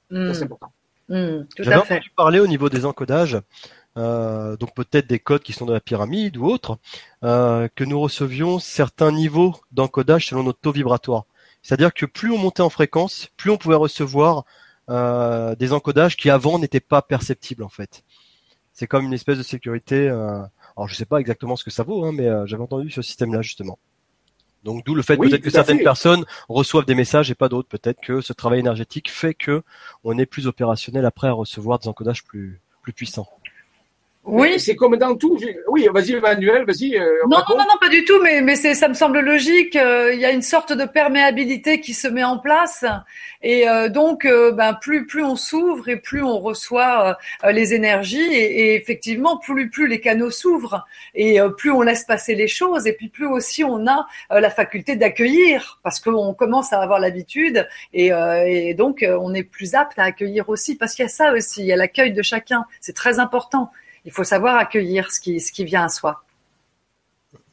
c'est 0.10 0.18
hmm. 0.18 0.43
important. 0.43 0.72
Mmh, 1.07 1.41
J'avais 1.60 1.76
entendu 1.76 2.11
parler 2.15 2.39
au 2.39 2.47
niveau 2.47 2.68
des 2.68 2.84
encodages, 2.84 3.39
euh, 3.95 4.57
donc 4.57 4.73
peut-être 4.73 5.07
des 5.07 5.19
codes 5.19 5.43
qui 5.43 5.53
sont 5.53 5.65
dans 5.65 5.73
la 5.73 5.80
pyramide 5.80 6.35
ou 6.38 6.47
autres, 6.47 6.80
euh, 7.23 7.68
que 7.76 7.84
nous 7.84 7.99
recevions 7.99 8.57
certains 8.57 9.11
niveaux 9.11 9.53
d'encodage 9.72 10.27
selon 10.27 10.43
notre 10.43 10.60
taux 10.60 10.72
vibratoire. 10.72 11.26
C'est-à-dire 11.61 11.93
que 11.93 12.06
plus 12.06 12.31
on 12.31 12.38
montait 12.38 12.61
en 12.61 12.69
fréquence, 12.69 13.30
plus 13.38 13.52
on 13.52 13.57
pouvait 13.57 13.76
recevoir 13.76 14.45
euh, 14.89 15.56
des 15.56 15.73
encodages 15.73 16.15
qui 16.15 16.30
avant 16.30 16.60
n'étaient 16.60 16.80
pas 16.80 17.02
perceptibles 17.02 17.64
en 17.64 17.69
fait. 17.69 18.03
C'est 18.73 18.88
comme 18.88 19.06
une 19.06 19.14
espèce 19.14 19.38
de 19.38 19.43
sécurité 19.43 20.10
euh, 20.10 20.41
alors 20.76 20.88
je 20.88 20.95
sais 20.95 21.06
pas 21.06 21.19
exactement 21.19 21.56
ce 21.56 21.64
que 21.64 21.72
ça 21.72 21.84
vaut, 21.84 22.03
hein, 22.03 22.11
mais 22.14 22.27
euh, 22.27 22.45
j'avais 22.45 22.64
entendu 22.64 22.89
ce 22.89 23.02
système-là 23.02 23.41
justement. 23.41 23.80
Donc 24.64 24.84
d'où 24.84 24.95
le 24.95 25.03
fait 25.03 25.15
peut-être 25.15 25.43
que 25.43 25.52
certaines 25.52 25.84
personnes 25.84 26.26
reçoivent 26.49 26.85
des 26.85 26.95
messages 26.95 27.30
et 27.30 27.35
pas 27.35 27.49
d'autres. 27.49 27.69
Peut-être 27.69 28.02
que 28.02 28.22
ce 28.22 28.34
travail 28.34 28.60
énergétique 28.60 29.11
fait 29.11 29.35
que 29.35 29.61
on 30.03 30.18
est 30.18 30.26
plus 30.26 30.47
opérationnel 30.47 31.06
après 31.06 31.27
à 31.27 31.34
recevoir 31.34 31.77
des 31.80 31.88
encodages 31.88 32.23
plus 32.23 32.61
plus 32.81 32.93
puissants. 32.93 33.30
Oui, 34.26 34.60
c'est 34.60 34.76
comme 34.76 34.97
dans 34.97 35.15
tout. 35.15 35.38
Oui, 35.68 35.88
vas-y, 35.93 36.14
Emmanuel, 36.14 36.65
vas-y. 36.65 36.97
Euh, 36.97 37.19
non, 37.30 37.38
non, 37.47 37.57
non, 37.57 37.77
pas 37.80 37.89
du 37.89 38.03
tout, 38.06 38.19
mais, 38.23 38.41
mais 38.41 38.56
c'est, 38.56 38.73
ça 38.73 38.88
me 38.88 38.95
semble 38.95 39.19
logique. 39.19 39.76
Euh, 39.76 40.14
il 40.15 40.19
y 40.19 40.26
a 40.26 40.31
une 40.31 40.41
sorte 40.41 40.73
de 40.73 40.85
perméabilité 40.85 41.80
qui 41.80 41.93
se 41.93 42.07
met 42.07 42.23
en 42.23 42.39
place, 42.39 42.84
et 43.43 43.69
euh, 43.69 43.88
donc, 43.88 44.26
ben 44.26 44.73
plus 44.81 45.06
plus 45.06 45.23
on 45.23 45.35
s'ouvre 45.35 45.89
et 45.89 45.97
plus 45.97 46.23
on 46.23 46.39
reçoit 46.39 47.18
les 47.52 47.76
énergies, 47.76 48.34
et, 48.34 48.72
et, 48.72 48.76
effectivement, 48.76 49.38
plus 49.38 49.69
plus 49.69 49.88
les 49.88 50.02
canaux 50.02 50.31
s'ouvrent 50.31 50.85
et 51.14 51.39
plus 51.57 51.69
on 51.69 51.81
laisse 51.81 52.03
passer 52.03 52.34
les 52.34 52.47
choses, 52.47 52.88
et 52.88 52.93
puis 52.93 53.10
plus 53.10 53.27
aussi 53.27 53.64
on 53.64 53.85
a 53.85 54.07
la 54.31 54.49
faculté 54.49 54.95
d'accueillir, 54.95 55.80
parce 55.84 55.99
qu'on 55.99 56.34
commence 56.34 56.73
à 56.73 56.81
avoir 56.81 56.99
l'habitude, 56.99 57.68
et, 57.93 58.10
et 58.47 58.73
donc 58.73 59.06
on 59.07 59.35
est 59.35 59.43
plus 59.43 59.76
apte 59.76 59.99
à 59.99 60.03
accueillir 60.03 60.49
aussi, 60.49 60.76
parce 60.76 60.95
qu'il 60.95 61.03
y 61.03 61.06
a 61.06 61.10
ça 61.10 61.31
aussi, 61.34 61.61
il 61.61 61.68
y 61.68 61.73
a 61.73 61.76
l'accueil 61.76 62.11
de 62.11 62.23
chacun. 62.23 62.65
C'est 62.81 62.95
très 62.95 63.19
important 63.19 63.72
il 64.06 64.11
faut 64.11 64.23
savoir 64.23 64.57
accueillir 64.57 65.11
ce 65.11 65.19
qui, 65.19 65.40
ce 65.40 65.52
qui 65.52 65.65
vient 65.65 65.86
à 65.86 65.90
soi. 65.90 66.22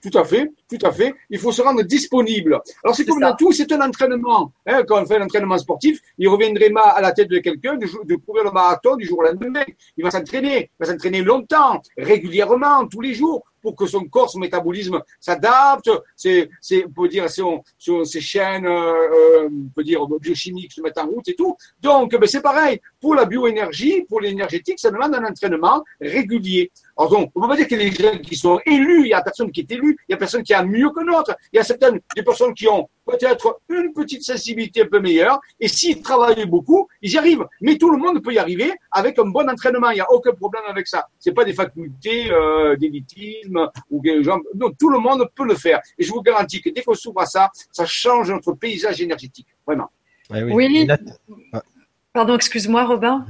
Tout 0.03 0.19
à 0.19 0.25
fait, 0.25 0.51
tout 0.69 0.85
à 0.85 0.91
fait. 0.91 1.15
Il 1.31 1.39
faut 1.39 1.53
se 1.53 1.63
rendre 1.63 1.83
disponible. 1.83 2.61
Alors 2.83 2.97
c'est 2.97 3.05
comme 3.05 3.21
dans 3.21 3.37
tout, 3.37 3.53
c'est 3.53 3.71
un 3.71 3.81
entraînement. 3.81 4.53
Hein, 4.67 4.83
quand 4.87 5.01
on 5.01 5.07
fait 5.07 5.17
un 5.17 5.23
entraînement 5.23 5.59
sportif, 5.59 6.01
il 6.19 6.29
reviendrait 6.29 6.73
à 6.77 7.01
la 7.01 7.13
tête 7.13 7.29
de 7.29 7.39
quelqu'un 7.39 7.77
de, 7.77 7.87
de 8.05 8.17
courir 8.17 8.43
le 8.43 8.51
marathon 8.51 8.97
du 8.97 9.07
jour 9.07 9.21
au 9.21 9.23
lendemain. 9.23 9.63
Il 9.97 10.03
va 10.03 10.11
s'entraîner, 10.11 10.71
il 10.73 10.85
va 10.85 10.93
s'entraîner 10.93 11.23
longtemps, 11.23 11.81
régulièrement, 11.97 12.87
tous 12.89 13.01
les 13.01 13.15
jours 13.15 13.45
pour 13.63 13.77
que 13.77 13.87
son 13.87 14.05
corps, 14.07 14.29
son 14.29 14.41
métabolisme 14.41 15.01
s'adapte, 15.21 15.89
c'est, 16.17 16.51
c'est, 16.61 16.85
on 16.85 16.91
peut 16.91 17.09
dire, 17.09 17.31
son, 17.31 17.63
ses 17.79 18.21
chaînes, 18.21 18.67
euh, 18.67 18.93
euh, 18.93 19.49
on 19.49 19.69
peut 19.73 19.85
dire, 19.85 20.05
biochimiques 20.21 20.73
se 20.73 20.81
mettent 20.81 20.99
en 20.99 21.07
route 21.07 21.29
et 21.29 21.35
tout. 21.35 21.57
Donc, 21.81 22.11
ben, 22.11 22.27
c'est 22.27 22.43
pareil. 22.43 22.81
Pour 23.03 23.17
la 23.17 23.25
bioénergie, 23.25 24.03
pour 24.09 24.21
l'énergétique, 24.21 24.79
ça 24.79 24.93
demande 24.93 25.13
un 25.17 25.25
entraînement 25.25 25.83
régulier. 26.01 26.71
Alors 26.97 27.11
donc, 27.11 27.33
on 27.35 27.43
peut 27.43 27.49
pas 27.49 27.57
dire 27.57 27.67
qu'il 27.67 27.83
y 27.83 27.87
a 27.87 27.91
des 27.91 27.97
gens 27.97 28.19
qui 28.19 28.37
sont 28.37 28.61
élus, 28.65 29.03
il 29.03 29.09
y 29.09 29.13
a 29.13 29.21
personne 29.21 29.51
qui 29.51 29.61
est 29.63 29.71
élu, 29.73 29.99
il 30.09 30.13
y 30.13 30.15
a 30.15 30.17
personne 30.17 30.45
qui 30.45 30.55
a 30.55 30.63
mieux 30.63 30.89
que 30.91 31.05
d'autres. 31.05 31.35
Il 31.53 31.57
y 31.57 31.59
a 31.59 31.65
certaines 31.65 31.99
des 32.15 32.23
personnes 32.23 32.55
qui 32.55 32.69
ont 32.69 32.89
peut-être 33.05 33.59
une 33.69 33.93
petite 33.93 34.23
sensibilité 34.23 34.83
un 34.83 34.87
peu 34.87 35.01
meilleure, 35.01 35.41
et 35.59 35.67
s'ils 35.67 36.01
travaillent 36.01 36.47
beaucoup, 36.47 36.87
ils 37.01 37.11
y 37.11 37.19
arrivent. 37.19 37.45
Mais 37.61 37.77
tout 37.77 37.91
le 37.91 37.99
monde 37.99 38.23
peut 38.23 38.33
y 38.33 38.39
arriver 38.39 38.73
avec 38.93 39.19
un 39.19 39.25
bon 39.25 39.51
entraînement. 39.51 39.91
Il 39.91 39.97
n'y 39.97 40.01
a 40.01 40.13
aucun 40.13 40.33
problème 40.33 40.63
avec 40.69 40.87
ça. 40.87 41.09
C'est 41.19 41.33
pas 41.33 41.45
des 41.45 41.55
facultés 41.55 42.31
euh, 42.31 42.77
d'élitisme 42.77 43.69
ou 43.91 44.01
des 44.01 44.23
gens. 44.23 44.39
Non, 44.55 44.71
tout 44.79 44.91
le 44.91 45.01
monde 45.01 45.29
peut 45.35 45.45
le 45.45 45.57
faire. 45.57 45.81
Et 45.99 46.05
je 46.05 46.13
vous 46.13 46.23
garantis 46.23 46.63
que 46.63 46.71
dès 46.71 46.83
qu'on 46.83 46.95
s'ouvre 46.95 47.23
à 47.23 47.27
ça, 47.27 47.51
ça 47.73 47.85
change 47.85 48.31
notre 48.31 48.53
paysage 48.53 49.01
énergétique. 49.01 49.49
Vraiment. 49.67 49.91
Eh 50.33 50.45
oui. 50.45 50.87
Pardon, 52.13 52.37
excuse-moi, 52.37 52.85
Robin. 52.85 53.25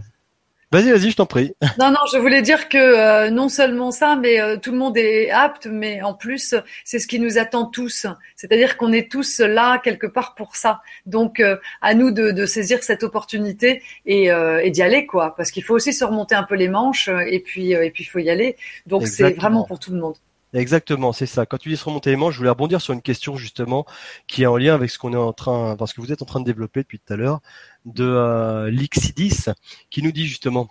Vas-y, 0.72 0.90
vas-y, 0.90 1.10
je 1.10 1.16
t'en 1.16 1.26
prie. 1.26 1.54
Non, 1.78 1.90
non, 1.90 2.00
je 2.10 2.16
voulais 2.16 2.40
dire 2.40 2.70
que 2.70 2.78
euh, 2.78 3.30
non 3.30 3.50
seulement 3.50 3.90
ça, 3.90 4.16
mais 4.16 4.40
euh, 4.40 4.56
tout 4.56 4.72
le 4.72 4.78
monde 4.78 4.96
est 4.96 5.30
apte, 5.30 5.66
mais 5.70 6.00
en 6.00 6.14
plus, 6.14 6.54
c'est 6.82 6.98
ce 6.98 7.06
qui 7.06 7.20
nous 7.20 7.36
attend 7.36 7.66
tous. 7.66 8.06
C'est-à-dire 8.36 8.78
qu'on 8.78 8.90
est 8.90 9.12
tous 9.12 9.40
là 9.40 9.78
quelque 9.78 10.06
part 10.06 10.34
pour 10.34 10.56
ça. 10.56 10.80
Donc, 11.04 11.40
euh, 11.40 11.58
à 11.82 11.92
nous 11.94 12.10
de, 12.10 12.30
de, 12.30 12.46
saisir 12.46 12.82
cette 12.82 13.02
opportunité 13.02 13.82
et, 14.06 14.28
et 14.28 14.70
d'y 14.70 14.82
aller, 14.82 15.06
quoi. 15.06 15.34
Parce 15.36 15.50
qu'il 15.50 15.62
faut 15.62 15.74
aussi 15.74 15.92
se 15.92 16.04
remonter 16.04 16.34
un 16.34 16.44
peu 16.44 16.54
les 16.54 16.68
manches 16.68 17.08
et 17.08 17.40
puis 17.40 17.72
et 17.72 17.90
puis 17.90 18.04
il 18.04 18.06
faut 18.06 18.18
y 18.18 18.30
aller. 18.30 18.56
Donc, 18.86 19.06
c'est 19.06 19.34
vraiment 19.34 19.64
pour 19.64 19.78
tout 19.78 19.92
le 19.92 20.00
monde. 20.00 20.16
Exactement, 20.54 21.14
c'est 21.14 21.26
ça. 21.26 21.46
Quand 21.46 21.56
tu 21.56 21.70
dis 21.70 21.78
se 21.78 21.84
remonter 21.84 22.10
les 22.10 22.16
manches, 22.16 22.34
je 22.34 22.38
voulais 22.38 22.50
rebondir 22.50 22.82
sur 22.82 22.92
une 22.92 23.00
question 23.00 23.36
justement 23.36 23.86
qui 24.26 24.42
est 24.42 24.46
en 24.46 24.58
lien 24.58 24.74
avec 24.74 24.90
ce 24.90 24.98
qu'on 24.98 25.14
est 25.14 25.16
en 25.16 25.32
train, 25.32 25.76
parce 25.76 25.94
que 25.94 26.02
vous 26.02 26.12
êtes 26.12 26.20
en 26.20 26.26
train 26.26 26.40
de 26.40 26.44
développer 26.44 26.80
depuis 26.80 26.98
tout 26.98 27.12
à 27.12 27.16
l'heure, 27.16 27.40
de 27.84 28.04
euh, 28.04 28.70
Lixidis, 28.70 29.46
qui 29.90 30.02
nous 30.02 30.12
dit 30.12 30.26
justement 30.26 30.68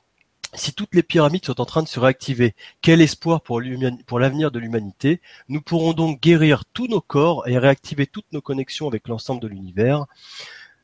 si 0.54 0.74
toutes 0.74 0.96
les 0.96 1.04
pyramides 1.04 1.46
sont 1.46 1.62
en 1.62 1.66
train 1.66 1.82
de 1.82 1.88
se 1.88 2.00
réactiver, 2.00 2.56
quel 2.82 3.02
espoir 3.02 3.42
pour 3.42 3.62
l'avenir 3.62 4.52
de 4.52 4.60
l'humanité? 4.60 5.22
Nous 5.48 5.62
pourrons 5.62 5.94
donc 5.94 6.22
guérir 6.22 6.66
tous 6.74 6.88
nos 6.88 7.00
corps 7.00 7.48
et 7.48 7.58
réactiver 7.58 8.06
toutes 8.06 8.32
nos 8.34 8.42
connexions 8.42 8.88
avec 8.88 9.08
l'ensemble 9.08 9.42
de 9.42 9.48
l'univers 9.48 10.08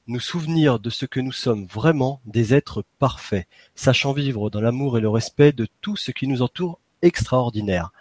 nous 0.08 0.20
souvenir 0.20 0.80
de 0.80 0.90
ce 0.90 1.06
que 1.06 1.20
nous 1.20 1.32
sommes 1.32 1.66
vraiment 1.66 2.22
des 2.26 2.54
êtres 2.54 2.84
parfaits, 2.98 3.48
sachant 3.76 4.14
vivre 4.14 4.50
dans 4.50 4.62
l'amour 4.62 4.98
et 4.98 5.02
le 5.02 5.10
respect 5.10 5.52
de 5.52 5.68
tout 5.82 5.98
ce 5.98 6.12
qui 6.12 6.28
nous 6.28 6.42
entoure 6.42 6.80
extraordinaire. 7.02 7.92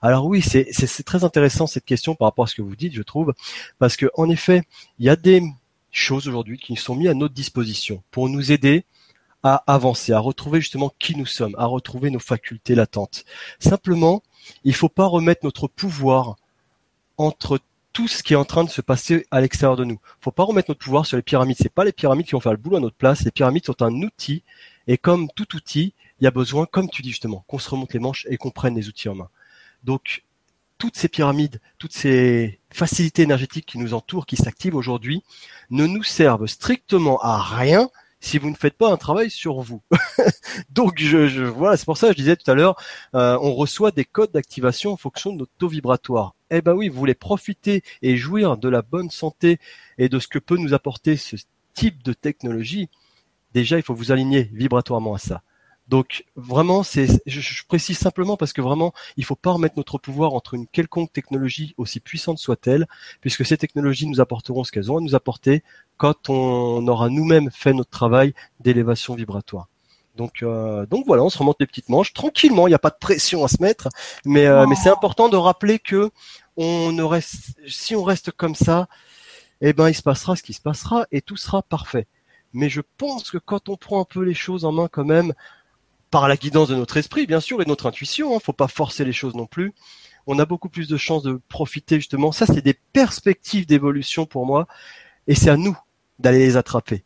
Alors 0.00 0.26
oui, 0.26 0.42
c'est 0.42 1.02
très 1.04 1.24
intéressant 1.24 1.66
cette 1.66 1.84
question 1.84 2.14
par 2.14 2.28
rapport 2.28 2.44
à 2.44 2.48
ce 2.48 2.54
que 2.54 2.62
vous 2.62 2.76
dites, 2.76 2.94
je 2.94 3.02
trouve, 3.02 3.34
parce 3.78 3.96
que 3.96 4.10
en 4.14 4.28
effet, 4.28 4.62
il 4.98 5.06
y 5.06 5.08
a 5.08 5.16
des 5.16 5.42
choses 5.94 6.28
aujourd'hui 6.28 6.58
qui 6.58 6.76
sont 6.76 6.94
mises 6.94 7.08
à 7.08 7.14
notre 7.14 7.34
disposition 7.34 8.02
pour 8.10 8.28
nous 8.28 8.52
aider 8.52 8.84
à 9.42 9.62
avancer, 9.66 10.12
à 10.12 10.18
retrouver 10.18 10.60
justement 10.60 10.92
qui 10.98 11.16
nous 11.16 11.26
sommes, 11.26 11.54
à 11.58 11.66
retrouver 11.66 12.10
nos 12.10 12.18
facultés 12.18 12.74
latentes. 12.74 13.24
Simplement, 13.58 14.22
il 14.64 14.74
faut 14.74 14.88
pas 14.88 15.06
remettre 15.06 15.44
notre 15.44 15.68
pouvoir 15.68 16.36
entre 17.18 17.60
tout 17.92 18.08
ce 18.08 18.22
qui 18.22 18.32
est 18.32 18.36
en 18.36 18.44
train 18.44 18.64
de 18.64 18.70
se 18.70 18.80
passer 18.80 19.26
à 19.30 19.40
l'extérieur 19.40 19.76
de 19.76 19.84
nous. 19.84 20.00
Faut 20.20 20.32
pas 20.32 20.42
remettre 20.42 20.70
notre 20.70 20.80
pouvoir 20.80 21.06
sur 21.06 21.16
les 21.16 21.22
pyramides. 21.22 21.58
C'est 21.60 21.72
pas 21.72 21.84
les 21.84 21.92
pyramides 21.92 22.26
qui 22.26 22.32
vont 22.32 22.40
faire 22.40 22.52
le 22.52 22.58
boulot 22.58 22.78
à 22.78 22.80
notre 22.80 22.96
place. 22.96 23.22
Les 23.24 23.30
pyramides 23.30 23.66
sont 23.66 23.82
un 23.82 23.92
outil, 24.02 24.42
et 24.88 24.98
comme 24.98 25.28
tout 25.36 25.54
outil, 25.54 25.94
il 26.20 26.24
y 26.24 26.26
a 26.26 26.32
besoin, 26.32 26.66
comme 26.66 26.90
tu 26.90 27.02
dis 27.02 27.10
justement, 27.10 27.44
qu'on 27.46 27.58
se 27.58 27.70
remonte 27.70 27.92
les 27.92 28.00
manches 28.00 28.26
et 28.28 28.36
qu'on 28.36 28.50
prenne 28.50 28.74
les 28.74 28.88
outils 28.88 29.08
en 29.08 29.14
main. 29.14 29.28
Donc, 29.84 30.23
toutes 30.84 30.98
ces 30.98 31.08
pyramides, 31.08 31.62
toutes 31.78 31.94
ces 31.94 32.60
facilités 32.70 33.22
énergétiques 33.22 33.64
qui 33.64 33.78
nous 33.78 33.94
entourent, 33.94 34.26
qui 34.26 34.36
s'activent 34.36 34.74
aujourd'hui, 34.74 35.22
ne 35.70 35.86
nous 35.86 36.02
servent 36.02 36.46
strictement 36.46 37.18
à 37.22 37.40
rien 37.40 37.88
si 38.20 38.36
vous 38.36 38.50
ne 38.50 38.54
faites 38.54 38.76
pas 38.76 38.92
un 38.92 38.98
travail 38.98 39.30
sur 39.30 39.62
vous. 39.62 39.80
Donc 40.68 40.98
je, 40.98 41.26
je 41.26 41.42
voilà, 41.42 41.78
c'est 41.78 41.86
pour 41.86 41.96
ça 41.96 42.08
que 42.08 42.12
je 42.12 42.18
disais 42.18 42.36
tout 42.36 42.50
à 42.50 42.54
l'heure, 42.54 42.76
euh, 43.14 43.38
on 43.40 43.54
reçoit 43.54 43.92
des 43.92 44.04
codes 44.04 44.32
d'activation 44.32 44.92
en 44.92 44.98
fonction 44.98 45.32
de 45.32 45.38
notre 45.38 45.52
taux 45.56 45.68
vibratoire. 45.68 46.34
Eh 46.50 46.60
ben 46.60 46.74
oui, 46.74 46.90
vous 46.90 46.98
voulez 46.98 47.14
profiter 47.14 47.82
et 48.02 48.18
jouir 48.18 48.58
de 48.58 48.68
la 48.68 48.82
bonne 48.82 49.08
santé 49.08 49.58
et 49.96 50.10
de 50.10 50.18
ce 50.18 50.28
que 50.28 50.38
peut 50.38 50.58
nous 50.58 50.74
apporter 50.74 51.16
ce 51.16 51.36
type 51.72 52.02
de 52.02 52.12
technologie. 52.12 52.90
Déjà, 53.54 53.78
il 53.78 53.82
faut 53.82 53.94
vous 53.94 54.12
aligner 54.12 54.50
vibratoirement 54.52 55.14
à 55.14 55.18
ça. 55.18 55.40
Donc 55.88 56.24
vraiment, 56.34 56.82
c'est, 56.82 57.06
je, 57.26 57.62
précise 57.68 57.98
simplement 57.98 58.36
parce 58.36 58.52
que 58.54 58.62
vraiment, 58.62 58.94
il 59.16 59.24
faut 59.24 59.36
pas 59.36 59.52
remettre 59.52 59.74
notre 59.76 59.98
pouvoir 59.98 60.32
entre 60.32 60.54
une 60.54 60.66
quelconque 60.66 61.12
technologie 61.12 61.74
aussi 61.76 62.00
puissante 62.00 62.38
soit-elle, 62.38 62.86
puisque 63.20 63.44
ces 63.44 63.58
technologies 63.58 64.06
nous 64.06 64.20
apporteront 64.20 64.64
ce 64.64 64.72
qu'elles 64.72 64.90
ont 64.90 64.96
à 64.96 65.00
nous 65.00 65.14
apporter 65.14 65.62
quand 65.98 66.30
on 66.30 66.86
aura 66.88 67.10
nous-mêmes 67.10 67.50
fait 67.50 67.74
notre 67.74 67.90
travail 67.90 68.34
d'élévation 68.60 69.14
vibratoire. 69.14 69.68
Donc, 70.16 70.42
euh, 70.42 70.86
donc 70.86 71.04
voilà, 71.06 71.22
on 71.22 71.28
se 71.28 71.38
remonte 71.38 71.56
les 71.60 71.66
petites 71.66 71.88
manches 71.88 72.12
tranquillement. 72.12 72.66
Il 72.66 72.70
n'y 72.70 72.76
a 72.76 72.78
pas 72.78 72.90
de 72.90 72.98
pression 72.98 73.44
à 73.44 73.48
se 73.48 73.60
mettre, 73.60 73.88
mais, 74.24 74.46
euh, 74.46 74.66
mais 74.66 74.76
c'est 74.76 74.90
important 74.90 75.28
de 75.28 75.36
rappeler 75.36 75.78
que 75.78 76.10
on 76.56 76.92
ne 76.92 77.02
reste, 77.02 77.58
si 77.66 77.96
on 77.96 78.04
reste 78.04 78.30
comme 78.30 78.54
ça, 78.54 78.88
eh 79.60 79.72
ben 79.72 79.88
il 79.88 79.94
se 79.94 80.02
passera 80.02 80.36
ce 80.36 80.42
qui 80.42 80.52
se 80.52 80.60
passera 80.60 81.06
et 81.10 81.20
tout 81.20 81.36
sera 81.36 81.62
parfait. 81.62 82.06
Mais 82.52 82.68
je 82.68 82.80
pense 82.96 83.30
que 83.30 83.38
quand 83.38 83.68
on 83.68 83.76
prend 83.76 84.00
un 84.00 84.04
peu 84.04 84.22
les 84.22 84.34
choses 84.34 84.64
en 84.64 84.72
main 84.72 84.88
quand 84.90 85.04
même, 85.04 85.34
par 86.14 86.28
la 86.28 86.36
guidance 86.36 86.68
de 86.68 86.76
notre 86.76 86.96
esprit 86.96 87.26
bien 87.26 87.40
sûr 87.40 87.60
et 87.60 87.64
de 87.64 87.68
notre 87.68 87.86
intuition, 87.86 88.36
hein, 88.36 88.38
faut 88.40 88.52
pas 88.52 88.68
forcer 88.68 89.04
les 89.04 89.12
choses 89.12 89.34
non 89.34 89.46
plus. 89.46 89.74
On 90.28 90.38
a 90.38 90.44
beaucoup 90.44 90.68
plus 90.68 90.86
de 90.86 90.96
chances 90.96 91.24
de 91.24 91.40
profiter 91.48 91.96
justement. 91.96 92.30
Ça 92.30 92.46
c'est 92.46 92.62
des 92.62 92.78
perspectives 92.92 93.66
d'évolution 93.66 94.24
pour 94.24 94.46
moi 94.46 94.68
et 95.26 95.34
c'est 95.34 95.50
à 95.50 95.56
nous 95.56 95.76
d'aller 96.20 96.38
les 96.38 96.56
attraper. 96.56 97.02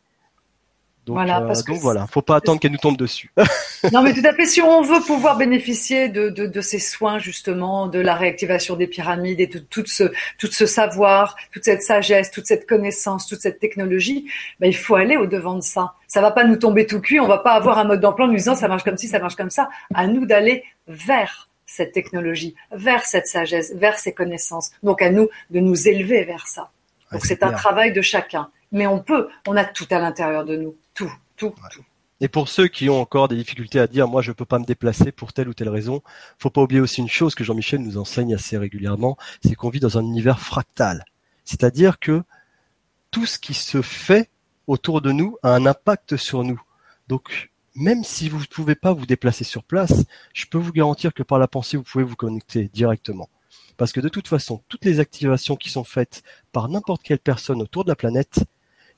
Donc 1.09 1.17
voilà, 1.17 1.41
parce 1.41 1.65
donc 1.65 1.79
voilà, 1.79 2.05
faut 2.05 2.21
pas 2.21 2.35
attendre 2.35 2.59
qu'elle 2.59 2.71
nous 2.71 2.77
tombe 2.77 2.95
dessus. 2.95 3.31
non, 3.91 4.03
mais 4.03 4.13
tout 4.13 4.21
à 4.23 4.31
fait. 4.31 4.45
Si 4.45 4.61
on 4.61 4.83
veut 4.83 5.01
pouvoir 5.01 5.37
bénéficier 5.37 6.07
de, 6.07 6.29
de, 6.29 6.45
de, 6.45 6.61
ces 6.61 6.77
soins 6.77 7.17
justement, 7.17 7.87
de 7.87 7.97
la 7.97 8.13
réactivation 8.13 8.75
des 8.75 8.85
pyramides 8.85 9.39
et 9.39 9.47
de 9.47 9.57
tout 9.57 9.83
ce, 9.87 10.03
tout 10.37 10.51
ce 10.51 10.67
savoir, 10.67 11.35
toute 11.51 11.63
cette 11.63 11.81
sagesse, 11.81 12.29
toute 12.29 12.45
cette 12.45 12.67
connaissance, 12.69 13.25
toute 13.25 13.41
cette 13.41 13.57
technologie, 13.57 14.29
ben, 14.59 14.67
il 14.67 14.75
faut 14.75 14.93
aller 14.93 15.17
au 15.17 15.25
devant 15.25 15.55
de 15.55 15.63
ça. 15.63 15.95
Ça 16.07 16.21
va 16.21 16.29
pas 16.29 16.43
nous 16.43 16.57
tomber 16.57 16.85
tout 16.85 17.01
cuit. 17.01 17.19
On 17.19 17.27
va 17.27 17.39
pas 17.39 17.53
avoir 17.53 17.79
un 17.79 17.85
mode 17.85 18.01
d'emploi 18.01 18.27
nous 18.27 18.35
disant 18.35 18.53
ça 18.53 18.67
marche 18.67 18.83
comme 18.83 18.97
ci, 18.97 19.07
ça 19.07 19.17
marche 19.17 19.35
comme 19.35 19.49
ça. 19.49 19.67
À 19.95 20.05
nous 20.05 20.27
d'aller 20.27 20.63
vers 20.87 21.49
cette 21.65 21.91
technologie, 21.91 22.53
vers 22.71 23.03
cette 23.03 23.25
sagesse, 23.25 23.73
vers 23.73 23.97
ces 23.97 24.13
connaissances. 24.13 24.69
Donc 24.83 25.01
à 25.01 25.09
nous 25.09 25.27
de 25.49 25.59
nous 25.59 25.87
élever 25.87 26.23
vers 26.23 26.45
ça. 26.45 26.69
Donc 27.11 27.25
c'est 27.25 27.41
un 27.41 27.51
travail 27.51 27.93
de 27.93 28.01
chacun. 28.03 28.49
Mais 28.71 28.87
on 28.87 28.99
peut, 28.99 29.29
on 29.47 29.57
a 29.57 29.65
tout 29.65 29.87
à 29.89 29.99
l'intérieur 29.99 30.45
de 30.45 30.55
nous. 30.55 30.75
Tout, 30.93 31.11
tout, 31.35 31.53
tout. 31.71 31.83
Et 32.21 32.27
pour 32.27 32.49
ceux 32.49 32.67
qui 32.67 32.89
ont 32.89 32.99
encore 32.99 33.29
des 33.29 33.37
difficultés 33.37 33.79
à 33.79 33.87
dire, 33.87 34.07
moi, 34.07 34.21
je 34.21 34.31
peux 34.33 34.45
pas 34.45 34.59
me 34.59 34.65
déplacer 34.65 35.11
pour 35.11 35.31
telle 35.31 35.47
ou 35.47 35.53
telle 35.53 35.69
raison, 35.69 36.01
faut 36.37 36.49
pas 36.49 36.61
oublier 36.61 36.81
aussi 36.81 36.99
une 36.99 37.07
chose 37.07 37.33
que 37.33 37.45
Jean-Michel 37.45 37.81
nous 37.81 37.97
enseigne 37.97 38.35
assez 38.35 38.57
régulièrement, 38.57 39.17
c'est 39.43 39.55
qu'on 39.55 39.69
vit 39.69 39.79
dans 39.79 39.97
un 39.97 40.03
univers 40.03 40.39
fractal. 40.39 41.05
C'est-à-dire 41.45 41.97
que 41.97 42.23
tout 43.11 43.25
ce 43.25 43.39
qui 43.39 43.53
se 43.53 43.81
fait 43.81 44.29
autour 44.67 45.01
de 45.01 45.11
nous 45.11 45.37
a 45.43 45.55
un 45.55 45.65
impact 45.65 46.17
sur 46.17 46.43
nous. 46.43 46.61
Donc, 47.07 47.51
même 47.73 48.03
si 48.03 48.27
vous 48.27 48.39
ne 48.39 48.45
pouvez 48.45 48.75
pas 48.75 48.93
vous 48.93 49.05
déplacer 49.05 49.45
sur 49.45 49.63
place, 49.63 50.03
je 50.33 50.45
peux 50.45 50.57
vous 50.57 50.73
garantir 50.73 51.13
que 51.13 51.23
par 51.23 51.39
la 51.39 51.47
pensée, 51.47 51.77
vous 51.77 51.83
pouvez 51.83 52.03
vous 52.03 52.17
connecter 52.17 52.69
directement. 52.73 53.29
Parce 53.77 53.93
que 53.93 54.01
de 54.01 54.09
toute 54.09 54.27
façon, 54.27 54.61
toutes 54.67 54.83
les 54.83 54.99
activations 54.99 55.55
qui 55.55 55.69
sont 55.69 55.85
faites 55.85 56.21
par 56.51 56.67
n'importe 56.67 57.01
quelle 57.01 57.19
personne 57.19 57.61
autour 57.61 57.85
de 57.85 57.89
la 57.89 57.95
planète, 57.95 58.43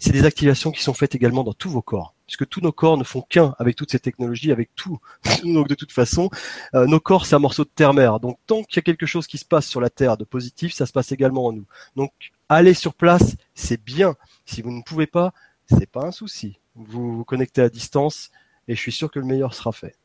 c'est 0.01 0.11
des 0.11 0.25
activations 0.25 0.71
qui 0.71 0.81
sont 0.81 0.95
faites 0.95 1.13
également 1.13 1.43
dans 1.43 1.53
tous 1.53 1.69
vos 1.69 1.83
corps, 1.83 2.15
puisque 2.25 2.49
tous 2.49 2.59
nos 2.59 2.71
corps 2.71 2.97
ne 2.97 3.03
font 3.03 3.21
qu'un 3.21 3.53
avec 3.59 3.75
toutes 3.75 3.91
ces 3.91 3.99
technologies, 3.99 4.51
avec 4.51 4.71
tout. 4.75 4.97
Donc 5.43 5.67
de 5.67 5.75
toute 5.75 5.91
façon, 5.91 6.31
euh, 6.73 6.87
nos 6.87 6.99
corps 6.99 7.27
c'est 7.27 7.35
un 7.35 7.39
morceau 7.39 7.63
de 7.63 7.69
terre-mer. 7.69 8.19
Donc 8.19 8.39
tant 8.47 8.63
qu'il 8.63 8.77
y 8.77 8.79
a 8.79 8.81
quelque 8.81 9.05
chose 9.05 9.27
qui 9.27 9.37
se 9.37 9.45
passe 9.45 9.67
sur 9.67 9.79
la 9.79 9.91
Terre 9.91 10.17
de 10.17 10.23
positif, 10.23 10.73
ça 10.73 10.87
se 10.87 10.91
passe 10.91 11.11
également 11.11 11.45
en 11.45 11.51
nous. 11.51 11.65
Donc 11.95 12.11
aller 12.49 12.73
sur 12.73 12.95
place, 12.95 13.35
c'est 13.53 13.81
bien. 13.81 14.15
Si 14.45 14.63
vous 14.63 14.71
ne 14.71 14.81
pouvez 14.81 15.05
pas, 15.05 15.33
c'est 15.69 15.89
pas 15.89 16.03
un 16.03 16.11
souci. 16.11 16.59
Vous 16.73 17.17
vous 17.17 17.23
connectez 17.23 17.61
à 17.61 17.69
distance 17.69 18.31
et 18.67 18.73
je 18.73 18.81
suis 18.81 18.91
sûr 18.91 19.11
que 19.11 19.19
le 19.19 19.25
meilleur 19.25 19.53
sera 19.53 19.71
fait. 19.71 19.95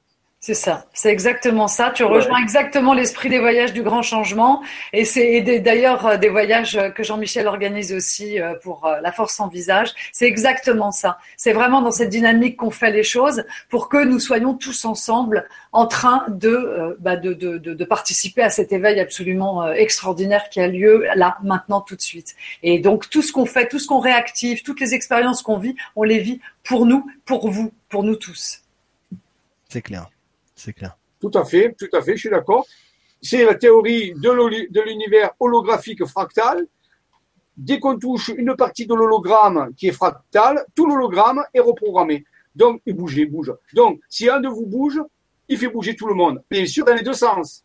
C'est 0.47 0.55
ça, 0.55 0.87
c'est 0.93 1.11
exactement 1.11 1.67
ça. 1.67 1.91
Tu 1.91 2.05
rejoins 2.05 2.41
exactement 2.41 2.95
l'esprit 2.95 3.29
des 3.29 3.41
voyages 3.41 3.73
du 3.73 3.83
grand 3.83 4.03
changement. 4.03 4.63
Et 4.93 5.05
c'est 5.05 5.41
d'ailleurs 5.41 6.07
euh, 6.07 6.17
des 6.19 6.29
voyages 6.29 6.79
que 6.95 7.03
Jean-Michel 7.03 7.49
organise 7.49 7.93
aussi 7.93 8.41
euh, 8.41 8.55
pour 8.63 8.87
euh, 8.87 9.01
la 9.01 9.11
force 9.11 9.41
en 9.41 9.49
visage. 9.49 9.93
C'est 10.13 10.27
exactement 10.27 10.93
ça. 10.93 11.19
C'est 11.37 11.53
vraiment 11.53 11.83
dans 11.83 11.91
cette 11.91 12.11
dynamique 12.11 12.59
qu'on 12.59 12.71
fait 12.71 12.93
les 12.93 13.03
choses 13.03 13.43
pour 13.71 13.89
que 13.89 14.05
nous 14.05 14.21
soyons 14.21 14.55
tous 14.55 14.85
ensemble 14.85 15.49
en 15.73 15.89
train 15.89 16.25
de, 16.29 16.97
bah 17.01 17.17
de, 17.17 17.33
de, 17.33 17.59
de, 17.59 17.85
participer 17.85 18.43
à 18.43 18.49
cet 18.49 18.73
éveil 18.73 19.01
absolument 19.01 19.69
extraordinaire 19.73 20.49
qui 20.49 20.61
a 20.61 20.69
lieu 20.69 21.09
là, 21.17 21.39
maintenant, 21.43 21.81
tout 21.81 21.97
de 21.97 22.01
suite. 22.01 22.37
Et 22.63 22.79
donc 22.79 23.11
tout 23.11 23.23
ce 23.23 23.33
qu'on 23.33 23.47
fait, 23.47 23.67
tout 23.67 23.81
ce 23.81 23.89
qu'on 23.89 23.99
réactive, 23.99 24.63
toutes 24.63 24.79
les 24.79 24.95
expériences 24.95 25.43
qu'on 25.43 25.59
vit, 25.59 25.75
on 25.97 26.05
les 26.05 26.21
vit 26.21 26.41
pour 26.63 26.87
nous, 26.87 27.05
pour 27.25 27.51
vous, 27.51 27.73
pour 27.89 28.05
nous 28.05 28.15
tous. 28.15 28.61
C'est 29.69 29.83
clair 29.83 30.09
c'est 30.57 30.73
clair. 30.73 30.97
Tout 31.21 31.31
à 31.35 31.45
fait, 31.45 31.75
tout 31.79 31.89
à 31.93 32.03
fait, 32.03 32.17
je 32.17 32.21
suis 32.21 32.31
d'accord. 32.31 32.67
C'est 33.23 33.45
la 33.45 33.55
théorie 33.55 34.13
de 34.15 34.81
l'univers 34.81 35.31
holographique 35.39 36.05
fractal. 36.05 36.67
Dès 37.57 37.79
qu'on 37.79 37.99
touche 37.99 38.29
une 38.37 38.55
partie 38.55 38.87
de 38.87 38.95
l'hologramme 38.95 39.73
qui 39.77 39.89
est 39.89 39.93
fractal, 39.93 40.65
tout 40.75 40.87
l'hologramme 40.87 41.43
est 41.55 41.61
reprogrammé. 41.61 42.25
Donc, 42.55 42.83
il 42.85 42.95
bouge, 42.95 43.17
il 43.17 43.31
bouge. 43.31 43.53
Donc, 43.73 44.01
si 44.09 44.29
un 44.29 44.41
de 44.41 44.49
vous 44.49 44.67
bouge, 44.67 45.01
il 45.49 45.57
fait 45.57 45.69
bouger 45.69 45.95
tout 45.97 46.07
le 46.07 46.15
monde. 46.15 46.43
Bien 46.51 46.67
sûr, 46.67 46.85
dans 46.85 46.95
les 46.95 47.03
deux 47.03 47.15
sens. 47.15 47.65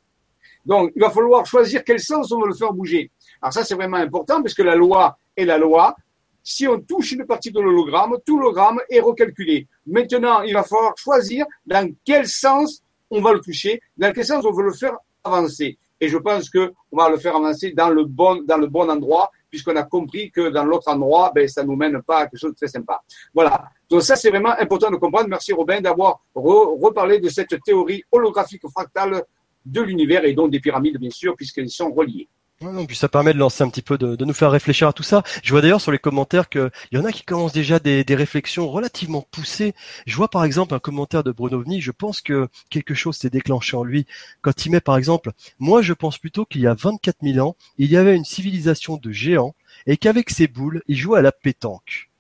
Donc, 0.66 0.92
il 0.96 1.02
va 1.02 1.10
falloir 1.10 1.46
choisir 1.46 1.84
quel 1.84 2.00
sens 2.00 2.32
on 2.32 2.40
veut 2.40 2.48
le 2.48 2.54
faire 2.54 2.72
bouger. 2.72 3.12
Alors 3.42 3.54
ça, 3.54 3.66
c'est 3.66 3.76
vraiment 3.76 3.98
important 3.98 4.42
parce 4.42 4.54
que 4.54 4.62
la 4.62 4.76
loi 4.76 5.18
est 5.36 5.46
la 5.46 5.58
loi. 5.58 5.96
Si 6.44 6.68
on 6.68 6.80
touche 6.80 7.12
une 7.12 7.26
partie 7.26 7.52
de 7.52 7.60
l'hologramme, 7.60 8.18
tout 8.26 8.38
l'hologramme 8.38 8.80
est 8.90 9.00
recalculé. 9.00 9.68
Maintenant, 9.86 10.42
il 10.42 10.54
va 10.54 10.64
falloir 10.64 10.94
choisir 10.98 11.46
dans 11.66 11.94
quel 12.04 12.28
sens 12.28 12.82
on 13.10 13.22
va 13.22 13.34
le 13.34 13.40
toucher, 13.40 13.82
dans 13.98 14.12
quel 14.12 14.26
sens 14.26 14.46
on 14.46 14.52
veut 14.52 14.64
le 14.64 14.74
faire 14.74 14.98
avancer. 15.24 15.78
Et 16.00 16.08
je 16.08 16.18
pense 16.18 16.50
que 16.50 16.74
on 16.92 16.98
va 16.98 17.10
le 17.10 17.18
faire 17.18 17.36
avancer 17.36 17.72
dans 17.74 17.90
le 17.90 18.06
bon, 18.06 18.42
dans 18.44 18.58
le 18.58 18.68
bon 18.68 18.90
endroit, 18.90 19.30
puisqu'on 19.52 19.76
a 19.76 19.84
compris 19.84 20.32
que 20.32 20.50
dans 20.50 20.64
l'autre 20.64 20.88
endroit, 20.90 21.32
ben, 21.34 21.48
ça 21.48 21.64
nous 21.64 21.76
mène 21.76 22.02
pas 22.02 22.20
à 22.20 22.28
quelque 22.28 22.40
chose 22.40 22.52
de 22.52 22.56
très 22.56 22.68
sympa. 22.68 23.02
Voilà. 23.34 23.70
Donc 23.88 24.02
ça, 24.02 24.16
c'est 24.16 24.32
vraiment 24.32 24.54
important 24.58 24.90
de 24.90 24.96
comprendre. 24.96 25.30
Merci 25.30 25.54
Robin 25.54 25.80
d'avoir 25.80 26.22
reparlé 26.34 27.20
de 27.20 27.30
cette 27.30 27.62
théorie 27.64 28.04
holographique 28.12 28.68
fractale 28.70 29.24
de 29.64 29.82
l'univers 29.82 30.26
et 30.26 30.34
donc 30.34 30.50
des 30.50 30.60
pyramides, 30.60 30.98
bien 30.98 31.12
sûr, 31.12 31.36
puisqu'elles 31.36 31.70
sont 31.70 31.92
reliées. 31.92 32.28
Non, 32.62 32.86
ça 32.94 33.10
permet 33.10 33.34
de 33.34 33.40
lancer 33.40 33.64
un 33.64 33.70
petit 33.70 33.82
peu, 33.82 33.98
de, 33.98 34.24
nous 34.24 34.34
faire 34.34 34.52
réfléchir 34.52 34.88
à 34.88 34.94
tout 34.94 35.02
ça. 35.02 35.24
Je 35.44 35.52
vois 35.52 35.62
d'ailleurs 35.62 35.82
sur 35.82 35.92
les 35.92 35.98
commentaires 35.98 36.48
qu'il 36.48 36.70
y 36.92 36.98
en 36.98 37.06
a 37.06 37.12
qui 37.12 37.24
commencent 37.24 37.54
déjà 37.54 37.80
des, 37.80 38.06
réflexions 38.08 38.70
relativement 38.70 39.26
poussées. 39.32 39.74
Je 40.06 40.16
vois 40.16 40.30
par 40.30 40.44
exemple 40.44 40.76
un 40.76 40.80
commentaire 40.80 41.24
de 41.24 41.32
Bruno 41.32 41.60
Vni, 41.60 41.82
je 41.82 41.92
pense 41.92 42.22
que 42.22 42.50
quelque 42.70 42.94
chose 42.94 43.18
s'est 43.18 43.32
déclenché 43.32 43.76
en 43.76 43.84
lui 43.84 44.06
quand 44.42 44.66
il 44.66 44.72
met 44.72 44.82
par 44.82 44.98
exemple, 44.98 45.32
moi 45.58 45.82
je 45.82 45.94
pense 45.94 46.20
plutôt 46.20 46.46
qu'il 46.46 46.62
y 46.62 46.68
a 46.68 46.76
24 46.76 47.18
000 47.24 47.46
ans, 47.46 47.56
il 47.80 47.90
y 47.90 47.98
avait 47.98 48.16
une 48.16 48.26
civilisation 48.26 48.98
de 48.98 49.12
géants 49.12 49.56
et 49.88 49.98
qu'avec 49.98 50.30
ses 50.30 50.48
boules, 50.48 50.84
ils 50.88 50.98
jouaient 50.98 51.20
à 51.20 51.24
la 51.24 51.32
pétanque. 51.32 52.11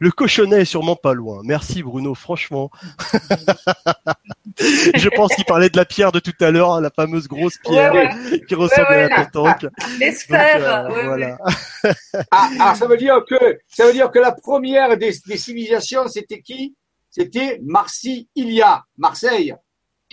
Le 0.00 0.12
cochonnet 0.12 0.60
est 0.60 0.64
sûrement 0.64 0.94
pas 0.94 1.12
loin. 1.12 1.40
Merci 1.44 1.82
Bruno, 1.82 2.14
franchement. 2.14 2.70
je 4.58 5.08
pense 5.08 5.34
qu'il 5.34 5.44
parlait 5.44 5.70
de 5.70 5.76
la 5.76 5.84
pierre 5.84 6.12
de 6.12 6.20
tout 6.20 6.32
à 6.40 6.52
l'heure, 6.52 6.74
hein, 6.74 6.80
la 6.80 6.90
fameuse 6.90 7.26
grosse 7.26 7.58
pierre 7.58 8.16
qui 8.46 8.54
ressemblait 8.54 9.02
à 9.02 9.08
la 9.08 9.24
pétanque. 9.24 9.66
Les 9.98 10.12
sphères. 10.12 10.88
voilà. 11.04 11.36
ah, 12.30 12.50
alors 12.60 12.76
ça 12.76 12.86
veut 12.86 12.96
dire 12.96 13.24
que 13.28 13.58
ça 13.66 13.86
veut 13.86 13.92
dire 13.92 14.10
que 14.10 14.20
la 14.20 14.32
première 14.32 14.96
des, 14.96 15.12
civilisations, 15.12 16.06
c'était 16.06 16.42
qui? 16.42 16.76
C'était 17.10 17.58
Marcy 17.64 18.28
Ilia, 18.36 18.84
Marseille, 18.96 19.54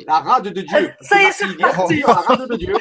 la 0.07 0.19
rade 0.19 0.49
de 0.49 0.61
Dieu. 0.61 0.93
Ça 1.01 1.21
y 1.21 1.25
est, 1.25 1.31
c'est 1.31 1.57
parti. 1.57 2.01
La 2.07 2.13
rade 2.13 2.49
de 2.49 2.55
Dieu. 2.55 2.73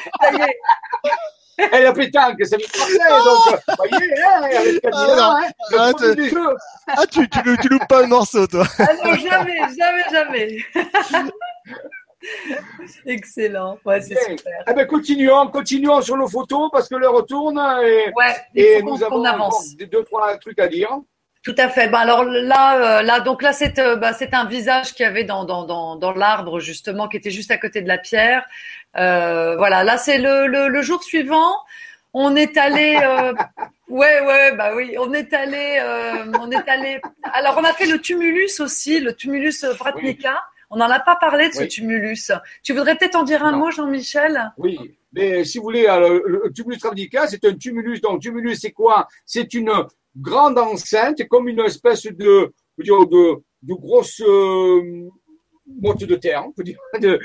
Et 1.57 1.81
la 1.81 1.93
pétanque, 1.93 2.45
ça 2.45 2.57
vient 2.57 2.67
de 2.67 3.23
donc, 3.23 3.45
vous 3.67 3.75
voyez, 3.77 4.21
hein, 4.21 4.41
avec 4.41 4.81
Camilla, 4.81 5.29
hein, 5.29 5.47
le 5.71 5.77
ah, 5.79 5.93
du 6.15 6.29
jeu. 6.29 6.57
Ah, 6.87 7.07
tu, 7.07 7.29
tu, 7.29 7.57
tu, 7.61 7.69
loupes 7.69 7.87
pas 7.87 8.03
un 8.03 8.07
morceau, 8.07 8.45
toi. 8.47 8.65
Ah 8.77 8.87
non, 9.03 9.13
jamais, 9.13 9.57
jamais, 9.77 10.03
jamais. 10.11 10.57
Excellent, 13.05 13.77
ouais, 13.85 14.01
c'est 14.01 14.19
super. 14.19 14.63
Eh 14.67 14.73
ben, 14.73 14.85
continuons, 14.87 15.47
continuons 15.47 16.01
sur 16.01 16.17
nos 16.17 16.27
photos 16.27 16.69
parce 16.71 16.89
que 16.89 16.95
l'heure 16.95 17.23
tourne 17.25 17.59
et, 17.83 18.11
ouais, 18.15 18.35
et 18.55 18.81
nous 18.81 19.03
avons 19.03 19.23
avance. 19.23 19.75
deux, 19.77 20.03
trois 20.03 20.35
trucs 20.37 20.57
à 20.59 20.67
dire. 20.67 20.89
Tout 21.45 21.53
à 21.59 21.69
fait. 21.69 21.89
Ben 21.89 21.99
alors 21.99 22.23
là, 22.23 22.99
euh, 22.99 23.01
là, 23.03 23.19
donc 23.19 23.43
là, 23.43 23.53
c'est 23.53 23.77
euh, 23.77 23.97
bah, 23.97 24.13
c'est 24.13 24.33
un 24.33 24.45
visage 24.45 24.95
qu'il 24.95 25.03
y 25.03 25.07
avait 25.07 25.25
dans 25.25 25.45
dans 25.45 25.63
dans, 25.63 25.95
dans 25.95 26.11
l'arbre 26.11 26.59
justement, 26.59 27.07
qui 27.07 27.17
était 27.17 27.29
juste 27.29 27.51
à 27.51 27.59
côté 27.59 27.83
de 27.83 27.87
la 27.87 27.99
pierre. 27.99 28.43
Euh, 28.97 29.55
voilà. 29.55 29.83
Là, 29.83 29.97
c'est 29.97 30.17
le, 30.17 30.47
le, 30.47 30.69
le 30.69 30.81
jour 30.81 31.03
suivant. 31.03 31.53
On 32.13 32.35
est 32.35 32.57
allé. 32.57 32.97
Euh, 32.99 33.31
ouais, 33.89 34.21
ouais, 34.25 34.55
bah 34.55 34.71
oui. 34.75 34.95
On 34.99 35.13
est 35.13 35.31
allé. 35.35 35.77
Euh, 35.79 36.31
on 36.41 36.49
est 36.49 36.67
allé. 36.67 36.99
Alors, 37.31 37.55
on 37.59 37.63
a 37.63 37.73
fait 37.73 37.85
le 37.85 38.01
tumulus 38.01 38.59
aussi, 38.59 38.99
le 38.99 39.13
tumulus 39.13 39.63
Vratnika. 39.65 40.41
On 40.71 40.77
n'en 40.77 40.89
a 40.89 40.99
pas 40.99 41.15
parlé 41.15 41.49
de 41.49 41.53
ce 41.53 41.63
tumulus. 41.65 42.31
Tu 42.63 42.73
voudrais 42.73 42.95
peut-être 42.95 43.15
en 43.15 43.23
dire 43.23 43.45
un 43.45 43.51
mot, 43.51 43.69
Jean-Michel? 43.69 44.51
Oui. 44.57 44.97
Mais 45.13 45.43
si 45.43 45.59
vous 45.59 45.65
voulez, 45.65 45.83
le 45.83 46.51
tumulus 46.51 46.79
Vratnika, 46.81 47.27
c'est 47.27 47.45
un 47.45 47.53
tumulus. 47.53 48.01
Donc, 48.01 48.21
tumulus, 48.23 48.55
c'est 48.55 48.71
quoi? 48.71 49.07
C'est 49.27 49.53
une 49.53 49.71
grande 50.15 50.57
enceinte, 50.57 51.27
comme 51.27 51.47
une 51.47 51.59
espèce 51.61 52.03
de, 52.03 52.51
de, 52.77 53.41
de 53.63 53.73
grosse 53.73 54.21
euh, 54.21 55.09
motte 55.67 56.03
de 56.03 56.15
terre, 56.15 56.45
de, 56.99 57.19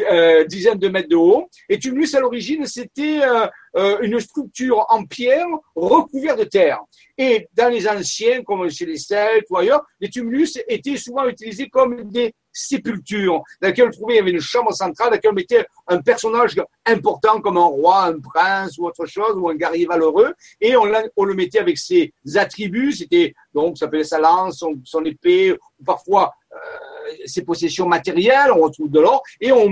euh, 0.00 0.44
dizaines 0.44 0.78
de 0.78 0.88
mètres 0.88 1.08
de 1.08 1.16
haut. 1.16 1.48
Et 1.68 1.78
tumulus, 1.78 2.14
à 2.14 2.20
l'origine, 2.20 2.66
c'était 2.66 3.20
euh, 3.22 3.46
euh, 3.76 3.98
une 4.02 4.20
structure 4.20 4.84
en 4.88 5.04
pierre 5.04 5.46
recouverte 5.74 6.40
de 6.40 6.44
terre. 6.44 6.80
Et 7.16 7.48
dans 7.54 7.70
les 7.72 7.88
anciens, 7.88 8.42
comme 8.42 8.68
chez 8.70 8.84
les 8.84 8.98
Celtes 8.98 9.46
ou 9.50 9.56
ailleurs, 9.56 9.84
les 10.00 10.10
tumulus 10.10 10.58
étaient 10.68 10.96
souvent 10.96 11.26
utilisés 11.26 11.68
comme 11.68 12.10
des 12.10 12.34
sépulture 12.58 13.42
dans 13.60 13.68
laquelle 13.68 13.88
on 13.88 13.90
trouvait, 13.90 14.14
il 14.14 14.16
y 14.16 14.20
avait 14.20 14.30
une 14.30 14.40
chambre 14.40 14.72
centrale 14.72 15.08
dans 15.08 15.14
laquelle 15.14 15.30
on 15.30 15.34
mettait 15.34 15.66
un 15.86 16.00
personnage 16.00 16.56
important 16.86 17.40
comme 17.40 17.56
un 17.56 17.64
roi, 17.64 18.04
un 18.04 18.18
prince 18.18 18.78
ou 18.78 18.86
autre 18.86 19.06
chose, 19.06 19.36
ou 19.36 19.48
un 19.48 19.54
guerrier 19.54 19.86
valeureux, 19.86 20.34
et 20.60 20.76
on, 20.76 20.84
le 20.84 21.34
mettait 21.34 21.60
avec 21.60 21.78
ses 21.78 22.12
attributs, 22.34 22.92
c'était 22.92 23.34
donc 23.54 23.78
ça 23.78 23.86
s'appelait 23.86 24.04
sa 24.04 24.18
lance, 24.18 24.58
son, 24.58 24.78
son 24.84 25.04
épée, 25.04 25.52
ou 25.52 25.84
parfois 25.84 26.32
euh, 26.52 26.56
ses 27.26 27.42
possessions 27.42 27.86
matérielles, 27.86 28.52
on 28.54 28.60
retrouve 28.60 28.90
de 28.90 29.00
l'or, 29.00 29.22
et 29.40 29.52
on 29.52 29.68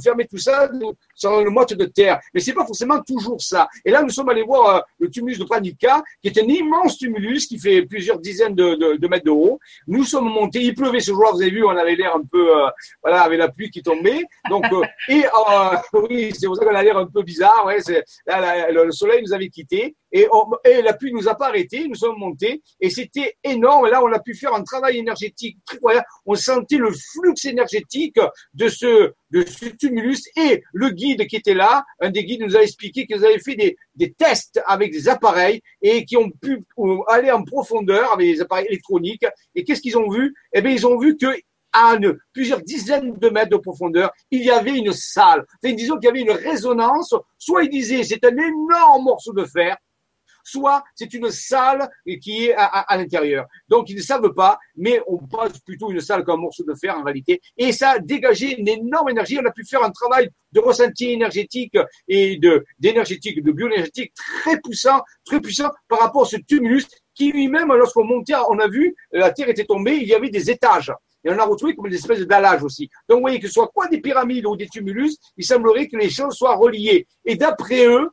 fermait 0.00 0.26
tout 0.26 0.38
ça 0.38 0.70
sur 1.14 1.40
une 1.40 1.50
motte 1.50 1.74
de 1.74 1.84
terre. 1.84 2.20
Mais 2.34 2.40
c'est 2.40 2.52
pas 2.52 2.64
forcément 2.64 3.00
toujours 3.02 3.40
ça. 3.40 3.68
Et 3.84 3.90
là, 3.90 4.02
nous 4.02 4.10
sommes 4.10 4.28
allés 4.28 4.42
voir 4.42 4.76
euh, 4.76 4.80
le 4.98 5.10
tumulus 5.10 5.38
de 5.38 5.44
Pranica, 5.44 6.02
qui 6.22 6.28
est 6.28 6.38
un 6.38 6.46
immense 6.46 6.98
tumulus 6.98 7.46
qui 7.46 7.58
fait 7.58 7.82
plusieurs 7.82 8.18
dizaines 8.18 8.54
de, 8.54 9.08
mètres 9.08 9.24
de 9.24 9.30
haut. 9.30 9.58
Nous 9.86 10.04
sommes 10.04 10.28
montés, 10.28 10.62
il 10.62 10.74
pleuvait 10.74 11.00
ce 11.00 11.12
jour-là, 11.12 11.30
vous 11.32 11.42
avez 11.42 11.50
vu, 11.50 11.64
on 11.64 11.70
avait 11.70 11.94
l'air 11.94 12.14
un 12.14 12.22
peu, 12.30 12.56
euh, 12.56 12.68
voilà, 13.02 13.22
avec 13.22 13.38
la 13.38 13.48
pluie 13.48 13.70
qui 13.70 13.82
tombait. 13.82 14.22
Donc, 14.50 14.64
et 15.08 15.22
oui, 15.92 16.32
c'est 16.38 16.46
pour 16.46 16.56
ça 16.56 16.64
qu'on 16.64 16.74
a 16.74 16.82
l'air 16.82 16.96
un 16.96 17.06
peu 17.06 17.22
bizarre. 17.22 17.64
Ouais, 17.66 17.78
là, 18.26 18.70
le 18.70 18.92
soleil 18.92 19.22
nous 19.22 19.32
avait 19.32 19.48
quittés. 19.48 19.96
Et, 20.12 20.26
et, 20.64 20.82
la 20.82 20.94
pluie 20.94 21.12
nous 21.12 21.28
a 21.28 21.34
pas 21.34 21.48
arrêté, 21.48 21.86
nous 21.88 21.94
sommes 21.94 22.18
montés 22.18 22.62
et 22.80 22.90
c'était 22.90 23.36
énorme. 23.44 23.88
Là, 23.88 24.02
on 24.02 24.12
a 24.12 24.18
pu 24.18 24.34
faire 24.34 24.54
un 24.54 24.62
travail 24.62 24.98
énergétique 24.98 25.58
très 25.66 25.78
On 26.26 26.34
sentait 26.34 26.76
le 26.76 26.90
flux 26.92 27.34
énergétique 27.44 28.18
de 28.54 28.68
ce 28.68 29.12
de 29.30 29.44
ce 29.44 29.66
tumulus 29.66 30.22
et 30.36 30.62
le 30.72 30.90
guide 30.90 31.26
qui 31.26 31.36
était 31.36 31.54
là, 31.54 31.84
un 32.00 32.10
des 32.10 32.24
guides 32.24 32.40
nous 32.40 32.56
a 32.56 32.62
expliqué 32.62 33.06
qu'ils 33.06 33.24
avaient 33.24 33.38
fait 33.38 33.56
des, 33.56 33.76
des 33.94 34.12
tests 34.12 34.60
avec 34.66 34.92
des 34.92 35.08
appareils 35.08 35.60
et 35.82 36.04
qui 36.04 36.16
ont 36.16 36.30
pu 36.30 36.64
aller 37.08 37.30
en 37.30 37.44
profondeur 37.44 38.12
avec 38.12 38.26
des 38.26 38.40
appareils 38.40 38.66
électroniques. 38.66 39.26
Et 39.54 39.64
qu'est-ce 39.64 39.82
qu'ils 39.82 39.98
ont 39.98 40.08
vu? 40.08 40.34
Eh 40.52 40.62
bien, 40.62 40.72
ils 40.72 40.86
ont 40.86 40.98
vu 40.98 41.16
que 41.16 41.26
à 41.72 41.96
plusieurs 42.32 42.62
dizaines 42.62 43.16
de 43.18 43.28
mètres 43.28 43.50
de 43.50 43.56
profondeur, 43.56 44.10
il 44.30 44.42
y 44.42 44.50
avait 44.50 44.76
une 44.76 44.92
salle. 44.92 45.44
Enfin, 45.62 45.74
disons 45.74 45.96
qu'il 45.96 46.06
y 46.06 46.10
avait 46.10 46.20
une 46.20 46.30
résonance. 46.30 47.14
Soit 47.36 47.64
ils 47.64 47.70
disaient 47.70 48.02
c'est 48.02 48.24
un 48.24 48.36
énorme 48.36 49.04
morceau 49.04 49.32
de 49.32 49.44
fer, 49.44 49.76
soit 50.48 50.82
c'est 50.94 51.12
une 51.14 51.30
salle 51.30 51.88
qui 52.20 52.46
est 52.46 52.54
à, 52.56 52.96
l'intérieur. 52.96 53.46
Donc 53.68 53.90
ils 53.90 53.96
ne 53.96 54.02
savent 54.02 54.32
pas, 54.34 54.58
mais 54.76 55.00
on 55.06 55.18
pense 55.18 55.58
plutôt 55.60 55.90
une 55.90 56.00
salle 56.00 56.24
qu'un 56.24 56.36
morceau 56.36 56.64
de 56.64 56.74
fer 56.74 56.96
en 56.96 57.02
réalité. 57.02 57.40
Et 57.56 57.72
ça 57.72 57.90
a 57.90 57.98
dégagé 57.98 58.58
une 58.58 58.68
énorme 58.68 59.10
énergie. 59.10 59.38
On 59.42 59.46
a 59.46 59.52
pu 59.52 59.64
faire 59.64 59.82
un 59.82 59.90
travail 59.90 60.30
de 60.52 60.60
ressenti 60.60 61.10
énergétique 61.10 61.76
et 62.06 62.38
de 62.38 62.64
d'énergétique, 62.78 63.42
de 63.42 63.52
bioénergétique 63.52 64.14
très 64.14 64.58
puissant, 64.60 65.02
très 65.24 65.40
puissant 65.40 65.70
par 65.88 66.00
rapport 66.00 66.22
à 66.22 66.26
ce 66.26 66.36
tumulus 66.36 66.86
qui 67.14 67.32
lui-même, 67.32 67.68
lorsqu'on 67.74 68.04
montait, 68.04 68.34
on 68.48 68.58
a 68.60 68.68
vu, 68.68 68.94
la 69.10 69.32
terre 69.32 69.48
était 69.48 69.64
tombée, 69.64 69.96
il 69.96 70.08
y 70.08 70.14
avait 70.14 70.30
des 70.30 70.50
étages. 70.50 70.92
Et 71.24 71.30
on 71.30 71.38
a 71.38 71.44
retrouvé 71.44 71.74
comme 71.74 71.88
des 71.88 71.96
espèces 71.96 72.20
d'allage 72.20 72.62
aussi. 72.62 72.88
Donc, 73.08 73.16
vous 73.16 73.22
voyez 73.22 73.40
que 73.40 73.48
ce 73.48 73.54
soit 73.54 73.68
quoi 73.74 73.88
des 73.88 74.00
pyramides 74.00 74.46
ou 74.46 74.56
des 74.56 74.68
tumulus, 74.68 75.16
il 75.36 75.44
semblerait 75.44 75.88
que 75.88 75.96
les 75.96 76.10
choses 76.10 76.34
soient 76.34 76.54
reliées. 76.54 77.08
Et 77.24 77.34
d'après 77.34 77.86
eux, 77.86 78.08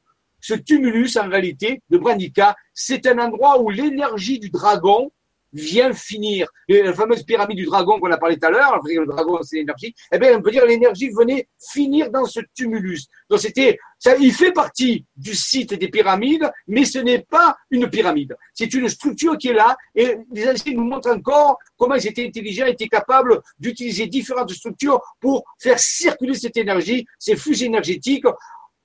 ce 0.46 0.54
tumulus, 0.54 1.18
en 1.18 1.28
réalité, 1.28 1.82
de 1.90 1.98
Branica, 1.98 2.56
c'est 2.72 3.08
un 3.08 3.18
endroit 3.18 3.60
où 3.60 3.72
l'énergie 3.72 4.38
du 4.38 4.52
dragon 4.52 5.12
vient 5.54 5.92
finir. 5.94 6.48
la 6.68 6.94
fameuse 6.94 7.24
pyramide 7.24 7.58
du 7.58 7.66
dragon 7.66 8.00
qu'on 8.00 8.12
a 8.12 8.18
parlé 8.18 8.38
tout 8.38 8.46
à 8.46 8.52
l'heure, 8.52 8.80
le 8.84 9.06
dragon 9.08 9.40
c'est 9.42 9.56
l'énergie, 9.56 9.96
eh 10.12 10.20
bien 10.20 10.38
on 10.38 10.42
peut 10.42 10.52
dire 10.52 10.66
l'énergie 10.66 11.10
venait 11.10 11.48
finir 11.58 12.12
dans 12.12 12.26
ce 12.26 12.42
tumulus. 12.54 13.08
Donc 13.30 13.40
c'était, 13.40 13.80
ça, 13.98 14.16
il 14.18 14.34
fait 14.34 14.52
partie 14.52 15.06
du 15.16 15.34
site 15.34 15.74
des 15.74 15.88
pyramides, 15.88 16.52
mais 16.68 16.86
ce 16.86 17.00
n'est 17.00 17.22
pas 17.22 17.58
une 17.72 17.90
pyramide. 17.90 18.36
C'est 18.54 18.74
une 18.74 18.90
structure 18.90 19.38
qui 19.38 19.48
est 19.48 19.54
là 19.54 19.78
et 19.96 20.18
les 20.32 20.48
anciens 20.50 20.74
nous 20.74 20.84
montrent 20.84 21.12
encore 21.12 21.58
comment 21.78 21.96
ils 21.96 22.08
étaient 22.08 22.28
intelligents, 22.28 22.66
étaient 22.66 22.88
capables 22.88 23.42
d'utiliser 23.58 24.08
différentes 24.08 24.52
structures 24.52 25.02
pour 25.22 25.44
faire 25.58 25.80
circuler 25.80 26.36
cette 26.36 26.58
énergie, 26.58 27.08
ces 27.18 27.36
flux 27.36 27.64
énergétiques 27.64 28.26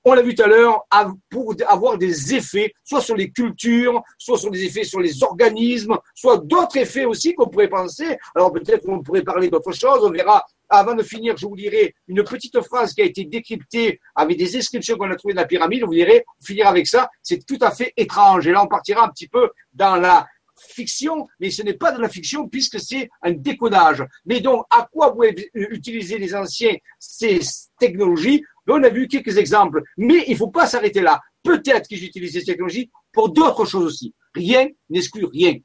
on 0.03 0.13
l'a 0.13 0.21
vu 0.21 0.33
tout 0.33 0.43
à 0.43 0.47
l'heure, 0.47 0.85
pour 1.29 1.53
avoir 1.67 1.97
des 1.97 2.33
effets, 2.33 2.73
soit 2.83 3.01
sur 3.01 3.15
les 3.15 3.31
cultures, 3.31 4.01
soit 4.17 4.37
sur 4.37 4.49
des 4.49 4.63
effets 4.63 4.83
sur 4.83 4.99
les 4.99 5.23
organismes, 5.23 5.97
soit 6.15 6.37
d'autres 6.37 6.77
effets 6.77 7.05
aussi 7.05 7.33
qu'on 7.35 7.47
pourrait 7.47 7.69
penser. 7.69 8.17
Alors 8.35 8.51
peut-être 8.51 8.85
qu'on 8.85 9.03
pourrait 9.03 9.23
parler 9.23 9.49
d'autre 9.49 9.71
chose, 9.71 9.99
on 10.03 10.09
verra. 10.09 10.43
Avant 10.73 10.95
de 10.95 11.03
finir, 11.03 11.35
je 11.35 11.45
vous 11.45 11.55
lirai 11.55 11.93
une 12.07 12.23
petite 12.23 12.61
phrase 12.61 12.93
qui 12.93 13.01
a 13.01 13.05
été 13.05 13.25
décryptée 13.25 13.99
avec 14.15 14.37
des 14.37 14.55
inscriptions 14.55 14.95
qu'on 14.95 15.11
a 15.11 15.15
trouvées 15.17 15.33
dans 15.33 15.41
la 15.41 15.47
pyramide. 15.47 15.83
Vous 15.83 15.91
verrez, 15.91 16.23
finir 16.41 16.67
avec 16.67 16.87
ça, 16.87 17.09
c'est 17.21 17.45
tout 17.45 17.57
à 17.59 17.71
fait 17.71 17.91
étrange. 17.97 18.47
Et 18.47 18.51
là, 18.51 18.63
on 18.63 18.67
partira 18.67 19.03
un 19.03 19.09
petit 19.09 19.27
peu 19.27 19.49
dans 19.73 19.97
la 19.97 20.25
fiction, 20.67 21.27
mais 21.39 21.49
ce 21.49 21.61
n'est 21.63 21.73
pas 21.73 21.91
de 21.91 22.01
la 22.01 22.09
fiction 22.09 22.47
puisque 22.47 22.79
c'est 22.79 23.09
un 23.21 23.31
décodage. 23.31 24.03
Mais 24.25 24.39
donc, 24.39 24.65
à 24.69 24.87
quoi 24.91 25.11
vous 25.11 25.23
utiliser 25.53 26.17
les 26.17 26.35
anciens 26.35 26.75
ces 26.99 27.39
technologies? 27.79 28.43
On 28.67 28.83
a 28.83 28.89
vu 28.89 29.07
quelques 29.07 29.37
exemples, 29.37 29.81
mais 29.97 30.23
il 30.27 30.33
ne 30.33 30.37
faut 30.37 30.49
pas 30.49 30.65
s'arrêter 30.65 31.01
là. 31.01 31.19
Peut-être 31.43 31.87
qu'ils 31.87 32.05
utilisent 32.05 32.33
ces 32.33 32.45
technologies 32.45 32.89
pour 33.11 33.29
d'autres 33.29 33.65
choses 33.65 33.85
aussi. 33.85 34.13
Rien 34.33 34.69
n'exclut 34.89 35.25
rien. 35.25 35.55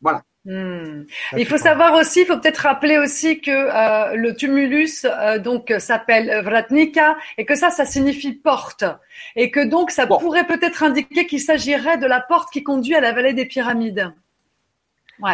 Voilà. 0.00 0.22
Hmm. 0.44 1.06
Il 1.36 1.44
faut 1.44 1.58
savoir 1.58 1.94
aussi, 1.94 2.20
il 2.20 2.26
faut 2.26 2.38
peut-être 2.38 2.58
rappeler 2.58 2.98
aussi 2.98 3.40
que 3.40 3.50
euh, 3.50 4.14
le 4.14 4.36
tumulus 4.36 5.04
euh, 5.04 5.40
donc 5.40 5.74
s'appelle 5.78 6.40
Vratnika 6.44 7.16
et 7.36 7.44
que 7.44 7.56
ça, 7.56 7.70
ça 7.70 7.84
signifie 7.84 8.32
porte 8.32 8.84
et 9.34 9.50
que 9.50 9.58
donc 9.58 9.90
ça 9.90 10.06
pourrait 10.06 10.46
peut-être 10.46 10.84
indiquer 10.84 11.26
qu'il 11.26 11.40
s'agirait 11.40 11.98
de 11.98 12.06
la 12.06 12.20
porte 12.20 12.52
qui 12.52 12.62
conduit 12.62 12.94
à 12.94 13.00
la 13.00 13.12
vallée 13.12 13.32
des 13.32 13.46
pyramides. 13.46 14.14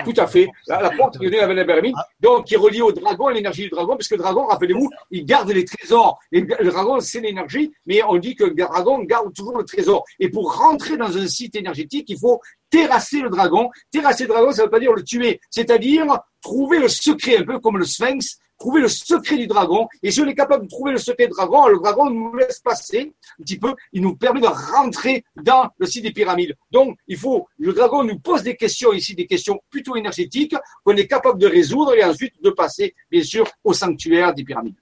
Tout 0.04 0.14
à 0.16 0.26
fait. 0.26 0.48
La, 0.66 0.90
porte 0.90 1.18
qui 1.18 1.26
est 1.26 1.30
la 1.30 1.64
pyramide, 1.64 1.94
ah. 1.96 2.06
donc 2.20 2.46
qui 2.46 2.54
est 2.54 2.58
reliée 2.58 2.82
au 2.82 2.92
dragon, 2.92 3.26
à 3.26 3.32
l'énergie 3.32 3.64
du 3.64 3.70
dragon, 3.70 3.96
parce 3.96 4.08
que 4.08 4.14
le 4.14 4.22
dragon, 4.22 4.46
rappelez-vous, 4.46 4.88
il 5.10 5.24
garde 5.24 5.50
les 5.50 5.64
trésors. 5.64 6.18
le 6.30 6.70
dragon, 6.70 7.00
c'est 7.00 7.20
l'énergie, 7.20 7.72
mais 7.86 8.02
on 8.04 8.16
dit 8.16 8.34
que 8.34 8.44
le 8.44 8.54
dragon 8.54 9.00
garde 9.00 9.32
toujours 9.34 9.58
le 9.58 9.64
trésor. 9.64 10.04
Et 10.20 10.28
pour 10.28 10.56
rentrer 10.56 10.96
dans 10.96 11.16
un 11.16 11.26
site 11.26 11.56
énergétique, 11.56 12.06
il 12.08 12.18
faut 12.18 12.40
terrasser 12.70 13.20
le 13.20 13.30
dragon. 13.30 13.70
Terrasser 13.90 14.24
le 14.24 14.30
dragon, 14.30 14.52
ça 14.52 14.62
ne 14.62 14.66
veut 14.66 14.70
pas 14.70 14.80
dire 14.80 14.92
le 14.92 15.04
tuer, 15.04 15.40
c'est-à-dire 15.50 16.06
trouver 16.42 16.78
le 16.78 16.88
secret, 16.88 17.38
un 17.38 17.44
peu 17.44 17.58
comme 17.58 17.78
le 17.78 17.84
sphinx, 17.84 18.38
trouver 18.62 18.80
le 18.80 18.88
secret 18.88 19.38
du 19.38 19.46
dragon. 19.46 19.88
Et 20.02 20.10
si 20.10 20.20
on 20.20 20.26
est 20.26 20.34
capable 20.34 20.64
de 20.64 20.68
trouver 20.68 20.92
le 20.92 20.98
secret 20.98 21.26
du 21.26 21.32
dragon, 21.32 21.66
le 21.66 21.78
dragon 21.78 22.10
nous 22.10 22.34
laisse 22.36 22.60
passer 22.60 23.12
un 23.40 23.42
petit 23.42 23.58
peu, 23.58 23.74
il 23.92 24.02
nous 24.02 24.16
permet 24.16 24.40
de 24.40 24.46
rentrer 24.46 25.24
dans 25.36 25.70
le 25.78 25.86
site 25.86 26.04
des 26.04 26.12
pyramides. 26.12 26.54
Donc, 26.70 26.96
il 27.08 27.16
faut, 27.16 27.48
le 27.58 27.72
dragon 27.72 28.04
nous 28.04 28.18
pose 28.20 28.42
des 28.42 28.56
questions 28.56 28.92
ici, 28.92 29.14
des 29.14 29.26
questions 29.26 29.60
plutôt 29.70 29.96
énergétiques, 29.96 30.54
qu'on 30.84 30.96
est 30.96 31.08
capable 31.08 31.40
de 31.40 31.46
résoudre 31.46 31.94
et 31.94 32.04
ensuite 32.04 32.34
de 32.42 32.50
passer, 32.50 32.94
bien 33.10 33.24
sûr, 33.24 33.50
au 33.64 33.72
sanctuaire 33.72 34.32
des 34.32 34.44
pyramides. 34.44 34.76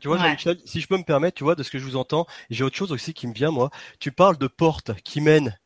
tu 0.00 0.08
vois, 0.08 0.18
si 0.64 0.80
je 0.80 0.86
peux 0.86 0.98
me 0.98 1.04
permettre, 1.04 1.38
tu 1.38 1.44
vois, 1.44 1.54
de 1.54 1.62
ce 1.62 1.70
que 1.70 1.78
je 1.78 1.84
vous 1.84 1.96
entends, 1.96 2.26
j'ai 2.50 2.64
autre 2.64 2.76
chose 2.76 2.92
aussi 2.92 3.14
qui 3.14 3.26
me 3.26 3.32
vient, 3.32 3.50
moi. 3.50 3.70
Tu 3.98 4.12
parles 4.12 4.36
de 4.36 4.46
portes 4.46 4.92
qui 5.04 5.22
mènent 5.22 5.56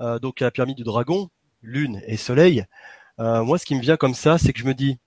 euh, 0.00 0.18
donc 0.18 0.40
à 0.40 0.46
la 0.46 0.50
pyramide 0.50 0.76
du 0.76 0.84
dragon, 0.84 1.28
lune 1.60 2.02
et 2.06 2.16
soleil. 2.16 2.64
Euh, 3.20 3.44
moi, 3.44 3.58
ce 3.58 3.64
qui 3.64 3.74
me 3.74 3.80
vient 3.80 3.96
comme 3.96 4.14
ça, 4.14 4.38
c'est 4.38 4.52
que 4.52 4.58
je 4.58 4.64
me 4.64 4.74
dis 4.74 4.98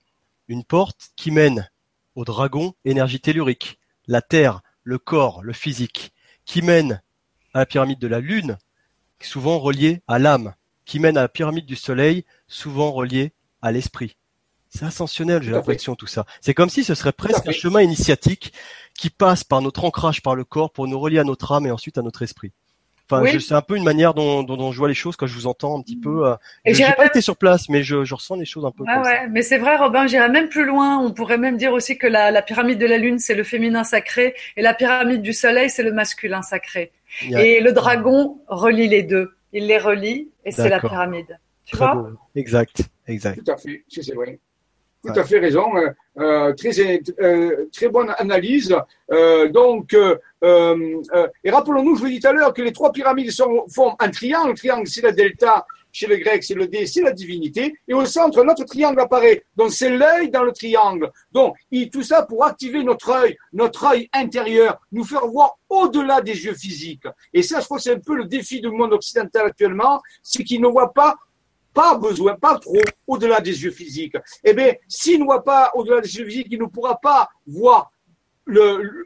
une 0.48 0.64
porte 0.64 1.10
qui 1.16 1.30
mène 1.30 1.68
au 2.14 2.24
dragon, 2.24 2.74
énergie 2.84 3.20
tellurique, 3.20 3.78
la 4.06 4.22
terre, 4.22 4.62
le 4.82 4.98
corps, 4.98 5.42
le 5.42 5.52
physique, 5.52 6.12
qui 6.44 6.62
mène 6.62 7.02
à 7.52 7.60
la 7.60 7.66
pyramide 7.66 7.98
de 7.98 8.06
la 8.06 8.20
lune, 8.20 8.58
souvent 9.20 9.58
reliée 9.58 10.02
à 10.08 10.18
l'âme, 10.18 10.54
qui 10.84 11.00
mène 11.00 11.18
à 11.18 11.22
la 11.22 11.28
pyramide 11.28 11.66
du 11.66 11.76
soleil, 11.76 12.24
souvent 12.46 12.92
reliée 12.92 13.32
à 13.60 13.72
l'esprit. 13.72 14.16
C'est 14.70 14.84
ascensionnel, 14.84 15.42
j'ai 15.42 15.50
l'impression, 15.50 15.94
tout 15.94 16.06
ça. 16.06 16.26
C'est 16.40 16.54
comme 16.54 16.68
si 16.68 16.84
ce 16.84 16.94
serait 16.94 17.12
presque 17.12 17.46
un 17.46 17.52
chemin 17.52 17.80
initiatique 17.80 18.52
qui 18.94 19.10
passe 19.10 19.44
par 19.44 19.62
notre 19.62 19.84
ancrage 19.84 20.22
par 20.22 20.34
le 20.34 20.44
corps 20.44 20.72
pour 20.72 20.86
nous 20.88 20.98
relier 20.98 21.18
à 21.18 21.24
notre 21.24 21.52
âme 21.52 21.66
et 21.66 21.70
ensuite 21.70 21.98
à 21.98 22.02
notre 22.02 22.22
esprit. 22.22 22.52
Enfin, 23.10 23.38
c'est 23.38 23.54
un 23.54 23.62
peu 23.62 23.76
une 23.76 23.84
manière 23.84 24.12
dont, 24.12 24.42
dont, 24.42 24.72
je 24.72 24.78
vois 24.78 24.88
les 24.88 24.94
choses 24.94 25.16
quand 25.16 25.26
je 25.26 25.34
vous 25.34 25.46
entends 25.46 25.78
un 25.78 25.82
petit 25.82 25.96
peu. 25.96 26.26
Euh, 26.26 26.36
je 26.66 26.82
n'ai 26.82 26.92
pas 26.92 27.06
été 27.06 27.20
sur 27.20 27.36
place, 27.36 27.68
mais 27.68 27.82
je, 27.82 28.04
je, 28.04 28.14
ressens 28.14 28.36
les 28.36 28.44
choses 28.44 28.66
un 28.66 28.70
peu. 28.70 28.84
comme 28.84 29.02
ouais, 29.02 29.28
mais 29.28 29.42
c'est 29.42 29.58
vrai, 29.58 29.76
Robin. 29.76 30.06
J'irais 30.06 30.28
même 30.28 30.48
plus 30.48 30.64
loin. 30.64 30.98
On 30.98 31.12
pourrait 31.12 31.38
même 31.38 31.56
dire 31.56 31.72
aussi 31.72 31.96
que 31.96 32.06
la, 32.06 32.30
la 32.30 32.42
pyramide 32.42 32.78
de 32.78 32.86
la 32.86 32.98
lune, 32.98 33.18
c'est 33.18 33.34
le 33.34 33.44
féminin 33.44 33.84
sacré, 33.84 34.34
et 34.56 34.62
la 34.62 34.74
pyramide 34.74 35.22
du 35.22 35.32
soleil, 35.32 35.70
c'est 35.70 35.82
le 35.82 35.92
masculin 35.92 36.42
sacré. 36.42 36.92
Et 37.22 37.60
le 37.60 37.72
dragon 37.72 38.40
relie 38.48 38.88
les 38.88 39.02
deux. 39.02 39.34
Il 39.52 39.66
les 39.66 39.78
relie, 39.78 40.28
et 40.44 40.50
c'est 40.50 40.68
la 40.68 40.80
pyramide. 40.80 41.38
Tu 41.64 41.76
Très 41.76 41.84
vois? 41.84 41.94
beau. 41.94 42.08
Exact, 42.34 42.82
exact. 43.06 43.42
Tout 43.44 43.50
à 43.50 43.56
fait, 43.56 43.84
c'est 43.88 44.14
vrai. 44.14 44.38
Tout 45.04 45.18
à 45.18 45.24
fait 45.24 45.38
raison. 45.38 45.76
Euh, 45.76 45.90
euh, 46.18 46.52
très, 46.54 46.70
euh, 47.20 47.68
très 47.72 47.88
bonne 47.88 48.12
analyse. 48.18 48.74
Euh, 49.12 49.48
donc, 49.48 49.94
et 49.94 51.50
rappelons-nous, 51.50 51.96
je 51.96 52.02
vous 52.02 52.08
dis 52.08 52.20
tout 52.20 52.28
à 52.28 52.32
l'heure 52.32 52.52
que 52.52 52.62
les 52.62 52.72
trois 52.72 52.92
pyramides 52.92 53.30
sont, 53.30 53.66
forment 53.68 53.96
un 54.00 54.10
triangle. 54.10 54.50
Le 54.50 54.56
triangle, 54.56 54.86
c'est 54.86 55.02
la 55.02 55.12
delta. 55.12 55.66
Chez 55.90 56.06
le 56.06 56.16
grec, 56.16 56.44
c'est 56.44 56.54
le 56.54 56.68
D, 56.68 56.86
c'est 56.86 57.00
la 57.00 57.12
divinité. 57.12 57.74
Et 57.88 57.94
au 57.94 58.04
centre, 58.04 58.44
notre 58.44 58.64
triangle 58.64 59.00
apparaît. 59.00 59.44
Donc, 59.56 59.72
c'est 59.72 59.88
l'œil 59.88 60.30
dans 60.30 60.42
le 60.42 60.52
triangle. 60.52 61.10
Donc, 61.32 61.56
tout 61.90 62.02
ça 62.02 62.24
pour 62.24 62.44
activer 62.44 62.82
notre 62.84 63.10
œil, 63.10 63.36
notre 63.52 63.86
œil 63.86 64.08
intérieur, 64.12 64.80
nous 64.92 65.04
faire 65.04 65.26
voir 65.26 65.56
au-delà 65.68 66.20
des 66.20 66.44
yeux 66.44 66.54
physiques. 66.54 67.06
Et 67.32 67.42
ça, 67.42 67.60
je 67.60 67.64
crois 67.64 67.78
que 67.78 67.84
c'est 67.84 67.94
un 67.94 68.00
peu 68.00 68.16
le 68.16 68.26
défi 68.26 68.60
du 68.60 68.70
monde 68.70 68.92
occidental 68.92 69.46
actuellement, 69.46 70.00
c'est 70.22 70.44
qu'il 70.44 70.60
ne 70.60 70.68
voit 70.68 70.92
pas 70.92 71.16
pas 71.78 71.96
besoin, 71.96 72.34
pas 72.34 72.58
trop 72.58 72.82
au-delà 73.06 73.40
des 73.40 73.62
yeux 73.62 73.70
physiques. 73.70 74.16
Eh 74.42 74.52
bien, 74.52 74.74
s'il 74.88 75.20
ne 75.20 75.24
voit 75.24 75.44
pas 75.44 75.70
au-delà 75.74 76.00
des 76.00 76.12
yeux 76.16 76.24
physiques, 76.24 76.48
il 76.50 76.58
ne 76.58 76.66
pourra 76.66 76.98
pas 76.98 77.28
voir 77.46 77.92
le, 78.46 79.04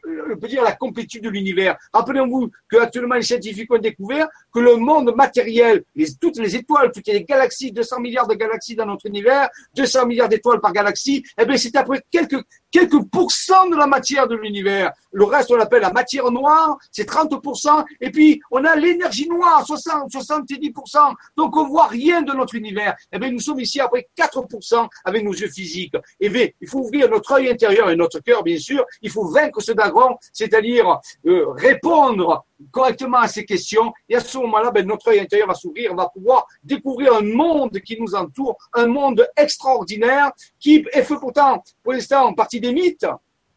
dire 0.48 0.62
la 0.62 0.72
complétude 0.72 1.22
de 1.24 1.28
l'univers. 1.28 1.76
Rappelez-vous 1.92 2.50
que 2.70 2.78
actuellement 2.78 3.16
les 3.16 3.22
scientifiques 3.22 3.70
ont 3.70 3.78
découvert 3.78 4.26
que 4.54 4.60
le 4.60 4.76
monde 4.76 5.14
matériel, 5.14 5.84
toutes 6.18 6.38
les 6.38 6.56
étoiles, 6.56 6.90
toutes 6.92 7.08
les 7.08 7.24
galaxies, 7.24 7.72
200 7.72 8.00
milliards 8.00 8.28
de 8.28 8.34
galaxies 8.34 8.74
dans 8.74 8.86
notre 8.86 9.04
univers, 9.04 9.50
200 9.74 10.06
milliards 10.06 10.30
d'étoiles 10.30 10.60
par 10.60 10.72
galaxie, 10.72 11.22
eh 11.38 11.44
bien 11.44 11.58
c'est 11.58 11.76
après 11.76 12.02
quelques 12.10 12.42
quelques 12.72 13.00
pourcents 13.10 13.68
de 13.68 13.76
la 13.76 13.86
matière 13.86 14.26
de 14.26 14.34
l'univers. 14.34 14.92
Le 15.12 15.24
reste 15.24 15.50
on 15.52 15.56
l'appelle 15.56 15.82
la 15.82 15.92
matière 15.92 16.30
noire, 16.32 16.78
c'est 16.90 17.08
30%, 17.08 17.84
et 18.00 18.10
puis 18.10 18.40
on 18.50 18.64
a 18.64 18.74
l'énergie 18.74 19.28
noire, 19.28 19.64
60, 19.64 20.10
70%. 20.10 21.14
Donc 21.36 21.56
on 21.56 21.68
voit 21.68 21.86
rien 21.86 22.22
de 22.22 22.32
notre 22.32 22.54
univers. 22.54 22.96
Eh 23.12 23.18
bien 23.18 23.30
nous 23.30 23.40
sommes 23.40 23.60
ici 23.60 23.78
après 23.78 24.08
4% 24.18 24.88
avec 25.04 25.22
nos 25.22 25.32
yeux 25.32 25.50
physiques. 25.50 25.94
Eh 26.18 26.30
bien 26.30 26.48
il 26.60 26.68
faut 26.68 26.80
ouvrir 26.80 27.08
notre 27.10 27.32
œil 27.32 27.50
intérieur 27.50 27.90
et 27.90 27.96
notre 27.96 28.20
cœur 28.20 28.42
bien 28.42 28.58
sûr. 28.58 28.84
Il 29.02 29.10
faut 29.10 29.26
vaincre 29.26 29.60
ce 29.60 29.72
dragon, 29.72 30.16
c'est-à-dire 30.32 30.98
euh, 31.26 31.50
répondre 31.50 32.44
correctement 32.70 33.18
à 33.18 33.28
ces 33.28 33.44
questions. 33.44 33.92
Et 34.08 34.16
à 34.16 34.20
ce 34.20 34.38
moment-là, 34.38 34.70
ben, 34.70 34.86
notre 34.86 35.08
œil 35.08 35.20
intérieur 35.20 35.48
va 35.48 35.54
s'ouvrir, 35.54 35.92
on 35.92 35.96
va 35.96 36.08
pouvoir 36.08 36.46
découvrir 36.62 37.14
un 37.14 37.22
monde 37.22 37.78
qui 37.80 38.00
nous 38.00 38.14
entoure, 38.14 38.56
un 38.72 38.86
monde 38.86 39.26
extraordinaire 39.36 40.32
qui 40.58 40.84
est 40.92 41.02
fait 41.02 41.16
pourtant, 41.16 41.62
pour 41.82 41.92
l'instant, 41.92 42.26
en 42.26 42.34
partie 42.34 42.60
des 42.60 42.72
mythes, 42.72 43.06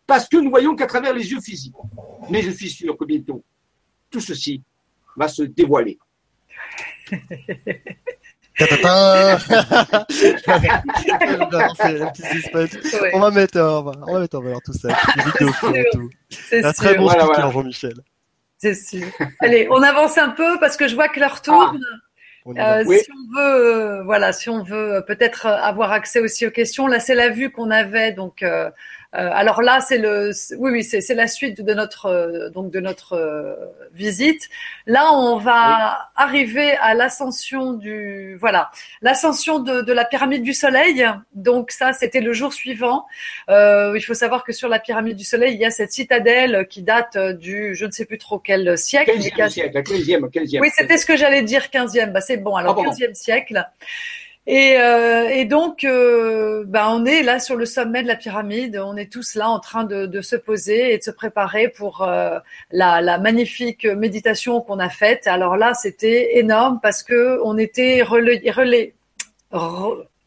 parce 0.07 0.27
que 0.27 0.37
nous 0.37 0.49
voyons 0.49 0.75
qu'à 0.75 0.87
travers 0.87 1.13
les 1.13 1.31
yeux 1.31 1.41
physiques. 1.41 1.75
Mais 2.29 2.41
je 2.41 2.51
suis 2.51 2.69
sûr 2.69 2.97
que 2.97 3.05
bientôt, 3.05 3.43
tout 4.09 4.21
ceci 4.21 4.61
va 5.15 5.27
se 5.27 5.43
dévoiler. 5.43 5.97
on 13.13 13.19
va 13.19 13.31
mettre, 13.31 13.59
on 13.59 13.83
va, 13.83 13.91
on 14.07 14.13
va 14.13 14.19
mettre 14.19 14.37
en 14.37 14.41
valeur 14.41 14.61
tout 14.63 14.73
ça. 14.73 14.89
C'est 16.29 16.61
très 16.73 16.95
bon 16.95 17.03
voilà, 17.03 17.51
Jean-Michel. 17.51 17.95
Allez, 19.39 19.67
on 19.69 19.81
avance 19.81 20.17
un 20.17 20.29
peu 20.29 20.59
parce 20.59 20.77
que 20.77 20.87
je 20.87 20.95
vois 20.95 21.07
que 21.07 21.19
l'heure 21.19 21.41
tourne. 21.41 21.79
Ah, 22.57 22.77
euh, 22.77 22.83
Si 22.85 23.07
on 23.11 23.35
veut, 23.35 23.75
euh, 23.75 24.03
voilà, 24.03 24.31
si 24.31 24.49
on 24.49 24.61
veut 24.61 25.03
peut-être 25.07 25.47
avoir 25.47 25.91
accès 25.91 26.19
aussi 26.19 26.45
aux 26.45 26.51
questions, 26.51 26.87
là 26.87 26.99
c'est 26.99 27.15
la 27.15 27.29
vue 27.29 27.51
qu'on 27.51 27.71
avait 27.71 28.11
donc 28.11 28.43
euh, 28.43 28.65
euh, 28.65 28.71
alors 29.15 29.61
là, 29.61 29.79
c'est 29.81 29.97
le, 29.97 30.31
oui, 30.57 30.71
oui, 30.71 30.83
c'est 30.83 31.13
la 31.13 31.27
suite 31.27 31.61
de 31.61 31.73
notre 31.73 32.07
euh, 32.07 32.49
donc 32.49 32.71
de 32.71 32.79
notre 32.79 33.13
euh, 33.13 33.55
visite. 33.93 34.49
Là, 34.87 35.13
on 35.13 35.37
va 35.37 36.09
arriver 36.15 36.71
à 36.77 36.93
l'ascension 36.93 37.73
du, 37.73 38.35
voilà, 38.39 38.71
l'ascension 39.01 39.59
de, 39.59 39.81
de, 39.81 39.93
la 39.93 40.05
pyramide 40.05 40.43
du 40.43 40.53
Soleil. 40.53 41.05
Donc 41.33 41.71
ça, 41.71 41.93
c'était 41.93 42.21
le 42.21 42.33
jour 42.33 42.53
suivant. 42.53 43.05
il 43.49 44.03
faut 44.05 44.13
savoir 44.13 44.43
que 44.43 44.53
sur 44.53 44.69
la 44.69 44.79
pyramide 44.79 45.15
du 45.15 45.23
Soleil, 45.23 45.55
il 45.55 45.61
y 45.61 45.65
a 45.65 45.71
cette 45.71 45.91
citadelle 45.91 46.67
qui 46.69 46.81
date 46.81 47.17
du, 47.17 47.75
je 47.75 47.85
ne 47.85 47.91
sais 47.91 48.05
plus 48.05 48.17
trop 48.17 48.39
quel 48.39 48.77
siècle. 48.77 49.11
15e 49.11 49.49
siècle, 49.49 49.77
15e, 49.77 50.29
15e. 50.29 50.59
Oui, 50.59 50.69
c'était 50.75 50.97
ce 50.97 51.05
que 51.05 51.15
j'allais 51.15 51.41
dire, 51.41 51.67
15e. 51.73 52.11
Bah 52.11 52.21
c'est 52.21 52.37
bon. 52.37 52.55
Alors 52.55 52.75
15e 52.75 53.07
ah, 53.09 53.13
siècle. 53.13 53.65
Et, 54.47 54.75
euh, 54.77 55.29
et 55.29 55.45
donc, 55.45 55.83
euh, 55.83 56.63
bah, 56.67 56.87
on 56.91 57.05
est 57.05 57.23
là 57.23 57.39
sur 57.39 57.55
le 57.55 57.65
sommet 57.65 58.03
de 58.03 58.07
la 58.07 58.15
pyramide. 58.15 58.77
On 58.83 58.95
est 58.95 59.11
tous 59.11 59.33
là 59.35 59.49
en 59.49 59.59
train 59.59 59.85
de, 59.85 60.05
de 60.05 60.21
se 60.21 60.35
poser 60.35 60.93
et 60.93 60.99
de 60.99 61.03
se 61.03 61.09
préparer 61.09 61.69
pour 61.69 62.03
euh, 62.03 62.37
la, 62.71 63.01
la, 63.01 63.17
magnifique 63.17 63.85
méditation 63.85 64.61
qu'on 64.61 64.77
a 64.77 64.89
faite. 64.89 65.25
Alors 65.25 65.57
là, 65.57 65.73
c'était 65.73 66.37
énorme 66.37 66.79
parce 66.81 67.01
que 67.01 67.39
on 67.43 67.57
était 67.57 68.03
relais, 68.03 68.93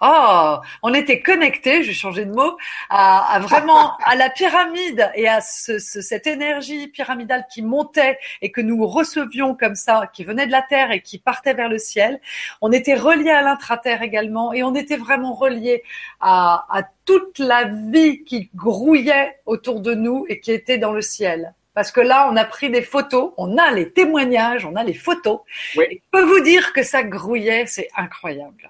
Oh, 0.00 0.58
on 0.82 0.94
était 0.94 1.20
connectés, 1.20 1.82
je 1.82 1.88
vais 1.88 1.94
changer 1.94 2.24
de 2.24 2.32
mot, 2.32 2.56
à, 2.88 3.34
à 3.34 3.40
vraiment 3.40 3.96
à 4.04 4.14
la 4.14 4.30
pyramide 4.30 5.10
et 5.14 5.26
à 5.26 5.40
ce, 5.40 5.78
cette 5.80 6.28
énergie 6.28 6.86
pyramidale 6.86 7.46
qui 7.52 7.62
montait 7.62 8.18
et 8.40 8.52
que 8.52 8.60
nous 8.60 8.86
recevions 8.86 9.56
comme 9.56 9.74
ça, 9.74 10.08
qui 10.12 10.22
venait 10.22 10.46
de 10.46 10.52
la 10.52 10.62
terre 10.62 10.92
et 10.92 11.00
qui 11.00 11.18
partait 11.18 11.54
vers 11.54 11.68
le 11.68 11.78
ciel. 11.78 12.20
On 12.60 12.70
était 12.70 12.94
reliés 12.94 13.30
à 13.30 13.42
l'intraterre 13.42 14.02
également 14.02 14.52
et 14.52 14.62
on 14.62 14.74
était 14.74 14.96
vraiment 14.96 15.34
reliés 15.34 15.82
à, 16.20 16.66
à 16.70 16.82
toute 17.04 17.40
la 17.40 17.64
vie 17.64 18.22
qui 18.22 18.50
grouillait 18.54 19.40
autour 19.46 19.80
de 19.80 19.94
nous 19.94 20.26
et 20.28 20.38
qui 20.38 20.52
était 20.52 20.78
dans 20.78 20.92
le 20.92 21.02
ciel 21.02 21.54
parce 21.74 21.92
que 21.92 22.00
là, 22.00 22.28
on 22.28 22.34
a 22.34 22.44
pris 22.44 22.70
des 22.70 22.82
photos, 22.82 23.32
on 23.36 23.56
a 23.56 23.70
les 23.70 23.92
témoignages, 23.92 24.66
on 24.66 24.74
a 24.74 24.82
les 24.82 24.94
photos. 24.94 25.42
Oui. 25.76 25.84
je 25.92 25.96
peux 26.10 26.24
vous 26.24 26.40
dire 26.40 26.72
que 26.72 26.82
ça 26.82 27.04
grouillait, 27.04 27.66
c'est 27.66 27.88
incroyable. 27.96 28.68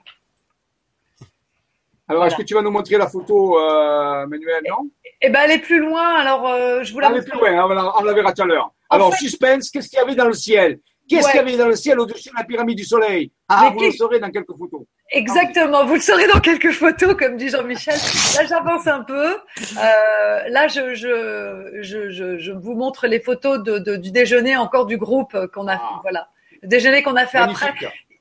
Alors, 2.08 2.26
est-ce 2.26 2.36
que 2.36 2.42
tu 2.42 2.54
vas 2.54 2.62
nous 2.62 2.70
montrer 2.70 2.96
la 2.96 3.06
photo, 3.06 3.58
euh, 3.58 4.26
Manuel, 4.26 4.62
non? 4.68 4.88
Eh 5.20 5.28
ben, 5.28 5.40
elle 5.44 5.52
est 5.52 5.58
plus 5.58 5.78
loin. 5.78 6.14
Alors, 6.14 6.48
euh, 6.48 6.82
je 6.82 6.92
vous 6.92 7.00
la 7.00 7.10
Elle 7.10 7.18
est 7.18 7.22
plus 7.22 7.38
loin. 7.38 7.50
Hein, 7.50 7.92
on 7.98 8.02
la 8.02 8.12
verra 8.14 8.32
tout 8.32 8.42
à 8.42 8.46
l'heure. 8.46 8.72
Alors, 8.88 9.12
suspense. 9.14 9.70
Qu'est-ce 9.70 9.88
qu'il 9.88 9.98
y 9.98 10.02
avait 10.02 10.14
dans 10.14 10.26
le 10.26 10.32
ciel? 10.32 10.78
Qu'est-ce 11.08 11.28
qu'il 11.28 11.36
y 11.36 11.38
avait 11.40 11.56
dans 11.56 11.68
le 11.68 11.76
ciel 11.76 11.98
au-dessus 11.98 12.28
de 12.30 12.34
la 12.36 12.44
pyramide 12.44 12.76
du 12.76 12.84
Soleil? 12.84 13.32
Ah, 13.48 13.72
vous 13.74 13.82
le 13.82 13.90
saurez 13.92 14.20
dans 14.20 14.30
quelques 14.30 14.56
photos. 14.56 14.82
Exactement, 15.10 15.86
vous 15.86 15.94
le 15.94 16.00
saurez 16.00 16.26
dans 16.26 16.40
quelques 16.40 16.72
photos, 16.72 17.14
comme 17.18 17.38
dit 17.38 17.48
Jean-Michel. 17.48 17.94
Là, 17.94 18.44
j'avance 18.46 18.86
un 18.86 19.02
peu. 19.04 19.26
Euh, 19.26 20.48
là, 20.48 20.68
je, 20.68 20.94
je, 20.94 21.78
je, 21.80 22.38
je, 22.38 22.52
vous 22.52 22.74
montre 22.74 23.06
les 23.06 23.20
photos 23.20 23.62
de, 23.62 23.78
de, 23.78 23.96
du 23.96 24.12
déjeuner 24.12 24.58
encore 24.58 24.84
du 24.84 24.98
groupe 24.98 25.34
qu'on 25.54 25.66
a. 25.66 25.76
Ah. 25.76 26.00
Voilà, 26.02 26.28
le 26.62 26.68
déjeuner 26.68 27.02
qu'on 27.02 27.16
a 27.16 27.24
fait 27.24 27.38
après 27.38 27.72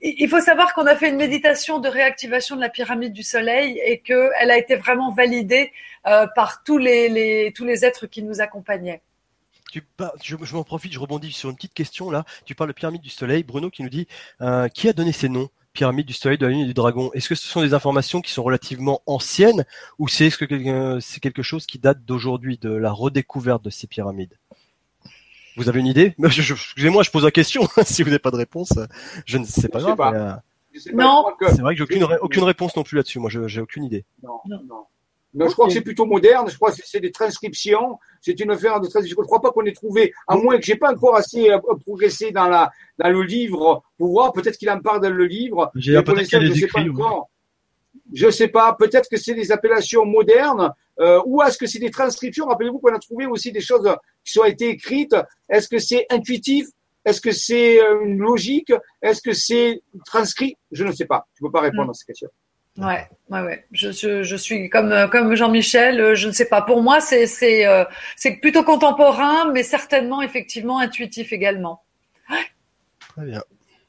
il 0.01 0.29
faut 0.29 0.39
savoir 0.39 0.73
qu'on 0.73 0.85
a 0.85 0.95
fait 0.95 1.09
une 1.09 1.17
méditation 1.17 1.79
de 1.79 1.89
réactivation 1.89 2.55
de 2.55 2.61
la 2.61 2.69
pyramide 2.69 3.13
du 3.13 3.23
soleil 3.23 3.79
et 3.83 3.99
qu'elle 3.99 4.51
a 4.51 4.57
été 4.57 4.75
vraiment 4.75 5.11
validée 5.11 5.71
euh, 6.05 6.27
par 6.35 6.63
tous 6.63 6.77
les, 6.77 7.51
tous 7.55 7.65
les 7.65 7.83
êtres 7.83 8.05
qui 8.07 8.23
nous 8.23 8.41
accompagnaient. 8.41 9.01
Je 10.23 10.55
m'en 10.55 10.63
profite, 10.63 10.93
je 10.93 10.99
rebondis 10.99 11.31
sur 11.31 11.49
une 11.49 11.55
petite 11.55 11.73
question 11.73 12.09
là. 12.09 12.25
Tu 12.45 12.55
parles 12.55 12.69
de 12.69 12.73
pyramide 12.73 13.01
du 13.01 13.09
soleil. 13.09 13.43
Bruno 13.43 13.69
qui 13.69 13.83
nous 13.83 13.89
dit 13.89 14.07
euh, 14.41 14.67
qui 14.69 14.87
a 14.87 14.93
donné 14.93 15.11
ces 15.11 15.29
noms 15.29 15.49
Pyramide 15.73 16.07
du 16.07 16.13
soleil, 16.13 16.39
de 16.39 16.45
la 16.47 16.51
lune 16.51 16.61
et 16.61 16.65
du 16.65 16.73
dragon? 16.73 17.11
Est-ce 17.13 17.29
que 17.29 17.35
ce 17.35 17.45
sont 17.45 17.61
des 17.61 17.75
informations 17.75 18.19
qui 18.21 18.31
sont 18.31 18.41
relativement 18.41 19.03
anciennes 19.05 19.63
ou 19.99 20.07
c'est 20.07 20.29
-ce 20.29 20.37
que 20.37 20.99
c'est 21.01 21.19
quelque 21.19 21.43
chose 21.43 21.67
qui 21.67 21.77
date 21.77 22.03
d'aujourd'hui, 22.03 22.57
de 22.57 22.71
la 22.71 22.91
redécouverte 22.91 23.63
de 23.63 23.69
ces 23.69 23.85
pyramides? 23.85 24.33
Vous 25.57 25.69
avez 25.69 25.79
une 25.79 25.87
idée? 25.87 26.15
Excusez-moi, 26.23 27.03
je 27.03 27.11
pose 27.11 27.23
la 27.23 27.31
question. 27.31 27.67
si 27.83 28.03
vous 28.03 28.09
n'avez 28.09 28.19
pas 28.19 28.31
de 28.31 28.37
réponse, 28.37 28.73
je 29.25 29.37
ne 29.37 29.45
sais 29.45 29.67
pas. 29.67 29.79
grave, 29.79 29.99
euh, 29.99 30.31
non. 30.93 31.25
C'est 31.41 31.61
vrai 31.61 31.73
que 31.73 31.79
j'ai 31.79 31.83
aucune, 31.83 32.07
aucune 32.21 32.43
réponse 32.43 32.75
non 32.75 32.83
plus 32.83 32.97
là-dessus. 32.97 33.19
Moi, 33.19 33.29
j'ai 33.29 33.61
aucune 33.61 33.83
idée. 33.83 34.05
Non, 34.23 34.39
non. 34.47 34.59
non. 35.33 35.47
je 35.47 35.53
crois 35.53 35.67
que 35.67 35.73
c'est 35.73 35.81
plutôt 35.81 36.05
moderne. 36.05 36.47
Je 36.49 36.55
crois 36.55 36.71
que 36.71 36.77
c'est 36.85 36.99
des 36.99 37.11
transcriptions. 37.11 37.97
C'est 38.21 38.39
une 38.39 38.51
affaire 38.51 38.79
de 38.79 38.87
transcription. 38.87 39.15
Je 39.17 39.21
ne 39.21 39.25
crois 39.25 39.41
pas 39.41 39.51
qu'on 39.51 39.65
ait 39.65 39.73
trouvé, 39.73 40.13
à 40.27 40.35
moins 40.35 40.57
que 40.57 40.63
j'ai 40.63 40.75
pas 40.75 40.91
encore 40.91 41.15
assez 41.15 41.49
euh, 41.49 41.59
progressé 41.83 42.31
dans 42.31 42.47
la 42.47 42.71
dans 42.99 43.09
le 43.09 43.23
livre 43.23 43.83
pour 43.97 44.09
voir. 44.09 44.33
Peut-être 44.33 44.57
qu'il 44.57 44.69
en 44.69 44.79
parle 44.79 45.01
dans 45.01 45.09
le 45.09 45.25
livre. 45.25 45.71
J'ai 45.75 45.93
l'impression 45.93 46.39
qu'il 46.39 46.49
les 46.49 46.63
écrits. 46.63 46.89
Je 48.13 48.29
sais 48.29 48.47
pas. 48.47 48.73
Peut-être 48.73 49.09
que 49.09 49.17
c'est 49.17 49.33
des 49.33 49.51
appellations 49.51 50.05
modernes 50.05 50.71
euh, 50.99 51.21
ou 51.25 51.41
est-ce 51.41 51.57
que 51.57 51.67
c'est 51.67 51.79
des 51.79 51.91
transcriptions? 51.91 52.45
Rappelez-vous 52.45 52.79
qu'on 52.79 52.93
a 52.93 52.99
trouvé 52.99 53.25
aussi 53.25 53.51
des 53.51 53.61
choses 53.61 53.89
qui 54.31 54.39
ont 54.39 54.45
été 54.45 54.69
écrites. 54.69 55.15
Est-ce 55.49 55.67
que 55.67 55.79
c'est 55.79 56.05
intuitif? 56.09 56.67
Est-ce 57.05 57.21
que 57.21 57.31
c'est 57.31 57.81
euh, 57.81 58.03
une 58.03 58.17
logique? 58.17 58.73
Est-ce 59.01 59.21
que 59.21 59.33
c'est 59.33 59.81
transcrit? 60.05 60.57
Je 60.71 60.83
ne 60.83 60.91
sais 60.91 61.05
pas. 61.05 61.27
Je 61.35 61.43
ne 61.43 61.47
peux 61.47 61.51
pas 61.51 61.61
répondre 61.61 61.87
mm. 61.87 61.91
à 61.91 61.93
ces 61.93 62.05
questions. 62.05 62.29
Ouais, 62.77 63.07
ouais, 63.29 63.41
ouais. 63.41 63.65
Je, 63.71 63.91
je, 63.91 64.23
je 64.23 64.35
suis 64.35 64.69
comme 64.69 64.91
euh, 64.91 65.07
comme 65.07 65.33
Jean-Michel. 65.33 66.13
Je 66.13 66.27
ne 66.27 66.33
sais 66.33 66.47
pas. 66.47 66.61
Pour 66.61 66.83
moi, 66.83 66.99
c'est 66.99 67.25
c'est 67.25 67.65
c'est 68.15 68.33
plutôt 68.33 68.63
contemporain, 68.63 69.51
mais 69.51 69.63
certainement 69.63 70.21
effectivement 70.21 70.79
intuitif 70.79 71.33
également. 71.33 71.81
Très 73.15 73.25
bien. 73.25 73.41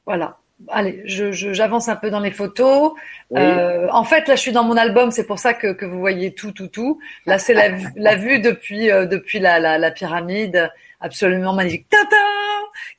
Voilà. 0.06 0.38
Allez, 0.66 1.02
j'avance 1.04 1.86
je, 1.86 1.90
un 1.90 1.96
peu 1.96 2.10
dans 2.10 2.18
les 2.18 2.32
photos. 2.32 2.92
Euh, 3.36 3.86
en 3.92 4.02
fait, 4.02 4.26
là, 4.26 4.34
je 4.34 4.40
suis 4.40 4.52
dans 4.52 4.64
mon 4.64 4.76
album, 4.76 5.12
c'est 5.12 5.26
pour 5.26 5.38
ça 5.38 5.54
que, 5.54 5.72
que, 5.72 5.86
vous 5.86 6.00
voyez 6.00 6.34
tout, 6.34 6.50
tout, 6.50 6.66
tout. 6.66 6.98
Là, 7.26 7.38
c'est 7.38 7.54
la, 7.54 7.68
la, 7.94 8.16
vue 8.16 8.40
depuis, 8.40 8.90
euh, 8.90 9.06
depuis 9.06 9.38
la, 9.38 9.60
la, 9.60 9.78
la, 9.78 9.90
pyramide, 9.92 10.70
absolument 11.00 11.52
magnifique. 11.52 11.88
Tata 11.88 12.16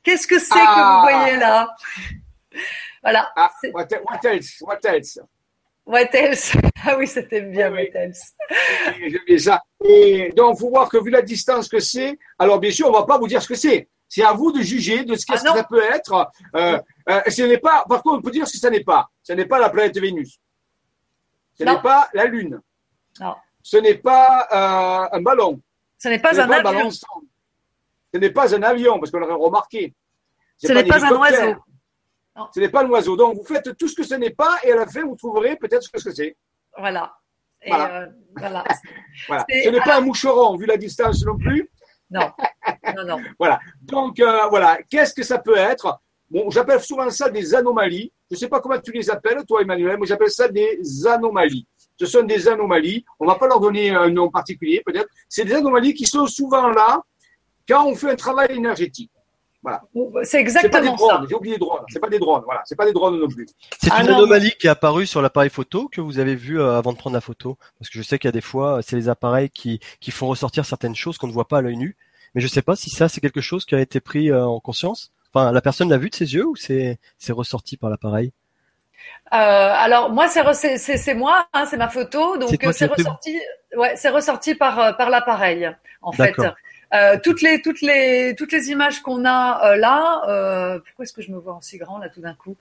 Qu'est-ce 0.02 0.26
que 0.26 0.38
c'est 0.38 0.54
que 0.54 0.58
vous 0.58 0.64
ah. 0.64 1.06
voyez 1.10 1.36
là? 1.36 1.76
Voilà. 3.02 3.30
Ah, 3.36 3.50
what, 3.72 3.86
what, 4.04 4.20
else 4.24 4.56
What 4.62 4.78
else? 4.84 5.18
What 5.86 6.14
else? 6.14 6.52
Ah 6.86 6.96
oui, 6.96 7.06
c'était 7.06 7.42
bien, 7.42 7.70
what 7.70 7.94
else? 7.94 8.32
J'aime 8.98 9.38
ça. 9.38 9.62
Et 9.84 10.32
donc, 10.34 10.58
faut 10.58 10.70
voir 10.70 10.88
que 10.88 10.96
vu 11.02 11.10
la 11.10 11.20
distance 11.22 11.68
que 11.68 11.78
c'est, 11.78 12.18
alors 12.38 12.58
bien 12.58 12.70
sûr, 12.70 12.88
on 12.88 12.92
va 12.92 13.04
pas 13.04 13.18
vous 13.18 13.28
dire 13.28 13.42
ce 13.42 13.48
que 13.48 13.54
c'est. 13.54 13.88
C'est 14.10 14.24
à 14.24 14.32
vous 14.32 14.50
de 14.50 14.60
juger 14.60 15.04
de 15.04 15.14
ce 15.14 15.24
que, 15.24 15.34
ah 15.34 15.38
ça 15.38 15.64
peut 15.64 15.84
être. 15.84 16.28
Euh, 16.56 16.78
euh, 17.08 17.20
ce 17.28 17.42
n'est 17.42 17.58
pas, 17.58 17.84
par 17.88 18.02
contre, 18.02 18.18
on 18.18 18.22
peut 18.22 18.32
dire 18.32 18.46
ce 18.46 18.54
que 18.54 18.58
ça 18.58 18.68
n'est 18.68 18.82
pas. 18.82 19.08
Ce 19.22 19.32
n'est 19.32 19.46
pas 19.46 19.60
la 19.60 19.70
planète 19.70 19.96
Vénus. 20.00 20.40
Ce 21.56 21.62
n'est 21.62 21.80
pas 21.80 22.08
la 22.12 22.24
Lune. 22.24 22.60
Non. 23.20 23.36
Ce 23.62 23.76
n'est 23.76 23.98
pas 23.98 24.48
euh, 24.50 25.16
un 25.16 25.22
ballon. 25.22 25.60
Ce 25.96 26.08
n'est 26.08 26.18
pas, 26.18 26.40
un, 26.40 26.50
avion. 26.50 26.90
Ce 26.90 28.18
n'est 28.18 28.30
pas 28.30 28.52
un 28.52 28.62
avion, 28.64 28.98
parce 28.98 29.12
qu'on 29.12 29.20
l'aurait 29.20 29.34
remarqué. 29.34 29.94
Ce 30.56 30.72
n'est 30.72 30.84
pas, 30.84 31.06
un 31.06 31.16
oiseau. 31.16 31.54
Ce 32.52 32.58
n'est 32.58 32.68
pas 32.68 32.82
un 32.82 32.88
oiseau. 32.88 33.16
Donc, 33.16 33.36
vous 33.36 33.44
faites 33.44 33.76
tout 33.76 33.86
ce 33.86 33.94
que 33.94 34.02
ce 34.02 34.16
n'est 34.16 34.30
pas 34.30 34.58
et 34.64 34.72
à 34.72 34.76
la 34.76 34.86
fin, 34.88 35.04
vous 35.04 35.14
trouverez 35.14 35.54
peut-être 35.54 35.84
ce 35.84 35.90
que 35.90 36.00
c'est. 36.12 36.36
Voilà. 36.76 37.14
voilà. 37.64 38.08
voilà. 38.34 38.64
Ce 39.48 39.68
n'est 39.68 39.80
pas 39.80 39.98
un 39.98 40.00
moucheron, 40.00 40.56
vu 40.56 40.66
la 40.66 40.76
distance 40.76 41.24
non 41.24 41.36
plus. 41.36 41.70
Non. 42.10 42.30
non, 42.96 43.04
non. 43.06 43.16
voilà. 43.38 43.60
Donc, 43.82 44.18
euh, 44.20 44.46
voilà. 44.48 44.78
Qu'est-ce 44.88 45.14
que 45.14 45.22
ça 45.22 45.38
peut 45.38 45.56
être? 45.56 46.00
Bon, 46.30 46.48
j'appelle 46.50 46.80
souvent 46.80 47.10
ça 47.10 47.28
des 47.28 47.54
anomalies. 47.54 48.12
Je 48.30 48.36
ne 48.36 48.38
sais 48.38 48.48
pas 48.48 48.60
comment 48.60 48.78
tu 48.78 48.92
les 48.92 49.10
appelles, 49.10 49.44
toi, 49.46 49.62
Emmanuel, 49.62 49.96
mais 49.98 50.06
j'appelle 50.06 50.30
ça 50.30 50.48
des 50.48 50.80
anomalies. 51.06 51.66
Ce 51.98 52.06
sont 52.06 52.22
des 52.22 52.46
anomalies. 52.48 53.04
On 53.18 53.24
ne 53.24 53.30
va 53.30 53.36
pas 53.36 53.48
leur 53.48 53.60
donner 53.60 53.90
un 53.90 54.08
nom 54.10 54.30
particulier, 54.30 54.82
peut-être. 54.86 55.08
C'est 55.28 55.44
des 55.44 55.54
anomalies 55.54 55.94
qui 55.94 56.06
sont 56.06 56.26
souvent 56.26 56.68
là 56.68 57.02
quand 57.68 57.86
on 57.86 57.94
fait 57.94 58.10
un 58.10 58.16
travail 58.16 58.52
énergétique. 58.52 59.10
Voilà. 59.62 59.82
C'est 60.22 60.40
exactement 60.40 60.96
ça. 60.96 61.22
J'ai 61.28 61.34
oublié 61.34 61.54
les 61.54 61.58
drones. 61.58 61.84
C'est 61.88 62.00
pas 62.00 62.08
des 62.08 62.18
drones. 62.18 62.42
Voilà. 62.44 62.62
C'est 62.64 62.76
pas 62.76 62.86
des 62.86 62.92
drones 62.92 63.20
non 63.20 63.28
plus. 63.28 63.46
C'est 63.80 63.90
ah 63.92 64.02
une 64.02 64.08
anomalie 64.08 64.52
qui 64.58 64.66
est 64.66 64.70
apparue 64.70 65.06
sur 65.06 65.20
l'appareil 65.20 65.50
photo 65.50 65.88
que 65.88 66.00
vous 66.00 66.18
avez 66.18 66.34
vu 66.34 66.58
euh, 66.58 66.78
avant 66.78 66.92
de 66.92 66.98
prendre 66.98 67.14
la 67.14 67.20
photo. 67.20 67.58
Parce 67.78 67.90
que 67.90 67.98
je 67.98 68.02
sais 68.02 68.18
qu'il 68.18 68.28
y 68.28 68.30
a 68.30 68.32
des 68.32 68.40
fois, 68.40 68.80
c'est 68.82 68.96
les 68.96 69.08
appareils 69.08 69.50
qui, 69.50 69.80
qui 70.00 70.10
font 70.10 70.28
ressortir 70.28 70.64
certaines 70.64 70.96
choses 70.96 71.18
qu'on 71.18 71.26
ne 71.26 71.32
voit 71.32 71.48
pas 71.48 71.58
à 71.58 71.60
l'œil 71.60 71.76
nu. 71.76 71.96
Mais 72.34 72.40
je 72.40 72.46
sais 72.46 72.62
pas 72.62 72.76
si 72.76 72.88
ça, 72.90 73.08
c'est 73.08 73.20
quelque 73.20 73.40
chose 73.42 73.66
qui 73.66 73.74
a 73.74 73.80
été 73.80 74.00
pris 74.00 74.30
euh, 74.30 74.46
en 74.46 74.60
conscience. 74.60 75.12
Enfin, 75.32 75.52
la 75.52 75.60
personne 75.60 75.90
l'a 75.90 75.98
vu 75.98 76.08
de 76.08 76.14
ses 76.14 76.34
yeux 76.34 76.46
ou 76.46 76.56
c'est 76.56 76.98
ressorti 77.28 77.76
par 77.76 77.90
l'appareil? 77.90 78.32
Euh, 79.32 79.36
alors 79.36 80.10
moi 80.10 80.28
c'est 80.28 80.76
c'est 80.76 81.14
moi, 81.14 81.46
hein, 81.54 81.64
c'est 81.64 81.78
ma 81.78 81.88
photo, 81.88 82.36
donc 82.36 82.50
c'est 82.72 82.86
ressorti, 82.86 83.40
ouais, 83.74 83.94
c'est 83.96 84.10
ressorti 84.10 84.54
par 84.54 84.94
par 84.98 85.08
l'appareil 85.08 85.74
en 86.02 86.12
fait. 86.12 86.34
Euh, 86.92 87.16
toutes 87.22 87.40
les 87.42 87.62
toutes 87.62 87.80
les 87.82 88.34
toutes 88.36 88.52
les 88.52 88.70
images 88.70 89.00
qu'on 89.00 89.24
a 89.24 89.70
euh, 89.70 89.76
là, 89.76 90.22
euh, 90.28 90.80
pourquoi 90.80 91.04
est-ce 91.04 91.12
que 91.12 91.22
je 91.22 91.30
me 91.30 91.38
vois 91.38 91.54
en 91.54 91.60
si 91.60 91.78
grand 91.78 91.98
là 91.98 92.08
tout 92.08 92.20
d'un 92.20 92.34
coup? 92.34 92.56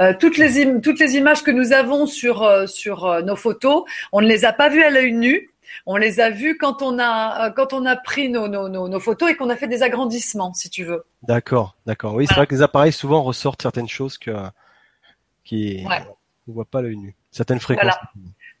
Euh, 0.00 0.14
Toutes 0.18 0.38
les 0.38 0.80
toutes 0.80 0.98
les 0.98 1.16
images 1.16 1.42
que 1.42 1.50
nous 1.50 1.72
avons 1.72 2.06
sur 2.06 2.68
sur 2.68 3.22
nos 3.22 3.36
photos, 3.36 3.84
on 4.12 4.20
ne 4.20 4.26
les 4.26 4.44
a 4.44 4.52
pas 4.52 4.68
vues 4.68 4.82
à 4.82 4.90
l'œil 4.90 5.12
nu. 5.12 5.50
On 5.86 5.96
les 5.96 6.20
a 6.20 6.30
vues 6.30 6.56
quand 6.56 6.82
on 6.82 6.98
a 6.98 7.50
quand 7.50 7.72
on 7.72 7.84
a 7.84 7.96
pris 7.96 8.28
nos 8.28 8.48
nos, 8.48 8.68
nos, 8.68 9.00
photos 9.00 9.30
et 9.30 9.36
qu'on 9.36 9.50
a 9.50 9.56
fait 9.56 9.66
des 9.66 9.82
agrandissements, 9.82 10.54
si 10.54 10.70
tu 10.70 10.84
veux. 10.84 11.04
D'accord, 11.22 11.76
d'accord. 11.84 12.14
Oui, 12.14 12.26
c'est 12.28 12.34
vrai 12.34 12.46
que 12.46 12.54
les 12.54 12.62
appareils 12.62 12.92
souvent 12.92 13.22
ressortent 13.22 13.62
certaines 13.62 13.88
choses 13.88 14.16
que 14.16 14.30
qui 15.42 15.84
on 16.46 16.52
voit 16.52 16.64
pas 16.64 16.78
à 16.78 16.82
l'œil 16.82 16.96
nu, 16.96 17.14
certaines 17.30 17.60
fréquences. 17.60 17.94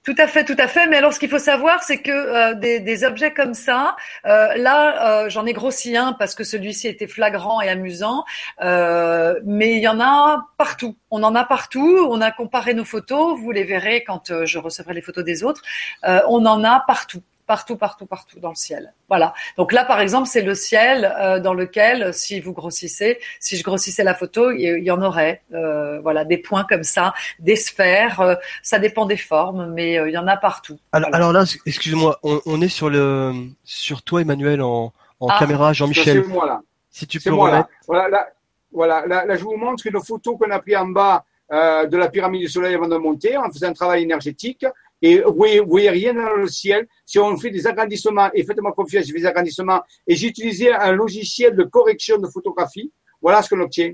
Tout 0.04 0.14
à 0.18 0.26
fait, 0.26 0.44
tout 0.44 0.56
à 0.58 0.68
fait. 0.68 0.86
Mais 0.86 0.98
alors, 0.98 1.14
ce 1.14 1.18
qu'il 1.18 1.30
faut 1.30 1.38
savoir, 1.38 1.82
c'est 1.82 2.02
que 2.02 2.10
euh, 2.10 2.54
des, 2.54 3.04
objets 3.04 3.32
comme 3.32 3.54
ça, 3.54 3.96
euh, 4.26 4.54
là, 4.56 5.22
euh, 5.24 5.30
j'en 5.30 5.46
ai 5.46 5.54
grossi 5.54 5.96
un 5.96 6.12
parce 6.12 6.34
que 6.34 6.44
celui-ci 6.44 6.88
était 6.88 7.06
flagrant 7.06 7.62
et 7.62 7.70
amusant, 7.70 8.24
mais 8.60 9.76
il 9.76 9.80
y 9.80 9.88
en 9.88 10.00
a 10.00 10.46
partout. 10.58 10.96
On 11.10 11.22
en 11.22 11.34
a 11.34 11.44
partout. 11.44 12.06
On 12.10 12.20
a 12.20 12.30
comparé 12.30 12.74
nos 12.74 12.84
photos. 12.84 13.38
Vous 13.40 13.50
les 13.50 13.64
verrez 13.64 14.04
quand 14.04 14.44
je 14.44 14.58
recevrai 14.58 14.92
les 14.92 15.02
photos 15.02 15.24
des 15.24 15.42
autres. 15.42 15.62
on 16.02 16.44
en 16.44 16.64
a 16.64 16.80
partout 16.86 17.22
partout, 17.46 17.76
partout, 17.76 18.06
partout 18.06 18.40
dans 18.40 18.50
le 18.50 18.54
ciel. 18.54 18.92
Voilà. 19.08 19.34
Donc 19.56 19.72
là, 19.72 19.84
par 19.84 20.00
exemple, 20.00 20.28
c'est 20.28 20.42
le 20.42 20.54
ciel 20.54 21.14
euh, 21.18 21.40
dans 21.40 21.54
lequel, 21.54 22.12
si 22.14 22.40
vous 22.40 22.52
grossissez, 22.52 23.18
si 23.40 23.56
je 23.56 23.62
grossissais 23.62 24.02
la 24.02 24.14
photo, 24.14 24.50
il 24.50 24.82
y, 24.82 24.90
en 24.90 25.02
aurait. 25.02 25.42
Euh, 25.52 26.00
voilà, 26.00 26.24
des 26.24 26.38
points 26.38 26.64
comme 26.68 26.84
ça, 26.84 27.12
des 27.38 27.56
sphères. 27.56 28.20
Euh, 28.20 28.34
ça 28.62 28.78
dépend 28.78 29.06
des 29.06 29.16
formes, 29.16 29.72
mais 29.72 29.94
il 29.94 30.12
y 30.12 30.18
en 30.18 30.26
a 30.26 30.36
partout. 30.36 30.78
Alors, 30.92 31.14
alors 31.14 31.32
là, 31.32 31.44
excuse-moi, 31.66 32.18
on, 32.22 32.60
est 32.60 32.68
sur 32.68 32.88
le 32.88 33.32
sur 33.64 34.02
toi, 34.02 34.22
Emmanuel, 34.22 34.62
en, 34.62 34.92
en 35.20 35.28
ah. 35.28 35.36
caméra, 35.38 35.72
Jean-Michel. 35.72 36.22
C'est 36.24 36.28
moi 36.28 36.46
là. 36.46 36.60
Si 36.90 37.06
tu 37.06 37.20
peux 37.20 37.30
moi 37.30 37.50
là. 37.50 37.68
Voilà, 37.86 38.08
là, 38.08 38.28
voilà 38.72 39.06
là, 39.06 39.36
je 39.36 39.42
vous 39.42 39.56
montre 39.56 39.86
une 39.86 40.00
photo 40.00 40.36
qu'on 40.36 40.50
a 40.50 40.58
prise 40.58 40.76
en 40.76 40.86
bas 40.86 41.24
de 41.50 41.96
la 41.96 42.08
pyramide 42.08 42.40
du 42.40 42.48
Soleil 42.48 42.74
avant 42.74 42.88
de 42.88 42.96
monter, 42.96 43.36
en 43.36 43.50
faisant 43.50 43.68
un 43.68 43.72
travail 43.72 44.02
énergétique. 44.02 44.66
Et 45.06 45.20
vous 45.20 45.34
voyez, 45.34 45.60
voyez 45.60 45.90
rien 45.90 46.14
dans 46.14 46.34
le 46.34 46.48
ciel. 46.48 46.88
Si 47.04 47.18
on 47.18 47.36
fait 47.36 47.50
des 47.50 47.66
agrandissements, 47.66 48.30
et 48.32 48.42
faites-moi 48.42 48.72
confiance, 48.72 49.04
je 49.06 49.12
fais 49.12 49.18
des 49.18 49.26
agrandissements, 49.26 49.82
et 50.06 50.16
j'ai 50.16 50.28
utilisé 50.28 50.72
un 50.72 50.92
logiciel 50.92 51.54
de 51.54 51.64
correction 51.64 52.16
de 52.16 52.26
photographie, 52.26 52.90
voilà 53.20 53.42
ce 53.42 53.50
qu'on 53.50 53.60
obtient 53.60 53.92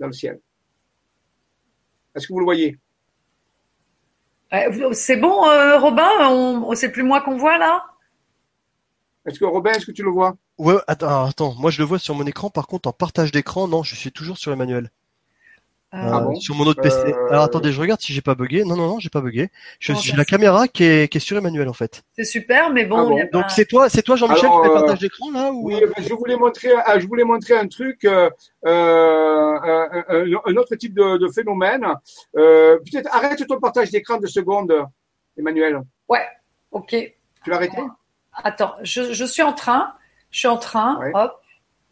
dans 0.00 0.06
le 0.06 0.14
ciel. 0.14 0.40
Est-ce 2.14 2.26
que 2.26 2.32
vous 2.32 2.38
le 2.38 2.46
voyez? 2.46 2.78
C'est 4.92 5.18
bon, 5.18 5.46
euh, 5.46 5.78
Robin? 5.78 6.08
On, 6.30 6.74
C'est 6.74 6.92
plus 6.92 7.02
moi 7.02 7.20
qu'on 7.20 7.36
voit 7.36 7.58
là? 7.58 7.84
Est-ce 9.26 9.38
que 9.38 9.44
Robin, 9.44 9.72
est-ce 9.72 9.84
que 9.84 9.92
tu 9.92 10.02
le 10.02 10.10
vois? 10.10 10.34
Ouais, 10.56 10.78
attends, 10.86 11.26
attends, 11.26 11.54
moi 11.58 11.70
je 11.70 11.78
le 11.82 11.84
vois 11.84 11.98
sur 11.98 12.14
mon 12.14 12.26
écran, 12.26 12.48
par 12.48 12.66
contre 12.66 12.88
en 12.88 12.92
partage 12.92 13.32
d'écran, 13.32 13.68
non, 13.68 13.82
je 13.82 13.94
suis 13.94 14.12
toujours 14.12 14.38
sur 14.38 14.50
Emmanuel. 14.50 14.90
Ah 15.90 16.20
euh, 16.20 16.34
sur 16.34 16.54
mon 16.54 16.66
autre 16.66 16.82
PC. 16.82 16.98
Euh, 16.98 17.28
Alors 17.30 17.44
attendez, 17.44 17.72
je 17.72 17.80
regarde 17.80 18.00
si 18.00 18.12
j'ai 18.12 18.20
pas 18.20 18.34
bugué. 18.34 18.62
Non, 18.64 18.76
non, 18.76 18.88
non, 18.88 18.98
j'ai 18.98 19.08
pas 19.08 19.22
bugué. 19.22 19.48
Je 19.80 19.94
suis 19.94 20.14
la 20.14 20.26
caméra 20.26 20.68
qui 20.68 20.84
est, 20.84 21.10
qui 21.10 21.16
est 21.16 21.20
sur 21.20 21.38
Emmanuel 21.38 21.66
en 21.66 21.72
fait. 21.72 22.02
C'est 22.14 22.24
super, 22.24 22.70
mais 22.70 22.84
bon. 22.84 23.18
Ah 23.18 23.24
Donc 23.32 23.46
c'est 23.48 23.64
toi, 23.64 23.88
c'est 23.88 24.02
toi 24.02 24.16
Jean-Michel 24.16 24.50
qui 24.50 24.56
fait 24.62 24.70
euh, 24.70 24.74
partage 24.74 24.98
d'écran 24.98 25.30
là 25.30 25.50
ou... 25.50 25.68
Oui, 25.68 25.80
je 25.98 26.12
voulais 26.12 26.36
montrer, 26.36 26.70
je 26.98 27.06
voulais 27.06 27.24
montrer 27.24 27.56
un 27.56 27.66
truc, 27.68 28.04
euh, 28.04 28.28
un, 28.66 30.04
un, 30.08 30.56
autre 30.56 30.76
type 30.76 30.94
de, 30.94 31.16
de 31.16 31.28
phénomène. 31.32 31.86
Peut-être 32.34 33.08
arrête 33.14 33.42
ton 33.46 33.58
partage 33.58 33.90
d'écran 33.90 34.18
de 34.18 34.26
secondes, 34.26 34.74
Emmanuel. 35.38 35.80
Ouais, 36.06 36.26
ok. 36.70 36.90
Tu 36.90 37.50
l'as 37.50 37.56
arrêté 37.56 37.78
Attends, 38.44 38.74
je, 38.82 39.14
je 39.14 39.24
suis 39.24 39.42
en 39.42 39.54
train. 39.54 39.94
Je 40.30 40.40
suis 40.40 40.48
en 40.48 40.58
train. 40.58 41.00
Hop. 41.14 41.40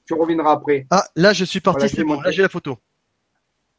Tu 0.06 0.14
reviendras 0.14 0.52
après. 0.52 0.86
Ah, 0.90 1.04
là 1.16 1.32
je 1.32 1.44
suis 1.44 1.60
parti, 1.60 1.88
c'est 1.88 2.04
bon. 2.04 2.20
Là 2.20 2.30
j'ai 2.30 2.42
la 2.42 2.48
photo. 2.50 2.78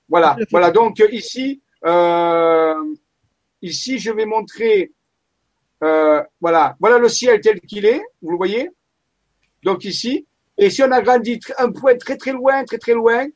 Voilà, 0.09 0.37
voilà. 0.51 0.71
Donc 0.71 0.99
ici, 1.11 1.61
euh, 1.85 2.95
ici, 3.61 3.99
je 3.99 4.11
vais 4.11 4.25
montrer, 4.25 4.91
euh, 5.83 6.23
voilà, 6.39 6.75
voilà 6.79 6.97
le 6.97 7.09
ciel 7.09 7.41
tel 7.41 7.59
qu'il 7.61 7.85
est. 7.85 8.01
Vous 8.21 8.31
le 8.31 8.37
voyez? 8.37 8.69
Donc 9.63 9.83
ici, 9.83 10.25
et 10.57 10.69
si 10.69 10.81
on 10.83 10.91
agrandit 10.91 11.39
un 11.57 11.71
point 11.71 11.95
très 11.97 12.17
très 12.17 12.31
loin, 12.31 12.63
très 12.63 12.77
très 12.77 12.93
loin, 12.93 13.27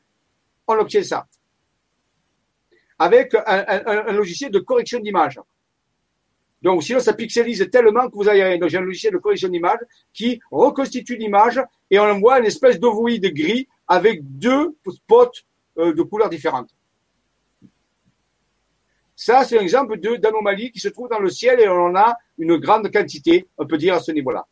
on 0.66 0.74
obtient 0.74 1.02
ça 1.02 1.26
avec 2.98 3.34
un, 3.34 4.12
logiciel 4.12 4.50
de 4.52 4.60
correction 4.60 5.00
d'image. 5.00 5.40
Donc 6.62 6.84
sinon, 6.84 7.00
ça 7.00 7.12
pixelise 7.12 7.68
tellement 7.70 8.08
que 8.08 8.14
vous 8.14 8.28
avez 8.28 8.44
rien. 8.44 8.58
Donc 8.58 8.70
j'ai 8.70 8.78
un 8.78 8.82
logiciel 8.82 9.12
de 9.12 9.18
correction 9.18 9.48
d'image 9.48 9.80
qui 10.12 10.40
reconstitue 10.50 11.16
l'image 11.16 11.60
et 11.90 11.98
on 11.98 12.20
voit 12.20 12.38
une 12.38 12.44
espèce 12.44 12.78
d'ovoïde 12.78 13.26
gris 13.34 13.66
avec 13.88 14.20
deux 14.22 14.76
spots 14.88 15.32
euh, 15.78 15.92
de 15.92 16.02
couleurs 16.02 16.28
différentes. 16.28 16.70
Ça, 19.14 19.44
c'est 19.44 19.58
un 19.58 19.62
exemple 19.62 19.98
d'anomalie 20.18 20.72
qui 20.72 20.80
se 20.80 20.88
trouve 20.88 21.08
dans 21.08 21.20
le 21.20 21.30
ciel 21.30 21.60
et 21.60 21.68
on 21.68 21.86
en 21.86 21.94
a 21.94 22.16
une 22.38 22.56
grande 22.56 22.90
quantité, 22.90 23.48
on 23.56 23.66
peut 23.66 23.78
dire, 23.78 23.94
à 23.94 24.00
ce 24.00 24.10
niveau-là. 24.10 24.46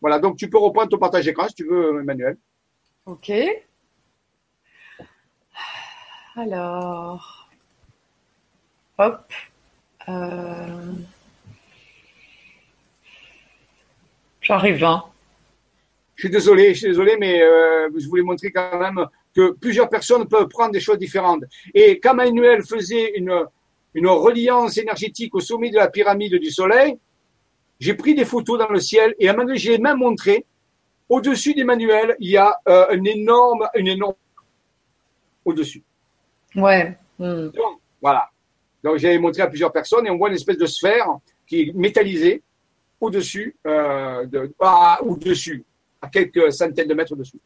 Voilà, 0.00 0.18
donc 0.18 0.36
tu 0.36 0.48
peux 0.48 0.58
reprendre 0.58 0.88
ton 0.88 0.98
partage 0.98 1.24
d'écran 1.24 1.48
si 1.48 1.54
tu 1.54 1.64
veux, 1.64 2.00
Emmanuel. 2.00 2.36
Ok. 3.06 3.32
Alors, 6.36 7.48
hop. 8.98 9.32
Euh... 10.08 10.92
J'arrive, 14.40 14.82
hein. 14.84 15.04
Je 16.14 16.22
suis 16.22 16.30
désolé, 16.30 16.74
je 16.74 16.78
suis 16.78 16.88
désolé, 16.88 17.16
mais 17.16 17.42
euh, 17.42 17.90
je 17.96 18.08
voulais 18.08 18.22
montrer 18.22 18.50
quand 18.50 18.78
même 18.78 19.06
que 19.38 19.52
plusieurs 19.52 19.88
personnes 19.88 20.26
peuvent 20.26 20.48
prendre 20.48 20.72
des 20.72 20.80
choses 20.80 20.98
différentes. 20.98 21.44
Et 21.72 22.00
quand 22.00 22.12
Manuel 22.12 22.64
faisait 22.64 23.12
une, 23.14 23.32
une 23.94 24.08
reliance 24.08 24.76
énergétique 24.78 25.32
au 25.36 25.38
sommet 25.38 25.70
de 25.70 25.76
la 25.76 25.86
pyramide 25.86 26.34
du 26.40 26.50
Soleil, 26.50 26.98
j'ai 27.78 27.94
pris 27.94 28.16
des 28.16 28.24
photos 28.24 28.58
dans 28.58 28.68
le 28.68 28.80
ciel 28.80 29.14
et 29.20 29.28
à 29.28 29.30
un 29.30 29.34
moment 29.34 29.46
donné, 29.46 29.58
j'ai 29.60 29.78
même 29.78 29.98
montré, 29.98 30.44
au-dessus 31.08 31.54
d'Emmanuel, 31.54 32.16
il 32.18 32.30
y 32.30 32.36
a 32.36 32.52
euh, 32.68 32.86
un 32.90 33.04
énorme, 33.04 33.68
une 33.76 33.86
énorme, 33.86 34.14
au-dessus. 35.44 35.84
Ouais. 36.56 36.98
Donc, 37.20 37.78
voilà. 38.02 38.28
Donc, 38.82 38.96
j'ai 38.96 39.16
montré 39.20 39.42
à 39.42 39.46
plusieurs 39.46 39.70
personnes 39.70 40.04
et 40.08 40.10
on 40.10 40.18
voit 40.18 40.30
une 40.30 40.34
espèce 40.34 40.58
de 40.58 40.66
sphère 40.66 41.06
qui 41.46 41.60
est 41.60 41.72
métallisée 41.76 42.42
au-dessus, 43.00 43.56
euh, 43.68 44.26
de, 44.26 44.52
ah, 44.58 44.98
au-dessus, 45.00 45.64
à 46.02 46.08
quelques 46.08 46.52
centaines 46.52 46.88
de 46.88 46.94
mètres 46.94 47.12
au-dessus. 47.12 47.38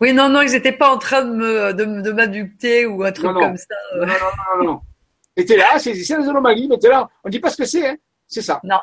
Oui, 0.00 0.12
non, 0.12 0.28
non, 0.28 0.42
ils 0.42 0.52
n'étaient 0.52 0.72
pas 0.72 0.92
en 0.92 0.98
train 0.98 1.24
de 1.24 1.30
me 1.30 1.72
de, 1.72 2.86
ou 2.86 3.04
un 3.04 3.12
truc 3.12 3.32
comme 3.32 3.56
ça. 3.56 3.74
Non, 3.96 4.06
non, 4.06 4.12
non, 4.12 4.64
non. 4.64 4.64
non. 4.64 4.80
T'es 5.36 5.56
là, 5.56 5.78
c'est 5.78 5.92
des 5.92 6.12
anomalies, 6.12 6.68
mais 6.68 6.78
t'es 6.78 6.88
là. 6.88 7.08
On 7.24 7.28
ne 7.28 7.32
dit 7.32 7.40
pas 7.40 7.50
ce 7.50 7.56
que 7.56 7.64
c'est, 7.64 7.88
hein. 7.88 7.96
C'est 8.28 8.42
ça. 8.42 8.60
Non. 8.64 8.78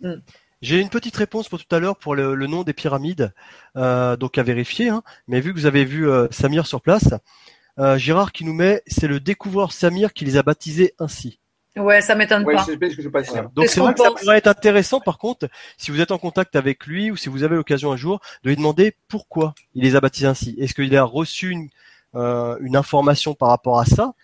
Hmm. 0.00 0.20
J'ai 0.62 0.78
une 0.80 0.90
petite 0.90 1.16
réponse 1.16 1.48
pour 1.48 1.58
tout 1.58 1.74
à 1.74 1.78
l'heure 1.78 1.96
pour 1.96 2.14
le, 2.14 2.34
nom 2.46 2.64
des 2.64 2.74
pyramides, 2.74 3.32
euh, 3.76 4.16
donc 4.16 4.36
à 4.36 4.42
vérifier. 4.42 4.90
Hein. 4.90 5.02
Mais 5.26 5.40
vu 5.40 5.54
que 5.54 5.58
vous 5.58 5.66
avez 5.66 5.86
vu 5.86 6.08
euh, 6.08 6.28
Samir 6.30 6.66
sur 6.66 6.82
place, 6.82 7.14
euh, 7.78 7.96
Gérard 7.96 8.32
qui 8.32 8.44
nous 8.44 8.52
met, 8.52 8.82
c'est 8.86 9.08
le 9.08 9.20
découvreur 9.20 9.72
Samir 9.72 10.12
qui 10.12 10.26
les 10.26 10.36
a 10.36 10.42
baptisés 10.42 10.94
ainsi. 10.98 11.40
Ouais, 11.76 12.00
ça 12.00 12.14
m'étonne 12.14 12.44
pas. 12.44 12.66
Donc 13.54 13.68
c'est 13.68 13.80
vrai 13.80 13.94
que 13.94 14.02
ça 14.02 14.10
pourrait 14.10 14.38
être 14.38 14.48
intéressant 14.48 15.00
par 15.00 15.18
contre, 15.18 15.48
si 15.76 15.90
vous 15.90 16.00
êtes 16.00 16.10
en 16.10 16.18
contact 16.18 16.56
avec 16.56 16.86
lui 16.86 17.10
ou 17.10 17.16
si 17.16 17.28
vous 17.28 17.42
avez 17.44 17.56
l'occasion 17.56 17.92
un 17.92 17.96
jour, 17.96 18.20
de 18.42 18.48
lui 18.48 18.56
demander 18.56 18.96
pourquoi 19.08 19.54
il 19.74 19.84
les 19.84 19.94
a 19.94 20.00
baptisés 20.00 20.26
ainsi. 20.26 20.56
Est-ce 20.58 20.74
qu'il 20.74 20.96
a 20.96 21.04
reçu 21.04 21.50
une, 21.50 21.68
une 22.14 22.76
information 22.76 23.34
par 23.34 23.50
rapport 23.50 23.78
à 23.78 23.84
ça? 23.84 24.14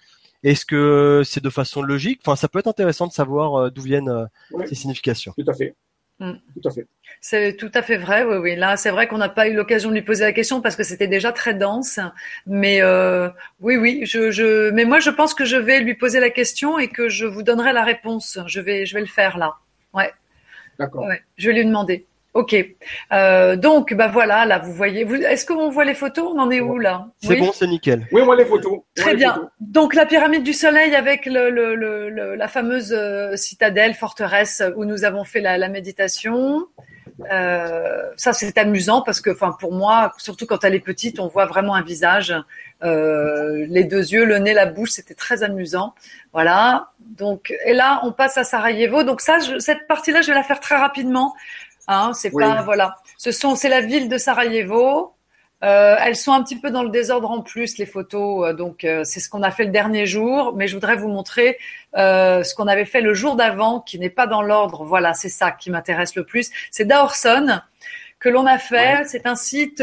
Est-ce 0.42 0.66
que 0.66 1.22
c'est 1.24 1.42
de 1.42 1.50
façon 1.50 1.82
logique? 1.82 2.20
Enfin, 2.24 2.36
ça 2.36 2.48
peut 2.48 2.58
être 2.58 2.66
intéressant 2.66 3.06
de 3.06 3.12
savoir 3.12 3.70
d'où 3.70 3.82
viennent 3.82 4.28
ces 4.66 4.74
significations. 4.74 5.32
Tout 5.38 5.48
à 5.48 5.54
fait. 5.54 5.74
Mm. 6.18 6.32
Tout 6.60 6.68
à 6.68 6.72
fait. 6.72 6.86
C'est 7.20 7.56
tout 7.56 7.70
à 7.74 7.82
fait 7.82 7.96
vrai, 7.96 8.24
oui, 8.24 8.36
oui. 8.36 8.56
Là, 8.56 8.76
c'est 8.76 8.90
vrai 8.90 9.06
qu'on 9.06 9.18
n'a 9.18 9.28
pas 9.28 9.48
eu 9.48 9.54
l'occasion 9.54 9.90
de 9.90 9.94
lui 9.94 10.02
poser 10.02 10.24
la 10.24 10.32
question 10.32 10.60
parce 10.60 10.76
que 10.76 10.82
c'était 10.82 11.08
déjà 11.08 11.32
très 11.32 11.54
dense. 11.54 12.00
Mais 12.46 12.80
euh, 12.82 13.28
oui, 13.60 13.76
oui, 13.76 14.02
je, 14.06 14.30
je, 14.30 14.70
mais 14.70 14.84
moi, 14.84 14.98
je 14.98 15.10
pense 15.10 15.34
que 15.34 15.44
je 15.44 15.56
vais 15.56 15.80
lui 15.80 15.94
poser 15.94 16.20
la 16.20 16.30
question 16.30 16.78
et 16.78 16.88
que 16.88 17.08
je 17.08 17.26
vous 17.26 17.42
donnerai 17.42 17.72
la 17.72 17.84
réponse. 17.84 18.38
Je 18.46 18.60
vais, 18.60 18.86
je 18.86 18.94
vais 18.94 19.00
le 19.00 19.06
faire 19.06 19.36
là. 19.36 19.56
Ouais. 19.92 20.12
D'accord. 20.78 21.04
Ouais, 21.04 21.22
je 21.36 21.50
vais 21.50 21.56
lui 21.56 21.64
demander. 21.64 22.06
Ok. 22.36 22.54
Euh, 23.12 23.56
donc, 23.56 23.94
bah 23.94 24.08
voilà, 24.08 24.44
là, 24.44 24.58
vous 24.58 24.74
voyez. 24.74 25.04
Vous, 25.04 25.14
est-ce 25.14 25.46
qu'on 25.46 25.70
voit 25.70 25.86
les 25.86 25.94
photos? 25.94 26.32
On 26.34 26.38
en 26.38 26.50
est 26.50 26.60
où 26.60 26.78
là? 26.78 27.06
C'est 27.22 27.36
bon, 27.36 27.50
c'est 27.50 27.66
nickel. 27.66 28.06
Oui, 28.12 28.20
on 28.20 28.26
voit 28.26 28.36
les 28.36 28.44
photos. 28.44 28.80
Très 28.94 29.14
bien. 29.14 29.48
Donc, 29.60 29.94
la 29.94 30.04
pyramide 30.04 30.42
du 30.42 30.52
Soleil 30.52 30.94
avec 30.94 31.24
le, 31.24 31.48
le, 31.48 31.74
le, 31.74 32.34
la 32.34 32.48
fameuse 32.48 32.92
euh, 32.92 33.36
citadelle, 33.36 33.94
forteresse 33.94 34.62
où 34.76 34.84
nous 34.84 35.04
avons 35.04 35.24
fait 35.24 35.40
la, 35.40 35.56
la 35.56 35.70
méditation. 35.70 36.66
Euh, 37.32 38.10
ça, 38.16 38.34
c'est 38.34 38.58
amusant 38.58 39.00
parce 39.00 39.22
que, 39.22 39.30
enfin, 39.30 39.56
pour 39.58 39.72
moi, 39.72 40.12
surtout 40.18 40.44
quand 40.44 40.62
elle 40.64 40.74
est 40.74 40.80
petite, 40.80 41.18
on 41.18 41.28
voit 41.28 41.46
vraiment 41.46 41.74
un 41.74 41.82
visage, 41.82 42.34
euh, 42.84 43.64
les 43.70 43.84
deux 43.84 44.12
yeux, 44.12 44.26
le 44.26 44.36
nez, 44.38 44.52
la 44.52 44.66
bouche. 44.66 44.90
C'était 44.90 45.14
très 45.14 45.42
amusant. 45.42 45.94
Voilà. 46.34 46.90
Donc, 47.00 47.54
et 47.64 47.72
là, 47.72 48.00
on 48.02 48.12
passe 48.12 48.36
à 48.36 48.44
Sarajevo. 48.44 49.04
Donc 49.04 49.22
ça, 49.22 49.38
je, 49.38 49.58
cette 49.58 49.86
partie-là, 49.86 50.20
je 50.20 50.26
vais 50.26 50.34
la 50.34 50.42
faire 50.42 50.60
très 50.60 50.76
rapidement 50.76 51.34
Hein, 51.88 52.12
c'est 52.14 52.30
pas 52.30 52.62
voilà. 52.62 52.96
Ce 53.18 53.30
sont 53.30 53.54
c'est 53.54 53.68
la 53.68 53.80
ville 53.80 54.08
de 54.08 54.18
Sarajevo. 54.18 55.16
Euh, 55.64 55.96
elles 56.00 56.16
sont 56.16 56.32
un 56.32 56.42
petit 56.42 56.58
peu 56.58 56.70
dans 56.70 56.82
le 56.82 56.90
désordre 56.90 57.30
en 57.30 57.40
plus 57.40 57.78
les 57.78 57.86
photos, 57.86 58.46
euh, 58.46 58.52
donc 58.52 58.84
euh, 58.84 59.04
c'est 59.04 59.20
ce 59.20 59.30
qu'on 59.30 59.42
a 59.42 59.50
fait 59.50 59.64
le 59.64 59.70
dernier 59.70 60.04
jour. 60.04 60.54
Mais 60.54 60.68
je 60.68 60.74
voudrais 60.74 60.96
vous 60.96 61.08
montrer 61.08 61.58
ce 61.94 62.54
qu'on 62.54 62.66
avait 62.66 62.84
fait 62.84 63.00
le 63.00 63.14
jour 63.14 63.36
d'avant, 63.36 63.80
qui 63.80 63.98
n'est 63.98 64.10
pas 64.10 64.26
dans 64.26 64.42
l'ordre. 64.42 64.84
Voilà, 64.84 65.14
c'est 65.14 65.30
ça 65.30 65.50
qui 65.50 65.70
m'intéresse 65.70 66.14
le 66.14 66.24
plus. 66.24 66.50
C'est 66.70 66.84
Daorson 66.84 67.60
que 68.18 68.28
l'on 68.28 68.44
a 68.46 68.58
fait. 68.58 69.04
C'est 69.06 69.26
un 69.26 69.34
site 69.34 69.82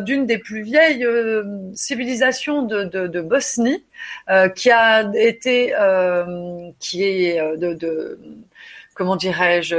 d'une 0.00 0.24
des 0.24 0.38
plus 0.38 0.62
vieilles 0.62 1.06
civilisations 1.74 2.62
de, 2.62 2.84
de, 2.84 3.06
de 3.06 3.20
Bosnie, 3.20 3.84
qui 4.56 4.70
a 4.70 5.10
été, 5.14 5.74
qui 6.78 7.04
est 7.04 7.56
de, 7.58 7.74
de 7.74 8.18
comment 8.94 9.16
dirais-je, 9.16 9.76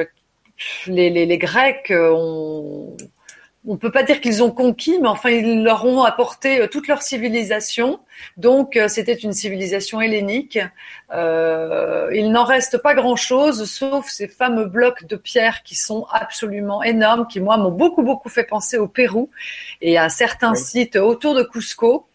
les, 0.87 1.09
les, 1.09 1.25
les 1.25 1.37
Grecs 1.37 1.91
euh, 1.91 2.11
ont 2.13 2.95
on 3.67 3.77
peut 3.77 3.91
pas 3.91 4.03
dire 4.03 4.21
qu'ils 4.21 4.41
ont 4.41 4.51
conquis, 4.51 4.97
mais 4.99 5.07
enfin 5.07 5.29
ils 5.29 5.63
leur 5.63 5.85
ont 5.85 6.03
apporté 6.03 6.61
euh, 6.61 6.67
toute 6.67 6.87
leur 6.87 7.01
civilisation. 7.01 7.99
Donc 8.37 8.75
euh, 8.75 8.87
c'était 8.87 9.13
une 9.13 9.33
civilisation 9.33 10.01
hellénique. 10.01 10.59
Euh, 11.13 12.09
il 12.13 12.31
n'en 12.31 12.43
reste 12.43 12.79
pas 12.79 12.95
grand-chose, 12.95 13.69
sauf 13.69 14.09
ces 14.09 14.27
fameux 14.27 14.65
blocs 14.65 15.05
de 15.05 15.15
pierre 15.15 15.61
qui 15.63 15.75
sont 15.75 16.07
absolument 16.11 16.81
énormes, 16.81 17.27
qui 17.27 17.39
moi 17.39 17.57
m'ont 17.57 17.71
beaucoup 17.71 18.03
beaucoup 18.03 18.29
fait 18.29 18.45
penser 18.45 18.77
au 18.77 18.87
Pérou 18.87 19.29
et 19.81 19.97
à 19.97 20.09
certains 20.09 20.55
sites 20.55 20.95
autour 20.95 21.35
de 21.35 21.43
Cusco. 21.43 22.07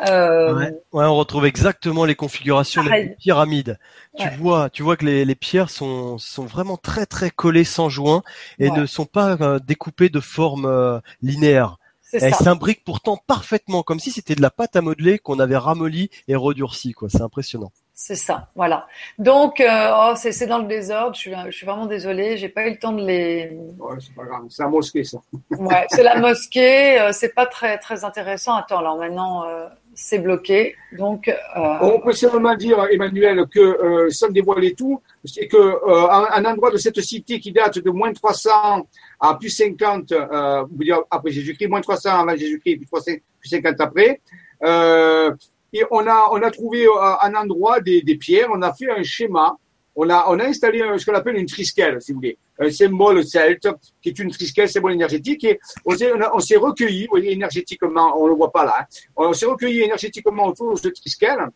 Euh, 0.00 0.54
ouais. 0.54 0.74
on 0.92 1.16
retrouve 1.16 1.46
exactement 1.46 2.04
les 2.04 2.16
configurations 2.16 2.82
des 2.82 3.16
pyramides. 3.18 3.78
Tu 4.18 4.28
vois, 4.38 4.68
tu 4.70 4.82
vois 4.82 4.96
que 4.96 5.04
les, 5.04 5.24
les, 5.24 5.34
pierres 5.34 5.70
sont, 5.70 6.18
sont 6.18 6.44
vraiment 6.44 6.76
très 6.76 7.06
très 7.06 7.30
collées 7.30 7.64
sans 7.64 7.88
joint 7.88 8.22
et 8.58 8.70
ne 8.70 8.86
sont 8.86 9.06
pas 9.06 9.36
euh, 9.40 9.58
découpées 9.58 10.08
de 10.08 10.20
forme 10.20 10.66
euh, 10.66 10.98
linéaire. 11.22 11.78
Elles 12.12 12.34
s'imbriquent 12.34 12.84
pourtant 12.84 13.16
parfaitement, 13.16 13.82
comme 13.82 13.98
si 13.98 14.10
c'était 14.10 14.34
de 14.34 14.42
la 14.42 14.50
pâte 14.50 14.76
à 14.76 14.80
modeler 14.80 15.18
qu'on 15.18 15.38
avait 15.38 15.56
ramollie 15.56 16.10
et 16.28 16.36
redurcie. 16.36 16.92
Quoi, 16.92 17.08
c'est 17.08 17.22
impressionnant. 17.22 17.72
C'est 17.96 18.16
ça, 18.16 18.48
voilà. 18.56 18.86
Donc, 19.18 19.60
euh, 19.60 19.90
oh, 19.94 20.14
c'est 20.16 20.46
dans 20.46 20.58
le 20.58 20.66
désordre. 20.66 21.14
Je 21.14 21.20
suis, 21.20 21.32
je 21.46 21.50
suis 21.52 21.64
vraiment 21.64 21.86
désolée. 21.86 22.36
J'ai 22.36 22.48
pas 22.48 22.66
eu 22.66 22.70
le 22.70 22.78
temps 22.78 22.92
de 22.92 23.04
les. 23.04 23.56
Ouais, 23.78 23.96
c'est 24.00 24.14
pas 24.14 24.24
grave. 24.24 24.42
C'est 24.48 24.64
la 24.64 24.68
mosquée, 24.68 25.04
ça. 25.04 25.18
ouais, 25.50 25.86
c'est 25.90 26.02
la 26.02 26.18
mosquée. 26.18 27.00
Euh, 27.00 27.12
c'est 27.12 27.34
pas 27.34 27.46
très 27.46 27.78
très 27.78 28.04
intéressant. 28.04 28.54
Attends, 28.54 28.78
alors 28.78 28.98
maintenant. 28.98 29.44
Euh, 29.44 29.68
c'est 29.94 30.18
bloqué. 30.18 30.76
Donc, 30.92 31.28
euh, 31.28 31.34
on 31.80 32.00
peut 32.00 32.12
seulement 32.12 32.54
dire, 32.56 32.86
Emmanuel, 32.90 33.46
que 33.50 33.60
euh, 33.60 34.10
sans 34.10 34.28
dévoiler 34.28 34.74
tout, 34.74 35.00
c'est 35.24 35.48
que 35.48 35.56
euh, 35.56 36.08
un, 36.10 36.44
endroit 36.44 36.70
de 36.70 36.76
cette 36.76 37.00
cité 37.00 37.40
qui 37.40 37.52
date 37.52 37.78
de 37.78 37.90
moins 37.90 38.12
300 38.12 38.86
à 39.20 39.34
plus 39.34 39.50
50, 39.50 40.12
euh, 40.12 40.64
dire 40.70 41.00
après 41.10 41.30
Jésus-Christ, 41.30 41.68
moins 41.68 41.80
300 41.80 42.10
avant 42.10 42.36
Jésus-Christ, 42.36 42.76
plus, 42.76 42.86
300, 42.86 43.12
plus 43.40 43.48
50 43.48 43.80
après. 43.80 44.20
Euh, 44.62 45.32
et 45.72 45.82
on 45.90 46.06
a 46.06 46.28
on 46.30 46.40
a 46.42 46.50
trouvé 46.50 46.86
un 47.22 47.34
endroit 47.34 47.80
des, 47.80 48.00
des 48.02 48.16
pierres, 48.16 48.48
on 48.52 48.62
a 48.62 48.72
fait 48.72 48.90
un 48.90 49.02
schéma 49.02 49.56
on 49.96 50.10
a, 50.10 50.24
on 50.28 50.38
a 50.38 50.44
installé 50.44 50.82
ce 50.98 51.06
qu'on 51.06 51.14
appelle 51.14 51.36
une 51.36 51.46
trisquelle, 51.46 52.00
si 52.00 52.12
vous 52.12 52.18
voulez, 52.18 52.36
un 52.58 52.70
symbole 52.70 53.24
celte, 53.24 53.68
qui 54.00 54.10
est 54.10 54.18
une 54.18 54.30
trisquelle, 54.30 54.68
symbole 54.68 54.92
énergétique, 54.92 55.44
et 55.44 55.60
on 55.84 55.96
s'est, 55.96 56.12
on, 56.12 56.60
recueilli, 56.60 57.04
vous 57.04 57.10
voyez, 57.10 57.32
énergétiquement, 57.32 58.20
on 58.20 58.26
le 58.26 58.34
voit 58.34 58.52
pas 58.52 58.64
là, 58.64 58.74
hein. 58.80 58.86
on 59.16 59.32
s'est 59.32 59.46
recueilli 59.46 59.82
énergétiquement 59.82 60.46
autour 60.46 60.74
de 60.74 60.78
ce 60.78 60.88
trisquelle. 60.88 61.48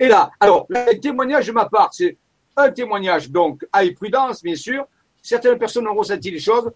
Et 0.00 0.08
là, 0.08 0.30
alors, 0.40 0.66
le 0.68 0.98
témoignage 0.98 1.46
de 1.46 1.52
ma 1.52 1.68
part, 1.68 1.92
c'est 1.92 2.16
un 2.56 2.70
témoignage, 2.70 3.30
donc, 3.30 3.64
avec 3.72 3.96
prudence, 3.96 4.42
bien 4.42 4.56
sûr. 4.56 4.86
Certaines 5.22 5.58
personnes 5.58 5.86
ont 5.88 5.94
ressenti 5.94 6.30
les 6.30 6.38
choses. 6.38 6.70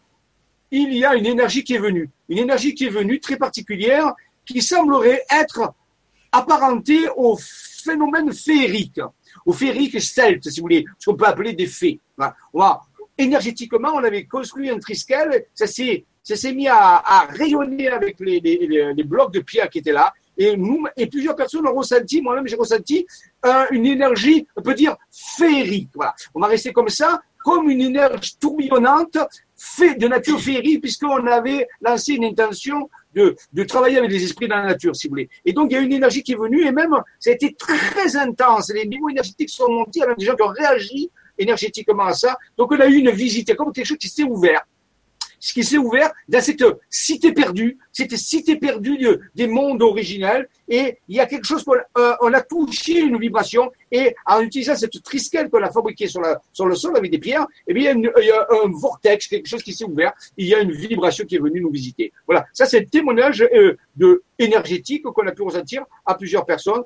Il 0.70 0.94
y 0.94 1.04
a 1.04 1.14
une 1.14 1.26
énergie 1.26 1.62
qui 1.64 1.74
est 1.74 1.78
venue, 1.78 2.08
une 2.28 2.38
énergie 2.38 2.74
qui 2.74 2.86
est 2.86 2.90
venue 2.90 3.20
très 3.20 3.36
particulière, 3.36 4.12
qui 4.44 4.62
semblerait 4.62 5.22
être 5.30 5.72
apparentée 6.32 7.08
au 7.16 7.36
phénomène 7.38 8.32
féerique 8.32 9.00
au 9.44 9.52
féerique 9.52 10.00
celte, 10.00 10.48
si 10.48 10.60
vous 10.60 10.64
voulez, 10.64 10.84
ce 10.98 11.10
qu'on 11.10 11.16
peut 11.16 11.26
appeler 11.26 11.52
des 11.52 11.66
fées. 11.66 12.00
Voilà. 12.52 12.80
Énergétiquement, 13.18 13.90
on 13.94 14.04
avait 14.04 14.24
construit 14.24 14.70
un 14.70 14.78
triskel, 14.78 15.46
ça 15.54 15.66
s'est, 15.66 16.04
mis 16.52 16.68
à, 16.68 17.26
rayonner 17.30 17.88
avec 17.88 18.16
les, 18.20 18.94
blocs 19.04 19.32
de 19.32 19.40
pierre 19.40 19.68
qui 19.68 19.78
étaient 19.78 19.92
là. 19.92 20.12
Et 20.38 21.06
plusieurs 21.06 21.36
personnes 21.36 21.66
ont 21.66 21.74
ressenti, 21.74 22.22
moi-même 22.22 22.46
j'ai 22.46 22.56
ressenti 22.56 23.06
une 23.70 23.86
énergie, 23.86 24.46
on 24.56 24.62
peut 24.62 24.74
dire 24.74 24.96
féerique. 25.10 25.90
Voilà. 25.94 26.14
On 26.34 26.40
va 26.40 26.46
rester 26.46 26.72
comme 26.72 26.88
ça, 26.88 27.20
comme 27.44 27.68
une 27.68 27.82
énergie 27.82 28.36
tourbillonnante, 28.40 29.18
de 29.80 30.08
nature 30.08 30.40
féerique, 30.40 30.82
puisqu'on 30.82 31.26
avait 31.26 31.68
lancé 31.80 32.14
une 32.14 32.24
intention 32.24 32.88
de, 33.14 33.36
travailler 33.64 33.98
avec 33.98 34.10
les 34.10 34.24
esprits 34.24 34.48
dans 34.48 34.56
la 34.56 34.66
nature, 34.66 34.94
si 34.96 35.06
vous 35.06 35.12
voulez. 35.12 35.28
Et 35.44 35.52
donc, 35.52 35.70
il 35.70 35.74
y 35.74 35.76
a 35.76 35.80
une 35.80 35.92
énergie 35.92 36.22
qui 36.22 36.32
est 36.32 36.36
venue, 36.36 36.66
et 36.66 36.72
même, 36.72 36.94
ça 37.18 37.30
a 37.30 37.32
été 37.34 37.54
très 37.54 38.16
intense. 38.16 38.72
Les 38.74 38.86
niveaux 38.86 39.08
énergétiques 39.08 39.50
sont 39.50 39.70
montés, 39.70 40.00
il 40.00 40.00
y 40.00 40.04
a 40.04 40.14
des 40.14 40.24
gens 40.24 40.34
qui 40.34 40.42
ont 40.42 40.48
réagi 40.48 41.10
énergétiquement 41.38 42.04
à 42.04 42.14
ça. 42.14 42.36
Donc, 42.56 42.72
on 42.72 42.80
a 42.80 42.86
eu 42.86 42.96
une 42.96 43.10
visite, 43.10 43.54
comme 43.54 43.72
quelque 43.72 43.86
chose 43.86 43.98
qui 43.98 44.08
s'est 44.08 44.24
ouvert 44.24 44.62
ce 45.42 45.52
qui 45.52 45.64
s'est 45.64 45.76
ouvert 45.76 46.12
dans 46.28 46.40
cette 46.40 46.64
cité 46.88 47.32
perdue, 47.32 47.76
cette 47.92 48.16
cité 48.16 48.54
perdue 48.54 48.96
des 49.34 49.48
mondes 49.48 49.82
originels. 49.82 50.48
Et 50.68 50.98
il 51.08 51.16
y 51.16 51.20
a 51.20 51.26
quelque 51.26 51.44
chose 51.44 51.64
qu'on 51.64 51.74
euh, 51.98 52.14
on 52.20 52.32
a 52.32 52.40
touché 52.40 53.00
une 53.00 53.18
vibration. 53.18 53.72
Et 53.90 54.14
en 54.24 54.40
utilisant 54.40 54.76
cette 54.76 55.02
trisquelle 55.02 55.50
qu'on 55.50 55.60
a 55.64 55.70
fabriquée 55.72 56.06
sur 56.06 56.20
le 56.66 56.74
sol 56.76 56.96
avec 56.96 57.10
des 57.10 57.18
pierres, 57.18 57.44
eh 57.66 57.74
bien, 57.74 57.92
il 57.92 58.24
y 58.24 58.30
a, 58.30 58.46
un 58.64 58.70
vortex, 58.70 59.26
quelque 59.26 59.48
chose 59.48 59.64
qui 59.64 59.72
s'est 59.72 59.84
ouvert. 59.84 60.12
Il 60.36 60.46
y 60.46 60.54
a 60.54 60.60
une 60.60 60.70
vibration 60.70 61.24
qui 61.26 61.34
est 61.34 61.40
venue 61.40 61.60
nous 61.60 61.72
visiter. 61.72 62.12
Voilà. 62.24 62.46
Ça, 62.52 62.64
c'est 62.64 62.78
le 62.78 62.86
témoignage 62.86 63.42
euh, 63.42 63.76
de 63.96 64.22
énergétique 64.38 65.02
qu'on 65.02 65.26
a 65.26 65.32
pu 65.32 65.42
ressentir 65.42 65.84
à 66.06 66.14
plusieurs 66.14 66.46
personnes 66.46 66.84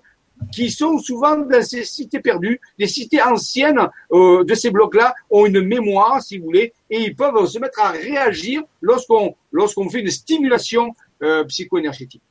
qui 0.52 0.70
sont 0.70 0.98
souvent 0.98 1.36
dans 1.36 1.62
ces 1.62 1.84
cités 1.84 2.20
perdues. 2.20 2.60
Les 2.78 2.86
cités 2.86 3.22
anciennes 3.22 3.80
euh, 4.12 4.44
de 4.44 4.54
ces 4.54 4.70
blocs-là 4.70 5.14
ont 5.30 5.46
une 5.46 5.60
mémoire, 5.60 6.22
si 6.22 6.38
vous 6.38 6.44
voulez, 6.44 6.72
et 6.90 7.00
ils 7.00 7.14
peuvent 7.14 7.46
se 7.46 7.58
mettre 7.58 7.80
à 7.80 7.90
réagir 7.90 8.62
lorsqu'on 8.80 9.34
lorsqu'on 9.52 9.88
fait 9.88 10.00
une 10.00 10.10
stimulation 10.10 10.94
euh, 11.22 11.44
psycho-énergétique. 11.44 12.22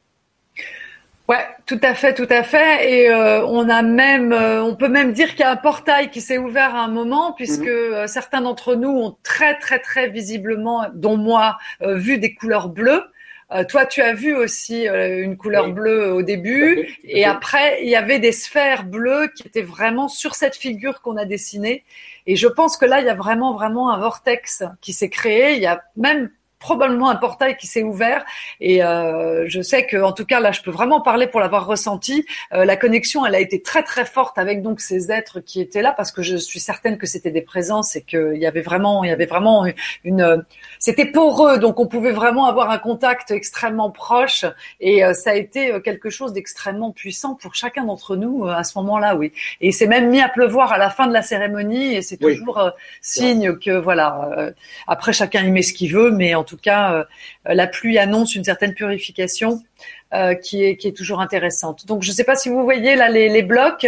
Ouais, 1.27 1.44
tout 1.65 1.80
à 1.82 1.95
fait, 1.95 2.14
tout 2.14 2.27
à 2.30 2.44
fait. 2.44 2.91
Et 2.91 3.10
euh, 3.10 3.44
on 3.48 3.68
a 3.68 3.82
même, 3.82 4.32
euh, 4.32 4.64
on 4.64 4.76
peut 4.76 4.90
même 4.90 5.11
dire 5.11 5.32
qu'il 5.32 5.40
y 5.40 5.44
a 5.44 5.52
un 5.52 5.56
portail 5.56 6.11
qui 6.11 6.22
s'est 6.22 6.38
ouvert 6.38 6.76
à 6.76 6.84
un 6.84 6.88
moment, 6.88 7.34
puisque 7.34 7.61
mhm. 7.61 7.68
euh, 7.68 8.07
certains 8.07 8.41
d'entre 8.41 8.76
nous 8.76 8.90
ont 8.90 9.18
très, 9.23 9.57
très, 9.57 9.80
très 9.80 10.07
visiblement, 10.10 10.86
dont 10.94 11.18
moi, 11.18 11.57
vu 11.82 12.19
des 12.19 12.36
couleurs 12.36 12.69
bleues. 12.69 13.03
Euh, 13.51 13.63
toi, 13.63 13.85
tu 13.85 14.01
as 14.01 14.13
vu 14.13 14.35
aussi 14.35 14.88
euh, 14.88 15.23
une 15.23 15.38
couleur 15.38 15.72
bleue 15.72 16.11
au 16.11 16.23
début, 16.23 16.97
et 17.03 17.26
après, 17.26 17.84
il 17.84 17.89
y 17.89 17.95
avait 17.95 18.17
des 18.19 18.31
sphères 18.31 18.84
bleues 18.85 19.27
qui 19.35 19.47
étaient 19.47 19.61
vraiment 19.61 20.07
sur 20.07 20.34
cette 20.34 20.55
figure 20.55 21.01
qu'on 21.01 21.15
a 21.15 21.26
dessinée. 21.26 21.84
Et 22.26 22.35
je 22.35 22.47
pense 22.47 22.76
que 22.76 22.85
là, 22.85 23.01
il 23.01 23.05
y 23.05 23.09
a 23.09 23.13
vraiment, 23.13 23.53
vraiment 23.53 23.91
un 23.91 23.99
vortex 23.99 24.63
qui 24.81 24.93
s'est 24.93 25.09
créé. 25.09 25.53
Il 25.53 25.61
y 25.61 25.67
a 25.67 25.84
même 25.95 26.31
probablement 26.65 27.11
un 27.11 27.15
portail 27.15 27.57
qui 27.57 27.67
s'est 27.67 27.83
ouvert. 27.83 28.25
Et 28.59 28.83
euh, 28.83 29.45
je 29.47 29.61
sais 29.61 29.85
que, 29.85 29.97
en 29.97 30.13
tout 30.13 30.25
cas, 30.25 30.39
là, 30.39 30.51
je 30.51 30.61
peux 30.61 30.71
vraiment 30.71 30.99
parler 30.99 31.27
pour 31.27 31.39
l'avoir 31.39 31.67
ressenti. 31.67 32.25
Euh, 32.53 32.65
la 32.65 32.75
connexion, 32.75 33.23
elle 33.23 33.35
a 33.35 33.39
été 33.39 33.61
très 33.61 33.83
très 33.83 34.03
forte 34.03 34.39
avec 34.39 34.63
donc 34.63 34.79
ces 34.79 35.11
êtres 35.11 35.41
qui 35.41 35.61
étaient 35.61 35.83
là, 35.83 35.93
parce 35.95 36.11
que 36.11 36.23
je 36.23 36.37
suis 36.37 36.59
certaine 36.59 36.97
que 36.97 37.05
c'était 37.05 37.29
des 37.29 37.43
présences 37.43 37.95
et 37.95 38.01
qu'il 38.01 38.37
y 38.37 38.47
avait 38.47 38.63
vraiment, 38.63 39.03
il 39.03 39.09
y 39.09 39.13
avait 39.13 39.27
vraiment 39.27 39.67
une, 40.03 40.43
c'était 40.79 41.05
pour 41.05 41.47
eux, 41.47 41.59
donc 41.59 41.79
on 41.79 41.85
pouvait 41.85 42.11
vraiment 42.11 42.47
avoir 42.47 42.71
un 42.71 42.79
contact 42.79 43.29
extrêmement 43.29 43.91
proche. 43.91 44.45
Et 44.79 45.05
euh, 45.05 45.13
ça 45.13 45.29
a 45.31 45.35
été 45.35 45.79
quelque 45.83 46.09
chose 46.09 46.33
d'extrêmement 46.33 46.91
puissant 46.91 47.35
pour 47.35 47.53
chacun 47.53 47.83
d'entre 47.83 48.15
nous 48.15 48.47
à 48.47 48.63
ce 48.63 48.75
moment-là, 48.79 49.15
oui. 49.15 49.33
Et 49.61 49.71
c'est 49.71 49.89
même 49.95 50.09
mis 50.09 50.21
à 50.21 50.29
pleuvoir 50.29 50.73
à 50.73 50.79
la 50.79 50.89
fin 50.89 51.05
de 51.05 51.13
la 51.13 51.21
cérémonie, 51.21 51.93
et 51.93 52.01
c'est 52.01 52.17
toujours 52.17 52.71
signe 53.01 53.55
que 53.57 53.77
voilà. 53.87 54.51
après, 54.87 55.13
chacun 55.13 55.41
y 55.43 55.51
met 55.51 55.61
ce 55.61 55.73
qu'il 55.73 55.93
veut, 55.93 56.09
mais 56.09 56.33
en 56.33 56.43
tout 56.43 56.55
cas, 56.61 56.94
euh, 56.94 57.03
la 57.45 57.68
pluie 57.68 57.98
annonce 57.98 58.36
une 58.36 58.44
certaine 58.44 58.73
purification 58.73 59.61
euh, 60.14 60.36
qui, 60.36 60.64
est, 60.64 60.77
qui 60.77 60.88
est 60.88 60.95
toujours 60.95 61.19
intéressante. 61.19 61.86
Donc, 61.86 62.03
je 62.03 62.10
ne 62.10 62.14
sais 62.14 62.23
pas 62.23 62.36
si 62.36 62.49
vous 62.49 62.64
voyez 62.64 62.95
là 62.95 63.10
les, 63.10 63.44
blocs. 63.44 63.88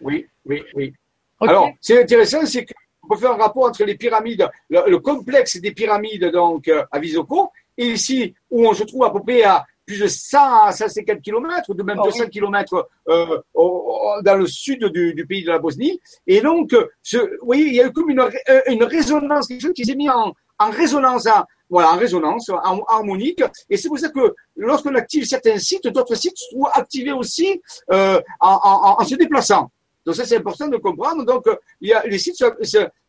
Oui, 0.00 0.26
oui, 0.46 0.62
oui. 0.74 0.94
Alors, 1.40 1.70
c'est 1.80 2.02
intéressant, 2.02 2.44
c'est 2.46 2.64
qu'on 2.64 3.08
peut 3.08 3.16
faire 3.20 3.32
un 3.32 3.36
rapport 3.36 3.64
entre 3.64 3.84
les 3.84 3.94
pyramides, 3.94 4.48
le, 4.70 4.96
complexe 4.96 5.56
des 5.58 5.72
pyramides 5.72 6.30
donc 6.32 6.68
euh, 6.68 6.84
à 6.90 6.98
Visoko, 6.98 7.50
et 7.76 7.86
ici 7.86 8.34
où 8.50 8.66
on 8.66 8.74
se 8.74 8.84
trouve 8.84 9.04
à 9.04 9.10
peu 9.10 9.20
près 9.20 9.44
à 9.44 9.64
plus 9.86 10.00
de 10.00 10.08
100 10.08 10.72
150 10.72 11.22
km, 11.22 11.70
ou 11.70 11.74
de 11.74 11.82
même 11.82 11.98
200 12.02 12.26
km 12.26 12.88
dans 13.06 14.36
le 14.36 14.46
sud 14.46 14.84
du, 14.86 15.26
pays 15.26 15.44
de 15.44 15.50
la 15.50 15.58
Bosnie. 15.58 16.00
Et 16.26 16.40
donc, 16.40 16.74
ce, 17.02 17.38
oui, 17.42 17.64
il 17.68 17.74
y 17.74 17.80
a 17.80 17.86
eu 17.86 17.92
comme 17.92 18.10
une, 18.10 18.22
une 18.66 18.84
résonance, 18.84 19.46
quelque 19.46 19.62
chose 19.62 19.72
qui 19.74 19.84
s'est 19.84 19.94
mis 19.94 20.10
en, 20.10 20.34
en 20.58 20.70
résonance, 20.70 21.28
voilà, 21.70 21.92
en 21.92 21.96
résonance, 21.96 22.48
en 22.50 22.82
harmonique. 22.88 23.42
Et 23.68 23.76
c'est 23.76 23.88
pour 23.88 23.98
ça 23.98 24.08
que 24.08 24.34
lorsqu'on 24.56 24.94
active 24.94 25.24
certains 25.24 25.58
sites, 25.58 25.86
d'autres 25.88 26.14
sites 26.14 26.36
sont 26.36 26.64
activés 26.72 27.12
aussi 27.12 27.60
euh, 27.92 28.20
en, 28.40 28.96
en, 28.98 29.04
se 29.04 29.14
déplaçant. 29.14 29.70
Donc 30.04 30.14
ça, 30.14 30.24
c'est 30.24 30.36
important 30.36 30.68
de 30.68 30.78
comprendre. 30.78 31.24
Donc, 31.24 31.44
il 31.80 31.90
y 31.90 31.92
a 31.92 32.02
les 32.06 32.18
sites 32.18 32.42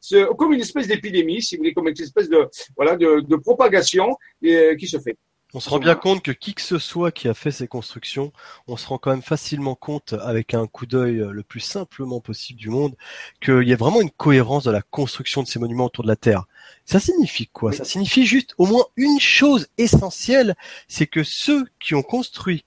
c'est 0.02 0.26
comme 0.38 0.54
une 0.54 0.62
espèce 0.62 0.88
d'épidémie, 0.88 1.42
si 1.42 1.56
vous 1.56 1.62
voulez, 1.62 1.74
comme 1.74 1.88
une 1.88 2.02
espèce 2.02 2.30
de 2.30 2.48
voilà 2.76 2.96
de, 2.96 3.22
de 3.22 3.36
propagation 3.38 4.16
euh, 4.46 4.76
qui 4.76 4.88
se 4.88 5.00
fait. 5.00 5.18
On 5.56 5.60
se 5.60 5.70
rend 5.72 5.80
bien 5.80 5.96
compte 5.96 6.22
que 6.22 6.32
qui 6.32 6.54
que 6.54 6.62
ce 6.62 6.78
soit 6.78 7.12
qui 7.12 7.28
a 7.28 7.34
fait 7.34 7.50
ces 7.50 7.68
constructions, 7.68 8.32
on 8.68 8.78
se 8.78 8.86
rend 8.86 9.00
quand 9.00 9.10
même 9.10 9.24
facilement 9.24 9.74
compte, 9.74 10.14
avec 10.14 10.54
un 10.54 10.68
coup 10.68 10.86
d'œil 10.86 11.22
euh, 11.22 11.32
le 11.32 11.42
plus 11.42 11.60
simplement 11.60 12.20
possible 12.20 12.60
du 12.60 12.70
monde, 12.70 12.96
qu'il 13.42 13.68
y 13.68 13.74
a 13.74 13.76
vraiment 13.76 14.02
une 14.02 14.12
cohérence 14.12 14.66
de 14.66 14.72
la 14.72 14.84
construction 14.84 15.42
de 15.42 15.48
ces 15.48 15.58
monuments 15.58 15.86
autour 15.86 16.04
de 16.04 16.10
la 16.10 16.16
Terre. 16.16 16.46
Ça 16.86 17.00
signifie 17.00 17.48
quoi? 17.48 17.74
Ça 17.74 17.84
signifie 17.84 18.28
juste 18.28 18.54
au 18.60 18.68
moins 18.68 18.86
une 18.96 19.20
chose 19.20 19.70
essentielle, 19.80 20.56
c'est 20.88 21.08
que 21.08 21.24
ceux 21.24 21.66
qui 21.80 21.96
ont 21.96 22.04
construit 22.04 22.64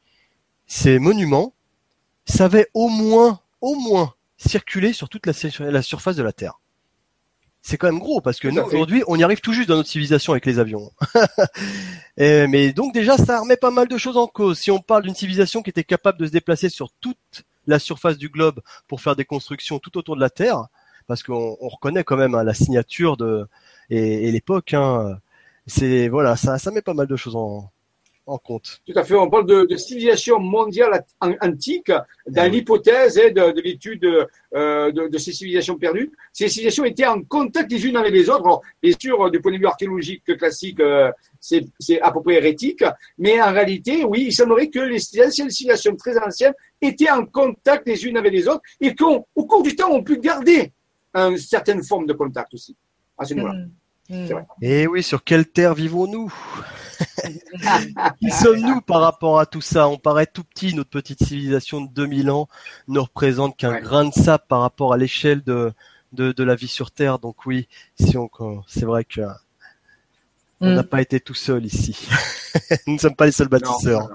ces 0.67 0.99
monuments 0.99 1.55
savaient 2.25 2.69
au 2.75 2.89
moins, 2.89 3.41
au 3.61 3.77
moins, 3.77 4.15
circuler 4.39 4.93
sur 4.93 5.09
toute 5.09 5.27
la, 5.27 5.35
la 5.71 5.83
surface 5.83 6.17
de 6.17 6.23
la 6.25 6.33
Terre 6.33 6.59
c'est 7.63 7.79
quand 7.79 7.87
même 7.87 8.01
gros 8.01 8.21
parce 8.21 8.41
que 8.41 8.49
nous 8.49 8.61
aujourd'hui 8.61 9.05
on 9.07 9.17
y 9.17 9.23
arrive 9.23 9.41
tout 9.41 9.53
juste 9.53 9.69
dans 9.69 9.77
notre 9.77 9.89
civilisation 9.89 10.33
avec 10.33 10.47
les 10.47 10.59
avions. 10.59 10.91
mais 12.17 12.73
donc 12.73 12.93
déjà 12.93 13.17
ça 13.17 13.41
remet 13.41 13.57
pas 13.57 13.71
mal 13.71 13.89
de 13.89 13.97
choses 13.97 14.17
en 14.17 14.27
cause. 14.27 14.59
Si 14.59 14.71
on 14.71 14.81
parle 14.81 15.05
d'une 15.05 15.15
civilisation 15.15 15.63
qui 15.63 15.71
était 15.71 15.85
capable 15.85 16.19
de 16.19 16.27
se 16.27 16.33
déplacer 16.33 16.69
sur 16.69 16.91
toute 17.01 17.45
la 17.67 17.79
surface 17.79 18.19
du 18.19 18.29
globe 18.29 18.61
pour 18.89 19.01
faire 19.01 19.15
des 19.15 19.25
constructions 19.25 19.79
tout 19.79 19.97
autour 19.97 20.17
de 20.17 20.21
la 20.21 20.31
Terre, 20.31 20.67
parce 21.07 21.23
qu'on 21.23 21.55
reconnaît 21.61 22.05
quand 22.05 22.17
même 22.17 22.35
hein, 22.35 22.43
la 22.43 22.55
signature 22.55 23.17
de 23.17 23.47
et, 23.91 24.31
l'époque. 24.33 24.75
Hein, 24.75 25.19
c'est 25.67 26.09
voilà 26.09 26.35
ça 26.37 26.59
ça 26.59 26.73
met 26.73 26.83
pas 26.83 26.95
mal 26.95 27.07
de 27.07 27.17
choses 27.17 27.37
en, 27.37 27.71
en 28.27 28.39
compte. 28.39 28.81
Tout 28.87 28.93
à 28.97 29.05
fait. 29.05 29.15
On 29.15 29.29
parle 29.29 29.47
de, 29.47 29.65
de 29.65 29.77
civilisation 29.77 30.39
mondiale 30.39 31.05
antique 31.21 31.91
dans 32.29 32.51
l'hypothèse 32.51 33.19
hein, 33.19 33.31
de, 33.31 33.53
de 33.53 33.61
l'étude 33.61 34.05
euh, 34.55 34.93
de, 34.93 35.09
de, 35.09 35.19
ces 35.19 35.33
civilisations 35.33 35.77
perdues. 35.77 36.13
Ces 36.33 36.49
civilisations 36.49 36.85
étaient 36.85 37.07
en 37.07 37.23
contact 37.23 37.71
les 37.71 37.85
unes 37.85 37.97
avec 37.97 38.13
les 38.13 38.29
autres. 38.31 38.45
Alors, 38.45 38.63
bien 38.83 38.95
sûr, 38.99 39.31
du 39.31 39.41
point 39.41 39.53
de 39.53 39.59
vue 39.59 39.67
archéologique 39.67 40.25
classique, 40.37 40.81
euh, 40.81 41.11
c'est 41.41 42.01
à 42.01 42.13
peu 42.13 42.23
près 42.23 42.35
hérétique, 42.35 42.85
mais 43.19 43.43
en 43.43 43.53
réalité, 43.53 44.05
oui, 44.05 44.27
il 44.29 44.33
semblerait 44.33 44.69
que 44.69 44.79
les 44.79 45.01
anciennes 45.21 45.51
civilisations 45.51 45.97
très 45.97 46.17
anciennes 46.19 46.55
étaient 46.81 47.11
en 47.11 47.27
contact 47.27 47.87
les 47.89 48.05
unes 48.05 48.17
avec 48.17 48.33
les 48.33 48.47
autres 48.47 48.63
et 48.81 48.95
qu'au 48.95 49.27
cours 49.35 49.63
du 49.63 49.75
temps, 49.75 49.91
ont 49.91 50.05
pu 50.05 50.19
garder 50.19 50.73
une 51.15 51.37
certaine 51.37 51.83
forme 51.83 52.07
de 52.07 52.13
contact 52.13 52.55
aussi 52.55 52.77
à 53.19 53.25
ce 53.25 53.35
niveau-là. 53.35 53.55
Mmh. 54.09 54.29
Et 54.61 54.87
oui, 54.87 55.03
sur 55.03 55.25
quelle 55.25 55.47
terre 55.47 55.75
vivons-nous? 55.75 56.33
Qui 58.21 58.31
sommes-nous 58.31 58.81
par 58.81 59.01
rapport 59.01 59.41
à 59.41 59.47
tout 59.47 59.61
ça? 59.61 59.89
On 59.89 59.99
paraît 59.99 60.27
tout 60.27 60.45
petit, 60.45 60.75
notre 60.75 60.91
petite 60.91 61.23
civilisation 61.23 61.81
de 61.81 61.89
2000 61.89 62.31
ans 62.31 62.49
ne 62.89 62.99
représente 62.99 63.57
qu'un 63.57 63.81
grain 63.81 64.05
de 64.05 64.13
sable 64.13 64.45
par 64.49 64.61
rapport 64.61 64.93
à 64.93 64.97
l'échelle 64.97 65.43
de, 65.43 65.73
de, 66.13 66.45
la 66.45 66.55
vie 66.55 66.69
sur 66.69 66.91
Terre. 66.91 67.19
Donc 67.19 67.47
oui, 67.47 67.69
si 68.01 68.17
on, 68.17 68.31
c'est 68.67 68.85
vrai 68.85 69.05
que 69.05 69.23
on 70.61 70.71
n'a 70.71 70.83
mm. 70.83 70.87
pas 70.87 71.01
été 71.01 71.21
tout 71.21 71.35
seul 71.35 71.65
ici. 71.67 72.09
Nous 72.87 72.95
ne 72.95 72.99
sommes 72.99 73.17
pas 73.17 73.27
les 73.27 73.33
seuls 73.33 73.49
bâtisseurs. 73.49 74.09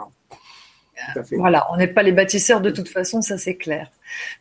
Voilà, 1.34 1.68
on 1.72 1.78
n'est 1.78 1.88
pas 1.88 2.04
les 2.04 2.12
bâtisseurs 2.12 2.62
de 2.62 2.72
toute 2.72 2.90
façon, 2.90 3.22
ça 3.22 3.38
c'est 3.38 3.56
clair. 3.56 3.92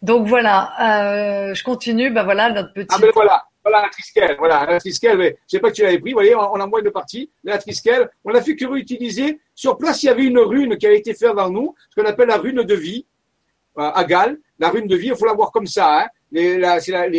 Donc 0.02 0.26
voilà, 0.26 1.50
euh, 1.50 1.54
je 1.54 1.62
continue. 1.62 2.10
Ben 2.10 2.24
voilà 2.24 2.50
notre 2.50 2.72
petit. 2.72 2.88
Ah 2.90 2.98
ben 2.98 3.10
voilà. 3.12 3.44
Voilà 3.66 3.82
la 3.82 3.88
trisquelle, 3.88 4.36
voilà, 4.38 4.64
la 4.64 4.78
trisquelle, 4.78 5.18
je 5.20 5.56
sais 5.56 5.58
pas 5.58 5.70
que 5.70 5.74
tu 5.74 5.82
l'avais 5.82 5.98
pris, 5.98 6.12
vous 6.12 6.18
voyez, 6.18 6.36
on, 6.36 6.54
on 6.54 6.60
envoie 6.60 6.78
une 6.78 6.92
partie, 6.92 7.32
la 7.42 7.58
trisquelle, 7.58 8.08
on 8.24 8.32
a 8.32 8.40
fait 8.40 8.54
que 8.54 8.64
réutiliser. 8.64 9.40
Sur 9.56 9.76
place, 9.76 10.04
il 10.04 10.06
y 10.06 10.08
avait 10.08 10.22
une 10.22 10.38
rune 10.38 10.78
qui 10.78 10.86
a 10.86 10.92
été 10.92 11.14
faite 11.14 11.34
dans 11.34 11.50
nous, 11.50 11.74
ce 11.90 12.00
qu'on 12.00 12.06
appelle 12.06 12.28
la 12.28 12.36
rune 12.36 12.62
de 12.62 12.74
vie, 12.76 13.06
euh, 13.76 13.90
à 13.92 14.04
Galles. 14.04 14.38
La 14.60 14.70
rune 14.70 14.86
de 14.86 14.94
vie, 14.94 15.08
il 15.08 15.16
faut 15.16 15.26
la 15.26 15.32
voir 15.32 15.50
comme 15.50 15.66
ça, 15.66 16.02
hein. 16.02 16.06
Les, 16.30 16.58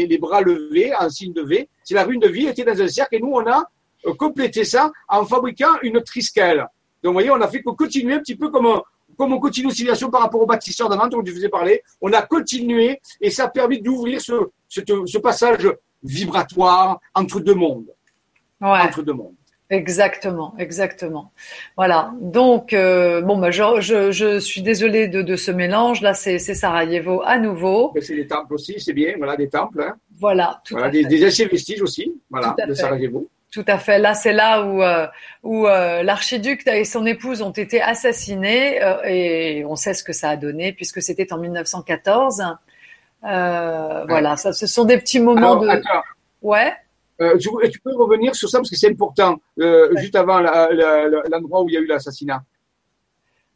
les, 0.06 0.18
bras 0.18 0.40
levés 0.40 0.96
en 0.96 1.10
signe 1.10 1.34
de 1.34 1.42
V. 1.42 1.68
C'est 1.84 1.96
la 1.96 2.06
rune 2.06 2.22
de 2.22 2.30
vie, 2.30 2.46
elle 2.46 2.52
était 2.52 2.64
dans 2.64 2.82
un 2.82 2.88
cercle, 2.88 3.16
et 3.16 3.20
nous, 3.20 3.32
on 3.34 3.46
a 3.46 3.70
euh, 4.06 4.14
complété 4.14 4.64
ça 4.64 4.90
en 5.10 5.26
fabriquant 5.26 5.82
une 5.82 6.02
trisquelle. 6.02 6.66
Donc, 7.04 7.12
vous 7.12 7.14
voyez, 7.14 7.30
on 7.30 7.42
a 7.42 7.48
fait 7.50 7.62
que 7.62 7.72
continuer 7.72 8.14
un 8.14 8.20
petit 8.20 8.38
peu 8.38 8.50
comme, 8.50 8.70
comme 9.18 9.34
on 9.34 9.40
continue 9.42 9.70
civilisation 9.72 10.10
par 10.10 10.22
rapport 10.22 10.42
au 10.42 10.46
bâtisseur 10.46 10.88
d'avant, 10.88 11.08
dont 11.08 11.22
je 11.26 11.34
vous 11.34 11.44
ai 11.44 11.50
parlé. 11.50 11.84
On 12.00 12.14
a 12.14 12.22
continué, 12.22 13.02
et 13.20 13.32
ça 13.32 13.46
a 13.46 13.50
permis 13.50 13.82
d'ouvrir 13.82 14.22
ce 14.22 15.18
passage 15.18 15.70
vibratoire 16.04 17.00
entre 17.14 17.40
deux 17.40 17.56
mondes. 17.56 17.94
Entre 18.62 19.04
deux 19.04 19.14
mondes. 19.14 19.36
Exactement, 19.70 20.56
exactement. 20.58 21.34
Voilà. 21.76 22.14
Donc, 22.22 22.72
euh, 22.72 23.22
bon, 23.22 23.38
bah, 23.38 23.52
je, 23.52 23.82
je, 23.82 24.12
je, 24.12 24.40
suis 24.40 24.62
désolée 24.62 25.10
de, 25.10 25.22
de 25.22 25.36
ce 25.36 25.52
mélange. 25.52 26.02
Là, 26.02 26.14
c'est 26.14 26.40
Sarajevo 26.40 27.22
à 27.26 27.38
nouveau. 27.38 27.94
C'est 28.02 28.16
des 28.16 28.28
temples 28.28 28.54
aussi, 28.54 28.80
c'est 28.80 28.94
bien. 28.94 29.16
Voilà, 29.18 29.36
des 29.36 29.50
temples. 29.50 29.82
Hein. 29.82 29.96
Voilà. 30.18 30.62
Tout 30.64 30.76
voilà, 30.76 30.90
des, 30.90 31.04
des 31.04 31.28
anciens 31.28 31.48
vestiges 31.48 31.82
aussi. 31.82 32.14
Voilà, 32.30 32.56
de 32.66 32.74
Sarajevo. 32.74 33.28
Tout 33.52 33.66
à 33.68 33.78
fait. 33.78 34.00
Là, 34.00 34.14
c'est 34.14 34.34
là 34.34 34.64
où, 34.64 34.82
euh, 34.82 35.08
où 35.44 35.68
euh, 35.68 36.02
l'archiduc 36.02 36.66
et 36.68 36.86
son 36.86 37.06
épouse 37.06 37.42
ont 37.42 37.52
été 37.52 37.82
assassinés 37.82 38.80
et 39.06 39.66
on 39.66 39.76
sait 39.76 39.94
ce 39.94 40.04
que 40.04 40.14
ça 40.14 40.30
a 40.30 40.38
donné 40.38 40.72
puisque 40.72 41.02
c'était 41.02 41.34
en 41.34 41.40
1914. 41.40 42.42
Euh, 43.24 44.06
voilà, 44.08 44.38
ça, 44.38 44.54
ce 44.54 44.68
sont 44.68 44.86
des 44.86 44.98
petits 44.98 45.20
moments 45.20 45.56
de. 45.58 45.68
Ouais. 46.42 46.74
Euh, 47.20 47.38
tu, 47.38 47.50
tu, 47.72 47.80
peux 47.80 47.96
revenir 47.96 48.36
sur 48.36 48.48
ça 48.48 48.60
parce 48.60 48.70
que 48.70 48.76
c'est 48.76 48.92
important, 48.92 49.42
euh, 49.60 49.92
juste 49.98 50.16
avant 50.16 50.40
l'endroit 50.40 51.64
où 51.64 51.70
il 51.70 51.74
y 51.74 51.78
a 51.78 51.80
eu 51.80 51.88
l'assassinat. 51.88 52.44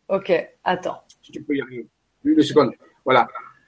Ok, 0.10 0.34
attends. 0.64 1.04
Si 1.22 1.32
tu 1.32 1.44
peux 1.44 1.56
y 1.56 1.62
arriver. 1.62 1.88
Une 2.24 2.42
seconde. 2.42 2.72
Voilà. 3.06 3.28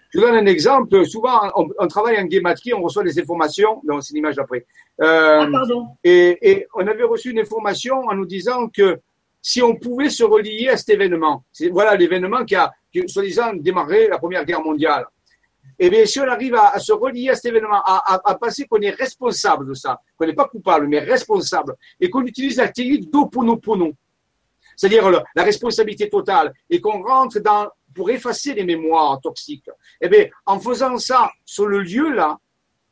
Je 0.10 0.20
vous 0.20 0.26
donne 0.26 0.36
un 0.36 0.45
exemple. 0.45 1.06
Souvent, 1.06 1.41
on, 1.56 1.88
travaille 1.88 2.20
en 2.20 2.26
guématrie, 2.26 2.74
on 2.74 2.82
reçoit 2.82 3.03
des 3.03 3.20
informations. 3.20 3.82
Non, 3.84 4.02
c'est 4.02 4.14
l'image 4.14 4.36
d'après. 4.36 4.65
Ah, 4.99 5.48
pardon. 5.52 5.88
Et, 6.03 6.38
et, 6.41 6.68
on 6.74 6.86
avait 6.88 7.03
reçu 7.03 7.32
une 7.32 7.40
information 7.40 7.98
en 7.98 8.15
nous 8.15 8.26
disant 8.26 8.68
que 8.68 8.99
si 9.41 9.61
on 9.61 9.76
pouvait 9.76 10.10
se 10.10 10.24
relier 10.24 10.70
à 10.70 10.78
cet 10.78 10.90
événement, 10.90 11.44
c'est 11.52 11.70
voilà 11.70 11.95
l'événement 11.95 12.45
qui 12.45 12.56
a, 12.56 12.72
qui, 12.91 13.07
soi-disant, 13.07 13.53
démarré 13.53 14.07
la 14.07 14.18
Première 14.18 14.45
Guerre 14.45 14.61
mondiale. 14.61 15.06
Et 15.84 15.88
eh 15.88 15.89
bien, 15.89 16.05
si 16.05 16.18
on 16.22 16.27
arrive 16.30 16.55
à, 16.55 16.80
se 16.80 16.93
relier 16.93 17.27
à 17.27 17.35
cet 17.35 17.43
événement, 17.43 17.81
à, 17.84 18.38
penser 18.39 18.65
qu'on 18.65 18.80
est 18.80 18.91
responsable 18.91 19.68
de 19.68 19.73
ça, 19.73 19.99
qu'on 20.15 20.26
n'est 20.26 20.31
pas 20.31 20.47
coupable, 20.47 20.88
mais 20.88 20.99
responsable, 20.99 21.76
et 21.99 22.10
qu'on 22.10 22.26
utilise 22.26 22.55
la 22.55 22.69
technique 22.69 23.11
d'Oponopono, 23.11 23.91
c'est-à-dire 24.77 25.11
la 25.35 25.43
responsabilité 25.43 26.10
totale, 26.10 26.53
et 26.69 26.80
qu'on 26.80 27.03
rentre 27.03 27.39
dans, 27.39 27.68
pour 27.93 28.10
effacer 28.10 28.53
les 28.53 28.64
mémoires 28.64 29.19
toxiques, 29.19 29.69
eh 29.99 30.07
bien, 30.07 30.27
en 30.45 30.57
faisant 30.57 30.97
ça 30.99 31.30
sur 31.43 31.65
le 31.65 31.81
lieu 31.81 32.14
là, 32.14 32.38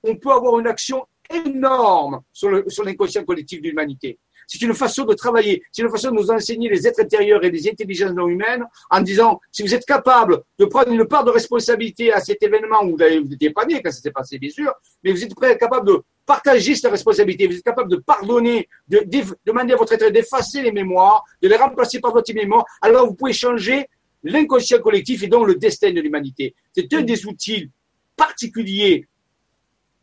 on 0.04 0.18
peut 0.18 0.32
avoir 0.32 0.60
une 0.60 0.68
action 0.68 1.08
énorme 1.30 2.20
sur 2.34 2.50
l'inconscient 2.84 3.24
collectif 3.24 3.62
de 3.62 3.70
l'humanité. 3.70 4.20
C'est 4.54 4.62
une 4.64 4.74
façon 4.74 5.06
de 5.06 5.14
travailler, 5.14 5.64
c'est 5.72 5.82
une 5.82 5.90
façon 5.90 6.12
de 6.12 6.16
nous 6.18 6.30
enseigner 6.30 6.68
les 6.68 6.86
êtres 6.86 7.00
intérieurs 7.00 7.42
et 7.42 7.50
les 7.50 7.70
intelligences 7.70 8.12
non 8.12 8.28
humaines 8.28 8.66
en 8.90 9.00
disant, 9.00 9.40
si 9.50 9.62
vous 9.62 9.74
êtes 9.74 9.86
capable 9.86 10.44
de 10.60 10.66
prendre 10.66 10.92
une 10.92 11.06
part 11.06 11.24
de 11.24 11.32
responsabilité 11.32 12.12
à 12.12 12.20
cet 12.20 12.44
événement 12.44 12.84
où 12.84 12.98
vous 12.98 13.30
n'étiez 13.30 13.52
pas 13.52 13.66
né 13.66 13.82
quand 13.82 13.94
ça 13.94 14.02
s'est 14.02 14.12
passé, 14.12 14.38
bien 14.38 14.50
sûr, 14.50 14.74
mais 15.06 15.14
vous 15.14 15.24
êtes 15.24 15.34
capable 15.58 15.88
de 15.88 16.04
partagez 16.26 16.76
cette 16.76 16.92
responsabilité. 16.92 17.48
Vous 17.48 17.56
êtes 17.56 17.64
capable 17.64 17.90
de 17.92 17.96
pardonner, 17.96 18.68
de 18.90 19.08
demander 19.46 19.72
à 19.72 19.78
votre 19.78 19.94
être 19.94 20.10
d'effacer 20.10 20.62
les 20.62 20.74
mémoires, 20.74 21.24
de 21.42 21.48
les 21.48 21.56
remplacer 21.56 22.02
par 22.02 22.12
votre 22.12 22.34
mémoire. 22.34 22.66
Alors 22.82 23.08
vous 23.08 23.14
pouvez 23.14 23.32
changer 23.32 23.88
l'inconscient 24.22 24.80
collectif 24.80 25.24
et 25.24 25.28
donc 25.28 25.48
le 25.48 25.56
destin 25.56 25.94
de 25.94 26.02
l'humanité. 26.02 26.56
C'est 26.76 26.94
un 26.94 27.04
des 27.04 27.26
outils 27.26 27.70
particuliers 28.18 29.08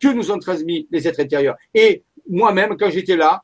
que 0.00 0.08
nous 0.08 0.30
ont 0.30 0.38
transmis 0.38 0.88
les 0.90 1.06
êtres 1.06 1.20
intérieurs. 1.20 1.56
Et 1.74 2.02
moi-même, 2.26 2.78
quand 2.78 2.88
j'étais 2.88 3.16
là, 3.16 3.42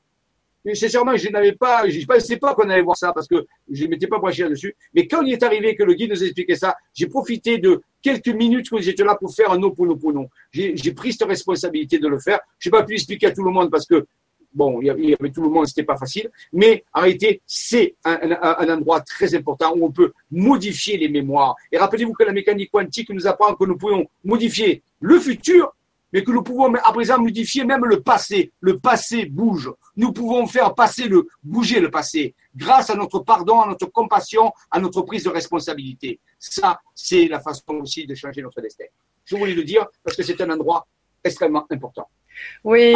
sincèrement, 0.73 1.17
je 1.17 1.29
n'avais 1.29 1.53
pas, 1.53 1.89
je 1.89 1.99
ne 1.99 2.07
pensais 2.07 2.39
pas 2.39 2.55
qu'on 2.55 2.69
allait 2.71 2.83
voir 2.83 2.97
ça 2.97 3.13
parce 3.13 3.29
que 3.29 3.45
je 3.71 3.85
ne 3.85 3.91
m'étais 3.91 4.07
pas 4.07 4.19
branché 4.19 4.45
là-dessus. 4.45 4.75
Mais 4.95 5.07
quand 5.07 5.23
il 5.23 5.33
est 5.33 5.43
arrivé 5.43 5.75
que 5.77 5.83
le 5.83 5.95
guide 5.95 6.11
nous 6.11 6.25
expliquait 6.25 6.55
ça, 6.55 6.75
j'ai 6.95 7.07
profité 7.07 7.59
de 7.59 7.83
quelques 8.01 8.29
minutes 8.29 8.71
que 8.71 8.81
j'étais 8.81 9.05
là 9.05 9.15
pour 9.15 9.35
faire 9.35 9.51
un 9.51 9.63
oponopono. 9.63 10.29
J'ai, 10.53 10.93
pris 10.93 11.13
cette 11.13 11.29
responsabilité 11.29 11.99
de 11.99 12.09
le 12.09 12.19
faire. 12.19 12.39
Je 12.59 12.69
n'ai 12.69 12.71
pas 12.71 12.83
pu 12.83 12.93
l'expliquer 12.93 13.27
à 13.27 13.33
tout 13.33 13.43
le 13.43 13.51
monde 13.51 13.71
parce 13.71 13.87
que 13.87 14.07
bon, 14.55 14.81
il 14.81 14.87
y 14.87 14.91
avait, 14.91 15.31
tout 15.31 15.43
le 15.43 15.49
monde, 15.49 15.67
c'était 15.67 15.83
pas 15.83 15.97
facile. 15.97 16.31
Mais 16.53 16.85
en 16.93 17.01
réalité, 17.01 17.43
c'est 17.47 17.97
un, 18.05 18.69
endroit 18.69 19.01
très 19.01 19.35
important 19.35 19.75
où 19.77 19.85
on 19.85 19.91
peut 19.91 20.13
modifier 20.31 20.97
les 20.97 21.09
mémoires. 21.09 21.57
Et 21.73 21.79
rappelez-vous 21.79 22.13
que 22.13 22.25
la 22.25 22.33
mécanique 22.33 22.71
quantique 22.71 23.11
nous 23.11 23.27
apprend 23.27 23.55
que 23.55 23.65
nous 23.65 23.77
pouvons 23.77 24.07
modifier 24.23 24.83
le 25.01 25.19
futur 25.19 25.75
mais 26.15 26.23
que 26.23 26.31
nous 26.31 26.45
pouvons 26.45 26.73
à 26.73 26.93
présent 26.93 27.19
modifier 27.19 27.65
même 27.65 27.85
le 27.85 28.01
passé. 28.01 28.53
Le 28.61 28.79
passé 28.79 29.27
bouge. 29.27 29.69
Nous 29.97 30.13
pouvons 30.13 30.47
faire 30.47 30.73
passer 30.73 31.09
le, 31.09 31.27
bouger 31.43 31.81
le 31.81 31.91
passé 31.91 32.37
grâce 32.55 32.89
à 32.89 32.95
notre 32.95 33.19
pardon, 33.19 33.61
à 33.61 33.67
notre 33.67 33.87
compassion, 33.87 34.53
à 34.71 34.79
notre 34.79 35.03
prise 35.03 35.25
de 35.25 35.31
responsabilité. 35.31 36.21
Ça, 36.39 36.79
c'est 36.95 37.27
la 37.27 37.41
façon 37.41 37.75
aussi 37.83 38.07
de 38.07 38.15
changer 38.15 38.43
notre 38.43 38.61
destin. 38.61 38.85
Je 39.25 39.35
voulais 39.35 39.55
le 39.55 39.65
dire 39.65 39.87
parce 40.05 40.17
que 40.17 40.23
c'est 40.23 40.41
un 40.41 40.51
endroit 40.51 40.87
extrêmement 41.25 41.67
important. 41.69 42.09
Oui, 42.65 42.95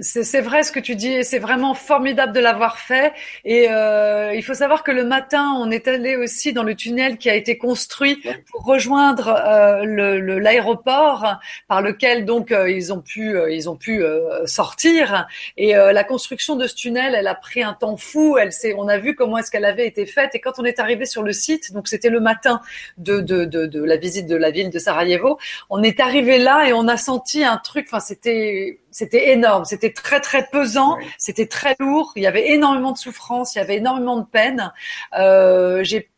c'est 0.00 0.40
vrai 0.40 0.62
ce 0.64 0.72
que 0.72 0.80
tu 0.80 0.96
dis, 0.96 1.22
c'est 1.22 1.38
vraiment 1.38 1.74
formidable 1.74 2.32
de 2.32 2.40
l'avoir 2.40 2.78
fait. 2.78 3.12
Et 3.44 3.68
euh, 3.70 4.34
il 4.34 4.42
faut 4.42 4.54
savoir 4.54 4.82
que 4.82 4.90
le 4.90 5.04
matin, 5.04 5.52
on 5.56 5.70
est 5.70 5.86
allé 5.86 6.16
aussi 6.16 6.52
dans 6.52 6.64
le 6.64 6.74
tunnel 6.74 7.16
qui 7.16 7.30
a 7.30 7.34
été 7.34 7.56
construit 7.58 8.20
pour 8.50 8.64
rejoindre 8.64 9.28
euh, 9.28 10.40
l'aéroport 10.40 11.38
par 11.68 11.80
lequel 11.80 12.24
donc 12.24 12.50
euh, 12.50 12.68
ils 12.70 12.92
ont 12.92 13.00
pu 13.00 13.36
euh, 13.36 13.52
ils 13.52 13.70
ont 13.70 13.76
pu 13.76 14.02
euh, 14.02 14.46
sortir. 14.46 15.26
Et 15.56 15.76
euh, 15.76 15.92
la 15.92 16.02
construction 16.04 16.56
de 16.56 16.66
ce 16.66 16.74
tunnel, 16.74 17.14
elle 17.14 17.28
a 17.28 17.34
pris 17.34 17.62
un 17.62 17.74
temps 17.74 17.96
fou. 17.96 18.36
Elle 18.38 18.50
on 18.76 18.88
a 18.88 18.98
vu 18.98 19.14
comment 19.14 19.38
est-ce 19.38 19.50
qu'elle 19.50 19.64
avait 19.64 19.86
été 19.86 20.06
faite. 20.06 20.34
Et 20.34 20.40
quand 20.40 20.58
on 20.58 20.64
est 20.64 20.80
arrivé 20.80 21.06
sur 21.06 21.22
le 21.22 21.32
site, 21.32 21.72
donc 21.72 21.86
c'était 21.88 22.10
le 22.10 22.20
matin 22.20 22.60
de, 22.98 23.20
de, 23.20 23.44
de, 23.44 23.66
de 23.66 23.84
la 23.84 23.96
visite 23.96 24.26
de 24.26 24.36
la 24.36 24.50
ville 24.50 24.70
de 24.70 24.78
Sarajevo, 24.78 25.38
on 25.70 25.82
est 25.82 26.00
arrivé 26.00 26.38
là 26.38 26.66
et 26.68 26.72
on 26.72 26.88
a 26.88 26.96
senti 26.96 27.44
un 27.44 27.58
truc. 27.58 27.86
Enfin, 27.88 28.00
c'était 28.00 28.73
c'était 28.90 29.32
énorme, 29.32 29.64
c'était 29.64 29.92
très 29.92 30.20
très 30.20 30.46
pesant, 30.46 30.96
c'était 31.18 31.46
très 31.46 31.76
lourd, 31.78 32.12
il 32.16 32.22
y 32.22 32.26
avait 32.26 32.50
énormément 32.50 32.92
de 32.92 32.98
souffrance, 32.98 33.54
il 33.54 33.58
y 33.58 33.60
avait 33.60 33.76
énormément 33.76 34.18
de 34.18 34.26
peine. 34.26 34.72
Euh, 35.18 35.82
j'ai 35.84 36.10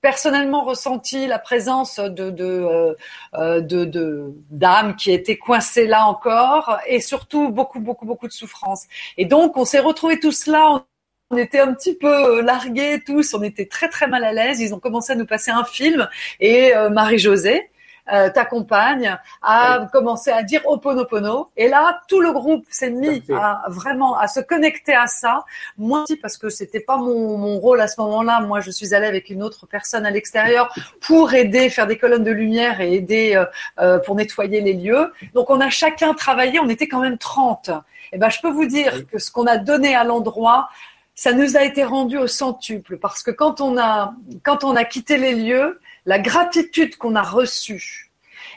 personnellement 0.00 0.64
ressenti 0.64 1.26
la 1.26 1.38
présence 1.38 1.98
de 1.98 2.30
de, 2.30 2.96
euh, 3.34 3.60
de, 3.60 4.32
d'âmes 4.50 4.94
qui 4.96 5.10
étaient 5.10 5.36
coincées 5.36 5.86
là 5.86 6.06
encore 6.06 6.78
et 6.86 7.00
surtout 7.00 7.50
beaucoup 7.50 7.80
beaucoup 7.80 8.06
beaucoup 8.06 8.28
de 8.28 8.32
souffrance. 8.32 8.84
Et 9.16 9.24
donc 9.24 9.56
on 9.56 9.64
s'est 9.64 9.80
retrouvés 9.80 10.20
tous 10.20 10.46
là. 10.46 10.84
On 11.30 11.36
était 11.36 11.58
un 11.58 11.74
petit 11.74 11.96
peu 11.96 12.40
largués 12.40 13.02
tous, 13.04 13.34
on 13.34 13.42
était 13.42 13.66
très 13.66 13.88
très 13.88 14.06
mal 14.06 14.22
à 14.22 14.32
l'aise. 14.32 14.60
Ils 14.60 14.72
ont 14.74 14.78
commencé 14.78 15.12
à 15.12 15.16
nous 15.16 15.26
passer 15.26 15.50
un 15.50 15.64
film 15.64 16.08
et 16.38 16.76
euh, 16.76 16.88
Marie-Josée, 16.88 17.68
euh, 18.12 18.30
ta 18.30 18.44
compagne, 18.44 19.16
a 19.42 19.86
commencé 19.92 20.30
à 20.30 20.42
dire 20.42 20.62
Oponopono. 20.66 21.50
Et 21.56 21.68
là, 21.68 22.00
tout 22.08 22.20
le 22.20 22.32
groupe 22.32 22.64
s'est 22.70 22.90
mis 22.90 23.22
à 23.32 23.64
vraiment 23.68 24.16
à 24.16 24.28
se 24.28 24.40
connecter 24.40 24.94
à 24.94 25.06
ça. 25.06 25.44
Moi 25.76 26.02
aussi, 26.02 26.16
parce 26.16 26.36
que 26.36 26.48
c'était 26.48 26.80
pas 26.80 26.96
mon, 26.96 27.36
mon 27.36 27.58
rôle 27.58 27.80
à 27.80 27.88
ce 27.88 28.00
moment-là. 28.00 28.40
Moi, 28.40 28.60
je 28.60 28.70
suis 28.70 28.94
allée 28.94 29.06
avec 29.06 29.30
une 29.30 29.42
autre 29.42 29.66
personne 29.66 30.06
à 30.06 30.10
l'extérieur 30.10 30.72
pour 31.00 31.34
aider, 31.34 31.68
faire 31.70 31.86
des 31.86 31.98
colonnes 31.98 32.24
de 32.24 32.30
lumière 32.30 32.80
et 32.80 32.94
aider 32.94 33.34
euh, 33.36 33.44
euh, 33.80 33.98
pour 33.98 34.14
nettoyer 34.14 34.60
les 34.60 34.74
lieux. 34.74 35.12
Donc, 35.34 35.50
on 35.50 35.60
a 35.60 35.70
chacun 35.70 36.14
travaillé. 36.14 36.60
On 36.60 36.68
était 36.68 36.88
quand 36.88 37.00
même 37.00 37.18
30. 37.18 37.68
Et 37.68 37.72
eh 38.12 38.18
ben, 38.18 38.30
je 38.30 38.40
peux 38.40 38.50
vous 38.50 38.66
dire 38.66 39.06
que 39.08 39.18
ce 39.18 39.32
qu'on 39.32 39.46
a 39.46 39.56
donné 39.56 39.96
à 39.96 40.04
l'endroit, 40.04 40.68
ça 41.16 41.32
nous 41.32 41.56
a 41.56 41.64
été 41.64 41.82
rendu 41.82 42.18
au 42.18 42.26
centuple 42.26 42.98
parce 42.98 43.22
que 43.22 43.30
quand 43.30 43.60
on 43.60 43.78
a 43.78 44.14
quand 44.44 44.64
on 44.64 44.76
a 44.76 44.84
quitté 44.84 45.16
les 45.16 45.34
lieux, 45.34 45.80
la 46.06 46.18
gratitude 46.18 46.96
qu'on 46.96 47.14
a 47.14 47.22
reçue. 47.22 48.06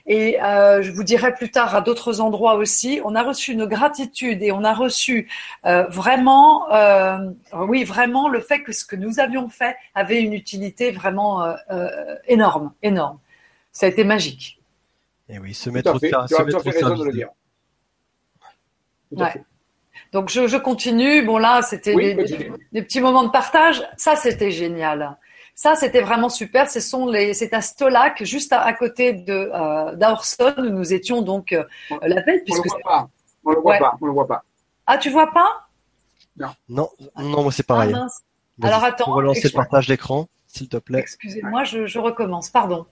Et 0.05 0.41
euh, 0.41 0.81
je 0.81 0.91
vous 0.91 1.03
dirai 1.03 1.33
plus 1.33 1.51
tard 1.51 1.75
à 1.75 1.81
d'autres 1.81 2.21
endroits 2.21 2.55
aussi, 2.55 3.01
on 3.03 3.15
a 3.15 3.23
reçu 3.23 3.51
une 3.51 3.65
gratitude 3.65 4.41
et 4.41 4.51
on 4.51 4.63
a 4.63 4.73
reçu 4.73 5.29
euh, 5.65 5.83
vraiment, 5.83 6.71
euh, 6.71 7.31
oui, 7.53 7.83
vraiment 7.83 8.29
le 8.29 8.39
fait 8.39 8.61
que 8.61 8.71
ce 8.71 8.85
que 8.85 8.95
nous 8.95 9.19
avions 9.19 9.49
fait 9.49 9.75
avait 9.95 10.21
une 10.21 10.33
utilité 10.33 10.91
vraiment 10.91 11.55
énorme, 12.27 12.71
énorme. 12.81 13.19
Ça 13.71 13.85
a 13.85 13.89
été 13.89 14.03
magique. 14.03 14.59
Et 15.27 15.37
oui, 15.37 15.53
se 15.53 15.69
mettre 15.69 15.93
au, 15.93 15.99
service. 15.99 16.55
Ouais. 19.11 19.43
Donc 20.11 20.29
je, 20.29 20.47
je, 20.47 20.57
continue. 20.57 21.23
Bon 21.23 21.37
là, 21.37 21.61
c'était 21.61 21.95
des, 21.95 22.15
des, 22.71 22.81
petits 22.81 23.01
moments 23.01 23.23
de 23.23 23.31
partage. 23.31 23.83
Ça, 23.95 24.15
c'était 24.15 24.51
génial. 24.51 25.17
Ça, 25.61 25.75
c'était 25.75 25.99
vraiment 25.99 26.29
super. 26.29 26.69
Ce 26.69 26.79
sont 26.79 27.05
les, 27.05 27.33
c'est 27.33 27.53
à 27.53 27.59
Stolac, 27.59 28.23
juste 28.23 28.53
à, 28.53 28.71
côté 28.71 29.11
de 29.11 29.51
euh, 29.53 29.93
d'Aorson, 29.93 30.53
où 30.57 30.69
nous 30.69 30.93
étions 30.93 31.21
donc 31.21 31.51
euh, 31.51 31.65
la 32.01 32.21
veille. 32.21 32.41
Puisque 32.45 32.63
on 32.63 32.63
le 32.63 32.69
voit 32.69 32.93
pas. 32.93 33.09
On 33.43 33.51
le 33.51 33.59
voit 33.59 33.77
pas. 33.77 33.97
On 33.99 34.05
le 34.05 34.11
voit 34.13 34.27
pas. 34.27 34.43
Ah, 34.87 34.97
tu 34.97 35.09
vois 35.09 35.33
pas? 35.33 35.67
Non. 36.37 36.51
Non, 36.69 36.89
non, 37.17 37.43
moi 37.43 37.51
c'est 37.51 37.67
pareil. 37.67 37.93
Ah, 37.93 38.07
Alors 38.65 38.85
attends. 38.85 39.03
Pour 39.03 39.15
relancer 39.15 39.49
le 39.49 39.53
partage 39.53 39.87
d'écran, 39.87 40.29
s'il 40.47 40.69
te 40.69 40.77
plaît. 40.77 40.99
Excusez-moi, 40.99 41.65
je, 41.65 41.87
je, 41.87 41.99
recommence. 41.99 42.49
Pardon. 42.49 42.85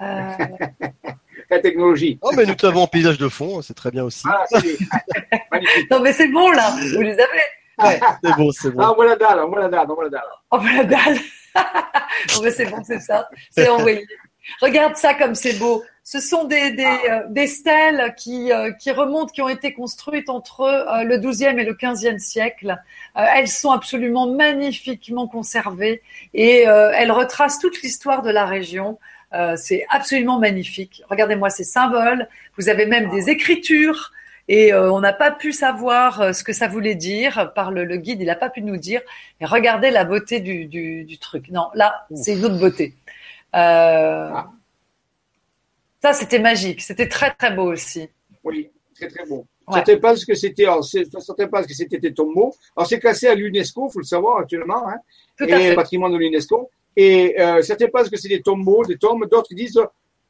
Euh... 0.00 0.36
La 1.50 1.58
technologie. 1.58 2.20
Oh, 2.22 2.30
mais 2.36 2.46
nous 2.46 2.54
avons 2.62 2.84
un 2.84 2.86
paysage 2.86 3.18
de 3.18 3.28
fond, 3.28 3.60
c'est 3.60 3.74
très 3.74 3.90
bien 3.90 4.04
aussi. 4.04 4.22
Ah, 4.28 4.44
non, 5.90 5.98
mais 5.98 6.12
c'est 6.12 6.28
bon 6.28 6.48
là, 6.52 6.76
vous 6.94 7.02
les 7.02 7.14
avez. 7.14 7.42
Ouais. 7.82 8.00
c'est 8.22 8.36
bon, 8.36 8.52
c'est 8.52 8.70
bon. 8.70 8.82
Ah, 8.84 8.92
on 8.92 8.94
voit 8.94 9.06
la 9.06 9.16
dalle, 9.16 9.40
on 9.40 9.48
voit 9.48 9.62
la 9.62 9.68
dalle, 9.68 9.86
on 9.90 9.94
voit 9.94 10.04
la 10.04 10.10
dalle. 10.10 10.22
On 10.52 10.58
voit 10.58 10.72
la 10.72 10.84
dalle. 10.84 11.18
c'est 12.54 12.66
bon, 12.66 12.82
c'est 12.84 13.00
ça. 13.00 13.28
C'est 13.50 13.68
envoyé. 13.68 14.06
Regarde 14.60 14.96
ça 14.96 15.14
comme 15.14 15.34
c'est 15.34 15.58
beau. 15.58 15.82
Ce 16.04 16.20
sont 16.20 16.44
des, 16.44 16.70
des, 16.70 16.84
ah. 16.84 17.00
euh, 17.10 17.22
des 17.30 17.48
stèles 17.48 18.14
qui, 18.16 18.52
euh, 18.52 18.70
qui 18.70 18.92
remontent, 18.92 19.32
qui 19.32 19.42
ont 19.42 19.48
été 19.48 19.72
construites 19.72 20.30
entre 20.30 20.60
euh, 20.60 21.02
le 21.02 21.18
12e 21.18 21.58
et 21.58 21.64
le 21.64 21.74
15e 21.74 22.18
siècle. 22.18 22.76
elles 23.16 23.48
sont 23.48 23.72
absolument 23.72 24.28
magnifiquement 24.28 25.26
conservées 25.26 26.02
et 26.32 26.60
elles 26.60 27.10
retracent 27.10 27.58
toute 27.58 27.82
l'histoire 27.82 28.22
de 28.22 28.30
la 28.30 28.44
région. 28.44 28.98
c'est 29.56 29.86
absolument 29.88 30.38
magnifique. 30.38 31.02
Regardez-moi 31.08 31.50
ces 31.50 31.64
symboles. 31.64 32.28
Vous 32.56 32.68
avez 32.68 32.86
même 32.86 33.08
des 33.10 33.30
écritures 33.30 34.12
et 34.48 34.72
euh, 34.72 34.92
on 34.92 35.00
n'a 35.00 35.12
pas 35.12 35.32
pu 35.32 35.52
savoir 35.52 36.20
euh, 36.20 36.32
ce 36.32 36.44
que 36.44 36.52
ça 36.52 36.68
voulait 36.68 36.94
dire 36.94 37.52
par 37.54 37.72
le, 37.72 37.84
guide. 37.96 38.20
Il 38.20 38.26
n'a 38.26 38.36
pas 38.36 38.50
pu 38.50 38.62
nous 38.62 38.76
dire. 38.76 39.00
Mais 39.40 39.46
regardez 39.46 39.90
la 39.90 40.04
beauté 40.04 40.40
du, 40.40 40.66
du, 40.66 41.04
du 41.04 41.18
truc. 41.18 41.50
Non, 41.50 41.68
là, 41.74 42.06
c'est 42.14 42.34
une 42.34 42.44
autre 42.44 42.58
beauté. 42.58 42.94
Euh, 43.54 44.30
ah. 44.32 44.50
Ça, 46.02 46.12
c'était 46.12 46.38
magique. 46.38 46.80
C'était 46.82 47.08
très 47.08 47.34
très 47.34 47.52
beau 47.52 47.72
aussi. 47.72 48.08
Oui, 48.44 48.70
très 48.94 49.08
très 49.08 49.26
beau. 49.26 49.46
Ouais. 49.66 49.74
Certains 49.74 49.96
pensent 49.96 50.24
que 50.24 50.34
c'était, 50.34 50.66
certains 50.80 51.48
pensent 51.48 51.66
que 51.66 51.74
c'était 51.74 51.98
des 51.98 52.14
tombeaux. 52.14 52.54
Alors 52.76 52.86
c'est 52.86 53.00
classé 53.00 53.26
à 53.26 53.34
l'UNESCO, 53.34 53.88
faut 53.88 53.98
le 53.98 54.04
savoir 54.04 54.38
actuellement, 54.38 54.88
hein, 54.88 54.98
Tout 55.36 55.44
à 55.44 55.58
et 55.58 55.70
fait. 55.70 55.74
patrimoine 55.74 56.12
de 56.12 56.18
l'UNESCO. 56.18 56.70
Et 56.94 57.34
euh, 57.40 57.62
certains 57.62 57.88
pensent 57.88 58.08
que 58.08 58.16
c'est 58.16 58.28
des 58.28 58.42
tombeaux, 58.42 58.84
des 58.84 58.96
tombes. 58.96 59.28
D'autres 59.28 59.52
disent 59.54 59.80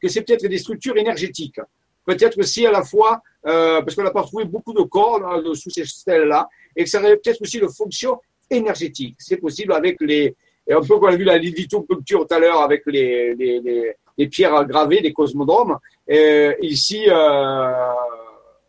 que 0.00 0.08
c'est 0.08 0.22
peut-être 0.22 0.46
des 0.46 0.56
structures 0.56 0.96
énergétiques 0.96 1.60
peut-être 2.06 2.38
aussi 2.38 2.66
à 2.66 2.70
la 2.70 2.82
fois, 2.82 3.20
euh, 3.46 3.82
parce 3.82 3.94
qu'on 3.94 4.02
n'a 4.04 4.10
pas 4.10 4.22
trouvé 4.22 4.44
beaucoup 4.44 4.72
de 4.72 4.82
corps 4.82 5.20
sous 5.54 5.70
ces 5.70 5.84
stèles-là, 5.84 6.48
et 6.74 6.84
que 6.84 6.90
ça 6.90 7.00
aurait 7.00 7.16
peut-être 7.16 7.42
aussi 7.42 7.58
une 7.58 7.68
fonction 7.68 8.18
énergétique. 8.48 9.16
C'est 9.18 9.36
possible 9.36 9.72
avec 9.72 10.00
les, 10.00 10.34
et 10.66 10.72
un 10.72 10.80
peu 10.80 10.98
comme 10.98 11.04
on 11.04 11.12
a 11.12 11.16
vu 11.16 11.24
la 11.24 11.38
lithoculture 11.38 12.26
tout 12.26 12.34
à 12.34 12.38
l'heure 12.38 12.60
avec 12.60 12.82
les, 12.86 13.34
les, 13.34 13.60
les, 13.60 13.94
les, 14.18 14.26
pierres 14.28 14.64
gravées 14.64 15.00
des 15.00 15.12
cosmodromes. 15.12 15.78
Et 16.08 16.56
ici, 16.60 17.04
euh, 17.08 17.72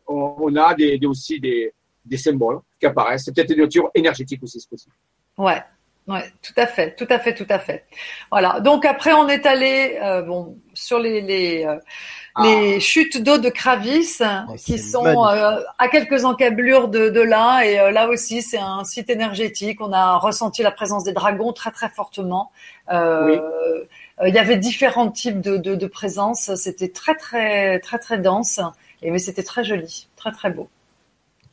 on, 0.07 0.35
on, 0.39 0.55
a 0.55 0.75
des, 0.75 0.99
aussi 1.05 1.39
des, 1.39 1.73
des 2.05 2.17
symboles 2.17 2.59
qui 2.79 2.85
apparaissent. 2.85 3.25
C'est 3.25 3.33
peut-être 3.33 3.51
une 3.51 3.61
nature 3.61 3.89
énergétique 3.95 4.43
aussi, 4.43 4.59
c'est 4.59 4.69
possible. 4.69 4.95
Ouais. 5.37 5.61
Ouais, 6.07 6.23
tout 6.41 6.53
à 6.55 6.67
fait, 6.67 6.95
tout 6.95 7.07
à 7.09 7.19
fait, 7.19 7.33
tout 7.33 7.45
à 7.49 7.59
fait. 7.59 7.83
Voilà. 8.31 8.61
Donc 8.61 8.85
après, 8.85 9.11
on 9.11 9.27
est 9.27 9.45
allé 9.45 9.99
euh, 10.01 10.21
bon 10.21 10.57
sur 10.77 10.99
les 10.99 11.21
les, 11.21 11.65
euh, 11.65 11.77
ah. 12.35 12.43
les 12.43 12.79
chutes 12.79 13.21
d'eau 13.21 13.37
de 13.37 13.49
Kravis 13.49 14.21
oh, 14.21 14.53
qui 14.55 14.77
sont 14.77 15.05
euh, 15.05 15.59
à 15.77 15.87
quelques 15.89 16.23
encablures 16.23 16.87
de, 16.87 17.09
de 17.09 17.21
là 17.21 17.63
et 17.63 17.79
euh, 17.79 17.91
là 17.91 18.07
aussi 18.07 18.41
c'est 18.41 18.59
un 18.59 18.83
site 18.83 19.09
énergétique. 19.09 19.81
On 19.81 19.91
a 19.91 20.17
ressenti 20.17 20.61
la 20.61 20.71
présence 20.71 21.03
des 21.03 21.13
dragons 21.13 21.51
très 21.53 21.71
très 21.71 21.89
fortement. 21.89 22.51
Oui. 22.91 23.39
Il 24.25 24.33
y 24.33 24.39
avait 24.39 24.57
différents 24.57 25.11
types 25.11 25.41
de 25.41 25.57
de, 25.57 25.75
de 25.75 25.87
présence. 25.87 26.55
C'était 26.55 26.89
très 26.89 27.15
très 27.15 27.79
très 27.79 27.99
très 27.99 28.17
dense 28.17 28.59
et 29.01 29.11
mais 29.11 29.19
c'était 29.19 29.43
très 29.43 29.63
joli, 29.63 30.07
très 30.15 30.31
très 30.31 30.49
beau. 30.49 30.69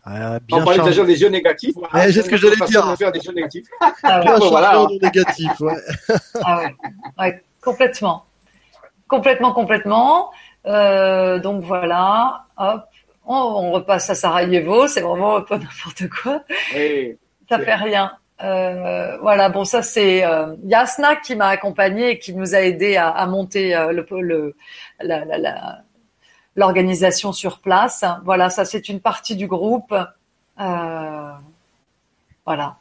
Ah, 0.07 0.39
bien 0.39 0.59
on 0.59 0.65
parlait 0.65 0.85
déjà 0.85 1.03
des 1.03 1.23
yeux 1.23 1.31
négatifs. 1.31 1.75
Voilà. 1.77 2.13
c'est 2.13 2.23
ce 2.23 2.29
que 2.29 2.37
j'allais 2.37 2.57
dire. 2.67 2.95
faire 2.99 3.11
des 3.11 3.21
yeux 3.21 3.33
négatifs. 3.33 3.67
Ah, 4.03 4.21
bien 4.21 4.37
voilà. 4.37 4.87
négatif, 5.01 5.59
ouais. 5.61 5.77
ah 6.43 6.59
ouais. 6.59 6.75
ouais. 7.19 7.43
complètement. 7.63 8.27
Complètement, 9.09 9.53
complètement. 9.53 10.31
Euh, 10.67 11.39
donc 11.39 11.63
voilà, 11.63 12.47
hop, 12.57 12.85
on, 13.27 13.73
repasse 13.73 14.11
à 14.11 14.15
Sarajevo, 14.15 14.87
c'est 14.87 15.03
vraiment 15.03 15.43
pas 15.43 15.59
n'importe 15.59 16.09
quoi. 16.09 16.43
Oui, 16.75 17.17
ça 17.49 17.59
fait 17.59 17.75
rien. 17.75 18.13
Euh, 18.43 19.17
voilà, 19.19 19.49
bon 19.49 19.65
ça 19.65 19.81
c'est 19.83 20.25
euh, 20.25 20.57
Yasna 20.65 21.17
qui 21.17 21.37
m'a 21.37 21.49
accompagné 21.49 22.11
et 22.11 22.19
qui 22.19 22.35
nous 22.35 22.55
a 22.57 22.63
aidé 22.63 22.97
à, 22.97 23.09
à 23.11 23.27
monter 23.27 23.77
euh, 23.77 23.93
le, 23.93 24.05
le 24.21 24.57
la, 25.01 25.25
la, 25.25 25.39
la, 25.39 25.83
l'organisation 26.57 27.33
sur 27.33 27.61
place. 27.61 28.05
Voilà, 28.25 28.51
ça 28.51 28.65
c'est 28.65 28.89
une 28.89 29.01
partie 29.01 29.37
du 29.37 29.47
groupe. 29.47 29.95
Euh, 30.61 31.33
voilà. 32.45 32.77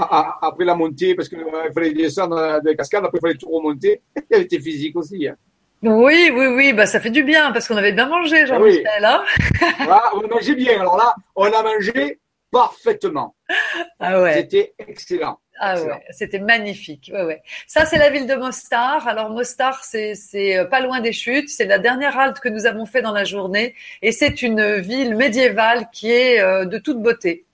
Ah, 0.00 0.38
ah, 0.40 0.46
après 0.48 0.64
la 0.64 0.74
montée, 0.74 1.14
parce 1.16 1.28
qu'il 1.28 1.38
euh, 1.38 1.72
fallait 1.74 1.92
descendre 1.92 2.60
des 2.62 2.76
cascades, 2.76 3.04
après 3.04 3.18
il 3.18 3.20
fallait 3.20 3.34
tout 3.34 3.50
remonter. 3.50 4.00
Il 4.30 4.42
était 4.42 4.60
physique 4.60 4.96
aussi. 4.96 5.26
Hein. 5.26 5.36
Oui, 5.82 6.30
oui, 6.32 6.46
oui, 6.46 6.72
bah 6.72 6.86
ça 6.86 7.00
fait 7.00 7.10
du 7.10 7.22
bien 7.22 7.52
parce 7.52 7.66
qu'on 7.66 7.76
avait 7.76 7.92
bien 7.92 8.06
mangé, 8.06 8.46
Jean-Michel. 8.46 9.04
Hein 9.04 9.24
on 10.14 10.20
a 10.20 10.26
mangé 10.28 10.54
bien. 10.54 10.80
Alors 10.80 10.96
là, 10.96 11.14
on 11.36 11.44
a 11.44 11.62
mangé 11.62 12.18
parfaitement. 12.50 13.34
Ah 13.98 14.22
ouais. 14.22 14.34
C'était 14.34 14.74
excellent. 14.78 15.38
Ah 15.60 15.80
ouais, 15.82 16.04
c'était 16.10 16.38
magnifique. 16.38 17.10
Ouais, 17.12 17.24
ouais. 17.24 17.42
Ça, 17.66 17.84
c'est 17.84 17.98
la 17.98 18.10
ville 18.10 18.26
de 18.26 18.34
Mostar. 18.34 19.08
Alors 19.08 19.30
Mostar, 19.30 19.82
c'est 19.82 20.14
euh, 20.56 20.64
pas 20.64 20.80
loin 20.80 21.00
des 21.00 21.12
chutes. 21.12 21.48
C'est 21.48 21.66
la 21.66 21.78
dernière 21.78 22.16
halte 22.16 22.38
que 22.38 22.48
nous 22.48 22.66
avons 22.66 22.86
fait 22.86 23.02
dans 23.02 23.12
la 23.12 23.24
journée, 23.24 23.74
et 24.02 24.12
c'est 24.12 24.42
une 24.42 24.76
ville 24.76 25.16
médiévale 25.16 25.88
qui 25.92 26.10
est 26.10 26.40
euh, 26.40 26.64
de 26.64 26.78
toute 26.78 27.02
beauté. 27.02 27.44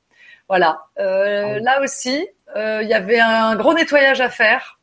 Voilà. 0.54 0.82
Euh, 0.98 1.56
ah 1.56 1.60
là 1.60 1.82
aussi, 1.82 2.28
il 2.56 2.86
y 2.88 2.94
avait 2.94 3.18
un 3.18 3.56
gros 3.56 3.74
nettoyage 3.74 4.20
à 4.20 4.30
faire 4.30 4.78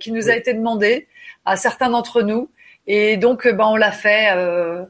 qui 0.00 0.12
nous 0.12 0.28
a 0.28 0.34
été 0.36 0.52
demandé 0.52 1.08
à 1.46 1.56
certains 1.56 1.88
d'entre 1.88 2.22
nous. 2.22 2.50
Et 2.86 3.16
donc, 3.16 3.48
ben, 3.48 3.64
on 3.66 3.76
l'a 3.76 3.92
fait, 3.92 4.34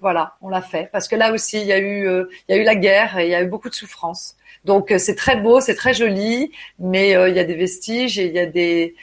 voilà, 0.00 0.34
on 0.40 0.48
l'a 0.48 0.62
fait, 0.62 0.88
parce 0.90 1.06
que 1.06 1.14
là 1.14 1.32
aussi, 1.32 1.60
il 1.60 1.66
y 1.66 1.72
a 1.72 1.78
eu, 1.78 2.08
il 2.48 2.54
y 2.54 2.58
a 2.58 2.60
eu 2.60 2.64
la 2.64 2.74
guerre 2.74 3.18
et 3.18 3.26
il 3.26 3.30
y 3.30 3.34
a 3.34 3.42
eu 3.42 3.46
beaucoup 3.46 3.68
de 3.68 3.74
souffrance. 3.74 4.36
Donc 4.64 4.92
euh, 4.92 4.98
c'est 4.98 5.14
très 5.14 5.36
beau, 5.36 5.60
c'est 5.60 5.74
très 5.74 5.94
joli, 5.94 6.52
mais 6.78 7.16
euh, 7.16 7.28
il 7.28 7.36
y 7.36 7.40
a 7.40 7.44
des 7.44 7.54
vestiges 7.54 8.18
et 8.18 8.26
il 8.26 8.32
y 8.32 8.38
a 8.38 8.46
des 8.46 8.94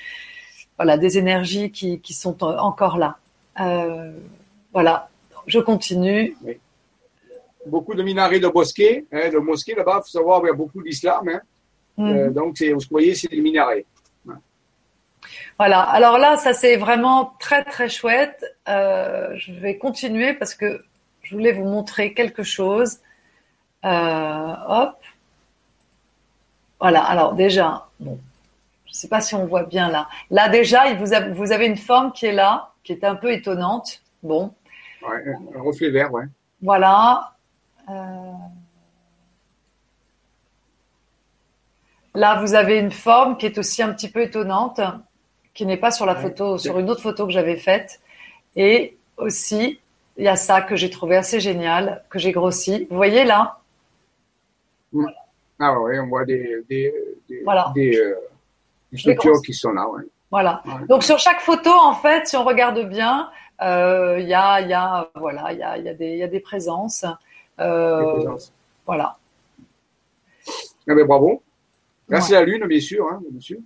voilà 0.78 0.98
des 0.98 1.18
énergies 1.18 1.72
qui, 1.72 2.00
qui 2.00 2.14
sont 2.14 2.42
encore 2.44 2.98
là. 2.98 3.18
Euh, 3.60 4.12
voilà, 4.72 5.10
je 5.48 5.60
continue. 5.60 6.38
Beaucoup 7.65 7.94
de 7.94 8.03
minarets 8.03 8.40
de 8.40 8.48
bosquets, 8.48 9.06
hein, 9.11 9.30
de 9.30 9.38
mosquées 9.38 9.76
là-bas. 9.76 9.99
Il 9.99 10.02
faut 10.03 10.18
savoir, 10.19 10.41
il 10.44 10.48
y 10.48 10.49
a 10.49 10.53
beaucoup 10.53 10.81
d'islam. 10.81 11.27
Hein. 11.27 11.41
Mhm. 11.98 12.34
donc, 12.34 12.61
vous 12.61 12.80
voyez, 12.90 13.14
c'est 13.15 13.27
des 13.27 13.41
minarets. 13.41 13.86
Voilà. 15.57 15.81
Alors 15.81 16.18
là, 16.18 16.38
ça 16.38 16.53
c'est 16.53 16.77
vraiment 16.77 17.34
très 17.40 17.65
très 17.65 17.90
chouette. 17.90 18.45
je 18.65 19.60
vais 19.60 19.77
continuer 19.77 20.34
parce 20.34 20.56
que 20.56 20.81
je 21.23 21.36
voulais 21.36 21.52
vous 21.52 21.65
montrer 21.65 22.14
quelque 22.14 22.44
chose. 22.44 22.99
hop. 23.84 24.95
Voilà, 26.80 27.03
alors 27.03 27.34
déjà, 27.34 27.88
bon, 27.99 28.18
je 28.86 28.91
ne 28.91 28.95
sais 28.95 29.10
pas 29.10 29.19
si 29.22 29.36
on 29.36 29.45
voit 29.45 29.64
bien 29.64 29.90
là. 29.90 30.07
Là 30.31 30.48
déjà, 30.48 30.94
vous 30.94 31.14
avez, 31.14 31.31
vous 31.34 31.52
avez 31.52 31.65
une 31.65 31.77
forme 31.77 32.14
qui 32.14 32.26
est 32.26 32.31
là, 32.31 32.72
qui 32.84 32.94
est 32.94 33.03
un 33.03 33.15
peu 33.15 33.31
étonnante. 33.31 34.02
Bon. 34.23 34.53
Ouais, 35.02 35.36
un 35.56 35.61
reflet 35.61 35.90
vert, 35.90 36.14
ouais. 36.14 36.23
Voilà. 36.61 37.36
Euh, 37.90 38.32
là, 42.16 42.40
vous 42.41 42.53
avez 42.53 42.80
une 42.80 42.91
forme 42.91 43.38
qui 43.38 43.45
est 43.45 43.57
aussi 43.57 43.82
un 43.82 43.94
petit 43.94 44.10
peu 44.10 44.22
étonnante, 44.22 44.82
qui 45.53 45.66
n'est 45.66 45.78
pas 45.78 45.91
sur 45.91 46.06
la 46.06 46.16
photo, 46.16 46.57
sur 46.57 46.80
une 46.80 46.90
autre 46.90 47.02
photo 47.02 47.26
que 47.26 47.32
j'avais 47.32 47.57
faite. 47.57 47.99
Et 48.56 48.98
aussi, 49.18 49.80
il 50.18 50.24
y 50.24 50.28
a 50.28 50.36
ça 50.36 50.61
que 50.61 50.76
j'ai 50.76 50.90
trouvé 50.90 51.16
assez 51.16 51.40
génial, 51.40 52.03
que 52.10 52.20
j'ai 52.20 52.32
grossi. 52.32 52.88
Vous 52.90 52.95
voyez 52.95 53.24
là? 53.24 53.60
Voilà. 54.91 55.18
Ah 55.60 55.80
oui, 55.80 55.99
on 55.99 56.07
voit 56.07 56.26
des, 56.26 56.64
des, 56.70 56.94
des, 57.28 57.98
euh, 57.98 58.16
structures 58.94 59.41
qui 59.41 59.53
sont 59.53 59.72
là. 59.72 59.88
Ouais. 59.90 60.03
Voilà. 60.32 60.64
Donc 60.88 61.03
sur 61.03 61.20
chaque 61.20 61.41
photo, 61.41 61.70
en 61.72 61.95
fait, 61.95 62.28
si 62.28 62.38
on 62.38 62.44
regarde 62.44 62.80
bien, 62.88 63.30
euh, 63.61 64.18
il 64.20 64.28
y, 64.28 64.34
a, 64.34 64.61
y, 64.61 64.74
a, 64.74 65.10
voilà, 65.16 65.52
y, 65.52 65.61
a, 65.61 65.78
y, 65.78 65.90
a 65.90 65.94
des, 65.94 66.18
y 66.18 66.24
a 66.24 66.28
des 66.28 66.40
présences. 66.40 67.06
Euh. 67.60 68.38
Voilà. 68.86 69.18
Ah 70.88 70.95
ben, 70.95 71.06
bravo. 71.06 71.44
Merci 72.07 72.36
à 72.36 72.40
la 72.40 72.45
Lune, 72.45 72.65
bien 72.65 72.80
sûr, 72.80 73.07
hein, 73.07 73.22
monsieur. 73.31 73.60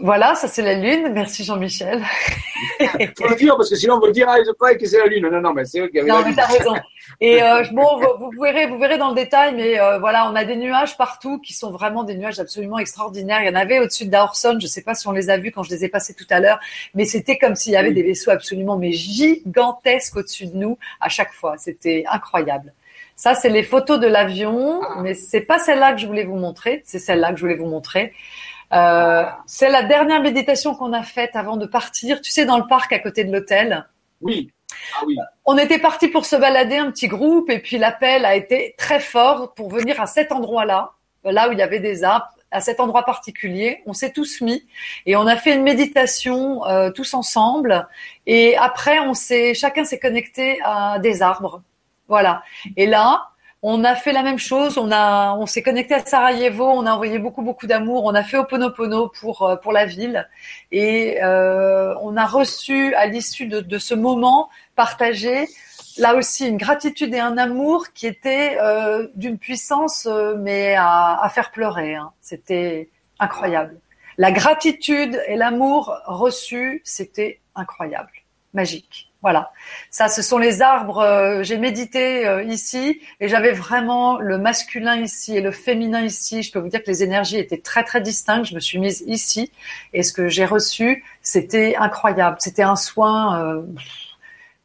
Voilà, 0.00 0.36
ça 0.36 0.46
c'est 0.46 0.62
la 0.62 0.74
Lune. 0.74 1.10
Merci 1.12 1.42
Jean-Michel. 1.42 2.04
Il 3.00 3.08
faut 3.18 3.28
le 3.28 3.34
dire 3.34 3.56
parce 3.56 3.68
que 3.68 3.74
sinon 3.74 3.94
on 3.94 4.00
va 4.00 4.12
dire 4.12 4.28
ah 4.28 4.36
je 4.46 4.52
crois 4.52 4.74
que 4.76 4.86
c'est 4.86 4.98
la 4.98 5.06
Lune. 5.06 5.28
Non 5.28 5.40
non 5.40 5.52
mais 5.52 5.64
c'est 5.64 5.80
eux 5.80 5.88
qui 5.88 5.98
avaient 5.98 6.08
non, 6.08 6.20
la 6.20 6.24
mais 6.26 6.34
t'as 6.36 6.46
raison. 6.46 6.74
Et 7.20 7.42
euh, 7.42 7.64
bon 7.72 7.98
vous, 8.18 8.30
verrez 8.40 8.66
vous 8.68 8.78
verrez 8.78 8.96
dans 8.96 9.08
le 9.08 9.16
détail 9.16 9.56
mais 9.56 9.80
euh, 9.80 9.98
voilà 9.98 10.30
on 10.30 10.36
a 10.36 10.44
des 10.44 10.54
nuages 10.54 10.96
partout 10.96 11.40
qui 11.40 11.52
sont 11.52 11.72
vraiment 11.72 12.04
des 12.04 12.14
nuages 12.14 12.38
absolument 12.38 12.78
extraordinaires. 12.78 13.42
Il 13.42 13.48
y 13.48 13.50
en 13.50 13.56
avait 13.56 13.80
au-dessus 13.80 14.04
de 14.04 14.10
Daorson. 14.10 14.58
Je 14.60 14.68
sais 14.68 14.82
pas 14.82 14.94
si 14.94 15.08
on 15.08 15.12
les 15.12 15.30
a 15.30 15.36
vus 15.36 15.50
quand 15.50 15.64
je 15.64 15.70
les 15.70 15.84
ai 15.84 15.88
passés 15.88 16.14
tout 16.14 16.26
à 16.30 16.38
l'heure 16.38 16.60
mais 16.94 17.04
c'était 17.04 17.36
comme 17.36 17.56
s'il 17.56 17.72
y 17.72 17.76
avait 17.76 17.92
des 17.92 18.04
vaisseaux 18.04 18.30
absolument 18.30 18.76
mais 18.76 18.92
gigantesques 18.92 20.16
au-dessus 20.16 20.46
de 20.46 20.56
nous 20.56 20.78
à 21.00 21.08
chaque 21.08 21.32
fois. 21.32 21.56
C'était 21.58 22.04
incroyable. 22.08 22.72
Ça, 23.18 23.34
c'est 23.34 23.48
les 23.48 23.64
photos 23.64 23.98
de 23.98 24.06
l'avion, 24.06 24.80
ah. 24.80 25.00
mais 25.02 25.12
c'est 25.12 25.40
pas 25.40 25.58
celle-là 25.58 25.92
que 25.92 25.98
je 25.98 26.06
voulais 26.06 26.24
vous 26.24 26.36
montrer. 26.36 26.82
C'est 26.84 27.00
celle-là 27.00 27.32
que 27.32 27.36
je 27.36 27.40
voulais 27.40 27.56
vous 27.56 27.66
montrer. 27.66 28.12
Euh, 28.72 29.24
c'est 29.44 29.68
la 29.68 29.82
dernière 29.82 30.22
méditation 30.22 30.76
qu'on 30.76 30.92
a 30.92 31.02
faite 31.02 31.34
avant 31.34 31.56
de 31.56 31.66
partir. 31.66 32.20
Tu 32.20 32.30
sais, 32.30 32.44
dans 32.44 32.58
le 32.58 32.66
parc 32.68 32.92
à 32.92 33.00
côté 33.00 33.24
de 33.24 33.32
l'hôtel. 33.32 33.88
Oui. 34.20 34.52
Ah 34.94 35.02
oui. 35.04 35.16
On 35.46 35.58
était 35.58 35.80
parti 35.80 36.06
pour 36.06 36.26
se 36.26 36.36
balader 36.36 36.76
un 36.76 36.92
petit 36.92 37.08
groupe 37.08 37.50
et 37.50 37.58
puis 37.58 37.76
l'appel 37.76 38.24
a 38.24 38.36
été 38.36 38.76
très 38.78 39.00
fort 39.00 39.52
pour 39.54 39.68
venir 39.68 40.00
à 40.00 40.06
cet 40.06 40.30
endroit-là, 40.30 40.92
là 41.24 41.48
où 41.48 41.52
il 41.52 41.58
y 41.58 41.62
avait 41.62 41.80
des 41.80 42.04
arbres, 42.04 42.28
à 42.52 42.60
cet 42.60 42.78
endroit 42.78 43.04
particulier. 43.04 43.82
On 43.86 43.94
s'est 43.94 44.12
tous 44.12 44.42
mis 44.42 44.62
et 45.06 45.16
on 45.16 45.26
a 45.26 45.34
fait 45.34 45.56
une 45.56 45.64
méditation 45.64 46.64
euh, 46.66 46.92
tous 46.92 47.14
ensemble. 47.14 47.88
Et 48.26 48.56
après, 48.56 49.00
on 49.00 49.14
s'est, 49.14 49.54
chacun 49.54 49.84
s'est 49.84 49.98
connecté 49.98 50.60
à 50.64 51.00
des 51.00 51.20
arbres. 51.20 51.62
Voilà. 52.08 52.42
Et 52.76 52.86
là, 52.86 53.28
on 53.62 53.82
a 53.84 53.94
fait 53.94 54.12
la 54.12 54.22
même 54.22 54.38
chose. 54.38 54.78
On 54.78 54.90
a, 54.92 55.34
on 55.34 55.46
s'est 55.46 55.62
connecté 55.62 55.94
à 55.94 56.04
Sarajevo. 56.04 56.64
On 56.64 56.86
a 56.86 56.92
envoyé 56.92 57.18
beaucoup, 57.18 57.42
beaucoup 57.42 57.66
d'amour. 57.66 58.04
On 58.04 58.14
a 58.14 58.22
fait 58.22 58.38
Oponopono 58.38 59.08
pour 59.08 59.42
euh, 59.42 59.56
pour 59.56 59.72
la 59.72 59.84
ville 59.84 60.28
et 60.70 61.18
euh, 61.22 61.94
on 62.00 62.16
a 62.16 62.26
reçu 62.26 62.94
à 62.94 63.06
l'issue 63.06 63.46
de, 63.46 63.78
ce 63.78 63.94
moment 63.94 64.48
partagé 64.76 65.48
là 65.98 66.14
aussi 66.14 66.46
une 66.46 66.56
gratitude 66.56 67.12
et 67.14 67.18
un 67.18 67.38
amour 67.38 67.92
qui 67.92 68.06
était 68.06 68.56
euh, 68.60 69.08
d'une 69.16 69.38
puissance 69.38 70.08
mais 70.38 70.76
à, 70.78 71.28
faire 71.34 71.50
pleurer. 71.50 71.96
Hein. 71.96 72.12
C'était 72.20 72.90
incroyable. 73.18 73.80
La 74.16 74.32
gratitude 74.32 75.20
et 75.26 75.36
l'amour 75.36 75.96
reçu, 76.06 76.80
c'était 76.84 77.40
incroyable, 77.54 78.10
magique. 78.52 79.07
Voilà. 79.20 79.50
Ça, 79.90 80.08
ce 80.08 80.22
sont 80.22 80.38
les 80.38 80.62
arbres. 80.62 80.98
Euh, 80.98 81.42
j'ai 81.42 81.58
médité 81.58 82.26
euh, 82.26 82.44
ici 82.44 83.00
et 83.18 83.26
j'avais 83.28 83.50
vraiment 83.50 84.18
le 84.18 84.38
masculin 84.38 84.96
ici 84.96 85.36
et 85.36 85.40
le 85.40 85.50
féminin 85.50 86.02
ici. 86.02 86.42
Je 86.42 86.52
peux 86.52 86.60
vous 86.60 86.68
dire 86.68 86.82
que 86.82 86.86
les 86.86 87.02
énergies 87.02 87.36
étaient 87.36 87.60
très 87.60 87.82
très 87.82 88.00
distinctes. 88.00 88.46
Je 88.46 88.54
me 88.54 88.60
suis 88.60 88.78
mise 88.78 89.02
ici 89.06 89.50
et 89.92 90.04
ce 90.04 90.12
que 90.12 90.28
j'ai 90.28 90.44
reçu, 90.44 91.04
c'était 91.20 91.74
incroyable. 91.76 92.36
C'était 92.38 92.62
un 92.62 92.76
soin. 92.76 93.42
Euh, 93.42 93.62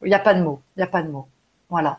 il 0.04 0.10
n'y 0.10 0.16
a 0.16 0.20
pas 0.20 0.36
de 0.36 0.44
mots. 0.44 0.62
Il 0.76 0.82
n'y 0.82 0.84
a 0.84 0.88
pas 0.88 1.02
de 1.02 1.10
mots. 1.10 1.28
Voilà. 1.70 1.98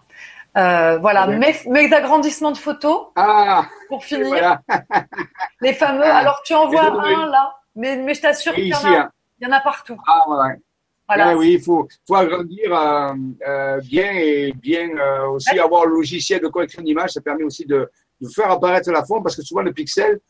voilà, 0.55 1.27
mes, 1.27 1.57
mes, 1.67 1.93
agrandissements 1.93 2.53
de 2.53 2.57
photos. 2.57 3.09
Ah, 3.17 3.67
pour 3.89 4.05
finir. 4.05 4.61
les 5.61 5.73
fameux. 5.73 6.05
Alors 6.05 6.41
tu 6.45 6.55
en 6.55 6.69
vois 6.69 6.85
un 6.85 7.27
là, 7.27 7.57
mais, 7.75 7.97
mais 7.97 8.15
je 8.15 8.21
t'assure 8.21 8.55
qu'il 8.55 8.69
y, 8.69 8.75
en 8.75 8.85
a, 8.85 8.89
hein. 8.89 9.11
il 9.41 9.49
y 9.49 9.51
en 9.51 9.57
a 9.57 9.59
partout. 9.59 10.01
Ah 10.07 10.23
ouais. 10.29 10.61
Ben 11.09 11.37
oui, 11.37 11.55
il 11.55 11.63
faut, 11.63 11.87
faut 12.07 12.15
agrandir 12.15 12.75
euh, 12.75 13.13
euh, 13.47 13.81
bien 13.81 14.13
et 14.13 14.53
bien 14.53 14.89
euh, 14.97 15.29
aussi 15.29 15.59
avoir 15.59 15.87
le 15.87 15.95
logiciel 15.95 16.41
de 16.41 16.49
correction 16.49 16.83
d'image. 16.83 17.11
Ça 17.11 17.21
permet 17.21 17.45
aussi 17.45 17.67
de, 17.67 17.91
de, 18.21 18.29
faire 18.29 18.51
apparaître 18.51 18.91
la 18.91 19.05
forme 19.05 19.23
parce 19.23 19.37
que 19.37 19.43
souvent 19.43 19.63
le 19.63 19.73
pixel 19.73 20.21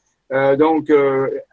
donc 0.58 0.90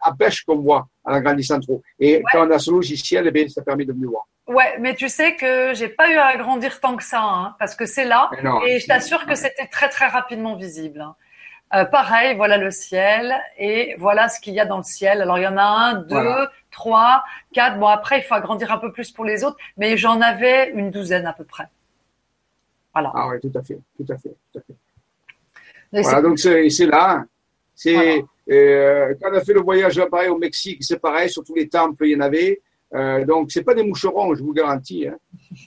empêche 0.00 0.42
qu'on 0.42 0.56
voit 0.56 0.88
en 1.04 1.12
agrandissant 1.12 1.60
trop. 1.60 1.82
Et 2.00 2.20
quand 2.32 2.48
on 2.48 2.50
a 2.50 2.58
ce 2.58 2.70
logiciel, 2.70 3.24
eh 3.28 3.30
bien, 3.30 3.46
ça 3.46 3.62
permet 3.62 3.84
de 3.84 3.92
mieux 3.92 4.08
voir. 4.08 4.24
Ouais, 4.48 4.76
mais 4.80 4.96
tu 4.96 5.08
sais 5.08 5.36
que 5.36 5.72
j'ai 5.72 5.88
pas 5.88 6.10
eu 6.10 6.16
à 6.16 6.26
agrandir 6.26 6.80
tant 6.80 6.96
que 6.96 7.04
ça, 7.04 7.22
hein, 7.22 7.54
parce 7.60 7.76
que 7.76 7.86
c'est 7.86 8.06
là, 8.06 8.28
et 8.66 8.80
je 8.80 8.86
t'assure 8.88 9.24
que 9.24 9.36
c'était 9.36 9.68
très 9.70 9.88
très 9.88 10.08
rapidement 10.08 10.56
visible. 10.56 11.00
Hein. 11.00 11.14
Euh, 11.74 11.86
pareil, 11.86 12.36
voilà 12.36 12.58
le 12.58 12.70
ciel 12.70 13.34
et 13.56 13.94
voilà 13.98 14.28
ce 14.28 14.40
qu'il 14.40 14.52
y 14.52 14.60
a 14.60 14.66
dans 14.66 14.76
le 14.76 14.82
ciel. 14.82 15.22
Alors 15.22 15.38
il 15.38 15.44
y 15.44 15.46
en 15.46 15.56
a 15.56 15.62
un, 15.62 15.94
deux, 15.94 16.46
trois, 16.70 17.24
quatre. 17.52 17.78
Bon 17.78 17.86
après 17.86 18.18
il 18.18 18.22
faut 18.22 18.34
agrandir 18.34 18.70
un 18.70 18.78
peu 18.78 18.92
plus 18.92 19.10
pour 19.10 19.24
les 19.24 19.42
autres, 19.42 19.56
mais 19.78 19.96
j'en 19.96 20.20
avais 20.20 20.70
une 20.70 20.90
douzaine 20.90 21.26
à 21.26 21.32
peu 21.32 21.44
près. 21.44 21.68
Voilà. 22.92 23.10
Ah 23.14 23.28
oui, 23.28 23.40
tout 23.40 23.58
à 23.58 23.62
fait, 23.62 23.78
tout 23.96 24.12
à 24.12 24.18
fait, 24.18 24.34
tout 24.52 24.58
à 24.58 24.62
fait. 24.62 26.02
Voilà, 26.02 26.22
donc 26.22 26.38
c'est 26.38 26.86
là. 26.86 27.24
C'est 27.74 28.22
euh, 28.50 29.14
quand 29.20 29.30
on 29.30 29.34
a 29.34 29.40
fait 29.40 29.54
le 29.54 29.60
voyage 29.60 30.02
pareil 30.10 30.28
au 30.28 30.38
Mexique, 30.38 30.82
c'est 30.84 30.98
pareil, 30.98 31.30
sur 31.30 31.42
tous 31.42 31.54
les 31.54 31.68
temples, 31.68 32.06
il 32.06 32.12
y 32.12 32.16
en 32.16 32.20
avait. 32.20 32.60
Euh, 32.94 33.24
donc 33.24 33.50
c'est 33.50 33.64
pas 33.64 33.74
des 33.74 33.82
moucherons, 33.82 34.34
je 34.34 34.42
vous 34.42 34.52
garantis. 34.52 35.08
Hein. 35.08 35.16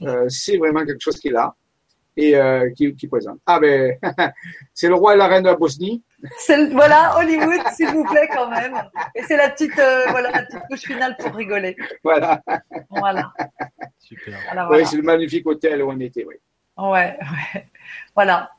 Euh, 0.03 0.25
c'est 0.29 0.57
vraiment 0.57 0.85
quelque 0.85 1.01
chose 1.01 1.17
qui 1.17 1.29
est 1.29 1.31
là 1.31 1.55
et 2.17 2.35
euh, 2.35 2.69
qui, 2.71 2.95
qui 2.95 3.07
présente. 3.07 3.39
Ah 3.45 3.59
ben, 3.59 3.97
c'est 4.73 4.87
le 4.87 4.95
roi 4.95 5.13
et 5.13 5.17
la 5.17 5.27
reine 5.27 5.43
de 5.43 5.49
la 5.49 5.55
Bosnie. 5.55 6.03
Voilà, 6.71 7.17
Hollywood, 7.17 7.61
s'il 7.73 7.89
vous 7.89 8.03
plaît 8.05 8.29
quand 8.33 8.49
même. 8.49 8.75
Et 9.13 9.23
c'est 9.23 9.37
la 9.37 9.49
petite, 9.49 9.77
euh, 9.77 10.05
voilà, 10.09 10.31
la 10.31 10.43
petite 10.43 10.61
couche 10.69 10.81
finale 10.81 11.15
pour 11.17 11.33
rigoler. 11.33 11.75
Voilà. 12.03 12.41
Voilà. 12.89 13.33
Super. 13.99 14.37
Oui, 14.69 14.85
c'est 14.85 14.97
le 14.97 15.03
magnifique 15.03 15.45
hôtel 15.45 15.83
où 15.83 15.91
on 15.91 15.99
était, 15.99 16.25
oui. 16.25 16.35
Ouais, 16.77 17.17
ouais. 17.19 17.67
Voilà. 18.15 18.51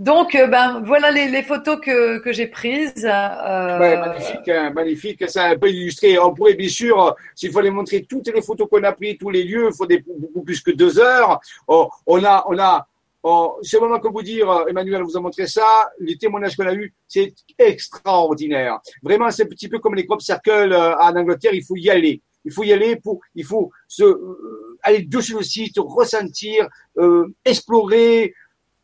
Donc, 0.00 0.34
euh, 0.34 0.48
ben 0.48 0.82
voilà 0.84 1.12
les, 1.12 1.42
photos 1.44 1.78
que, 1.80 2.18
que 2.18 2.32
j'ai 2.32 2.48
prises. 2.48 3.04
Euh... 3.04 3.78
Magnifique, 3.78 4.48
hein, 4.48 4.70
magnifique. 4.70 5.30
Ça 5.30 5.50
un 5.50 5.56
peu 5.56 5.68
illustré. 5.70 6.18
On 6.18 6.34
pourrait 6.34 6.54
bien 6.54 6.68
sûr, 6.68 7.14
s'il 7.34 7.52
fallait 7.52 7.70
montrer 7.70 8.04
toutes 8.04 8.26
les 8.28 8.42
photos 8.42 8.68
qu'on 8.68 8.82
a 8.82 8.92
prises, 8.92 9.18
tous 9.20 9.30
les 9.30 9.44
lieux, 9.44 9.68
il 9.70 9.76
faut 9.76 9.86
des, 9.86 10.04
beaucoup 10.04 10.42
plus 10.42 10.60
que 10.60 10.72
deux 10.72 10.98
heures. 10.98 11.40
Oh, 11.68 11.88
on 12.06 12.24
a, 12.24 12.44
on 12.48 12.58
a. 12.58 12.88
Oh, 13.22 13.58
c'est 13.62 13.78
vraiment 13.78 14.00
que 14.00 14.08
vous 14.08 14.20
dire, 14.20 14.64
Emmanuel 14.68 15.02
vous 15.02 15.16
a 15.16 15.20
montré 15.20 15.46
ça. 15.46 15.88
Les 16.00 16.18
témoignages 16.18 16.56
qu'on 16.56 16.66
a 16.66 16.74
eus, 16.74 16.92
c'est 17.06 17.32
extraordinaire. 17.56 18.80
Vraiment, 19.02 19.30
c'est 19.30 19.44
un 19.44 19.46
petit 19.46 19.68
peu 19.68 19.78
comme 19.78 19.94
les 19.94 20.04
crop 20.04 20.20
circles 20.20 20.72
euh, 20.72 20.96
en 20.98 21.16
Angleterre. 21.16 21.54
Il 21.54 21.64
faut 21.64 21.76
y 21.76 21.88
aller. 21.88 22.20
Il 22.44 22.52
faut 22.52 22.64
y 22.64 22.72
aller 22.72 22.96
pour, 22.96 23.20
il 23.34 23.44
faut 23.44 23.70
se 23.88 24.02
euh, 24.02 24.78
aller 24.82 25.02
dessus 25.02 25.36
le 25.36 25.42
site, 25.42 25.76
ressentir, 25.78 26.68
euh, 26.98 27.26
explorer, 27.44 28.34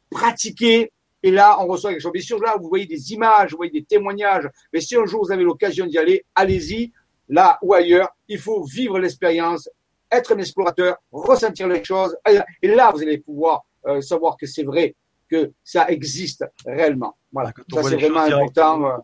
pratiquer 0.09 0.91
et 1.23 1.31
là, 1.31 1.57
on 1.61 1.67
reçoit 1.67 1.91
quelque 1.91 2.03
chose. 2.03 2.13
Bien 2.13 2.23
sûr, 2.23 2.41
là, 2.41 2.57
vous 2.59 2.69
voyez 2.69 2.87
des 2.87 3.13
images, 3.13 3.51
vous 3.51 3.59
voyez 3.59 3.73
des 3.73 3.85
témoignages. 3.85 4.49
Mais 4.73 4.81
si 4.81 4.97
un 4.97 5.05
jour 5.05 5.25
vous 5.25 5.33
avez 5.33 5.45
l'occasion 5.45 5.87
d'y 5.87 5.99
aller, 5.99 6.25
allez-y, 6.35 6.93
là 7.29 7.59
ou 7.63 7.75
ailleurs. 7.75 8.09
Il 8.29 8.39
faut 8.39 8.63
vivre 8.65 8.99
l'expérience, 8.99 9.69
être 10.11 10.35
un 10.35 10.39
explorateur, 10.39 10.97
ressentir 11.13 11.69
les 11.69 11.83
choses. 11.85 12.17
Et 12.63 12.69
là, 12.69 12.91
vous 12.93 13.03
allez 13.03 13.19
pouvoir 13.19 13.65
euh, 13.87 14.01
savoir 14.01 14.37
que 14.37 14.47
c'est 14.47 14.65
vrai, 14.65 14.95
que 15.29 15.53
ça 15.63 15.89
existe 15.89 16.45
réellement. 16.67 17.17
Voilà. 17.33 17.53
ça, 17.73 17.83
c'est 17.85 17.97
vraiment 17.97 18.21
important. 18.21 18.85
Euh, 18.85 18.97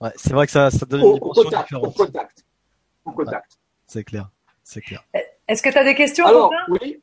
ouais, 0.00 0.12
c'est 0.16 0.32
vrai 0.32 0.46
que 0.46 0.52
ça, 0.52 0.70
ça 0.70 0.84
donne 0.84 1.00
une 1.00 1.14
dimension 1.14 1.42
contact, 1.42 1.68
différente. 1.68 1.86
Au 1.86 1.90
contact. 1.90 2.44
Au 3.04 3.12
contact. 3.12 3.58
c'est 3.86 4.04
clair. 4.04 4.30
C'est 4.62 4.80
clair. 4.80 5.04
Est-ce 5.48 5.62
que 5.62 5.70
tu 5.70 5.78
as 5.78 5.84
des 5.84 5.94
questions 5.94 6.26
Alors, 6.26 6.52
oui. 6.68 7.02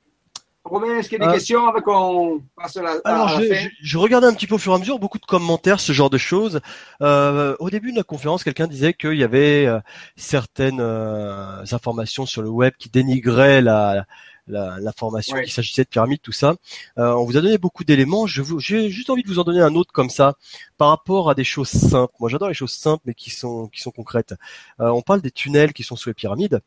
Romain, 0.65 0.99
est-ce 0.99 1.09
qu'il 1.09 1.19
y 1.19 1.21
a 1.21 1.25
des 1.25 1.31
euh, 1.31 1.35
questions 1.35 1.67
avant 1.67 1.81
qu'on 1.81 2.43
passe 2.55 2.75
à 2.77 2.81
la, 2.81 2.95
alors, 3.05 3.29
je, 3.29 3.69
Je, 3.81 3.97
regardais 3.97 4.27
un 4.27 4.33
petit 4.33 4.45
peu 4.45 4.55
au 4.55 4.59
fur 4.59 4.73
et 4.73 4.75
à 4.75 4.77
mesure, 4.77 4.99
beaucoup 4.99 5.17
de 5.17 5.25
commentaires, 5.25 5.79
ce 5.79 5.93
genre 5.93 6.09
de 6.09 6.17
choses. 6.17 6.59
Euh, 7.01 7.55
au 7.59 7.69
début 7.69 7.91
de 7.91 7.97
la 7.97 8.03
conférence, 8.03 8.43
quelqu'un 8.43 8.67
disait 8.67 8.93
qu'il 8.93 9.15
y 9.15 9.23
avait 9.23 9.65
euh, 9.65 9.79
certaines 10.17 10.81
informations 10.81 12.25
sur 12.25 12.41
le 12.41 12.49
web 12.49 12.73
qui 12.77 12.89
dénigraient 12.89 13.61
la, 13.61 14.05
l'information 14.47 15.37
qu'il 15.37 15.51
s'agissait 15.51 15.83
de 15.83 15.89
pyramide, 15.89 16.21
tout 16.21 16.31
ça. 16.31 16.55
on 16.97 17.23
vous 17.23 17.37
a 17.37 17.41
donné 17.41 17.57
beaucoup 17.57 17.83
d'éléments. 17.83 18.27
Je 18.27 18.43
j'ai 18.57 18.89
juste 18.89 19.09
envie 19.09 19.23
de 19.23 19.27
vous 19.27 19.39
en 19.39 19.43
donner 19.43 19.61
un 19.61 19.75
autre 19.75 19.93
comme 19.93 20.09
ça, 20.09 20.35
par 20.77 20.89
rapport 20.89 21.29
à 21.29 21.35
des 21.35 21.43
choses 21.43 21.69
simples. 21.69 22.13
Moi, 22.19 22.29
j'adore 22.29 22.49
les 22.49 22.53
choses 22.53 22.73
simples, 22.73 23.03
mais 23.05 23.13
qui 23.13 23.29
sont 23.29 23.67
qui 23.67 23.79
sont 23.81 23.91
concrètes. 23.91 24.33
on 24.77 25.01
parle 25.01 25.21
des 25.21 25.31
tunnels 25.31 25.71
qui 25.71 25.83
sont 25.83 25.95
sous 25.95 26.09
les 26.09 26.15
pyramides. 26.15 26.61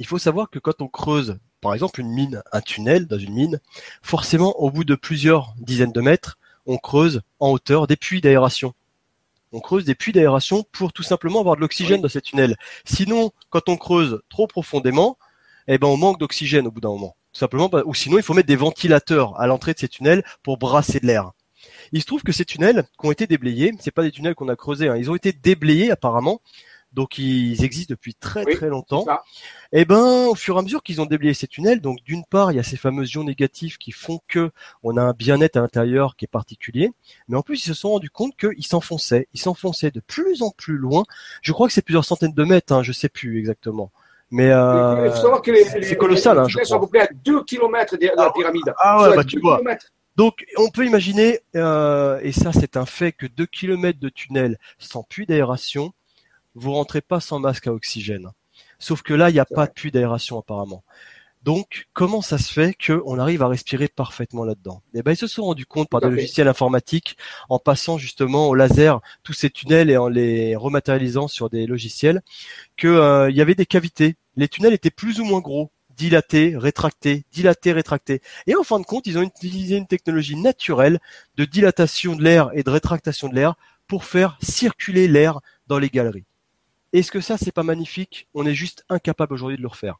Il 0.00 0.06
faut 0.06 0.18
savoir 0.18 0.50
que 0.50 0.58
quand 0.58 0.82
on 0.82 0.88
creuse 0.88 1.38
par 1.64 1.72
exemple 1.72 2.02
une 2.02 2.10
mine, 2.10 2.42
un 2.52 2.60
tunnel 2.60 3.06
dans 3.06 3.18
une 3.18 3.32
mine, 3.32 3.58
forcément 4.02 4.60
au 4.60 4.70
bout 4.70 4.84
de 4.84 4.94
plusieurs 4.94 5.54
dizaines 5.58 5.92
de 5.92 6.00
mètres, 6.02 6.36
on 6.66 6.76
creuse 6.76 7.22
en 7.40 7.52
hauteur 7.52 7.86
des 7.86 7.96
puits 7.96 8.20
d'aération. 8.20 8.74
On 9.50 9.60
creuse 9.60 9.86
des 9.86 9.94
puits 9.94 10.12
d'aération 10.12 10.66
pour 10.72 10.92
tout 10.92 11.02
simplement 11.02 11.40
avoir 11.40 11.56
de 11.56 11.62
l'oxygène 11.62 12.02
dans 12.02 12.08
ces 12.10 12.20
tunnels. 12.20 12.56
Sinon, 12.84 13.32
quand 13.48 13.70
on 13.70 13.78
creuse 13.78 14.20
trop 14.28 14.46
profondément, 14.46 15.16
eh 15.66 15.78
ben 15.78 15.88
on 15.88 15.96
manque 15.96 16.20
d'oxygène 16.20 16.66
au 16.66 16.70
bout 16.70 16.82
d'un 16.82 16.90
moment. 16.90 17.16
Tout 17.32 17.38
simplement, 17.38 17.70
bah, 17.70 17.82
ou 17.86 17.94
sinon 17.94 18.18
il 18.18 18.22
faut 18.22 18.34
mettre 18.34 18.48
des 18.48 18.56
ventilateurs 18.56 19.40
à 19.40 19.46
l'entrée 19.46 19.72
de 19.72 19.78
ces 19.78 19.88
tunnels 19.88 20.22
pour 20.42 20.58
brasser 20.58 21.00
de 21.00 21.06
l'air. 21.06 21.32
Il 21.92 22.02
se 22.02 22.06
trouve 22.06 22.22
que 22.22 22.32
ces 22.32 22.44
tunnels 22.44 22.84
qui 23.00 23.06
ont 23.06 23.10
été 23.10 23.26
déblayés, 23.26 23.72
c'est 23.80 23.90
pas 23.90 24.02
des 24.02 24.10
tunnels 24.10 24.34
qu'on 24.34 24.50
a 24.50 24.56
creusés, 24.56 24.88
hein, 24.88 24.96
ils 24.98 25.10
ont 25.10 25.16
été 25.16 25.32
déblayés 25.32 25.90
apparemment 25.90 26.42
donc 26.94 27.18
ils 27.18 27.64
existent 27.64 27.92
depuis 27.92 28.14
très 28.14 28.44
très 28.44 28.68
longtemps. 28.68 29.04
Et 29.72 29.80
eh 29.80 29.84
ben, 29.84 30.26
au 30.26 30.34
fur 30.34 30.56
et 30.56 30.58
à 30.60 30.62
mesure 30.62 30.82
qu'ils 30.82 31.00
ont 31.00 31.06
déblayé 31.06 31.34
ces 31.34 31.48
tunnels, 31.48 31.80
donc 31.80 31.98
d'une 32.04 32.24
part, 32.24 32.52
il 32.52 32.56
y 32.56 32.60
a 32.60 32.62
ces 32.62 32.76
fameuses 32.76 33.12
ions 33.12 33.24
négatifs 33.24 33.76
qui 33.76 33.90
font 33.90 34.20
que 34.28 34.52
on 34.82 34.96
a 34.96 35.02
un 35.02 35.12
bien-être 35.12 35.56
à 35.56 35.60
l'intérieur 35.60 36.16
qui 36.16 36.24
est 36.24 36.28
particulier, 36.28 36.92
mais 37.28 37.36
en 37.36 37.42
plus 37.42 37.64
ils 37.64 37.68
se 37.68 37.74
sont 37.74 37.90
rendus 37.90 38.10
compte 38.10 38.36
qu'ils 38.36 38.66
s'enfonçaient, 38.66 39.28
ils 39.34 39.40
s'enfonçaient 39.40 39.90
de 39.90 40.00
plus 40.00 40.42
en 40.42 40.50
plus 40.50 40.76
loin. 40.76 41.02
Je 41.42 41.52
crois 41.52 41.66
que 41.66 41.72
c'est 41.72 41.82
plusieurs 41.82 42.04
centaines 42.04 42.32
de 42.32 42.44
mètres, 42.44 42.72
hein, 42.72 42.82
je 42.82 42.92
sais 42.92 43.08
plus 43.08 43.38
exactement. 43.38 43.90
Mais 44.30 44.50
euh, 44.50 45.10
c'est 45.82 45.96
colossal. 45.96 46.38
Hein, 46.38 46.48
je 46.48 46.62
sont 46.64 46.76
à 46.76 46.80
peu 46.80 46.86
près 46.86 47.00
à 47.00 47.08
2 47.12 47.44
km 47.44 47.96
de 47.96 48.10
la 48.16 48.32
pyramide. 48.32 48.72
Ah 48.78 49.08
ouais, 49.08 49.16
bah, 49.16 49.24
tu 49.24 49.38
vois. 49.40 49.60
Donc 50.16 50.44
on 50.56 50.70
peut 50.70 50.86
imaginer, 50.86 51.40
euh, 51.56 52.20
et 52.22 52.30
ça 52.30 52.52
c'est 52.52 52.76
un 52.76 52.86
fait, 52.86 53.12
que 53.12 53.26
2 53.26 53.46
km 53.46 53.98
de 53.98 54.08
tunnel 54.08 54.58
sans 54.78 55.02
puits 55.02 55.26
d'aération, 55.26 55.92
vous 56.54 56.72
rentrez 56.72 57.00
pas 57.00 57.20
sans 57.20 57.38
masque 57.38 57.66
à 57.66 57.72
oxygène. 57.72 58.30
Sauf 58.78 59.02
que 59.02 59.14
là, 59.14 59.30
il 59.30 59.34
n'y 59.34 59.40
a 59.40 59.44
pas 59.44 59.66
de 59.66 59.72
puits 59.72 59.90
d'aération 59.90 60.38
apparemment. 60.38 60.84
Donc, 61.42 61.88
comment 61.92 62.22
ça 62.22 62.38
se 62.38 62.50
fait 62.50 62.74
qu'on 62.74 63.18
arrive 63.18 63.42
à 63.42 63.48
respirer 63.48 63.88
parfaitement 63.88 64.44
là-dedans? 64.44 64.82
Eh 64.94 65.02
ben, 65.02 65.12
ils 65.12 65.16
se 65.16 65.26
sont 65.26 65.44
rendus 65.44 65.66
compte 65.66 65.90
par 65.90 66.00
des 66.00 66.08
logiciels 66.08 66.48
informatiques, 66.48 67.18
en 67.50 67.58
passant 67.58 67.98
justement 67.98 68.48
au 68.48 68.54
laser 68.54 69.00
tous 69.22 69.34
ces 69.34 69.50
tunnels 69.50 69.90
et 69.90 69.98
en 69.98 70.08
les 70.08 70.56
rematérialisant 70.56 71.28
sur 71.28 71.50
des 71.50 71.66
logiciels, 71.66 72.22
qu'il 72.78 72.88
euh, 72.88 73.30
y 73.30 73.42
avait 73.42 73.54
des 73.54 73.66
cavités. 73.66 74.16
Les 74.36 74.48
tunnels 74.48 74.72
étaient 74.72 74.90
plus 74.90 75.20
ou 75.20 75.24
moins 75.24 75.40
gros, 75.40 75.70
dilatés, 75.90 76.56
rétractés, 76.56 77.24
dilatés, 77.30 77.72
rétractés. 77.72 78.22
Et 78.46 78.56
en 78.56 78.62
fin 78.62 78.80
de 78.80 78.86
compte, 78.86 79.06
ils 79.06 79.18
ont 79.18 79.22
utilisé 79.22 79.76
une 79.76 79.86
technologie 79.86 80.36
naturelle 80.36 80.98
de 81.36 81.44
dilatation 81.44 82.16
de 82.16 82.22
l'air 82.22 82.50
et 82.54 82.62
de 82.62 82.70
rétractation 82.70 83.28
de 83.28 83.34
l'air 83.34 83.54
pour 83.86 84.06
faire 84.06 84.38
circuler 84.40 85.08
l'air 85.08 85.40
dans 85.66 85.78
les 85.78 85.90
galeries. 85.90 86.24
Est-ce 86.94 87.10
que 87.10 87.20
ça, 87.20 87.36
c'est 87.36 87.52
pas 87.52 87.64
magnifique? 87.64 88.28
On 88.34 88.46
est 88.46 88.54
juste 88.54 88.84
incapable 88.88 89.34
aujourd'hui 89.34 89.56
de 89.56 89.62
le 89.62 89.68
refaire. 89.68 89.98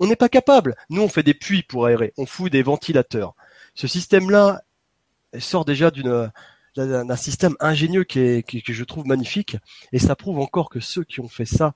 On 0.00 0.06
n'est 0.06 0.16
pas 0.16 0.28
capable. 0.28 0.76
Nous, 0.90 1.00
on 1.00 1.08
fait 1.08 1.22
des 1.22 1.32
puits 1.32 1.62
pour 1.62 1.86
aérer. 1.86 2.12
On 2.18 2.26
fout 2.26 2.52
des 2.52 2.62
ventilateurs. 2.62 3.34
Ce 3.74 3.88
système-là 3.88 4.62
sort 5.38 5.64
déjà 5.64 5.90
d'une 5.90 6.30
d'un 6.76 7.16
système 7.16 7.56
ingénieux 7.58 8.04
qui 8.04 8.20
est, 8.20 8.42
que 8.42 8.72
je 8.72 8.84
trouve 8.84 9.06
magnifique. 9.06 9.56
Et 9.92 9.98
ça 9.98 10.14
prouve 10.14 10.38
encore 10.38 10.68
que 10.68 10.78
ceux 10.78 11.04
qui 11.04 11.20
ont 11.20 11.28
fait 11.28 11.46
ça, 11.46 11.72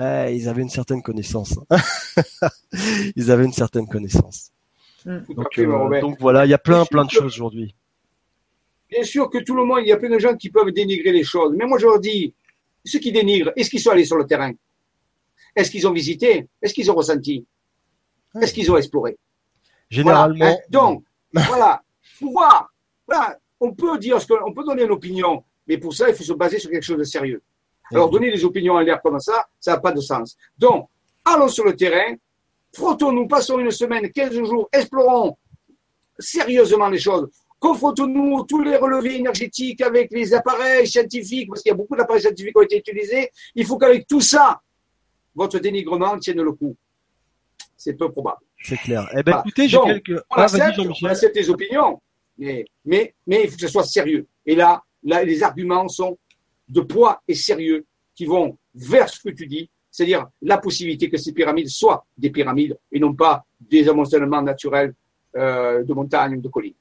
eh, 0.00 0.34
ils 0.34 0.48
avaient 0.48 0.62
une 0.62 0.70
certaine 0.70 1.02
connaissance. 1.02 1.58
ils 3.16 3.30
avaient 3.30 3.44
une 3.44 3.52
certaine 3.52 3.86
connaissance. 3.86 4.52
Mm. 5.04 5.18
Donc, 5.34 5.58
euh, 5.58 6.00
donc, 6.00 6.16
voilà, 6.20 6.46
il 6.46 6.48
y 6.48 6.54
a 6.54 6.58
plein, 6.58 6.84
plein 6.86 7.04
de 7.04 7.10
choses 7.10 7.24
aujourd'hui. 7.24 7.74
Bien 8.88 9.02
sûr 9.02 9.28
que 9.28 9.38
tout 9.38 9.54
le 9.56 9.64
monde, 9.64 9.80
il 9.82 9.88
y 9.88 9.92
a 9.92 9.96
plein 9.96 10.10
de 10.10 10.18
gens 10.18 10.36
qui 10.36 10.48
peuvent 10.48 10.70
dénigrer 10.70 11.12
les 11.12 11.24
choses. 11.24 11.54
Mais 11.56 11.66
moi, 11.66 11.78
je 11.78 11.86
leur 11.86 12.00
dis, 12.00 12.34
ceux 12.84 12.98
qui 12.98 13.12
dénigrent, 13.12 13.52
est-ce 13.56 13.70
qu'ils 13.70 13.80
sont 13.80 13.90
allés 13.90 14.04
sur 14.04 14.16
le 14.16 14.26
terrain? 14.26 14.52
Est-ce 15.56 15.70
qu'ils 15.70 15.86
ont 15.86 15.92
visité? 15.92 16.48
Est-ce 16.60 16.74
qu'ils 16.74 16.90
ont 16.90 16.94
ressenti? 16.94 17.46
Est-ce 18.40 18.52
qu'ils 18.52 18.70
ont 18.70 18.76
exploré? 18.76 19.16
Généralement. 19.88 20.44
Hein, 20.44 20.56
donc, 20.68 21.04
voilà, 21.32 21.82
faut 22.18 22.30
voir. 22.30 22.72
Voilà, 23.06 23.38
on 23.60 23.72
peut 23.72 23.98
dire 23.98 24.20
ce 24.20 24.26
qu'on 24.26 24.52
peut 24.52 24.64
donner 24.64 24.84
une 24.84 24.90
opinion, 24.90 25.44
mais 25.66 25.78
pour 25.78 25.94
ça, 25.94 26.08
il 26.08 26.14
faut 26.14 26.24
se 26.24 26.32
baser 26.32 26.58
sur 26.58 26.70
quelque 26.70 26.82
chose 26.82 26.98
de 26.98 27.04
sérieux. 27.04 27.42
Alors, 27.90 28.10
donner 28.10 28.30
des 28.30 28.44
opinions 28.44 28.74
en 28.74 28.80
l'air 28.80 29.00
comme 29.02 29.20
ça, 29.20 29.46
ça 29.60 29.72
n'a 29.72 29.80
pas 29.80 29.92
de 29.92 30.00
sens. 30.00 30.36
Donc, 30.56 30.88
allons 31.24 31.48
sur 31.48 31.64
le 31.64 31.76
terrain, 31.76 32.14
frottons-nous, 32.72 33.28
passons 33.28 33.58
une 33.58 33.70
semaine, 33.70 34.10
15 34.10 34.32
jours, 34.42 34.68
explorons 34.72 35.36
sérieusement 36.18 36.88
les 36.88 36.98
choses 36.98 37.28
confrontons-nous 37.64 38.44
tous 38.44 38.62
les 38.62 38.76
relevés 38.76 39.16
énergétiques 39.16 39.80
avec 39.80 40.12
les 40.12 40.34
appareils 40.34 40.86
scientifiques, 40.86 41.48
parce 41.48 41.62
qu'il 41.62 41.70
y 41.70 41.72
a 41.72 41.76
beaucoup 41.76 41.96
d'appareils 41.96 42.20
scientifiques 42.20 42.52
qui 42.52 42.58
ont 42.58 42.62
été 42.62 42.76
utilisés. 42.76 43.30
Il 43.54 43.64
faut 43.64 43.78
qu'avec 43.78 44.06
tout 44.06 44.20
ça, 44.20 44.60
votre 45.34 45.58
dénigrement 45.58 46.18
tienne 46.18 46.42
le 46.42 46.52
coup. 46.52 46.76
C'est 47.74 47.94
peu 47.94 48.12
probable. 48.12 48.40
C'est 48.62 48.76
clair. 48.76 49.08
Eh 49.16 49.22
ben, 49.22 49.40
écoutez, 49.40 49.66
j'ai 49.66 49.78
quelques. 49.78 50.22
On, 50.30 50.36
ah, 50.36 50.42
accepte, 50.42 50.78
on 50.78 51.06
accepte 51.06 51.36
les 51.36 51.48
opinions, 51.48 52.02
mais, 52.36 52.66
mais, 52.84 53.14
mais 53.26 53.44
il 53.44 53.48
faut 53.48 53.56
que 53.56 53.62
ce 53.62 53.68
soit 53.68 53.84
sérieux. 53.84 54.26
Et 54.44 54.54
là, 54.54 54.82
là, 55.02 55.24
les 55.24 55.42
arguments 55.42 55.88
sont 55.88 56.18
de 56.68 56.82
poids 56.82 57.22
et 57.26 57.34
sérieux 57.34 57.86
qui 58.14 58.26
vont 58.26 58.58
vers 58.74 59.08
ce 59.08 59.22
que 59.22 59.30
tu 59.30 59.46
dis, 59.46 59.70
c'est-à-dire 59.90 60.26
la 60.42 60.58
possibilité 60.58 61.08
que 61.08 61.16
ces 61.16 61.32
pyramides 61.32 61.68
soient 61.68 62.04
des 62.18 62.28
pyramides 62.28 62.78
et 62.92 63.00
non 63.00 63.14
pas 63.14 63.42
des 63.58 63.88
amoncellements 63.88 64.42
naturels 64.42 64.92
euh, 65.34 65.82
de 65.82 65.94
montagnes 65.94 66.36
ou 66.36 66.42
de 66.42 66.48
collines. 66.48 66.74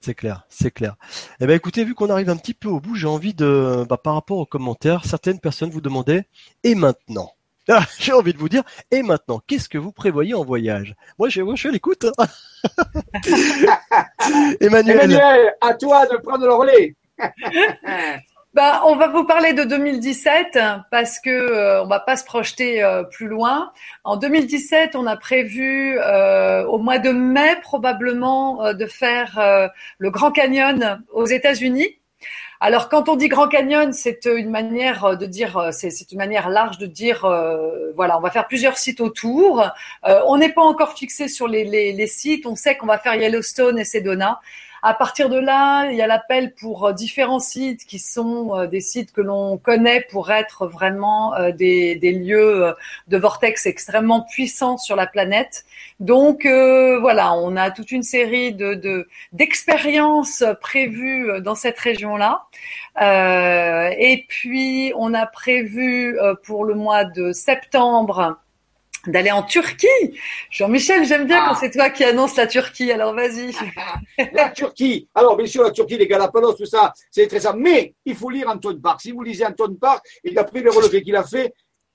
C'est 0.00 0.14
clair, 0.14 0.46
c'est 0.48 0.70
clair. 0.70 0.96
Eh 1.40 1.46
ben 1.46 1.54
écoutez, 1.54 1.84
vu 1.84 1.94
qu'on 1.94 2.08
arrive 2.08 2.30
un 2.30 2.36
petit 2.36 2.54
peu 2.54 2.68
au 2.68 2.80
bout, 2.80 2.94
j'ai 2.94 3.06
envie 3.06 3.34
de, 3.34 3.84
bah, 3.88 3.98
par 3.98 4.14
rapport 4.14 4.38
aux 4.38 4.46
commentaires, 4.46 5.04
certaines 5.04 5.40
personnes 5.40 5.70
vous 5.70 5.82
demandaient 5.82 6.26
et 6.64 6.74
maintenant? 6.74 7.32
j'ai 7.98 8.12
envie 8.12 8.32
de 8.32 8.38
vous 8.38 8.48
dire, 8.48 8.62
et 8.90 9.02
maintenant, 9.02 9.40
qu'est-ce 9.46 9.68
que 9.68 9.78
vous 9.78 9.92
prévoyez 9.92 10.34
en 10.34 10.44
voyage? 10.44 10.94
Moi, 11.18 11.28
je, 11.28 11.42
moi, 11.42 11.54
je 11.54 11.60
suis 11.60 11.68
à 11.68 11.72
l'écoute. 11.72 12.06
Hein. 12.18 12.26
Emmanuel. 14.60 14.96
Emmanuel, 14.96 15.54
à 15.60 15.74
toi 15.74 16.06
de 16.06 16.16
prendre 16.16 16.46
le 16.46 16.54
relais. 16.54 16.96
Bah, 18.52 18.82
on 18.84 18.96
va 18.96 19.06
vous 19.06 19.22
parler 19.22 19.52
de 19.52 19.62
2017 19.62 20.58
parce 20.90 21.20
que 21.20 21.30
euh, 21.30 21.84
on 21.84 21.86
va 21.86 22.00
pas 22.00 22.16
se 22.16 22.24
projeter 22.24 22.82
euh, 22.82 23.04
plus 23.04 23.28
loin. 23.28 23.70
En 24.02 24.16
2017, 24.16 24.96
on 24.96 25.06
a 25.06 25.16
prévu 25.16 25.96
euh, 26.00 26.66
au 26.66 26.78
mois 26.78 26.98
de 26.98 27.10
mai 27.12 27.60
probablement 27.62 28.74
de 28.74 28.86
faire 28.86 29.70
le 29.98 30.10
Grand 30.10 30.32
Canyon 30.32 31.00
aux 31.12 31.26
États-Unis. 31.26 31.96
Alors, 32.58 32.88
quand 32.88 33.08
on 33.08 33.14
dit 33.14 33.28
Grand 33.28 33.46
Canyon, 33.46 33.92
c'est 33.92 34.24
une 34.24 34.50
manière 34.50 35.16
de 35.16 35.26
dire, 35.26 35.68
c'est 35.70 36.10
une 36.10 36.18
manière 36.18 36.50
large 36.50 36.76
de 36.78 36.86
dire, 36.86 37.20
voilà, 37.94 38.18
on 38.18 38.20
va 38.20 38.30
faire 38.30 38.48
plusieurs 38.48 38.78
sites 38.78 39.00
autour. 39.00 39.64
on 40.02 40.36
n'est 40.38 40.52
pas 40.52 40.62
encore 40.62 40.94
fixé 40.94 41.28
sur 41.28 41.46
les, 41.46 41.64
les, 41.64 41.92
les 41.92 42.06
sites. 42.08 42.46
On 42.46 42.56
sait 42.56 42.76
qu'on 42.76 42.86
va 42.86 42.98
faire 42.98 43.14
Yellowstone 43.14 43.78
et 43.78 43.84
Sedona. 43.84 44.40
À 44.82 44.94
partir 44.94 45.28
de 45.28 45.38
là, 45.38 45.90
il 45.90 45.96
y 45.96 46.00
a 46.00 46.06
l'appel 46.06 46.54
pour 46.54 46.86
euh, 46.86 46.92
différents 46.94 47.38
sites 47.38 47.84
qui 47.84 47.98
sont 47.98 48.54
euh, 48.54 48.66
des 48.66 48.80
sites 48.80 49.12
que 49.12 49.20
l'on 49.20 49.58
connaît 49.58 50.06
pour 50.10 50.30
être 50.30 50.66
vraiment 50.66 51.34
euh, 51.34 51.52
des, 51.52 51.98
lieux 52.00 52.74
de 53.08 53.16
vortex 53.18 53.66
extrêmement 53.66 54.22
puissants 54.22 54.78
sur 54.78 54.96
la 54.96 55.06
planète. 55.06 55.64
Donc 56.00 56.46
voilà, 56.46 57.34
on 57.34 57.56
a 57.56 57.70
toute 57.70 57.92
une 57.92 58.02
série 58.02 58.54
de 58.54 59.06
d'expériences 59.32 60.44
prévues 60.60 61.40
dans 61.42 61.54
cette 61.54 61.78
région-là. 61.78 62.46
et 63.00 64.24
puis 64.28 64.92
on 64.96 65.14
a 65.14 65.26
prévu 65.26 66.18
pour 66.44 66.64
le 66.64 66.74
mois 66.74 67.04
de 67.04 67.32
septembre 67.32 68.38
d'aller 69.06 69.30
en 69.30 69.42
Turquie. 69.42 70.18
Jean-Michel, 70.50 71.04
j'aime 71.04 71.26
bien 71.26 71.40
quand 71.40 71.52
ah. 71.52 71.58
c'est 71.60 71.70
toi 71.70 71.90
qui 71.90 72.04
annonce 72.04 72.36
la 72.36 72.46
Turquie. 72.46 72.92
Alors 72.92 73.14
vas-y. 73.14 73.52
la 74.32 74.50
Turquie. 74.50 75.08
Alors 75.14 75.36
bien 75.36 75.46
sûr, 75.46 75.62
la 75.62 75.70
Turquie, 75.70 75.96
les 75.96 76.06
Galapagos, 76.06 76.54
tout 76.54 76.66
ça, 76.66 76.92
c'est 77.10 77.26
très 77.26 77.40
ça. 77.40 77.54
Mais 77.56 77.94
il 78.04 78.14
faut 78.14 78.30
lire 78.30 78.48
Anton 78.48 78.78
Park. 78.82 79.00
Si 79.00 79.12
vous 79.12 79.22
lisez 79.22 79.46
Anton 79.46 79.74
Park, 79.80 80.04
et 80.24 80.32
d'après 80.32 80.60
les 80.60 80.70
relevés 80.70 81.02
qu'il 81.02 81.16
a 81.16 81.24
fait, 81.24 81.54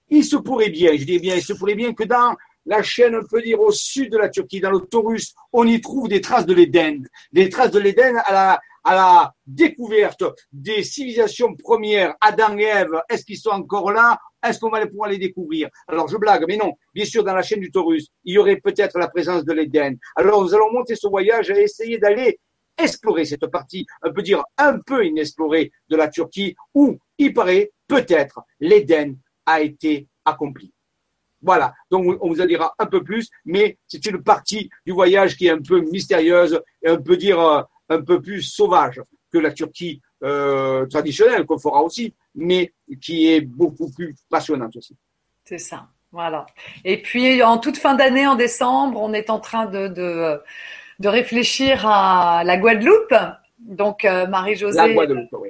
il 0.10 0.24
se 0.24 0.36
pourrait 0.36 0.70
bien, 0.70 0.92
je 0.96 1.04
dis 1.04 1.20
bien, 1.20 1.36
il 1.36 1.42
se 1.42 1.54
pourrait 1.54 1.76
bien 1.76 1.94
que 1.94 2.04
dans 2.04 2.36
la 2.66 2.82
chaîne, 2.82 3.16
on 3.16 3.26
peut 3.26 3.42
dire 3.42 3.60
au 3.60 3.72
sud 3.72 4.12
de 4.12 4.18
la 4.18 4.30
Turquie, 4.30 4.60
dans 4.60 4.72
le 4.72 4.80
Taurus, 4.80 5.34
on 5.54 5.68
y 5.68 5.80
trouve 5.82 6.08
des 6.08 6.22
traces 6.22 6.46
de 6.46 6.54
l'Éden. 6.54 7.04
Des 7.32 7.50
traces 7.50 7.72
de 7.72 7.80
l'Éden 7.80 8.18
à 8.26 8.34
la, 8.34 8.60
à 8.84 8.96
la 8.96 9.34
découverte 9.46 10.24
des 10.52 10.84
civilisations 10.84 11.54
premières, 11.56 12.16
Adam 12.22 12.58
et 12.58 12.64
Ève, 12.64 13.02
est-ce 13.10 13.26
qu'ils 13.26 13.38
sont 13.38 13.52
encore 13.52 13.92
là? 13.92 14.20
Est-ce 14.50 14.60
qu'on 14.60 14.70
va 14.70 14.86
pouvoir 14.86 15.10
les 15.10 15.18
découvrir? 15.18 15.70
Alors 15.88 16.08
je 16.08 16.18
blague, 16.18 16.46
mais 16.48 16.58
non. 16.58 16.74
Bien 16.94 17.06
sûr, 17.06 17.24
dans 17.24 17.34
la 17.34 17.42
chaîne 17.42 17.60
du 17.60 17.72
Taurus, 17.72 18.08
il 18.24 18.36
y 18.36 18.38
aurait 18.38 18.58
peut-être 18.58 18.98
la 18.98 19.08
présence 19.08 19.46
de 19.46 19.54
l'Éden. 19.54 19.96
Alors 20.16 20.44
nous 20.44 20.54
allons 20.54 20.72
monter 20.72 20.96
ce 20.96 21.08
voyage 21.08 21.50
et 21.50 21.64
essayer 21.64 21.98
d'aller 21.98 22.40
explorer 22.78 23.26
cette 23.26 23.48
partie, 23.48 23.86
on 24.04 24.12
peut 24.12 24.22
dire 24.22 24.44
un 24.58 24.80
peu 24.80 25.06
inexplorée 25.06 25.72
de 25.90 25.96
la 25.96 26.10
Turquie, 26.10 26.56
où 26.74 26.98
il 27.18 27.34
paraît 27.34 27.72
peut-être 27.88 28.42
l'Éden 28.60 29.16
a 29.46 29.62
été 29.62 30.08
accompli. 30.26 30.74
Voilà, 31.42 31.74
donc 31.92 32.18
on 32.22 32.30
vous 32.30 32.42
en 32.42 32.46
dira 32.46 32.74
un 32.80 32.88
peu 32.88 33.04
plus, 33.04 33.30
mais 33.46 33.78
c'est 33.88 34.06
une 34.08 34.24
partie 34.24 34.70
du 34.86 34.94
voyage 34.94 35.38
qui 35.38 35.48
est 35.48 35.52
un 35.52 35.62
peu 35.62 35.82
mystérieuse 35.82 36.60
et 36.82 36.90
on 36.90 37.02
peut 37.02 37.18
dire 37.18 37.40
euh, 37.40 37.62
un 37.90 38.02
peu 38.02 38.22
plus 38.22 38.42
sauvage 38.42 39.02
que 39.32 39.38
la 39.38 39.52
Turquie 39.52 40.02
euh, 40.24 40.86
traditionnelle 40.86 41.46
qu'on 41.46 41.60
fera 41.60 41.82
aussi 41.82 42.14
mais 42.36 42.74
qui 43.02 43.32
est 43.32 43.42
beaucoup 43.42 43.90
plus 43.90 44.16
passionnante 44.30 44.76
aussi. 44.76 44.96
C'est 45.46 45.58
ça, 45.58 45.88
voilà. 46.12 46.46
Et 46.84 47.02
puis 47.02 47.42
en 47.44 47.58
toute 47.58 47.78
fin 47.78 47.96
d'année, 47.96 48.28
en 48.28 48.36
décembre, 48.36 49.02
on 49.02 49.14
est 49.14 49.30
en 49.30 49.40
train 49.40 49.66
de, 49.66 49.88
de, 49.88 51.08
réfléchir 51.08 51.88
à 51.88 52.44
la 52.44 52.58
Guadeloupe. 52.58 53.14
Donc 53.60 54.06
euh, 54.06 54.28
Marie-Josée. 54.28 54.78
La 54.78 54.94
Guadeloupe, 54.94 55.30
oui. 55.34 55.50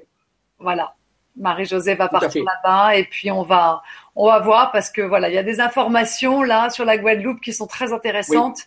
Voilà. 0.60 0.94
Marie-Josée 1.38 1.96
va 1.96 2.08
partir 2.08 2.44
là-bas 2.46 2.96
et 2.96 3.04
puis 3.04 3.30
on 3.30 3.44
va 3.44 3.82
on 4.16 4.28
va 4.28 4.40
voir 4.40 4.72
parce 4.72 4.90
que 4.90 5.02
voilà 5.02 5.28
il 5.28 5.36
y 5.36 5.38
a 5.38 5.44
des 5.44 5.60
informations 5.60 6.44
là 6.44 6.70
sur 6.70 6.86
la 6.86 6.98
Guadeloupe 6.98 7.42
qui 7.42 7.52
sont 7.52 7.68
très 7.68 7.92
intéressantes. 7.92 8.60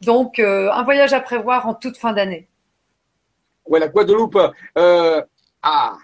Donc 0.00 0.40
euh, 0.40 0.70
un 0.72 0.82
voyage 0.82 1.12
à 1.12 1.20
prévoir 1.20 1.68
en 1.68 1.74
toute 1.74 1.96
fin 1.96 2.12
d'année. 2.12 2.48
Oui, 3.68 3.78
la 3.80 3.88
Guadeloupe. 3.88 4.38
Euh, 4.76 5.22
ah, 5.68 5.98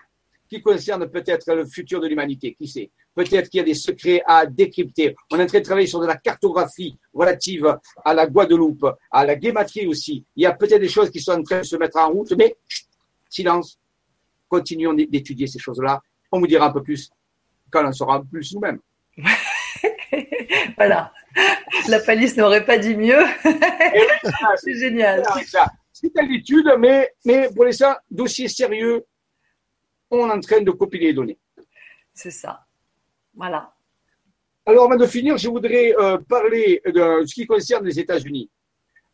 qui 0.48 0.60
concerne 0.60 1.08
peut-être 1.08 1.54
le 1.54 1.64
futur 1.64 2.00
de 2.00 2.08
l'humanité, 2.08 2.52
qui 2.54 2.66
sait? 2.66 2.90
Peut-être 3.14 3.48
qu'il 3.48 3.58
y 3.58 3.60
a 3.60 3.64
des 3.64 3.74
secrets 3.74 4.20
à 4.26 4.44
décrypter. 4.44 5.14
On 5.30 5.38
est 5.38 5.42
en 5.44 5.46
train 5.46 5.60
de 5.60 5.64
travailler 5.64 5.86
sur 5.86 6.00
de 6.00 6.06
la 6.06 6.16
cartographie 6.16 6.98
relative 7.14 7.78
à 8.04 8.12
la 8.12 8.26
Guadeloupe, 8.26 8.86
à 9.10 9.24
la 9.24 9.36
guématrie 9.36 9.86
aussi. 9.86 10.24
Il 10.34 10.42
y 10.42 10.46
a 10.46 10.52
peut-être 10.52 10.80
des 10.80 10.88
choses 10.88 11.10
qui 11.10 11.20
sont 11.20 11.32
en 11.32 11.42
train 11.44 11.60
de 11.60 11.64
se 11.64 11.76
mettre 11.76 11.98
en 11.98 12.10
route, 12.10 12.32
mais 12.32 12.56
silence. 13.30 13.78
Continuons 14.48 14.94
d'étudier 14.94 15.46
ces 15.46 15.60
choses-là. 15.60 16.02
On 16.32 16.40
vous 16.40 16.46
dira 16.48 16.66
un 16.66 16.72
peu 16.72 16.82
plus 16.82 17.10
quand 17.70 17.84
on 17.84 17.88
en 17.88 17.92
saura 17.92 18.20
plus 18.24 18.52
nous-mêmes. 18.54 18.80
voilà. 20.76 21.12
La 21.88 22.00
palisse 22.00 22.36
n'aurait 22.36 22.64
pas 22.64 22.78
dit 22.78 22.96
mieux. 22.96 23.22
C'est 24.56 24.74
génial. 24.74 25.22
C'est 25.92 26.18
à 26.18 26.22
l'étude, 26.22 26.68
mais, 26.80 27.12
mais 27.24 27.48
pour 27.54 27.64
les 27.64 27.72
ça, 27.72 28.00
dossier 28.10 28.48
sérieux, 28.48 29.04
on 30.18 30.28
est 30.28 30.32
en 30.32 30.40
train 30.40 30.60
de 30.60 30.70
copier 30.70 31.00
les 31.00 31.12
données. 31.12 31.38
C'est 32.12 32.30
ça. 32.30 32.64
Voilà. 33.34 33.72
Alors, 34.66 34.84
avant 34.84 34.96
de 34.96 35.06
finir, 35.06 35.36
je 35.38 35.48
voudrais 35.48 35.94
euh, 35.98 36.18
parler 36.18 36.80
de 36.84 37.24
ce 37.26 37.34
qui 37.34 37.46
concerne 37.46 37.84
les 37.84 37.98
États-Unis. 37.98 38.48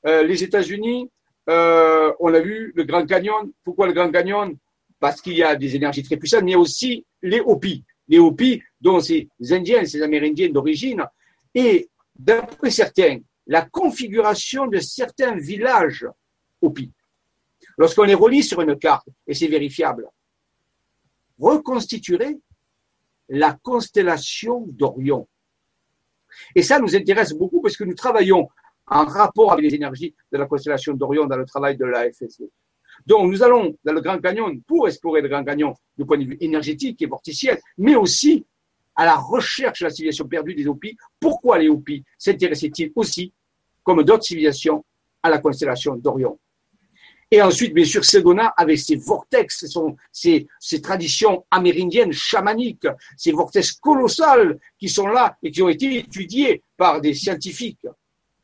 Euh, 0.06 0.22
les 0.22 0.42
États-Unis, 0.42 1.10
euh, 1.48 2.12
on 2.20 2.34
a 2.34 2.40
vu 2.40 2.72
le 2.74 2.84
Grand 2.84 3.06
Canyon. 3.06 3.50
Pourquoi 3.64 3.86
le 3.86 3.92
Grand 3.92 4.10
Canyon? 4.10 4.56
Parce 5.00 5.20
qu'il 5.20 5.34
y 5.34 5.42
a 5.42 5.54
des 5.56 5.76
énergies 5.76 6.02
très 6.02 6.16
puissantes, 6.16 6.42
mais 6.42 6.50
il 6.50 6.54
y 6.54 6.56
a 6.56 6.60
aussi 6.60 7.06
les 7.22 7.40
Hopis. 7.40 7.84
Les 8.08 8.18
Hopis, 8.18 8.62
dont 8.80 9.00
ces 9.00 9.28
Indiens, 9.50 9.84
ces 9.84 10.02
Amérindiens 10.02 10.50
d'origine. 10.50 11.04
Et 11.54 11.88
d'après 12.18 12.70
certains, 12.70 13.18
la 13.46 13.62
configuration 13.62 14.66
de 14.66 14.78
certains 14.78 15.36
villages 15.36 16.06
Hopis, 16.60 16.92
lorsqu'on 17.78 18.02
les 18.02 18.14
relie 18.14 18.42
sur 18.42 18.60
une 18.60 18.76
carte, 18.76 19.08
et 19.26 19.32
c'est 19.32 19.46
vérifiable, 19.46 20.08
reconstituerait 21.38 22.38
la 23.28 23.56
constellation 23.62 24.64
d'Orion. 24.68 25.28
Et 26.54 26.62
ça 26.62 26.78
nous 26.78 26.94
intéresse 26.94 27.32
beaucoup 27.32 27.60
parce 27.60 27.76
que 27.76 27.84
nous 27.84 27.94
travaillons 27.94 28.48
en 28.86 29.04
rapport 29.04 29.52
avec 29.52 29.64
les 29.64 29.74
énergies 29.74 30.14
de 30.32 30.38
la 30.38 30.46
constellation 30.46 30.94
d'Orion 30.94 31.26
dans 31.26 31.36
le 31.36 31.44
travail 31.44 31.76
de 31.76 31.84
la 31.84 32.10
FSE. 32.10 32.44
Donc 33.06 33.30
nous 33.30 33.42
allons 33.42 33.76
dans 33.84 33.92
le 33.92 34.00
Grand 34.00 34.18
Canyon 34.18 34.60
pour 34.62 34.88
explorer 34.88 35.20
le 35.20 35.28
Grand 35.28 35.44
Canyon 35.44 35.74
du 35.96 36.04
point 36.04 36.18
de 36.18 36.24
vue 36.24 36.36
énergétique 36.40 37.00
et 37.02 37.06
vorticiel, 37.06 37.60
mais 37.76 37.94
aussi 37.94 38.44
à 38.96 39.04
la 39.04 39.16
recherche 39.16 39.80
de 39.80 39.84
la 39.84 39.90
civilisation 39.90 40.26
perdue 40.26 40.54
des 40.54 40.66
Hopis. 40.66 40.96
Pourquoi 41.20 41.58
les 41.58 41.68
Hopis 41.68 42.04
s'intéressaient-ils 42.18 42.90
aussi, 42.96 43.32
comme 43.84 44.02
d'autres 44.02 44.24
civilisations, 44.24 44.84
à 45.22 45.30
la 45.30 45.38
constellation 45.38 45.94
d'Orion? 45.94 46.38
Et 47.30 47.42
ensuite, 47.42 47.74
bien 47.74 47.84
sûr, 47.84 48.04
Sedona 48.04 48.54
avec 48.56 48.78
ses 48.78 48.96
vortex, 48.96 49.66
ses, 50.12 50.46
ses, 50.58 50.80
traditions 50.80 51.44
amérindiennes, 51.50 52.12
chamaniques, 52.12 52.86
ces 53.16 53.32
vortex 53.32 53.72
colossales 53.72 54.58
qui 54.78 54.88
sont 54.88 55.08
là 55.08 55.36
et 55.42 55.50
qui 55.50 55.62
ont 55.62 55.68
été 55.68 55.98
étudiés 55.98 56.62
par 56.76 57.00
des 57.02 57.12
scientifiques. 57.12 57.86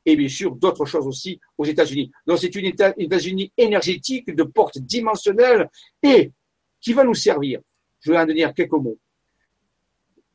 Et 0.05 0.17
bien 0.17 0.29
sûr, 0.29 0.55
d'autres 0.55 0.85
choses 0.85 1.07
aussi 1.07 1.41
aux 1.57 1.65
États-Unis. 1.65 2.11
Donc, 2.27 2.39
c'est 2.39 2.55
une 2.55 2.67
États-Unis 2.67 3.53
énergétique 3.57 4.35
de 4.35 4.43
porte 4.43 4.79
dimensionnelle 4.79 5.71
et 6.03 6.31
qui 6.79 6.93
va 6.93 7.05
nous 7.05 7.15
servir. 7.15 7.61
Je 8.01 8.13
vais 8.13 8.19
en 8.19 8.27
donner 8.27 8.47
quelques 8.55 8.73
mots. 8.73 8.99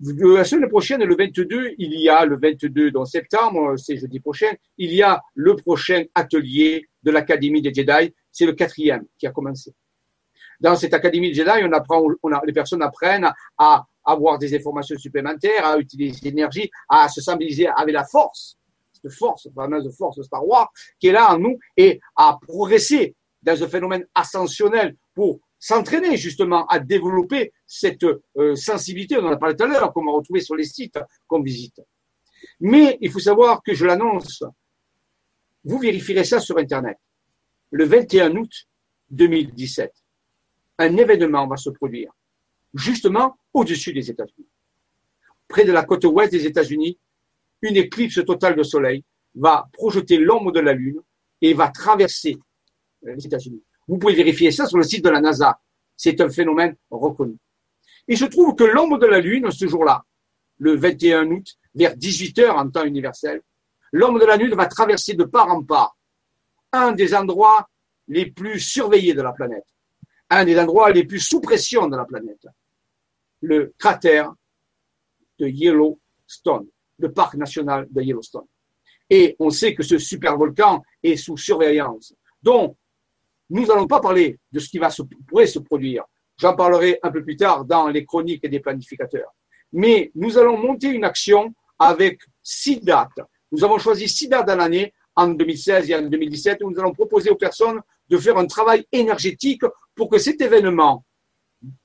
La 0.01 0.43
semaine 0.43 0.69
prochaine, 0.69 1.03
le 1.03 1.15
22, 1.15 1.75
il 1.77 1.93
y 1.99 2.09
a 2.09 2.25
le 2.25 2.37
22 2.37 2.89
dans 2.89 3.05
septembre, 3.05 3.75
c'est 3.77 3.97
jeudi 3.97 4.19
prochain, 4.21 4.51
il 4.77 4.93
y 4.93 5.03
a 5.03 5.21
le 5.35 5.55
prochain 5.57 6.05
atelier 6.15 6.87
de 7.03 7.11
l'Académie 7.11 7.61
des 7.61 7.73
Jedi 7.73 8.13
c'est 8.31 8.45
le 8.45 8.53
quatrième 8.53 9.05
qui 9.17 9.27
a 9.27 9.31
commencé. 9.31 9.73
Dans 10.59 10.75
cette 10.75 10.93
académie 10.93 11.29
de 11.29 11.35
Jedi, 11.35 11.63
on 11.63 11.71
apprend, 11.71 12.05
on 12.21 12.31
a, 12.31 12.41
les 12.45 12.53
personnes 12.53 12.81
apprennent 12.81 13.29
à 13.57 13.85
avoir 14.03 14.37
des 14.37 14.55
informations 14.55 14.97
supplémentaires, 14.97 15.65
à 15.65 15.77
utiliser 15.77 16.19
l'énergie, 16.29 16.69
à 16.87 17.07
se 17.07 17.21
sensibiliser 17.21 17.67
avec 17.67 17.93
la 17.93 18.03
force, 18.03 18.57
cette 18.93 19.11
force, 19.11 19.43
cette 19.43 19.53
fameuse 19.53 19.95
force 19.95 20.17
de 20.17 20.23
Star 20.23 20.45
Wars, 20.45 20.69
qui 20.99 21.07
est 21.07 21.11
là 21.11 21.33
en 21.33 21.39
nous, 21.39 21.57
et 21.77 21.99
à 22.15 22.37
progresser 22.41 23.15
dans 23.41 23.63
un 23.63 23.67
phénomène 23.67 24.05
ascensionnel 24.13 24.95
pour 25.13 25.39
s'entraîner 25.57 26.17
justement 26.17 26.65
à 26.67 26.79
développer 26.79 27.53
cette 27.65 28.03
euh, 28.03 28.55
sensibilité, 28.55 29.17
on 29.17 29.25
en 29.25 29.31
a 29.31 29.37
parlé 29.37 29.55
tout 29.55 29.63
à 29.63 29.67
l'heure, 29.67 29.93
qu'on 29.93 30.05
va 30.05 30.11
retrouver 30.11 30.41
sur 30.41 30.55
les 30.55 30.65
sites 30.65 30.99
qu'on 31.27 31.41
visite. 31.41 31.81
Mais 32.59 32.97
il 33.01 33.11
faut 33.11 33.19
savoir 33.19 33.61
que 33.63 33.73
je 33.73 33.85
l'annonce, 33.85 34.43
vous 35.69 35.77
vérifierez 35.77 36.23
ça 36.23 36.39
sur 36.39 36.57
Internet 36.57 36.97
le 37.71 37.85
21 37.85 38.35
août 38.35 38.51
2017, 39.11 39.93
un 40.79 40.97
événement 40.97 41.45
va 41.47 41.57
se 41.57 41.69
produire, 41.69 42.11
justement 42.73 43.37
au-dessus 43.53 43.93
des 43.93 44.09
États-Unis. 44.09 44.47
Près 45.47 45.65
de 45.65 45.71
la 45.71 45.83
côte 45.83 46.05
ouest 46.05 46.31
des 46.31 46.47
États-Unis, 46.47 46.97
une 47.61 47.75
éclipse 47.77 48.23
totale 48.25 48.55
de 48.55 48.63
soleil 48.63 49.03
va 49.35 49.69
projeter 49.73 50.17
l'ombre 50.17 50.51
de 50.51 50.59
la 50.59 50.73
Lune 50.73 51.01
et 51.41 51.53
va 51.53 51.69
traverser 51.69 52.37
les 53.03 53.25
États-Unis. 53.25 53.63
Vous 53.87 53.99
pouvez 53.99 54.15
vérifier 54.15 54.51
ça 54.51 54.65
sur 54.65 54.77
le 54.77 54.83
site 54.83 55.03
de 55.03 55.09
la 55.09 55.21
NASA. 55.21 55.59
C'est 55.95 56.19
un 56.21 56.29
phénomène 56.29 56.75
reconnu. 56.89 57.37
Et 58.07 58.15
je 58.15 58.25
trouve 58.25 58.55
que 58.55 58.63
l'ombre 58.63 58.97
de 58.97 59.05
la 59.05 59.19
Lune, 59.19 59.51
ce 59.51 59.67
jour-là, 59.67 60.03
le 60.57 60.75
21 60.75 61.29
août, 61.29 61.45
vers 61.75 61.95
18 61.95 62.39
heures 62.39 62.57
en 62.57 62.69
temps 62.69 62.85
universel, 62.85 63.41
l'ombre 63.91 64.19
de 64.19 64.25
la 64.25 64.35
Lune 64.35 64.55
va 64.55 64.67
traverser 64.67 65.13
de 65.13 65.23
part 65.23 65.49
en 65.49 65.63
part 65.63 65.95
un 66.71 66.91
des 66.91 67.13
endroits 67.15 67.67
les 68.07 68.31
plus 68.31 68.59
surveillés 68.59 69.13
de 69.13 69.21
la 69.21 69.33
planète, 69.33 69.65
un 70.29 70.45
des 70.45 70.59
endroits 70.59 70.91
les 70.91 71.03
plus 71.03 71.19
sous 71.19 71.41
pression 71.41 71.87
de 71.87 71.95
la 71.95 72.05
planète, 72.05 72.47
le 73.41 73.73
cratère 73.77 74.33
de 75.39 75.47
Yellowstone, 75.47 76.67
le 76.97 77.11
parc 77.11 77.35
national 77.35 77.87
de 77.89 78.01
Yellowstone. 78.01 78.47
Et 79.09 79.35
on 79.39 79.49
sait 79.49 79.73
que 79.73 79.83
ce 79.83 79.97
supervolcan 79.97 80.83
est 81.01 81.15
sous 81.15 81.37
surveillance. 81.37 82.13
Donc, 82.43 82.77
nous 83.49 83.65
n'allons 83.65 83.87
pas 83.87 83.99
parler 83.99 84.39
de 84.51 84.59
ce 84.59 84.69
qui 84.69 84.79
pourrait 85.27 85.47
se 85.47 85.59
produire. 85.59 86.03
J'en 86.37 86.55
parlerai 86.55 86.99
un 87.01 87.11
peu 87.11 87.23
plus 87.23 87.35
tard 87.35 87.65
dans 87.65 87.87
les 87.87 88.05
chroniques 88.05 88.47
des 88.47 88.59
planificateurs. 88.59 89.33
Mais 89.73 90.11
nous 90.15 90.37
allons 90.37 90.57
monter 90.57 90.89
une 90.89 91.03
action 91.03 91.53
avec 91.77 92.21
six 92.43 92.79
dates. 92.79 93.19
Nous 93.51 93.63
avons 93.63 93.77
choisi 93.77 94.07
six 94.07 94.27
dates 94.27 94.47
dans 94.47 94.55
l'année, 94.55 94.93
en 95.15 95.27
2016 95.27 95.89
et 95.89 95.95
en 95.95 96.01
2017, 96.03 96.59
où 96.63 96.71
nous 96.71 96.79
allons 96.79 96.93
proposer 96.93 97.29
aux 97.29 97.35
personnes 97.35 97.81
de 98.09 98.17
faire 98.17 98.37
un 98.37 98.45
travail 98.45 98.85
énergétique 98.91 99.63
pour 99.95 100.09
que 100.09 100.17
cet 100.17 100.41
événement 100.41 101.03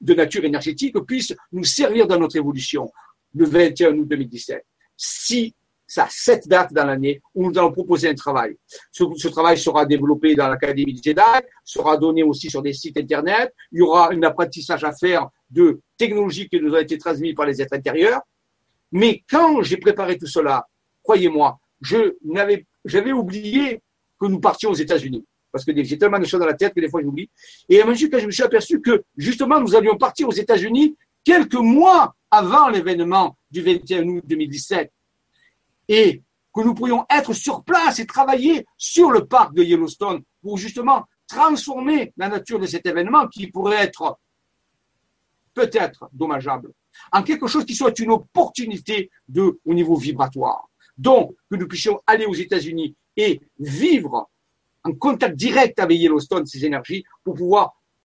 de 0.01 0.15
nature 0.15 0.45
énergétique 0.45 0.99
puisse 1.01 1.35
nous 1.53 1.65
servir 1.65 2.07
dans 2.07 2.19
notre 2.19 2.37
évolution 2.37 2.91
le 3.35 3.45
21 3.45 3.99
août 3.99 4.09
2017. 4.09 4.65
Si 4.97 5.55
ça 5.87 6.07
sept 6.11 6.49
dates 6.49 6.73
dans 6.73 6.87
l'année 6.87 7.21
où 7.35 7.49
nous 7.49 7.59
allons 7.59 7.73
proposer 7.73 8.09
un 8.09 8.15
travail. 8.15 8.57
Ce, 8.91 9.29
travail 9.29 9.59
sera 9.59 9.85
développé 9.85 10.35
dans 10.35 10.49
l'Académie 10.49 10.95
de 10.95 11.03
Jedi, 11.03 11.21
sera 11.63 11.97
donné 11.97 12.23
aussi 12.23 12.51
sur 12.51 12.63
des 12.63 12.73
sites 12.73 12.97
Internet. 12.97 13.53
Il 13.71 13.79
y 13.79 13.83
aura 13.83 14.13
un 14.13 14.23
apprentissage 14.23 14.83
à 14.83 14.93
faire 14.93 15.29
de 15.51 15.81
technologies 15.97 16.49
qui 16.49 16.61
nous 16.61 16.73
ont 16.73 16.79
été 16.79 16.99
transmises 16.99 17.35
par 17.35 17.47
les 17.47 17.61
êtres 17.61 17.75
intérieurs. 17.75 18.21
Mais 18.93 19.23
quand 19.29 19.63
j'ai 19.63 19.77
préparé 19.77 20.17
tout 20.19 20.27
cela, 20.27 20.67
croyez-moi, 21.05 21.61
je 21.81 22.17
n'avais, 22.25 22.67
j'avais 22.85 23.13
oublié 23.13 23.81
que 24.19 24.27
nous 24.27 24.41
partions 24.41 24.71
aux 24.71 24.75
États-Unis. 24.75 25.25
Parce 25.53 25.65
que 25.65 25.73
j'ai 25.85 25.99
tellement 25.99 26.19
de 26.19 26.25
choses 26.25 26.41
dans 26.41 26.47
la 26.47 26.55
tête 26.55 26.75
que 26.75 26.81
des 26.81 26.89
fois 26.89 27.01
j'oublie. 27.01 27.31
Et 27.69 27.81
à 27.81 27.87
mesure 27.87 28.11
que 28.11 28.19
je 28.19 28.27
me 28.27 28.33
suis 28.33 28.43
aperçu 28.43 28.81
que 28.81 29.05
justement 29.17 29.61
nous 29.61 29.77
allions 29.77 29.97
partir 29.97 30.27
aux 30.29 30.33
États-Unis 30.33 30.97
quelques 31.23 31.55
mois 31.55 32.17
avant 32.29 32.69
l'événement 32.69 33.37
du 33.53 33.63
21 33.63 34.09
août 34.09 34.25
2017 34.27 34.91
et 35.89 36.23
que 36.53 36.61
nous 36.61 36.75
pourrions 36.75 37.05
être 37.09 37.33
sur 37.33 37.63
place 37.63 38.01
et 38.01 38.07
travailler 38.07 38.67
sur 38.77 39.13
le 39.13 39.27
parc 39.27 39.55
de 39.55 39.63
Yellowstone 39.63 40.23
pour 40.43 40.59
justement 40.59 41.05
transformer 41.29 42.13
la 42.17 42.29
nature 42.29 42.59
de 42.59 42.67
cet 42.67 42.87
événement 42.87 43.29
qui 43.29 43.47
pourrait 43.47 43.83
être 43.83 44.19
peut-être 45.55 46.09
dommageable 46.13 46.73
en 47.13 47.23
quelque 47.23 47.47
chose 47.47 47.65
qui 47.65 47.75
soit 47.75 47.99
une 47.99 48.11
opportunité 48.11 49.11
de, 49.29 49.59
au 49.65 49.75
niveau 49.75 49.97
vibratoire. 49.97 50.69
Donc, 50.97 51.35
que 51.51 51.57
nous 51.57 51.67
puissions 51.69 52.01
aller 52.07 52.27
aux 52.27 52.35
États-Unis 52.35 52.95
et 53.17 53.41
vivre 53.59 54.31
en 54.85 54.93
contact 54.93 55.37
direct 55.37 55.79
avec 55.79 55.99
Yellowstone, 55.99 56.47
ces 56.47 56.65
énergies, 56.65 57.05
pour 57.25 57.35
pouvoir 57.35 57.75